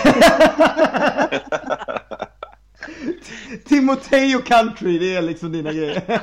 Timotej 3.65 4.37
och 4.37 4.45
country, 4.45 4.99
det 4.99 5.15
är 5.17 5.23
liksom 5.23 5.53
dina 5.53 5.73
grejer. 5.73 6.03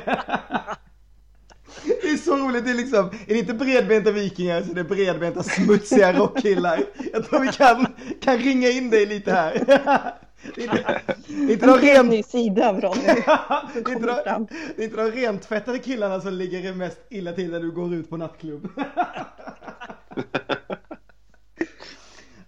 Det 2.02 2.08
är 2.08 2.16
så 2.16 2.36
roligt, 2.36 2.64
det 2.64 2.70
är 2.70 2.74
liksom, 2.74 3.06
är 3.06 3.34
det 3.34 3.38
inte 3.38 3.54
bredbenta 3.54 4.10
vikingar 4.10 4.62
så 4.62 4.70
är 4.70 4.74
det 4.74 4.84
bredbenta 4.84 5.42
smutsiga 5.42 6.12
rockkillar. 6.12 6.84
Jag 7.12 7.24
tror 7.24 7.40
vi 7.40 7.48
kan, 7.48 7.86
kan 8.20 8.38
ringa 8.38 8.68
in 8.68 8.90
dig 8.90 9.06
lite 9.06 9.32
här. 9.32 9.64
Det 10.54 10.60
är 10.60 10.64
inte, 10.64 11.00
det 11.26 11.34
är 11.34 11.50
inte 11.52 11.66
de 11.66 11.72
En 11.72 11.84
helt 11.84 11.98
ren, 11.98 12.06
ny 12.06 12.22
sida 12.22 12.68
av 12.68 12.80
Ronny. 12.80 13.02
det 13.02 13.10
är 13.10 13.78
inte 13.78 13.82
kommer 13.82 14.22
fram. 14.22 14.46
de, 14.46 14.56
det 14.76 14.82
är 14.82 14.84
inte 14.84 14.96
de 14.96 15.10
rentvättade 15.10 15.78
killarna 15.78 16.20
som 16.20 16.34
ligger 16.34 16.74
mest 16.74 16.98
illa 17.10 17.32
till 17.32 17.50
när 17.50 17.60
du 17.60 17.70
går 17.70 17.94
ut 17.94 18.10
på 18.10 18.16
nattklubb. 18.16 18.68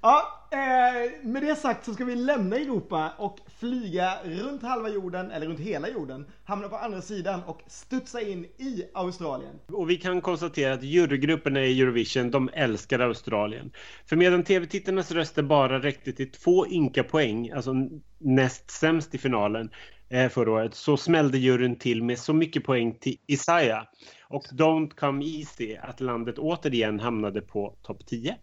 Ja, 0.00 0.39
eh, 0.52 1.28
med 1.28 1.42
det 1.42 1.56
sagt 1.56 1.84
så 1.84 1.94
ska 1.94 2.04
vi 2.04 2.16
lämna 2.16 2.56
Europa 2.56 3.12
och 3.18 3.38
flyga 3.58 4.14
runt 4.24 4.62
halva 4.62 4.88
jorden, 4.88 5.30
eller 5.30 5.46
runt 5.46 5.60
hela 5.60 5.88
jorden, 5.88 6.26
hamna 6.44 6.68
på 6.68 6.76
andra 6.76 7.02
sidan 7.02 7.42
och 7.46 7.62
studsa 7.66 8.20
in 8.20 8.44
i 8.44 8.84
Australien. 8.94 9.54
Och 9.66 9.90
vi 9.90 9.96
kan 9.96 10.20
konstatera 10.20 10.74
att 10.74 10.82
jurygrupperna 10.82 11.60
i 11.60 11.80
Eurovision, 11.80 12.30
de 12.30 12.50
älskar 12.52 12.98
Australien. 12.98 13.70
För 14.06 14.16
medan 14.16 14.44
tv-tittarnas 14.44 15.10
röster 15.10 15.42
bara 15.42 15.78
räckte 15.82 16.12
till 16.12 16.32
två 16.32 16.66
ynka 16.66 17.04
poäng, 17.04 17.50
alltså 17.50 17.74
näst 18.18 18.70
sämst 18.70 19.14
i 19.14 19.18
finalen 19.18 19.70
eh, 20.08 20.28
förra 20.28 20.52
året, 20.52 20.74
så 20.74 20.96
smällde 20.96 21.38
juryn 21.38 21.76
till 21.76 22.02
med 22.02 22.18
så 22.18 22.32
mycket 22.32 22.64
poäng 22.64 22.94
till 22.94 23.16
Isaiah 23.26 23.82
och 24.28 24.44
Don't 24.52 24.90
Come 24.90 25.24
Easy 25.24 25.76
att 25.76 26.00
landet 26.00 26.38
återigen 26.38 27.00
hamnade 27.00 27.40
på 27.40 27.76
topp 27.82 28.06
10. 28.06 28.36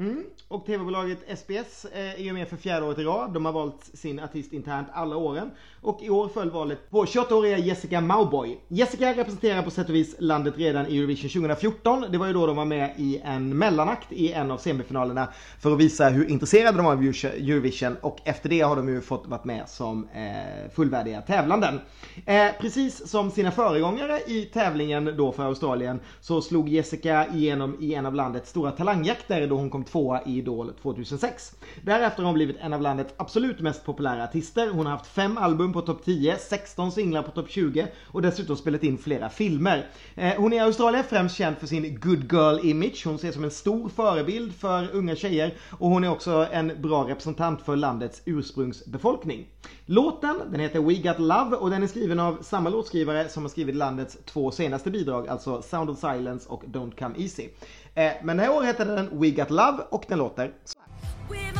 Mm. 0.00 0.24
Och 0.48 0.66
tv-bolaget 0.66 1.38
SBS 1.38 1.84
eh, 1.84 2.14
är 2.14 2.24
ju 2.24 2.32
med 2.32 2.48
för 2.48 2.56
fjärde 2.56 2.86
året 2.86 2.98
i 2.98 3.02
rad. 3.04 3.32
De 3.32 3.44
har 3.44 3.52
valt 3.52 3.90
sin 3.94 4.20
artist 4.20 4.52
internt 4.52 4.88
alla 4.92 5.16
åren. 5.16 5.50
Och 5.80 6.02
i 6.02 6.10
år 6.10 6.28
föll 6.28 6.50
valet 6.50 6.90
på 6.90 7.04
28-åriga 7.04 7.58
Jessica 7.58 8.00
Mauboy. 8.00 8.58
Jessica 8.68 9.12
representerar 9.12 9.62
på 9.62 9.70
sätt 9.70 9.88
och 9.88 9.94
vis 9.94 10.16
landet 10.18 10.54
redan 10.56 10.86
i 10.86 10.98
Eurovision 10.98 11.30
2014. 11.30 12.04
Det 12.12 12.18
var 12.18 12.26
ju 12.26 12.32
då 12.32 12.46
de 12.46 12.56
var 12.56 12.64
med 12.64 12.94
i 12.96 13.20
en 13.24 13.58
mellanakt 13.58 14.12
i 14.12 14.32
en 14.32 14.50
av 14.50 14.58
semifinalerna 14.58 15.28
för 15.60 15.72
att 15.72 15.78
visa 15.78 16.08
hur 16.08 16.30
intresserade 16.30 16.76
de 16.76 16.84
var 16.84 16.92
av 16.92 17.02
Eurovision. 17.02 17.96
Och 18.00 18.18
efter 18.24 18.48
det 18.48 18.60
har 18.60 18.76
de 18.76 18.88
ju 18.88 19.00
fått 19.00 19.26
varit 19.26 19.44
med 19.44 19.68
som 19.68 20.08
eh, 20.14 20.70
fullvärdiga 20.74 21.20
tävlanden. 21.20 21.80
Eh, 22.26 22.48
precis 22.60 23.10
som 23.10 23.30
sina 23.30 23.50
föregångare 23.50 24.20
i 24.26 24.44
tävlingen 24.52 25.14
då 25.16 25.32
för 25.32 25.44
Australien 25.44 26.00
så 26.20 26.42
slog 26.42 26.68
Jessica 26.68 27.26
igenom 27.34 27.76
i 27.80 27.94
en 27.94 28.06
av 28.06 28.14
landets 28.14 28.50
stora 28.50 28.70
talangjakter 28.70 29.46
då 29.46 29.56
hon 29.56 29.70
kom 29.70 29.84
tvåa 29.92 30.22
i 30.22 30.38
Idol 30.38 30.72
2006. 30.82 31.56
Därefter 31.82 32.22
har 32.22 32.26
hon 32.26 32.34
blivit 32.34 32.56
en 32.60 32.72
av 32.72 32.82
landets 32.82 33.14
absolut 33.16 33.60
mest 33.60 33.84
populära 33.84 34.24
artister. 34.24 34.70
Hon 34.70 34.86
har 34.86 34.92
haft 34.92 35.06
fem 35.06 35.38
album 35.38 35.72
på 35.72 35.80
topp 35.80 36.04
10, 36.04 36.36
16 36.38 36.92
singlar 36.92 37.22
på 37.22 37.30
topp 37.30 37.50
20 37.50 37.86
och 38.06 38.22
dessutom 38.22 38.56
spelat 38.56 38.82
in 38.82 38.98
flera 38.98 39.28
filmer. 39.28 39.86
Eh, 40.14 40.32
hon 40.36 40.52
är 40.52 40.56
i 40.56 40.60
Australien 40.60 41.04
främst 41.04 41.36
känd 41.36 41.56
för 41.58 41.66
sin 41.66 42.00
good 42.00 42.32
girl 42.32 42.66
image. 42.66 43.02
Hon 43.06 43.14
ses 43.14 43.34
som 43.34 43.44
en 43.44 43.50
stor 43.50 43.88
förebild 43.88 44.54
för 44.54 44.90
unga 44.92 45.16
tjejer 45.16 45.54
och 45.70 45.88
hon 45.88 46.04
är 46.04 46.10
också 46.10 46.46
en 46.52 46.82
bra 46.82 47.08
representant 47.08 47.62
för 47.62 47.76
landets 47.76 48.22
ursprungsbefolkning. 48.24 49.46
Låten, 49.86 50.36
den 50.50 50.60
heter 50.60 50.80
We 50.80 50.94
Got 50.94 51.18
Love 51.18 51.56
och 51.56 51.70
den 51.70 51.82
är 51.82 51.86
skriven 51.86 52.20
av 52.20 52.38
samma 52.42 52.70
låtskrivare 52.70 53.28
som 53.28 53.42
har 53.42 53.50
skrivit 53.50 53.74
landets 53.74 54.18
två 54.24 54.50
senaste 54.50 54.90
bidrag, 54.90 55.28
alltså 55.28 55.62
Sound 55.62 55.90
of 55.90 55.98
Silence 55.98 56.48
och 56.48 56.62
Don't 56.64 56.98
Come 56.98 57.14
Easy. 57.18 57.48
Eh, 57.94 58.12
men 58.22 58.36
det 58.36 58.42
här 58.42 58.52
året 58.56 58.68
heter 58.68 58.84
den 58.84 59.20
We 59.20 59.30
Got 59.30 59.50
Love 59.50 59.82
och 59.90 60.04
den 60.08 60.18
låter 60.18 60.52
så 60.64 60.78
här. 60.78 61.59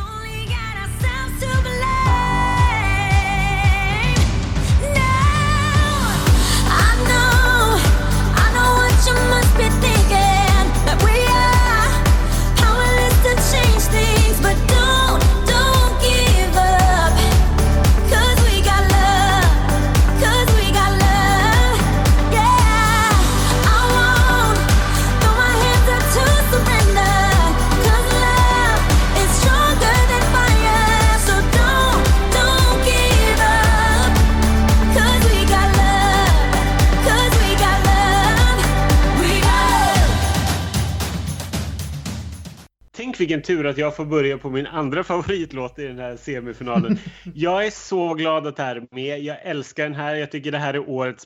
Vilken 43.20 43.42
tur 43.42 43.66
att 43.66 43.78
jag 43.78 43.96
får 43.96 44.04
börja 44.04 44.38
på 44.38 44.50
min 44.50 44.66
andra 44.66 45.04
favoritlåt 45.12 45.78
i 45.78 45.86
den 45.86 45.98
här 45.98 46.16
semifinalen. 46.16 46.98
Jag 47.34 47.66
är 47.66 47.70
så 47.70 48.14
glad 48.14 48.46
att 48.46 48.56
det 48.56 48.62
här 48.62 48.76
är 48.76 48.86
med. 48.94 49.20
Jag 49.20 49.36
älskar 49.42 49.82
den 49.84 49.94
här. 49.94 50.14
Jag 50.14 50.30
tycker 50.30 50.52
det 50.52 50.58
här 50.58 50.74
är 50.74 50.90
årets 50.90 51.24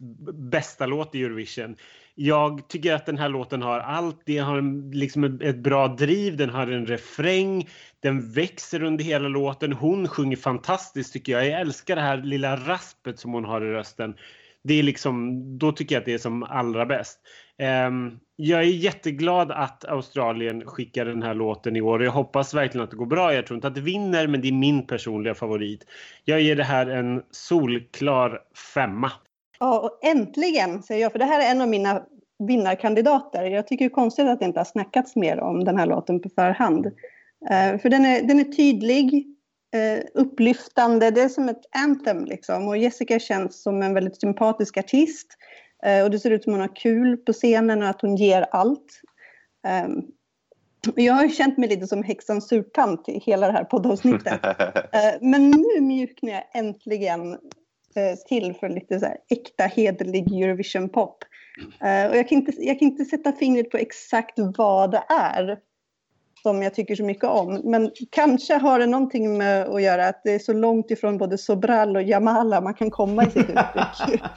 bästa 0.51 0.87
låt 0.87 1.15
i 1.15 1.23
Eurovision. 1.25 1.77
Jag 2.15 2.69
tycker 2.69 2.95
att 2.95 3.07
den 3.07 3.19
här 3.19 3.29
låten 3.29 3.63
har 3.63 3.81
allt. 3.81 4.23
Den 4.27 4.45
har 4.45 4.59
en- 4.59 4.91
liksom 4.91 5.25
ett- 5.25 5.43
ett 5.43 5.57
bra 5.59 5.89
driv, 5.89 6.37
den 6.37 6.51
har 6.51 6.67
en 6.67 6.87
refräng, 6.87 7.69
den 8.03 8.33
växer 8.33 8.83
under 8.83 9.05
hela 9.05 9.29
låten. 9.29 9.73
Hon 9.73 10.09
sjunger 10.09 10.37
fantastiskt 10.37 11.13
tycker 11.13 11.33
jag. 11.33 11.47
Jag 11.49 11.61
älskar 11.61 11.97
det 11.97 12.03
här 12.03 12.17
lilla 12.17 12.57
raspet 12.57 13.19
som 13.19 13.33
hon 13.33 13.45
har 13.45 13.61
i 13.65 13.73
rösten. 13.73 14.15
Det 14.65 14.75
är 14.75 14.83
liksom, 14.83 15.43
då 15.59 15.73
tycker 15.73 15.95
jag 15.95 16.01
att 16.01 16.07
det 16.07 16.15
är 16.15 16.19
som 16.19 16.43
allra 16.43 16.87
bäst. 16.87 17.21
Um, 17.87 18.21
jag 18.37 18.61
är 18.61 18.65
jätteglad 18.65 19.51
att 19.51 19.85
Australien 19.85 20.67
skickar 20.67 21.05
den 21.05 21.23
här 21.23 21.35
låten 21.35 21.77
i 21.77 21.81
år. 21.81 22.05
Jag 22.05 22.13
hoppas 22.13 22.55
verkligen 22.55 22.85
att 22.85 22.91
det 22.91 22.97
går 22.97 23.07
bra. 23.07 23.35
Jag 23.35 23.47
tror 23.47 23.57
inte 23.57 23.69
att 23.69 23.75
det 23.75 23.81
vinner, 23.81 24.27
men 24.27 24.41
det 24.41 24.49
är 24.49 24.53
min 24.53 24.87
personliga 24.87 25.35
favorit. 25.35 25.87
Jag 26.25 26.41
ger 26.41 26.57
det 26.57 26.65
här 26.65 26.87
en 26.87 27.23
solklar 27.31 28.41
femma. 28.75 29.13
Ja, 29.61 29.81
och 29.81 30.05
äntligen 30.05 30.83
säger 30.83 31.03
jag, 31.03 31.13
för 31.13 31.19
det 31.19 31.25
här 31.25 31.47
är 31.47 31.51
en 31.51 31.61
av 31.61 31.69
mina 31.69 32.03
vinnarkandidater. 32.49 33.45
Jag 33.45 33.67
tycker 33.67 33.85
det 33.85 33.89
är 33.89 33.95
konstigt 33.95 34.27
att 34.27 34.39
det 34.39 34.47
inte 34.47 34.61
har 34.61 34.65
snackats 34.65 35.17
mer 35.17 35.41
om 35.41 35.65
den 35.65 35.79
här 35.79 35.87
låten 35.87 36.21
på 36.21 36.29
förhand. 36.29 36.87
Uh, 36.87 37.79
för 37.79 37.89
den 37.89 38.05
är, 38.05 38.23
den 38.23 38.41
är 38.41 38.45
tydlig, 38.45 39.34
eh, 39.75 40.05
upplyftande, 40.15 41.11
det 41.11 41.23
är 41.23 41.29
som 41.29 41.49
ett 41.49 41.63
anthem 41.77 42.25
liksom. 42.25 42.69
Och 42.69 42.77
Jessica 42.77 43.19
känns 43.19 43.63
som 43.63 43.83
en 43.83 43.95
väldigt 43.95 44.21
sympatisk 44.21 44.77
artist. 44.77 45.27
Eh, 45.85 46.05
och 46.05 46.11
det 46.11 46.19
ser 46.19 46.31
ut 46.31 46.45
som 46.45 46.53
hon 46.53 46.61
har 46.61 46.77
kul 46.77 47.17
på 47.17 47.33
scenen 47.33 47.83
och 47.83 47.89
att 47.89 48.01
hon 48.01 48.17
ger 48.17 48.47
allt. 48.51 49.01
Eh, 49.67 49.89
jag 50.97 51.15
har 51.15 51.29
känt 51.29 51.59
mig 51.59 51.69
lite 51.69 51.87
som 51.87 52.03
häxan 52.03 52.43
surtant 52.43 53.09
i 53.09 53.19
hela 53.19 53.47
det 53.47 53.53
här 53.53 53.65
poddavsnittet. 53.65 54.41
Eh, 54.93 55.15
Men 55.21 55.51
nu 55.51 55.81
mjuknar 55.81 56.33
jag 56.33 56.45
äntligen 56.55 57.39
till 58.29 58.55
för 58.55 58.69
lite 58.69 59.01
så 59.01 59.07
här 59.07 59.17
äkta 59.31 59.65
hederlig 59.65 60.43
Eurovision-pop. 60.43 61.25
Och 62.11 62.17
jag 62.17 62.29
kan, 62.29 62.39
inte, 62.39 62.53
jag 62.59 62.79
kan 62.79 62.89
inte 62.89 63.05
sätta 63.05 63.33
fingret 63.33 63.71
på 63.71 63.77
exakt 63.77 64.35
vad 64.37 64.91
det 64.91 65.03
är 65.09 65.59
som 66.45 66.63
jag 66.63 66.75
tycker 66.75 66.97
så 66.97 67.05
mycket 67.05 67.25
om. 67.25 67.61
Men 67.65 67.91
kanske 68.11 68.55
har 68.55 68.79
det 68.79 68.87
någonting 68.87 69.39
med 69.39 69.69
att 69.69 69.83
göra 69.83 70.09
att 70.09 70.21
det 70.25 70.35
är 70.35 70.39
så 70.39 70.53
långt 70.53 70.91
ifrån 70.91 71.19
både 71.19 71.39
Sobral 71.39 71.97
och 71.97 72.03
Jamala 72.03 72.61
man 72.61 72.75
kan 72.75 72.91
komma 72.91 73.25
i 73.25 73.31
sitt 73.31 73.51
uttryck. 73.51 74.23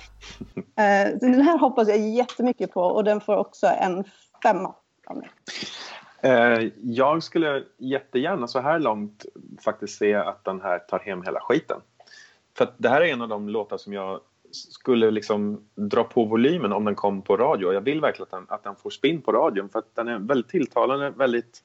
Eh, 0.78 1.10
så 1.20 1.26
den 1.26 1.42
här 1.42 1.58
hoppas 1.58 1.88
jag 1.88 2.00
jättemycket 2.00 2.72
på 2.72 2.82
och 2.82 3.04
den 3.04 3.22
får 3.22 3.38
också 3.38 3.68
en 3.68 4.04
femma 4.44 4.76
av 5.08 5.18
mig. 5.18 5.30
Eh, 6.22 6.72
Jag 6.82 7.24
skulle 7.24 7.64
jättegärna 7.78 8.48
så 8.48 8.60
här 8.60 8.80
långt 8.80 9.26
faktiskt 9.64 9.98
se 9.98 10.16
att 10.16 10.44
den 10.44 10.62
här 10.62 10.80
tar 10.80 11.00
hem 11.00 11.24
hela 11.24 11.40
skiten. 11.40 11.82
För 12.58 12.74
det 12.78 12.90
här 12.90 13.02
är 13.02 13.14
en 13.14 13.22
av 13.22 13.30
de 13.30 13.50
låtar 13.50 13.78
som 13.78 13.94
jag 13.94 14.20
skulle 14.52 15.12
liksom 15.12 15.62
dra 15.76 16.04
på 16.04 16.26
volymen 16.26 16.74
om 16.74 16.86
den 16.86 16.96
kom 16.96 17.22
på 17.22 17.38
radio. 17.38 17.74
Jag 17.74 17.82
vill 17.82 18.02
verkligen 18.02 18.24
att 18.24 18.32
den, 18.32 18.46
att 18.50 18.64
den 18.64 18.76
får 18.76 18.90
spinn 18.90 19.22
på 19.22 19.32
radion 19.32 19.70
för 19.70 19.80
att 19.80 19.96
den 19.96 20.08
är 20.08 20.20
väldigt 20.20 20.50
tilltalande, 20.50 21.10
väldigt 21.10 21.64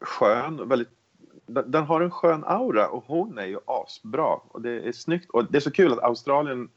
skön, 0.00 0.68
väldigt 0.68 0.88
den 1.46 1.84
har 1.84 2.00
en 2.00 2.10
skön 2.10 2.44
aura 2.46 2.88
och 2.88 3.04
hon 3.06 3.38
är 3.38 3.46
ju 3.46 3.58
asbra. 3.66 4.40
Och 4.48 4.62
det 4.62 4.88
är 4.88 4.92
snyggt. 4.92 5.30
Och 5.30 5.52
det 5.52 5.58
är 5.58 5.60
så 5.60 5.70
kul 5.70 5.92
att 5.92 6.02
Australien... 6.02 6.68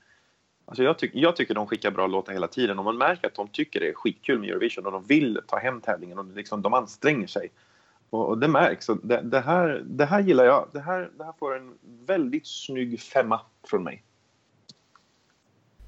Alltså 0.65 0.83
jag, 0.83 0.97
tyck, 0.97 1.11
jag 1.13 1.35
tycker 1.35 1.53
de 1.53 1.67
skickar 1.67 1.91
bra 1.91 2.07
låtar 2.07 2.33
hela 2.33 2.47
tiden 2.47 2.79
och 2.79 2.85
man 2.85 2.97
märker 2.97 3.27
att 3.27 3.35
de 3.35 3.47
tycker 3.47 3.79
det 3.79 3.89
är 3.89 3.93
skitkul 3.93 4.39
med 4.39 4.49
Eurovision 4.49 4.85
och 4.85 4.91
de 4.91 5.03
vill 5.03 5.39
ta 5.47 5.57
hem 5.57 5.81
tävlingen 5.81 6.19
och 6.19 6.25
liksom, 6.25 6.61
de 6.61 6.73
anstränger 6.73 7.27
sig. 7.27 7.51
Och, 8.09 8.29
och 8.29 8.37
det 8.37 8.47
märks. 8.47 8.89
och 8.89 8.97
det, 9.03 9.21
det, 9.21 9.39
här, 9.39 9.83
det 9.85 10.05
här 10.05 10.19
gillar 10.19 10.45
jag. 10.45 10.67
Det 10.71 10.79
här, 10.79 11.09
det 11.17 11.23
här 11.23 11.33
får 11.39 11.57
en 11.57 11.77
väldigt 11.83 12.47
snygg 12.47 13.01
femma 13.01 13.41
från 13.67 13.83
mig. 13.83 14.03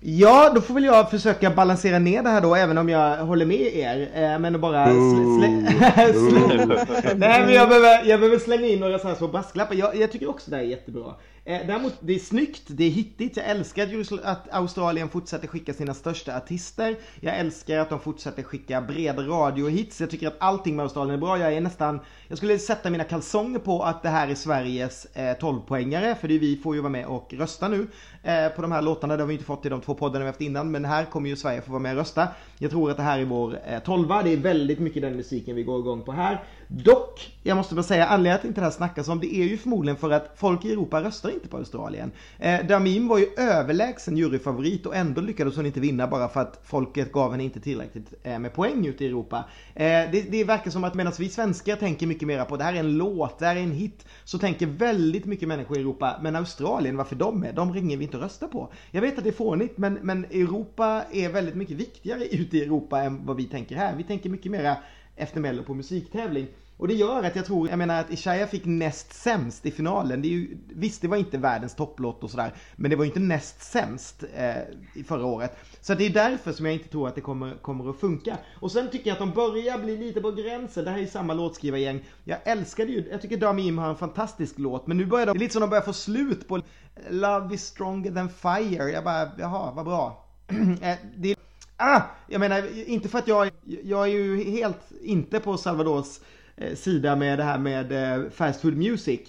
Ja, 0.03 0.51
då 0.55 0.61
får 0.61 0.73
väl 0.73 0.83
jag 0.83 1.11
försöka 1.11 1.49
balansera 1.49 1.99
ner 1.99 2.23
det 2.23 2.29
här 2.29 2.41
då, 2.41 2.55
även 2.55 2.77
om 2.77 2.89
jag 2.89 3.17
håller 3.17 3.45
med 3.45 3.75
er. 3.75 4.09
Eh, 4.13 4.39
men 4.39 4.61
bara 4.61 4.85
slä, 4.85 5.65
slä, 5.93 6.13
slä, 7.01 7.13
Nej, 7.15 7.45
men 7.45 7.53
jag 7.53 7.69
behöver, 7.69 8.05
jag 8.05 8.19
behöver 8.19 8.39
slänga 8.39 8.67
in 8.67 8.79
några 8.79 8.99
så 8.99 9.07
här 9.07 9.15
små 9.15 9.27
brasklappar. 9.27 9.75
Jag, 9.75 9.95
jag 9.95 10.11
tycker 10.11 10.29
också 10.29 10.51
det 10.51 10.57
här 10.57 10.63
är 10.63 10.67
jättebra. 10.67 11.15
Eh, 11.51 11.67
däremot, 11.67 11.93
det 11.99 12.15
är 12.15 12.19
snyggt, 12.19 12.63
det 12.67 12.83
är 12.83 12.89
hittigt. 12.89 13.37
Jag 13.37 13.45
älskar 13.45 13.89
att, 14.23 14.49
Australien 14.51 15.09
fortsätter 15.09 15.47
skicka 15.47 15.73
sina 15.73 15.93
största 15.93 16.37
artister. 16.37 16.95
Jag 17.19 17.37
älskar 17.37 17.77
att 17.79 17.89
de 17.89 17.99
fortsätter 17.99 18.43
skicka 18.43 18.81
breda 18.81 19.21
radiohits. 19.21 20.01
Jag 20.01 20.09
tycker 20.09 20.27
att 20.27 20.35
allting 20.39 20.75
med 20.75 20.83
Australien 20.83 21.15
är 21.15 21.21
bra. 21.21 21.37
Jag 21.37 21.53
är 21.53 21.61
nästan, 21.61 21.99
jag 22.27 22.37
skulle 22.37 22.59
sätta 22.59 22.89
mina 22.89 23.03
kalsonger 23.03 23.59
på 23.59 23.83
att 23.83 24.03
det 24.03 24.09
här 24.09 24.27
är 24.27 24.35
Sveriges 24.35 25.05
eh, 25.05 25.35
12-poängare. 25.37 26.15
För 26.15 26.27
det 26.27 26.33
är 26.33 26.39
vi 26.39 26.57
får 26.57 26.75
ju 26.75 26.81
vara 26.81 26.91
med 26.91 27.05
och 27.05 27.33
rösta 27.33 27.67
nu 27.67 27.87
eh, 28.23 28.49
på 28.49 28.61
de 28.61 28.71
här 28.71 28.81
låtarna. 28.81 29.17
Det 29.17 29.23
har 29.23 29.27
vi 29.27 29.33
inte 29.33 29.45
fått 29.45 29.65
i 29.65 29.69
de 29.69 29.81
två 29.81 29.95
poddarna 29.95 30.25
vi 30.25 30.29
haft 30.29 30.41
innan. 30.41 30.71
Men 30.71 30.85
här 30.85 31.05
kommer 31.05 31.29
ju 31.29 31.35
Sverige 31.35 31.61
få 31.61 31.71
vara 31.71 31.81
med 31.81 31.91
och 31.91 31.97
rösta. 31.97 32.27
Jag 32.57 32.71
tror 32.71 32.91
att 32.91 32.97
det 32.97 33.03
här 33.03 33.19
är 33.19 33.25
vår 33.25 33.59
eh, 33.67 33.79
12 33.79 34.07
Det 34.07 34.33
är 34.33 34.37
väldigt 34.37 34.79
mycket 34.79 35.01
den 35.01 35.15
musiken 35.15 35.55
vi 35.55 35.63
går 35.63 35.79
igång 35.79 36.03
på 36.03 36.11
här. 36.11 36.43
Dock, 36.74 37.32
jag 37.43 37.57
måste 37.57 37.76
bara 37.76 37.84
säga, 37.84 38.05
anledningen 38.05 38.39
till 38.39 38.47
att 38.47 38.49
inte 38.49 38.61
det 38.61 38.65
här 38.65 38.72
snackas 38.72 39.07
om 39.07 39.19
det 39.19 39.36
är 39.36 39.43
ju 39.43 39.57
förmodligen 39.57 39.97
för 39.97 40.11
att 40.11 40.34
folk 40.36 40.65
i 40.65 40.72
Europa 40.72 41.03
röstar 41.03 41.30
inte 41.30 41.47
på 41.47 41.57
Australien. 41.57 42.11
Eh, 42.39 42.65
Damim 42.65 43.07
var 43.07 43.17
ju 43.17 43.26
överlägsen 43.38 44.17
juryfavorit 44.17 44.86
och 44.86 44.95
ändå 44.95 45.22
lyckades 45.22 45.55
hon 45.55 45.65
inte 45.65 45.80
vinna 45.80 46.07
bara 46.07 46.30
för 46.30 46.41
att 46.41 46.61
folket 46.63 47.11
gav 47.11 47.32
henne 47.32 47.43
inte 47.43 47.59
tillräckligt 47.59 48.13
eh, 48.24 48.39
med 48.39 48.53
poäng 48.53 48.86
ute 48.86 49.03
i 49.03 49.07
Europa. 49.07 49.45
Eh, 49.76 49.84
det, 49.84 50.32
det 50.32 50.43
verkar 50.43 50.72
som 50.72 50.84
att 50.84 50.93
medan 50.93 51.13
vi 51.19 51.30
svenskar 51.30 51.76
tänker 51.76 52.07
mycket 52.07 52.28
mer 52.28 52.45
på 52.45 52.57
det 52.57 52.63
här 52.63 52.74
är 52.74 52.80
en 52.80 52.97
låt, 52.97 53.39
det 53.39 53.45
här 53.45 53.55
är 53.55 53.61
en 53.61 53.72
hit, 53.72 54.05
så 54.24 54.38
tänker 54.38 54.65
väldigt 54.65 55.26
mycket 55.26 55.47
människor 55.47 55.78
i 55.78 55.80
Europa, 55.80 56.19
men 56.22 56.36
Australien, 56.36 56.97
varför 56.97 57.15
de 57.15 57.43
är, 57.43 57.53
de 57.53 57.74
ringer 57.74 57.97
vi 57.97 58.03
inte 58.03 58.17
och 58.17 58.24
röstar 58.24 58.47
på. 58.47 58.72
Jag 58.91 59.01
vet 59.01 59.17
att 59.17 59.24
det 59.24 59.30
är 59.30 59.34
fånigt, 59.34 59.78
men, 59.78 59.93
men 59.93 60.26
Europa 60.26 61.03
är 61.11 61.30
väldigt 61.30 61.55
mycket 61.55 61.76
viktigare 61.76 62.26
ute 62.32 62.57
i 62.57 62.63
Europa 62.63 63.01
än 63.01 63.26
vad 63.26 63.38
vi 63.38 63.43
tänker 63.43 63.76
här. 63.76 63.95
Vi 63.95 64.03
tänker 64.03 64.30
mycket 64.30 64.51
mera 64.51 64.78
efter 65.15 65.39
Mello 65.39 65.63
på 65.63 65.74
musiktävling. 65.74 66.47
Och 66.82 66.88
det 66.88 66.93
gör 66.93 67.23
att 67.23 67.36
jag 67.36 67.45
tror, 67.45 67.69
jag 67.69 67.77
menar 67.77 67.99
att 67.99 68.11
Ishaya 68.11 68.47
fick 68.47 68.65
näst 68.65 69.13
sämst 69.13 69.65
i 69.65 69.71
finalen. 69.71 70.21
Det 70.21 70.27
är 70.27 70.29
ju, 70.29 70.57
visst, 70.67 71.01
det 71.01 71.07
var 71.07 71.17
inte 71.17 71.38
världens 71.38 71.75
topplåt 71.75 72.23
och 72.23 72.32
sådär, 72.32 72.53
men 72.75 72.91
det 72.91 72.95
var 72.97 73.03
ju 73.03 73.09
inte 73.09 73.19
näst 73.19 73.63
sämst 73.63 74.23
eh, 74.36 75.03
förra 75.07 75.25
året. 75.25 75.57
Så 75.82 75.93
det 75.93 76.05
är 76.05 76.09
därför 76.09 76.51
som 76.51 76.65
jag 76.65 76.75
inte 76.75 76.89
tror 76.89 77.07
att 77.07 77.15
det 77.15 77.21
kommer, 77.21 77.55
kommer 77.61 77.89
att 77.89 77.99
funka. 77.99 78.38
Och 78.59 78.71
sen 78.71 78.89
tycker 78.89 79.07
jag 79.07 79.13
att 79.13 79.19
de 79.19 79.32
börjar 79.32 79.77
bli 79.77 79.97
lite 79.97 80.21
på 80.21 80.32
gränsen. 80.32 80.86
Det 80.86 80.91
här 80.91 80.99
är 80.99 81.05
samma 81.05 81.34
låtskrivargäng. 81.34 82.03
Jag 82.23 82.38
älskade 82.43 82.91
ju, 82.91 83.07
jag 83.11 83.21
tycker 83.21 83.38
Damim 83.38 83.77
har 83.77 83.89
en 83.89 83.95
fantastisk 83.95 84.53
låt, 84.57 84.88
men 84.88 84.97
nu 84.97 85.05
börjar 85.05 85.25
de, 85.25 85.32
det 85.32 85.38
är 85.38 85.39
lite 85.39 85.53
som 85.53 85.61
de 85.61 85.69
börjar 85.69 85.84
få 85.84 85.93
slut 85.93 86.47
på 86.47 86.61
Love 87.09 87.55
is 87.55 87.65
stronger 87.65 88.11
than 88.11 88.29
fire. 88.29 88.89
Jag 88.89 89.03
bara, 89.03 89.32
jaha, 89.39 89.71
vad 89.75 89.86
bra. 89.86 90.25
Eh, 90.82 90.97
det 91.17 91.32
är, 91.32 91.38
Ah, 91.84 92.01
jag 92.27 92.39
menar, 92.39 92.89
inte 92.89 93.09
för 93.09 93.19
att 93.19 93.27
jag, 93.27 93.51
jag 93.84 94.03
är 94.03 94.11
ju 94.11 94.43
helt 94.43 94.91
inte 95.01 95.39
på 95.39 95.57
Salvadors 95.57 96.19
Eh, 96.62 96.76
sida 96.76 97.16
med 97.16 97.39
det 97.39 97.43
här 97.43 97.57
med 97.57 97.91
eh, 97.91 98.30
fast 98.30 98.62
food 98.62 98.78
music. 98.78 99.20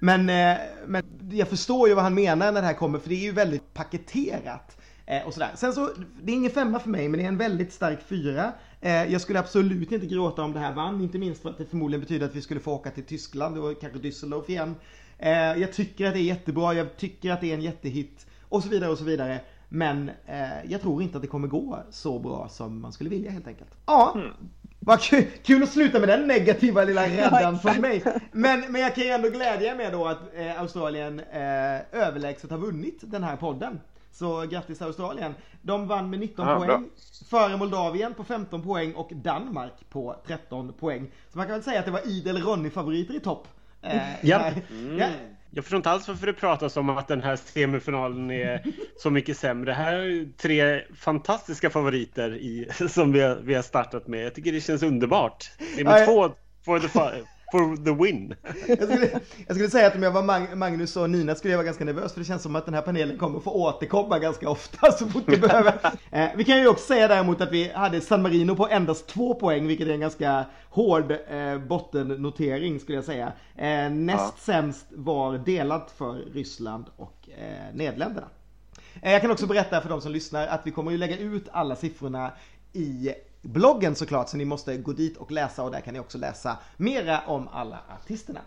Men, 0.00 0.20
eh, 0.20 0.58
men 0.86 1.04
jag 1.30 1.48
förstår 1.48 1.88
ju 1.88 1.94
vad 1.94 2.04
han 2.04 2.14
menar 2.14 2.52
när 2.52 2.60
det 2.60 2.66
här 2.66 2.74
kommer 2.74 2.98
för 2.98 3.08
det 3.08 3.14
är 3.14 3.24
ju 3.24 3.32
väldigt 3.32 3.74
paketerat. 3.74 4.74
Och 5.26 5.34
sådär. 5.34 5.50
Sen 5.54 5.72
så, 5.72 5.90
det 6.22 6.32
är 6.32 6.36
ingen 6.36 6.50
femma 6.50 6.78
för 6.78 6.90
mig 6.90 7.08
men 7.08 7.18
det 7.18 7.24
är 7.24 7.28
en 7.28 7.36
väldigt 7.36 7.72
stark 7.72 7.98
fyra. 8.02 8.52
Jag 8.80 9.20
skulle 9.20 9.38
absolut 9.38 9.92
inte 9.92 10.06
gråta 10.06 10.42
om 10.42 10.52
det 10.52 10.58
här 10.58 10.74
vann, 10.74 11.00
inte 11.00 11.18
minst 11.18 11.42
för 11.42 11.50
att 11.50 11.58
det 11.58 11.64
förmodligen 11.64 12.00
betyder 12.00 12.26
att 12.26 12.34
vi 12.34 12.42
skulle 12.42 12.60
få 12.60 12.72
åka 12.72 12.90
till 12.90 13.04
Tyskland 13.04 13.58
och 13.58 13.80
kanske 13.80 13.98
Düsseldorf 13.98 14.50
igen. 14.50 14.74
Jag 15.60 15.72
tycker 15.72 16.06
att 16.06 16.14
det 16.14 16.20
är 16.20 16.22
jättebra, 16.22 16.74
jag 16.74 16.96
tycker 16.96 17.32
att 17.32 17.40
det 17.40 17.50
är 17.50 17.54
en 17.54 17.62
jättehit 17.62 18.26
och 18.42 18.62
så 18.62 18.68
vidare 18.68 18.90
och 18.90 18.98
så 18.98 19.04
vidare. 19.04 19.40
Men 19.68 20.10
eh, 20.26 20.70
jag 20.70 20.80
tror 20.80 21.02
inte 21.02 21.16
att 21.16 21.22
det 21.22 21.28
kommer 21.28 21.48
gå 21.48 21.78
så 21.90 22.18
bra 22.18 22.48
som 22.48 22.80
man 22.80 22.92
skulle 22.92 23.10
vilja 23.10 23.30
helt 23.30 23.46
enkelt. 23.46 23.70
Ja, 23.86 24.12
mm 24.14 24.30
vad 24.88 25.00
kul, 25.00 25.24
kul 25.42 25.62
att 25.62 25.68
sluta 25.68 25.98
med 25.98 26.08
den 26.08 26.26
negativa 26.26 26.84
lilla 26.84 27.06
räddan 27.08 27.58
från 27.58 27.80
mig. 27.80 28.02
Men, 28.32 28.60
men 28.72 28.80
jag 28.80 28.94
kan 28.94 29.04
ju 29.04 29.10
ändå 29.10 29.28
glädja 29.28 29.74
mig 29.74 29.90
då 29.92 30.06
att 30.06 30.18
eh, 30.36 30.60
Australien 30.60 31.20
eh, 31.20 32.00
överlägset 32.02 32.50
har 32.50 32.58
vunnit 32.58 32.98
den 33.02 33.22
här 33.24 33.36
podden. 33.36 33.80
Så 34.12 34.46
grattis 34.46 34.82
Australien. 34.82 35.34
De 35.62 35.88
vann 35.88 36.10
med 36.10 36.18
19 36.20 36.48
Ja, 36.48 36.56
poäng. 36.56 36.66
bra. 36.66 36.82
Före 37.30 37.56
Moldavien 37.56 38.14
på 38.14 38.24
15 38.24 38.62
poäng 38.62 38.92
och 38.94 39.10
Danmark 39.14 39.72
på 39.90 40.16
13 40.26 40.72
poäng. 40.72 41.10
Så 41.32 41.38
man 41.38 41.46
kan 41.46 41.54
väl 41.54 41.62
säga 41.62 41.78
att 41.78 41.84
det 41.86 41.90
var 41.92 42.08
idel 42.08 42.42
Ronny-favoriter 42.42 43.14
i 43.16 43.20
topp. 43.20 43.48
Eh, 43.82 43.96
Ja. 44.22 44.38
här. 44.38 44.54
ja. 44.98 45.06
Jag 45.50 45.64
förstår 45.64 45.76
inte 45.76 45.90
alls 45.90 46.08
varför 46.08 46.26
det 46.26 46.32
pratas 46.32 46.76
om 46.76 46.90
att 46.90 47.08
den 47.08 47.22
här 47.22 47.36
semifinalen 47.36 48.30
är 48.30 48.62
så 48.98 49.10
mycket 49.10 49.36
sämre. 49.38 49.72
Här 49.72 49.92
är 49.92 50.28
tre 50.36 50.82
fantastiska 50.96 51.70
favoriter 51.70 52.34
i, 52.36 52.68
som 52.88 53.12
vi 53.12 53.20
har, 53.20 53.36
vi 53.36 53.54
har 53.54 53.62
startat 53.62 54.06
med. 54.08 54.24
Jag 54.24 54.34
tycker 54.34 54.52
det 54.52 54.60
känns 54.60 54.82
underbart. 54.82 55.42
Semi 55.58 55.82
Ja, 55.90 55.98
jag- 55.98 56.06
två 56.06 56.30
for 56.64 56.78
the, 56.78 56.88
for 57.52 57.84
the 57.84 57.90
win. 58.04 58.34
Jag 58.68 58.82
skulle, 58.88 59.10
jag 59.46 59.56
skulle 59.56 59.70
säga 59.70 59.86
att 59.86 59.94
om 59.96 60.02
jag 60.02 60.10
var 60.10 60.22
Mag- 60.22 60.54
Magnus 60.56 60.96
och 60.96 61.10
Nina 61.10 61.34
skulle 61.34 61.52
jag 61.52 61.58
vara 61.58 61.64
ganska 61.66 61.84
nervös 61.84 62.12
för 62.12 62.20
det 62.20 62.26
känns 62.26 62.42
som 62.42 62.56
att 62.56 62.64
den 62.64 62.74
här 62.74 62.82
panelen 62.82 63.18
kommer 63.18 63.40
få 63.40 63.50
återkomma 63.50 64.18
ganska 64.18 64.50
ofta 64.50 64.92
så 64.92 65.06
fort 65.06 65.22
vi 65.26 65.36
behöver. 65.36 65.74
Eh, 66.10 66.28
vi 66.36 66.44
kan 66.44 66.58
ju 66.58 66.68
också 66.68 66.84
säga 66.86 67.08
däremot 67.08 67.40
att 67.40 67.52
vi 67.52 67.72
hade 67.72 68.00
San 68.00 68.22
Marino 68.22 68.56
på 68.56 68.68
endast 68.68 69.06
två 69.06 69.34
poäng 69.34 69.66
vilket 69.66 69.88
är 69.88 69.92
en 69.92 70.00
ganska 70.00 70.44
hård 70.70 71.10
eh, 71.12 71.58
bottennotering 71.58 72.80
skulle 72.80 72.98
jag 72.98 73.04
säga. 73.04 73.32
Eh, 73.56 73.90
näst 73.90 74.44
sämst 74.44 74.86
var 74.90 75.38
delat 75.38 75.90
för 75.98 76.14
Ryssland 76.34 76.84
och 76.96 77.28
eh, 77.38 77.74
Nederländerna. 77.74 78.26
Eh, 79.02 79.12
Jag 79.12 79.20
kan 79.20 79.30
också 79.30 79.46
berätta 79.46 79.80
för 79.80 79.88
de 79.88 80.00
som 80.00 80.12
lyssnar 80.12 80.46
att 80.46 80.60
vi 80.64 80.70
kommer 80.70 80.90
ju 80.90 80.98
lägga 80.98 81.16
ut 81.18 81.48
alla 81.52 81.76
siffrorna 81.76 82.32
i 82.72 83.10
bloggen 83.42 83.94
såklart 83.94 84.28
så 84.28 84.36
ni 84.36 84.44
måste 84.44 84.76
gå 84.76 84.92
dit 84.92 85.16
och 85.16 85.30
läsa 85.30 85.64
och 85.64 85.70
där 85.70 85.80
kan 85.80 85.94
ni 85.94 86.00
också 86.00 86.18
läsa 86.18 86.58
mera 86.76 87.20
om 87.26 87.48
alla 87.48 87.78
artisterna. 88.02 88.40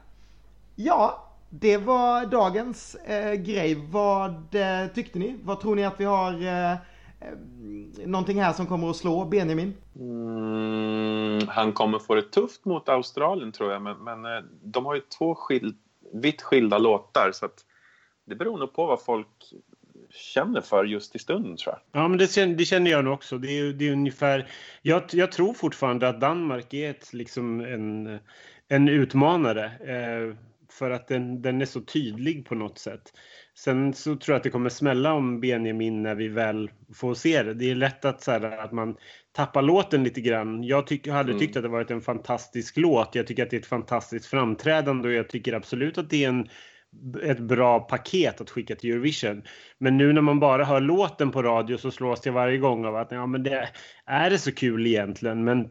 Ja, 0.76 1.28
det 1.50 1.78
var 1.78 2.26
dagens 2.26 2.96
eh, 2.96 3.34
grej. 3.34 3.88
Vad 3.90 4.56
eh, 4.56 4.88
tyckte 4.94 5.20
ni? 5.20 5.40
Vad 5.44 5.60
tror 5.60 5.76
ni 5.76 5.86
att 5.86 6.00
vi 6.00 6.06
har 6.06 6.34
eh, 6.34 6.72
eh 6.72 6.78
någonting 8.06 8.42
här 8.42 8.54
som 8.54 8.66
kommer 8.66 8.90
att 8.90 8.96
slå 8.96 9.26
Benjamin? 9.26 9.74
Mm, 9.96 11.48
han 11.48 11.74
kommer 11.74 12.00
få 12.00 12.16
det 12.16 12.22
tufft 12.22 12.66
mot 12.66 12.90
Australien 12.90 13.52
tror 13.52 13.72
jag, 13.72 13.82
men, 13.82 13.98
men 13.98 14.26
eh, 14.26 14.44
de 14.64 14.86
har 14.86 14.96
ju 14.96 15.02
två 15.02 15.36
skil, 15.36 15.76
vitt 16.14 16.42
skilda 16.42 16.78
låtar 16.78 17.32
så 17.34 17.46
att 17.46 17.66
det 18.26 18.36
beror 18.36 18.58
nog 18.58 18.74
på 18.74 18.86
vad 18.86 19.02
folk 19.02 19.54
känner 20.14 20.62
för 20.62 20.86
just 20.86 21.16
i 21.16 21.20
stunden 21.20 21.58
tror 21.58 21.76
jag. 21.76 22.02
Ja, 22.02 22.08
men 22.08 22.18
det 22.18 22.32
känner, 22.32 22.56
det 22.56 22.66
känner 22.66 22.92
jag 22.92 23.06
nog 23.06 23.14
också. 23.14 23.38
Det 23.38 23.60
är, 23.60 23.74
det 23.74 23.88
är 23.88 23.92
ungefär... 23.92 24.48
Jag, 24.82 25.04
jag 25.12 25.32
tror 25.32 25.54
fortfarande 25.54 26.10
att 26.10 26.22
Danmark 26.22 26.74
är 26.74 26.90
ett, 26.90 27.14
liksom 27.14 27.60
en, 27.62 28.20
en 28.68 28.90
utmanare. 28.90 29.66
Eh, 29.66 30.36
för 30.72 30.92
att 30.92 31.08
den, 31.08 31.42
den 31.42 31.62
är 31.62 31.66
så 31.66 31.82
tydlig 31.82 32.46
på 32.46 32.56
något 32.56 32.80
sätt. 32.80 33.14
Sen 33.56 33.94
så 33.94 34.16
tror 34.16 34.34
jag 34.34 34.38
att 34.38 34.44
det 34.44 34.50
kommer 34.50 34.70
smälla 34.70 35.14
om 35.14 35.40
Benjamin 35.42 36.04
när 36.04 36.16
vi 36.16 36.28
väl 36.28 36.72
får 36.94 37.14
se 37.14 37.44
det. 37.44 37.54
Det 37.54 37.72
är 37.72 37.76
lätt 37.76 38.06
att, 38.06 38.22
så 38.24 38.32
här, 38.32 38.58
att 38.58 38.72
man 38.72 38.96
tappar 39.32 39.62
låten 39.62 40.04
lite 40.04 40.22
grann. 40.22 40.64
Jag 40.64 40.88
tyck, 40.88 41.08
hade 41.08 41.32
Mm. 41.32 41.40
tyckt 41.40 41.58
att 41.58 41.64
det 41.64 41.70
varit 41.70 41.92
en 41.92 42.02
fantastisk 42.02 42.78
låt. 42.78 43.16
Jag 43.16 43.28
tycker 43.28 43.44
att 43.44 43.50
det 43.50 43.56
är 43.56 43.60
ett 43.60 43.66
fantastiskt 43.66 44.26
framträdande 44.26 45.08
och 45.08 45.14
jag 45.14 45.30
tycker 45.30 45.54
absolut 45.54 45.98
att 45.98 46.10
det 46.10 46.24
är 46.24 46.30
en 46.30 46.48
ett 47.24 47.40
bra 47.40 47.80
paket 47.80 48.42
att 48.42 48.50
skicka 48.50 48.76
till 48.76 48.92
Eurovision. 48.92 49.44
Men 49.78 49.98
nu 49.98 50.14
när 50.14 50.22
man 50.22 50.40
bara 50.40 50.64
hör 50.66 50.82
låten 50.82 51.32
på 51.32 51.44
radio 51.44 51.78
så 51.78 51.92
slås 51.92 52.26
jag 52.26 52.34
varje 52.34 52.58
gång 52.58 52.86
av 52.86 52.96
att 52.96 53.12
ja, 53.12 53.26
men 53.26 53.44
det 53.44 53.70
är 54.06 54.30
det 54.30 54.38
så 54.38 54.52
kul 54.52 54.88
egentligen. 54.88 55.44
Men 55.44 55.70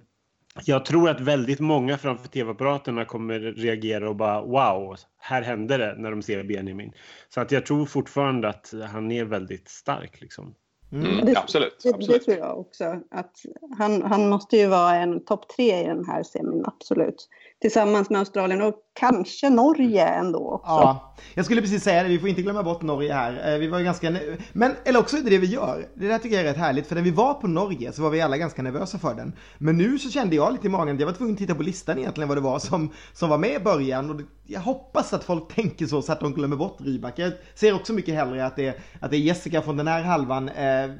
jag 0.64 0.84
tror 0.84 1.08
att 1.10 1.20
väldigt 1.20 1.60
många 1.60 1.98
framför 1.98 2.28
tv-apparaterna 2.28 3.04
kommer 3.04 3.40
reagera 3.40 4.08
och 4.08 4.16
bara 4.16 4.42
wow, 4.42 4.96
här 5.18 5.42
hände 5.42 5.76
det 5.76 5.94
när 5.98 6.10
de 6.10 6.22
ser 6.22 6.42
Benjamin. 6.44 6.92
Så 7.28 7.40
att 7.40 7.52
jag 7.52 7.66
tror 7.66 7.86
fortfarande 7.86 8.48
att 8.48 8.74
han 8.92 9.12
är 9.12 9.24
väldigt 9.24 9.68
stark 9.68 10.20
liksom. 10.20 10.54
Mm, 10.92 11.24
Det- 11.26 11.38
absolut. 11.38 11.80
Det, 11.82 11.88
det 11.90 11.94
absolut. 11.94 12.24
tror 12.24 12.36
jag 12.36 12.58
också. 12.60 12.84
Att 13.10 13.36
han, 13.78 14.02
han 14.02 14.28
måste 14.28 14.56
ju 14.56 14.66
vara 14.66 14.94
en 14.94 15.24
topp 15.24 15.48
tre 15.56 15.82
i 15.82 15.86
den 15.86 16.04
här 16.04 16.22
semin, 16.22 16.64
absolut. 16.66 17.28
Tillsammans 17.60 18.10
med 18.10 18.18
Australien 18.18 18.62
och 18.62 18.74
kanske 19.00 19.50
Norge 19.50 20.06
ändå 20.06 20.50
också. 20.50 20.70
Ja, 20.70 21.14
jag 21.34 21.44
skulle 21.44 21.60
precis 21.60 21.82
säga 21.82 22.02
det, 22.02 22.08
vi 22.08 22.18
får 22.18 22.28
inte 22.28 22.42
glömma 22.42 22.62
bort 22.62 22.82
Norge 22.82 23.14
här. 23.14 23.52
Eh, 23.52 23.58
vi 23.58 23.68
var 23.68 23.80
ganska, 23.80 24.16
men, 24.52 24.72
eller 24.84 25.00
också 25.00 25.16
är 25.16 25.20
det 25.20 25.30
det 25.30 25.38
vi 25.38 25.46
gör. 25.46 25.88
Det 25.94 26.08
där 26.08 26.18
tycker 26.18 26.36
jag 26.36 26.44
är 26.44 26.48
rätt 26.48 26.56
härligt, 26.56 26.86
för 26.86 26.94
när 26.94 27.02
vi 27.02 27.10
var 27.10 27.34
på 27.34 27.46
Norge 27.46 27.92
så 27.92 28.02
var 28.02 28.10
vi 28.10 28.20
alla 28.20 28.36
ganska 28.36 28.62
nervösa 28.62 28.98
för 28.98 29.14
den. 29.14 29.32
Men 29.58 29.78
nu 29.78 29.98
så 29.98 30.10
kände 30.10 30.36
jag 30.36 30.52
lite 30.52 30.66
i 30.66 30.70
magen, 30.70 30.98
jag 30.98 31.06
var 31.06 31.12
tvungen 31.12 31.34
att 31.34 31.38
titta 31.38 31.54
på 31.54 31.62
listan 31.62 31.98
egentligen 31.98 32.28
vad 32.28 32.36
det 32.36 32.42
var 32.42 32.58
som, 32.58 32.90
som 33.12 33.28
var 33.28 33.38
med 33.38 33.54
i 33.54 33.64
början. 33.64 34.10
Och 34.10 34.20
jag 34.46 34.60
hoppas 34.60 35.12
att 35.12 35.24
folk 35.24 35.54
tänker 35.54 35.86
så, 35.86 36.02
så 36.02 36.12
att 36.12 36.20
de 36.20 36.34
glömmer 36.34 36.56
bort 36.56 36.80
Rybak. 36.80 37.18
Jag 37.18 37.32
ser 37.54 37.74
också 37.74 37.92
mycket 37.92 38.14
hellre 38.14 38.46
att 38.46 38.56
det, 38.56 38.80
att 39.00 39.10
det 39.10 39.16
är 39.16 39.20
Jessica 39.20 39.62
från 39.62 39.76
den 39.76 39.88
här 39.88 40.02
halvan 40.02 40.48
eh, 40.48 40.90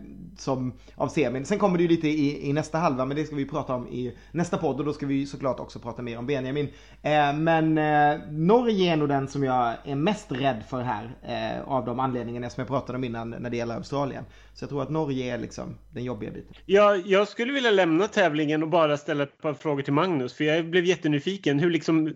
som, 0.41 0.73
av 0.95 1.09
semin. 1.09 1.45
Sen 1.45 1.59
kommer 1.59 1.79
det 1.79 1.83
ju 1.83 1.89
lite 1.89 2.09
i, 2.09 2.49
i 2.49 2.53
nästa 2.53 2.79
halva, 2.79 3.05
men 3.05 3.17
det 3.17 3.25
ska 3.25 3.37
vi 3.37 3.47
prata 3.47 3.75
om 3.75 3.89
i 3.89 4.17
nästa 4.33 4.59
podd 4.59 4.79
och 4.79 4.85
då 4.85 4.93
ska 4.93 5.07
vi 5.07 5.27
såklart 5.27 5.61
också 5.61 5.79
prata 5.79 6.03
mer 6.03 6.19
om 6.19 6.27
Benjamin. 6.27 6.69
Eh, 7.03 7.35
men 7.35 7.79
eh, 7.79 8.21
Norge 8.31 8.93
är 8.93 8.97
nog 8.97 9.09
den 9.09 9.29
som 9.29 9.45
jag 9.45 9.75
är 9.85 9.95
mest 9.95 10.33
rädd 10.33 10.63
för 10.69 10.83
här 10.83 11.11
eh, 11.23 11.69
av 11.69 11.85
de 11.85 12.01
anledningarna 12.01 12.51
som 12.51 12.61
jag 12.61 12.69
pratade 12.69 12.99
om 12.99 13.05
innan 13.05 13.31
när 13.31 13.51
det 13.51 13.57
gäller 13.57 13.75
Australien. 13.75 14.25
Så 14.55 14.65
jag 14.65 14.71
tror 14.71 14.83
att 14.83 14.91
Norge 14.91 15.35
är 15.35 15.39
liksom 15.39 15.77
den 15.91 16.05
jobbiga 16.05 16.31
biten. 16.31 16.55
Jag, 16.67 17.07
jag 17.07 17.29
skulle 17.29 17.53
vilja 17.53 17.71
lämna 17.71 18.07
tävlingen 18.07 18.63
och 18.63 18.69
bara 18.69 18.97
ställa 18.97 19.23
ett 19.23 19.43
par 19.43 19.55
frågor 19.55 19.83
till 19.83 19.93
Magnus. 19.93 20.35
För 20.35 20.45
jag 20.45 20.71
blev 20.71 20.85
jättenyfiken. 20.85 21.59
Hur 21.59 21.71
liksom, 21.71 22.15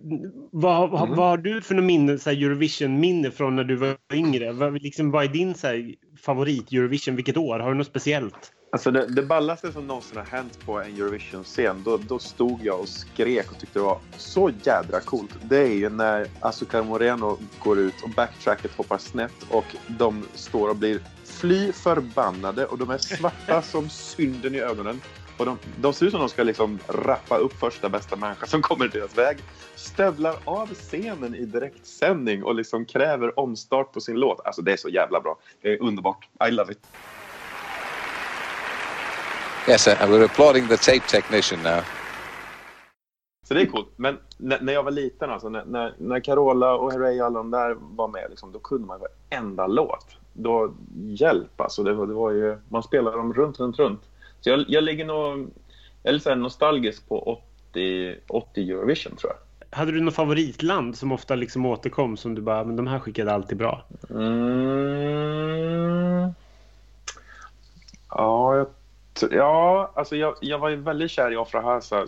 vad, 0.52 0.90
vad, 0.90 1.08
vad 1.08 1.28
har 1.28 1.36
du 1.36 1.62
för 1.62 1.74
något 1.74 1.84
minne, 1.84 2.12
Eurovision-minne 2.12 3.30
från 3.30 3.56
när 3.56 3.64
du 3.64 3.76
var 3.76 3.96
yngre? 4.12 4.52
Vad, 4.52 4.82
liksom, 4.82 5.10
vad 5.10 5.24
är 5.24 5.28
din 5.28 5.54
så 5.54 5.66
här, 5.66 5.94
favorit 6.16 6.72
Eurovision? 6.72 7.16
Vilket 7.16 7.36
år? 7.36 7.58
Har 7.58 7.70
du 7.70 7.78
något 7.78 7.86
speciellt? 7.86 8.52
Alltså 8.72 8.90
det, 8.90 9.06
det 9.06 9.22
ballaste 9.22 9.72
som 9.72 9.86
någonsin 9.86 10.16
har 10.18 10.24
hänt 10.24 10.66
på 10.66 10.80
en 10.80 10.94
Eurovision-scen, 10.94 11.82
då, 11.84 11.96
då 11.96 12.18
stod 12.18 12.64
jag 12.64 12.80
och 12.80 12.88
skrek 12.88 13.52
och 13.52 13.58
tyckte 13.58 13.78
det 13.78 13.82
var 13.82 13.98
så 14.16 14.50
jädra 14.64 15.00
coolt. 15.00 15.30
Det 15.42 15.58
är 15.58 15.74
ju 15.74 15.88
när 15.88 16.26
Azucar 16.40 16.82
Moreno 16.82 17.38
går 17.58 17.78
ut 17.78 18.02
och 18.02 18.10
backtracket 18.10 18.74
hoppar 18.74 18.98
snett 18.98 19.42
och 19.50 19.64
de 19.98 20.24
står 20.34 20.68
och 20.68 20.76
blir 20.76 21.00
fly 21.24 21.72
förbannade 21.72 22.66
och 22.66 22.78
de 22.78 22.90
är 22.90 22.98
svarta 22.98 23.62
som 23.62 23.88
synden 23.90 24.54
i 24.54 24.58
ögonen. 24.58 25.00
Och 25.36 25.46
de, 25.46 25.58
de 25.80 25.92
ser 25.92 26.06
ut 26.06 26.12
som 26.12 26.20
de 26.20 26.28
ska 26.28 26.42
liksom 26.42 26.78
rappa 26.88 27.36
upp 27.36 27.52
första 27.52 27.88
bästa 27.88 28.16
människa 28.16 28.46
som 28.46 28.62
kommer 28.62 28.84
i 28.84 28.88
deras 28.88 29.18
väg. 29.18 29.38
Stövlar 29.74 30.36
av 30.44 30.74
scenen 30.74 31.34
i 31.34 31.44
direktsändning 31.44 32.44
och 32.44 32.54
liksom 32.54 32.84
kräver 32.84 33.38
omstart 33.38 33.92
på 33.92 34.00
sin 34.00 34.16
låt. 34.16 34.46
Alltså 34.46 34.62
det 34.62 34.72
är 34.72 34.76
så 34.76 34.88
jävla 34.88 35.20
bra. 35.20 35.38
Det 35.62 35.72
är 35.72 35.82
underbart. 35.82 36.28
I 36.48 36.50
love 36.50 36.72
it. 36.72 36.78
Yes, 39.68 39.88
uh, 39.88 39.92
we're 39.92 40.24
applauding 40.24 40.68
the 40.68 40.76
tape 40.76 41.08
technician 41.08 41.62
now. 41.62 41.80
Så 43.48 43.54
det 43.54 43.60
är 43.60 43.66
coolt. 43.66 43.88
Men 43.96 44.18
när, 44.36 44.72
jag 44.72 44.82
var 44.82 44.90
liten, 44.90 45.30
alltså, 45.30 45.48
när, 45.48 45.94
när, 45.98 46.20
Carola 46.20 46.74
och 46.74 46.92
Herrey 46.92 47.20
och 47.20 47.26
alla 47.26 47.38
de 47.38 47.50
där 47.50 47.76
var 47.80 48.08
med, 48.08 48.26
liksom, 48.30 48.52
då 48.52 48.58
kunde 48.58 48.86
man 48.86 49.00
varenda 49.00 49.66
låt. 49.66 50.06
Då, 50.32 50.74
hjälp 50.94 51.60
alltså. 51.60 51.82
Det, 51.82 52.06
det 52.06 52.14
var 52.14 52.30
ju, 52.30 52.58
man 52.68 52.82
spelade 52.82 53.16
dem 53.16 53.34
runt, 53.34 53.60
runt, 53.60 53.78
runt. 53.78 54.00
Så 54.44 54.50
jag, 54.50 54.64
jag 54.68 54.84
ligger 54.84 55.04
nog 55.04 55.50
eller 56.02 56.18
så 56.18 56.28
här 56.28 56.36
nostalgisk 56.36 57.08
på 57.08 57.40
80, 57.72 58.16
80 58.28 58.70
Eurovision 58.70 59.16
tror 59.16 59.32
jag. 59.32 59.38
Hade 59.78 59.92
du 59.92 60.00
något 60.00 60.14
favoritland 60.14 60.96
som 60.96 61.12
ofta 61.12 61.34
liksom 61.34 61.66
återkom 61.66 62.16
som 62.16 62.34
du 62.34 62.42
bara, 62.42 62.64
men 62.64 62.76
de 62.76 62.86
här 62.86 62.98
skickade 62.98 63.32
alltid 63.32 63.58
bra? 63.58 63.84
Mm. 64.10 64.34
Ja, 68.10 68.56
jag, 68.56 68.66
ja 69.30 69.92
alltså 69.94 70.16
jag, 70.16 70.34
jag 70.40 70.58
var 70.58 70.68
ju 70.68 70.76
väldigt 70.76 71.10
kär 71.10 71.32
i 71.32 71.36
Afra 71.36 71.60
Hasa. 71.60 72.06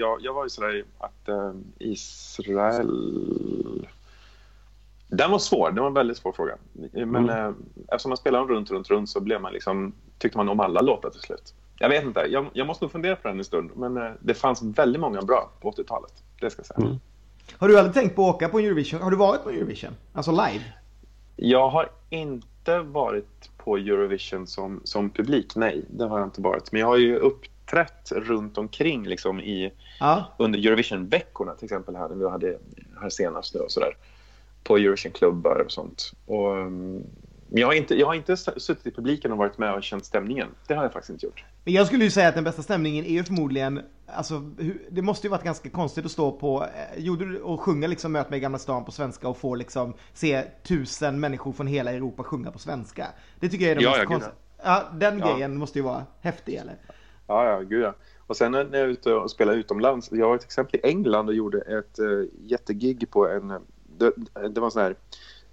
Jag, 0.00 0.18
jag 0.22 0.34
var 0.34 0.44
ju 0.44 0.48
sådär 0.48 0.84
att 0.98 1.28
eh, 1.28 1.52
Israel... 1.78 2.90
Den 5.08 5.30
var 5.30 5.38
svår. 5.38 5.70
Det 5.70 5.80
var 5.80 5.88
en 5.88 5.94
väldigt 5.94 6.16
svår 6.16 6.32
fråga. 6.32 6.54
Men 6.92 7.30
eh, 7.30 7.50
eftersom 7.88 8.08
man 8.08 8.16
spelade 8.16 8.54
runt, 8.54 8.70
runt, 8.70 8.90
runt 8.90 9.08
så 9.08 9.20
blev 9.20 9.40
man 9.40 9.52
liksom, 9.52 9.92
tyckte 10.18 10.38
man 10.38 10.48
om 10.48 10.60
alla 10.60 10.80
låtar 10.80 11.10
till 11.10 11.20
slut. 11.20 11.54
Jag 11.78 11.88
vet 11.88 12.04
inte. 12.04 12.20
Jag, 12.20 12.46
jag 12.52 12.66
måste 12.66 12.84
nog 12.84 12.92
fundera 12.92 13.16
på 13.16 13.28
den 13.28 13.38
en 13.38 13.44
stund. 13.44 13.70
Men 13.76 13.96
eh, 13.96 14.10
det 14.20 14.34
fanns 14.34 14.62
väldigt 14.62 15.00
många 15.00 15.22
bra 15.22 15.50
på 15.60 15.70
80-talet. 15.70 16.12
Det 16.40 16.50
ska 16.50 16.60
jag 16.60 16.66
säga. 16.66 16.98
Har 17.58 17.68
du 17.68 17.78
aldrig 17.78 17.94
tänkt 17.94 18.16
på 18.16 18.28
att 18.28 18.34
åka 18.34 18.48
på 18.48 18.58
Eurovision? 18.58 19.02
Har 19.02 19.10
du 19.10 19.16
varit 19.16 19.44
på 19.44 19.50
Eurovision? 19.50 19.92
Alltså 20.12 20.30
live? 20.30 20.64
Jag 21.36 21.68
har 21.68 21.88
inte 22.10 22.78
varit 22.78 23.50
på 23.56 23.76
Eurovision 23.76 24.46
som, 24.46 24.80
som 24.84 25.10
publik, 25.10 25.56
nej. 25.56 25.84
Det 25.90 26.04
har 26.04 26.18
jag 26.18 26.26
inte 26.26 26.40
varit. 26.40 26.72
Men 26.72 26.80
jag 26.80 26.88
har 26.88 26.96
ju 26.96 27.16
uppträtt 27.70 28.12
runt 28.12 28.58
omkring 28.58 29.06
liksom 29.06 29.40
i, 29.40 29.72
Ja. 30.00 30.24
under 30.38 30.58
Eurovision-veckorna 30.58 31.54
till 31.54 31.64
exempel 31.64 31.96
här, 31.96 32.08
när 32.08 32.16
vi 32.16 32.30
hade 32.30 32.58
här 33.00 33.10
senast 33.10 33.54
nu 33.54 33.60
och 33.60 33.70
sådär. 33.70 33.96
På 34.64 34.76
Eurovision-klubbar 34.76 35.62
och 35.64 35.72
sånt. 35.72 36.12
Och, 36.26 36.56
men 37.52 37.60
jag 37.60 37.66
har, 37.66 37.74
inte, 37.74 37.94
jag 37.94 38.06
har 38.06 38.14
inte 38.14 38.36
suttit 38.36 38.86
i 38.86 38.90
publiken 38.90 39.32
och 39.32 39.38
varit 39.38 39.58
med 39.58 39.74
och 39.74 39.82
känt 39.82 40.04
stämningen. 40.04 40.48
Det 40.66 40.74
har 40.74 40.82
jag 40.82 40.92
faktiskt 40.92 41.10
inte 41.10 41.26
gjort. 41.26 41.44
Men 41.64 41.74
jag 41.74 41.86
skulle 41.86 42.04
ju 42.04 42.10
säga 42.10 42.28
att 42.28 42.34
den 42.34 42.44
bästa 42.44 42.62
stämningen 42.62 43.04
är 43.04 43.10
ju 43.10 43.24
förmodligen, 43.24 43.82
alltså 44.06 44.38
det 44.90 45.02
måste 45.02 45.26
ju 45.26 45.30
varit 45.30 45.44
ganska 45.44 45.70
konstigt 45.70 46.04
att 46.04 46.10
stå 46.10 46.32
på, 46.32 46.64
eh, 46.64 47.02
gjorde 47.04 47.24
du 47.24 47.40
och 47.40 47.60
sjunga 47.60 47.86
liksom 47.86 48.12
Möt 48.12 48.30
mig 48.30 48.36
i 48.36 48.40
Gamla 48.40 48.58
stan 48.58 48.84
på 48.84 48.92
svenska 48.92 49.28
och 49.28 49.36
få 49.38 49.54
liksom 49.54 49.94
se 50.12 50.42
tusen 50.62 51.20
människor 51.20 51.52
från 51.52 51.66
hela 51.66 51.92
Europa 51.92 52.22
sjunga 52.22 52.50
på 52.50 52.58
svenska. 52.58 53.06
Det 53.40 53.48
tycker 53.48 53.64
jag 53.64 53.70
är 53.72 53.76
det 53.76 53.82
Ja, 53.82 53.90
mest 53.90 54.04
konstiga. 54.06 54.32
Ja, 54.64 54.82
den 54.92 55.18
Ja. 55.18 55.32
grejen 55.32 55.56
måste 55.58 55.78
ju 55.78 55.82
vara 55.82 56.06
häftig 56.20 56.54
eller? 56.54 56.74
Ja, 57.30 57.50
ja, 57.50 57.60
gud 57.60 57.82
ja. 57.82 57.94
Och 58.26 58.36
sen 58.36 58.52
när 58.52 58.58
jag 58.58 58.74
är 58.74 58.86
ute 58.86 59.14
och 59.14 59.30
spelar 59.30 59.54
utomlands. 59.54 60.12
Jag 60.12 60.28
var 60.28 60.38
till 60.38 60.46
exempel 60.46 60.80
i 60.80 60.88
England 60.88 61.28
och 61.28 61.34
gjorde 61.34 61.60
ett 61.60 61.98
uh, 61.98 62.26
jättegig 62.46 63.10
på 63.10 63.28
en... 63.28 63.50
Eh, 63.50 63.58
det, 63.98 64.12
det 64.48 64.60
var 64.60 64.70
så 64.70 64.80
här... 64.80 64.96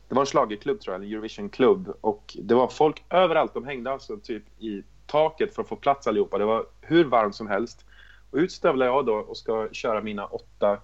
Det 0.07 0.15
var 0.15 0.21
en 0.21 0.25
schlagerklubb 0.25 0.79
tror 0.79 0.95
jag, 0.95 1.03
en 1.03 1.11
Eurovision-klubb. 1.11 1.93
Och 2.01 2.37
det 2.41 2.55
var 2.55 2.67
folk 2.67 3.03
överallt. 3.09 3.53
De 3.53 3.65
hängde 3.65 3.91
alltså 3.91 4.17
typ 4.17 4.43
i 4.59 4.83
taket 5.05 5.55
för 5.55 5.61
att 5.61 5.67
få 5.67 5.75
plats 5.75 6.07
allihopa. 6.07 6.37
Det 6.37 6.45
var 6.45 6.65
hur 6.81 7.05
varmt 7.05 7.35
som 7.35 7.47
helst. 7.47 7.85
Och 8.31 8.37
ut 8.37 8.51
stövlar 8.51 8.85
jag 8.85 9.05
då 9.05 9.13
och 9.13 9.37
ska 9.37 9.69
köra 9.71 10.01
mina 10.01 10.25
åtta, 10.25 10.77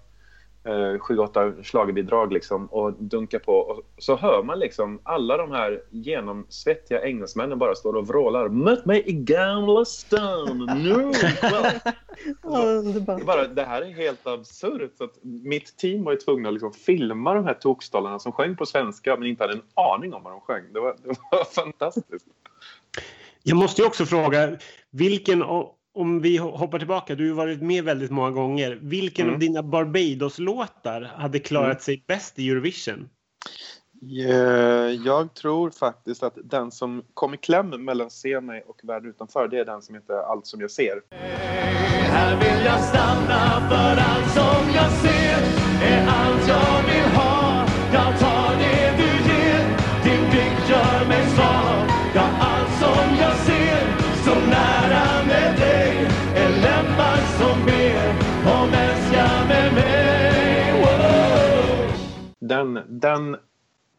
sju, 0.99 1.17
åtta 1.17 1.53
schlagerbidrag 1.63 2.33
liksom 2.33 2.65
och 2.65 2.93
dunka 2.93 3.39
på. 3.39 3.53
Och 3.53 3.81
så 3.97 4.15
hör 4.15 4.43
man 4.43 4.59
liksom 4.59 4.99
alla 5.03 5.37
de 5.37 5.51
här 5.51 5.81
genomsvettiga 5.89 7.01
engelsmännen 7.01 7.59
bara 7.59 7.75
står 7.75 7.93
och 7.93 8.07
vrålar. 8.07 8.49
Möt 8.49 8.85
mig 8.85 9.03
i 9.05 9.13
Gamla 9.13 9.85
stan 9.85 10.69
nu 10.75 11.09
ikväll." 11.29 11.93
Underbart. 12.43 13.17
Det, 13.17 13.23
är 13.23 13.25
bara, 13.25 13.47
det 13.47 13.63
här 13.63 13.81
är 13.81 13.91
helt 13.91 14.27
absurt. 14.27 14.91
Så 14.97 15.03
att 15.03 15.17
mitt 15.21 15.77
team 15.77 16.03
var 16.03 16.11
ju 16.11 16.17
tvungna 16.17 16.49
att 16.49 16.53
liksom 16.53 16.73
filma 16.73 17.33
de 17.33 17.45
här 17.45 17.53
tokstollarna 17.53 18.19
som 18.19 18.31
sjöng 18.31 18.55
på 18.55 18.65
svenska 18.65 19.15
men 19.17 19.27
inte 19.27 19.43
hade 19.43 19.53
en 19.53 19.61
aning 19.73 20.13
om 20.13 20.23
vad 20.23 20.33
de 20.33 20.41
sjöng. 20.41 20.63
Det 20.73 20.79
var, 20.79 20.95
det 21.03 21.15
var 21.31 21.43
fantastiskt. 21.63 22.25
Jag 23.43 23.57
måste 23.57 23.81
ju 23.81 23.87
också 23.87 24.05
fråga, 24.05 24.57
vilken, 24.91 25.43
om 25.93 26.21
vi 26.21 26.37
hoppar 26.37 26.79
tillbaka, 26.79 27.15
du 27.15 27.29
har 27.29 27.35
varit 27.35 27.61
med 27.61 27.83
väldigt 27.83 28.11
många 28.11 28.31
gånger. 28.31 28.79
Vilken 28.81 29.25
Mm. 29.25 29.33
av 29.33 29.39
dina 29.39 29.63
Barbados-låtar 29.63 31.01
hade 31.15 31.39
klarat 31.39 31.81
sig 31.81 32.03
bäst 32.07 32.39
i 32.39 32.49
Eurovision? 32.49 33.09
Jag 35.05 35.33
tror 35.33 35.69
faktiskt 35.69 36.23
att 36.23 36.37
den 36.43 36.71
som 36.71 37.03
kom 37.13 37.33
i 37.33 37.37
kläm 37.37 37.69
mellan 37.85 38.09
Se 38.09 38.41
mig 38.41 38.63
och 38.67 38.79
Världen 38.83 39.09
utanför 39.09 39.47
det 39.47 39.59
är 39.59 39.65
den 39.65 39.81
som 39.81 39.95
heter 39.95 40.13
Allt 40.13 40.47
som 40.47 40.61
jag 40.61 40.71
ser. 40.71 41.01
Här 42.15 42.39
vill 42.39 42.65
jag 42.65 42.83
stanna 42.83 43.69
för 43.69 44.01
allt 44.01 44.29
som 44.33 44.73
jag 44.75 44.91
ser 44.91 45.39
är 45.83 46.07
allt 46.07 46.47
jag 46.47 46.83
vill 46.93 47.11
ha. 47.15 47.65
Jag 47.93 48.19
Den, 62.63 62.99
den 62.99 63.37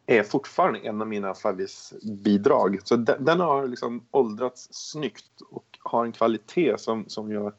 är 0.05 0.23
fortfarande 0.23 0.79
en 0.79 1.01
av 1.01 1.07
mina 1.07 1.33
favoritbidrag. 1.33 2.79
Så 2.83 2.95
den, 2.95 3.25
den 3.25 3.39
har 3.39 3.67
liksom 3.67 4.07
åldrats 4.11 4.67
snyggt 4.71 5.41
och 5.49 5.65
har 5.79 6.05
en 6.05 6.11
kvalitet 6.11 6.77
som, 6.77 7.05
som 7.07 7.31
jag... 7.31 7.53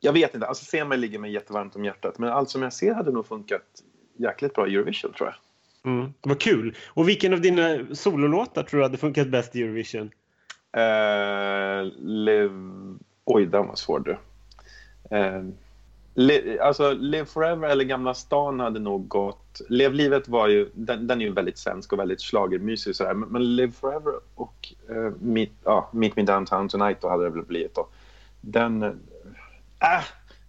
Jag 0.00 0.12
vet 0.12 0.34
inte, 0.34 0.46
alltså 0.46 0.64
Se 0.64 0.84
mig 0.84 0.98
ligger 0.98 1.18
mig 1.18 1.32
jättevarmt 1.32 1.76
om 1.76 1.84
hjärtat 1.84 2.18
men 2.18 2.28
allt 2.28 2.50
som 2.50 2.62
jag 2.62 2.72
ser 2.72 2.94
hade 2.94 3.12
nog 3.12 3.26
funkat 3.26 3.62
jäkligt 4.18 4.54
bra 4.54 4.68
i 4.68 4.74
Eurovision 4.74 5.12
tror 5.12 5.28
jag. 5.28 5.36
Mm. 5.92 6.12
Vad 6.22 6.40
kul! 6.40 6.76
Och 6.88 7.08
vilken 7.08 7.32
av 7.32 7.40
dina 7.40 7.94
sololåtar 7.94 8.62
tror 8.62 8.78
du 8.78 8.84
hade 8.84 8.98
funkat 8.98 9.28
bäst 9.28 9.56
i 9.56 9.62
Eurovision? 9.62 10.10
Eh, 10.72 11.84
live... 11.98 12.50
Oj, 13.24 13.46
den 13.46 13.66
var 13.66 13.74
svår 13.74 14.00
du. 14.00 14.18
Eh, 15.16 15.42
li... 16.18 16.58
Alltså, 16.60 16.92
Live 16.92 17.24
Forever 17.24 17.68
eller 17.68 17.84
Gamla 17.84 18.14
stan 18.14 18.60
hade 18.60 18.80
nog 18.80 19.08
gått... 19.08 19.60
Lev 19.68 19.94
livet 19.94 20.28
var 20.28 20.48
ju... 20.48 20.70
Den, 20.74 21.06
den 21.06 21.20
är 21.20 21.24
ju 21.24 21.32
väldigt 21.32 21.58
svensk 21.58 21.92
och 21.92 21.98
väldigt 21.98 22.22
schlagermysig 22.22 22.96
sådär. 22.96 23.14
Men, 23.14 23.28
men 23.28 23.56
Live 23.56 23.72
Forever 23.72 24.12
och 24.34 24.72
eh, 24.88 25.12
meet, 25.20 25.50
ja, 25.64 25.90
Meet 25.92 26.16
Me 26.16 26.22
Downtown 26.22 26.68
Tonight 26.68 27.00
då 27.00 27.08
hade 27.08 27.24
det 27.24 27.30
väl 27.30 27.44
blivit 27.44 27.74
då. 27.74 27.88
Den... 28.40 28.82
Äh, 28.82 30.04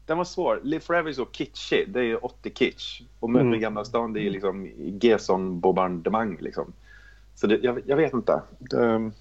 den 0.05 0.17
var 0.17 0.25
svår. 0.25 0.59
Live 0.63 0.81
Forever 0.81 1.09
är 1.09 1.13
så 1.13 1.25
kitschig. 1.25 1.89
Det 1.89 1.99
är 1.99 2.03
ju 2.03 2.15
80 2.15 2.51
kitsch. 2.55 3.01
Och 3.19 3.29
Möt 3.29 3.41
Mm. 3.41 3.59
Gamla 3.59 3.85
stan 3.85 4.13
det 4.13 4.21
är 4.21 4.29
liksom 4.29 4.65
Gesson-bombardemang 5.01 6.37
liksom. 6.39 6.73
Så 7.35 7.47
det, 7.47 7.59
jag, 7.63 7.81
jag 7.85 7.97
vet 7.97 8.13
inte. 8.13 8.41
Det, 8.59 9.11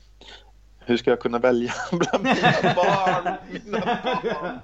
hur 0.79 0.97
ska 0.97 1.11
jag 1.11 1.21
kunna 1.21 1.39
välja 1.39 1.73
bland 1.93 2.25
mina 2.25 2.75
barn? 2.77 3.37
Mina 3.53 3.81
barn. 3.81 4.59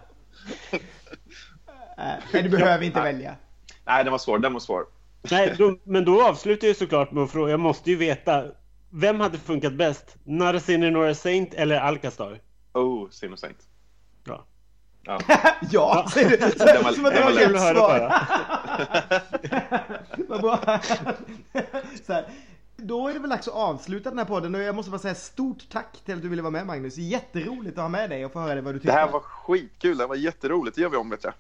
Eh, 1.99 2.05
Nej, 2.33 2.43
du 2.43 2.49
behöver 2.49 2.85
inte 2.85 3.01
välja. 3.01 3.35
Nej, 3.85 4.05
den 4.05 4.11
var 4.11 4.19
svår. 4.19 4.39
Den 4.39 4.53
var 4.53 4.61
svår. 4.61 4.87
Nej, 5.31 5.55
då, 5.59 5.77
men 5.85 6.05
då 6.05 6.23
avslutar 6.29 6.67
jag 6.67 6.77
såklart 6.77 7.13
med 7.13 7.23
att 7.25 7.31
fråga, 7.31 7.51
jag 7.51 7.61
måste 7.61 7.91
ju 7.91 7.97
veta, 7.97 8.45
vem 8.91 9.21
hade 9.21 9.39
funkat 9.39 9.73
bäst? 9.73 10.17
Not 10.25 10.55
a 10.55 10.61
sinner 10.61 10.91
nor 10.91 11.09
a 11.09 11.15
saint 11.15 11.55
eller 11.55 11.81
Alcastar? 11.81 12.41
Oh, 12.73 13.11
Sin 13.11 13.33
och 13.33 13.39
Saint. 13.39 13.59
Ja. 14.25 14.45
Ja. 15.03 15.21
Ja, 15.71 16.07
säger 16.15 16.31
du. 16.31 16.37
Som 16.95 17.05
att 17.07 17.15
det 17.15 17.21
var 17.21 17.31
höra 17.33 17.59
svar. 17.59 17.75
bara. 17.75 18.27
Vad 20.29 20.41
bra. 20.41 20.81
Så 22.07 22.13
här. 22.13 22.25
Då 22.77 23.09
är 23.09 23.13
det 23.15 23.19
väl 23.19 23.31
dags 23.31 23.49
att 23.49 23.55
avsluta 23.55 24.09
den 24.11 24.19
här 24.19 24.25
podden 24.27 24.55
och 24.55 24.61
jag 24.63 24.75
måste 24.75 24.91
bara 24.91 24.99
säga 24.99 25.15
stort 25.15 25.69
tack 25.73 25.97
till 26.05 26.15
att 26.15 26.23
du 26.23 26.29
ville 26.29 26.43
vara 26.43 26.51
med 26.51 26.67
Magnus. 26.67 26.97
Jätteroligt 26.97 27.79
att 27.79 27.83
ha 27.85 27.89
med 27.89 28.11
dig 28.11 28.25
och 28.25 28.33
få 28.33 28.41
höra 28.41 28.61
vad 28.61 28.75
du 28.75 28.79
Det 28.79 28.83
tycker. 28.83 28.95
här 28.95 29.09
var 29.13 29.21
skitkul. 29.21 29.97
Det 29.97 30.03
här 30.03 30.09
var 30.09 30.17
jätteroligt. 30.17 30.77
Det 30.77 30.83
gör 30.83 30.89
vi 30.89 30.97
om, 30.97 31.11
vet 31.11 31.25
jag. 31.25 31.33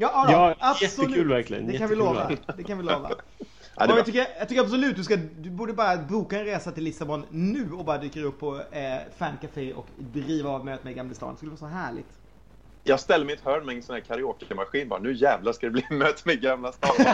Ja, 0.00 0.24
då, 0.26 0.32
Ja, 0.32 0.54
absolut. 0.58 1.00
jättekul 1.00 1.28
verkligen. 1.28 1.66
Det 1.66 1.78
kan 1.78 1.88
vi 1.88 1.94
Jättekul. 1.96 2.14
lova. 2.14 2.30
Det 2.56 2.62
kan 2.64 2.78
vi 2.78 2.84
lova. 2.84 3.10
Ja, 3.76 3.96
jag, 3.96 4.06
tycker, 4.06 4.26
jag 4.38 4.48
tycker 4.48 4.62
absolut 4.62 4.96
du 4.96 5.04
ska, 5.04 5.16
du 5.16 5.50
borde 5.50 5.72
bara 5.72 5.96
boka 5.96 6.38
en 6.38 6.44
resa 6.44 6.70
till 6.72 6.84
Lissabon 6.84 7.24
nu 7.30 7.72
och 7.72 7.84
bara 7.84 7.98
dyka 7.98 8.20
upp 8.20 8.40
på 8.40 8.56
eh, 8.56 8.98
Fancafé 9.18 9.72
och 9.72 9.86
driva 9.96 10.50
av 10.50 10.64
mötet 10.64 10.84
med 10.84 10.94
Gamla 10.94 11.14
stan. 11.14 11.30
Det 11.30 11.36
skulle 11.36 11.50
vara 11.50 11.58
så 11.58 11.66
härligt. 11.66 12.06
Jag 12.84 13.00
ställer 13.00 13.24
mig 13.26 13.34
i 13.34 13.38
ett 13.38 13.44
hörn 13.44 13.66
med 13.66 13.76
en 13.76 13.82
sån 13.82 13.94
här 13.94 14.00
karaokemaskin 14.02 14.88
bara. 14.88 15.00
Nu 15.00 15.12
jävlar 15.12 15.52
ska 15.52 15.66
det 15.66 15.70
bli 15.72 15.84
möte 15.90 16.22
med 16.24 16.40
Gamla 16.40 16.72
stan. 16.72 16.90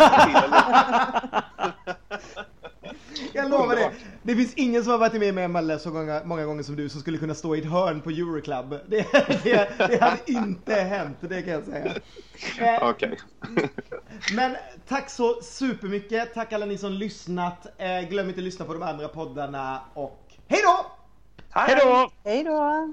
Jag 3.33 3.51
lovar 3.51 3.77
det. 3.77 3.93
Det 4.23 4.37
finns 4.37 4.55
ingen 4.55 4.83
som 4.83 4.93
har 4.93 4.99
varit 4.99 5.21
med 5.21 5.35
med 5.35 5.51
Malle 5.51 5.79
så 5.79 5.91
många, 5.91 6.23
många 6.25 6.45
gånger 6.45 6.63
som 6.63 6.77
du 6.77 6.89
som 6.89 7.01
skulle 7.01 7.19
kunna 7.19 7.35
stå 7.35 7.57
i 7.57 7.59
ett 7.59 7.71
hörn 7.71 8.01
på 8.01 8.11
Euroclub. 8.11 8.71
Det, 8.87 9.07
det, 9.45 9.69
det 9.79 10.01
hade 10.01 10.19
inte 10.27 10.75
hänt, 10.75 11.17
det 11.21 11.43
kan 11.43 11.53
jag 11.53 11.65
säga. 11.65 11.95
Eh, 12.59 12.89
Okej. 12.89 13.19
Men 14.35 14.57
tack 14.89 15.11
så 15.11 15.41
supermycket. 15.43 16.35
Tack 16.35 16.53
alla 16.53 16.67
ni 16.67 16.79
som 16.79 16.93
lyssnat. 16.93 17.67
Eh, 17.79 18.09
glöm 18.09 18.29
inte 18.29 18.41
att 18.41 18.45
lyssna 18.45 18.65
på 18.65 18.73
de 18.73 18.83
andra 18.83 19.09
poddarna 19.09 19.81
och 19.95 20.23
hej 20.49 20.61
då! 20.65 20.87
Hej 21.51 21.77
då! 21.85 22.11
Hej 22.25 22.45
då! 22.45 22.93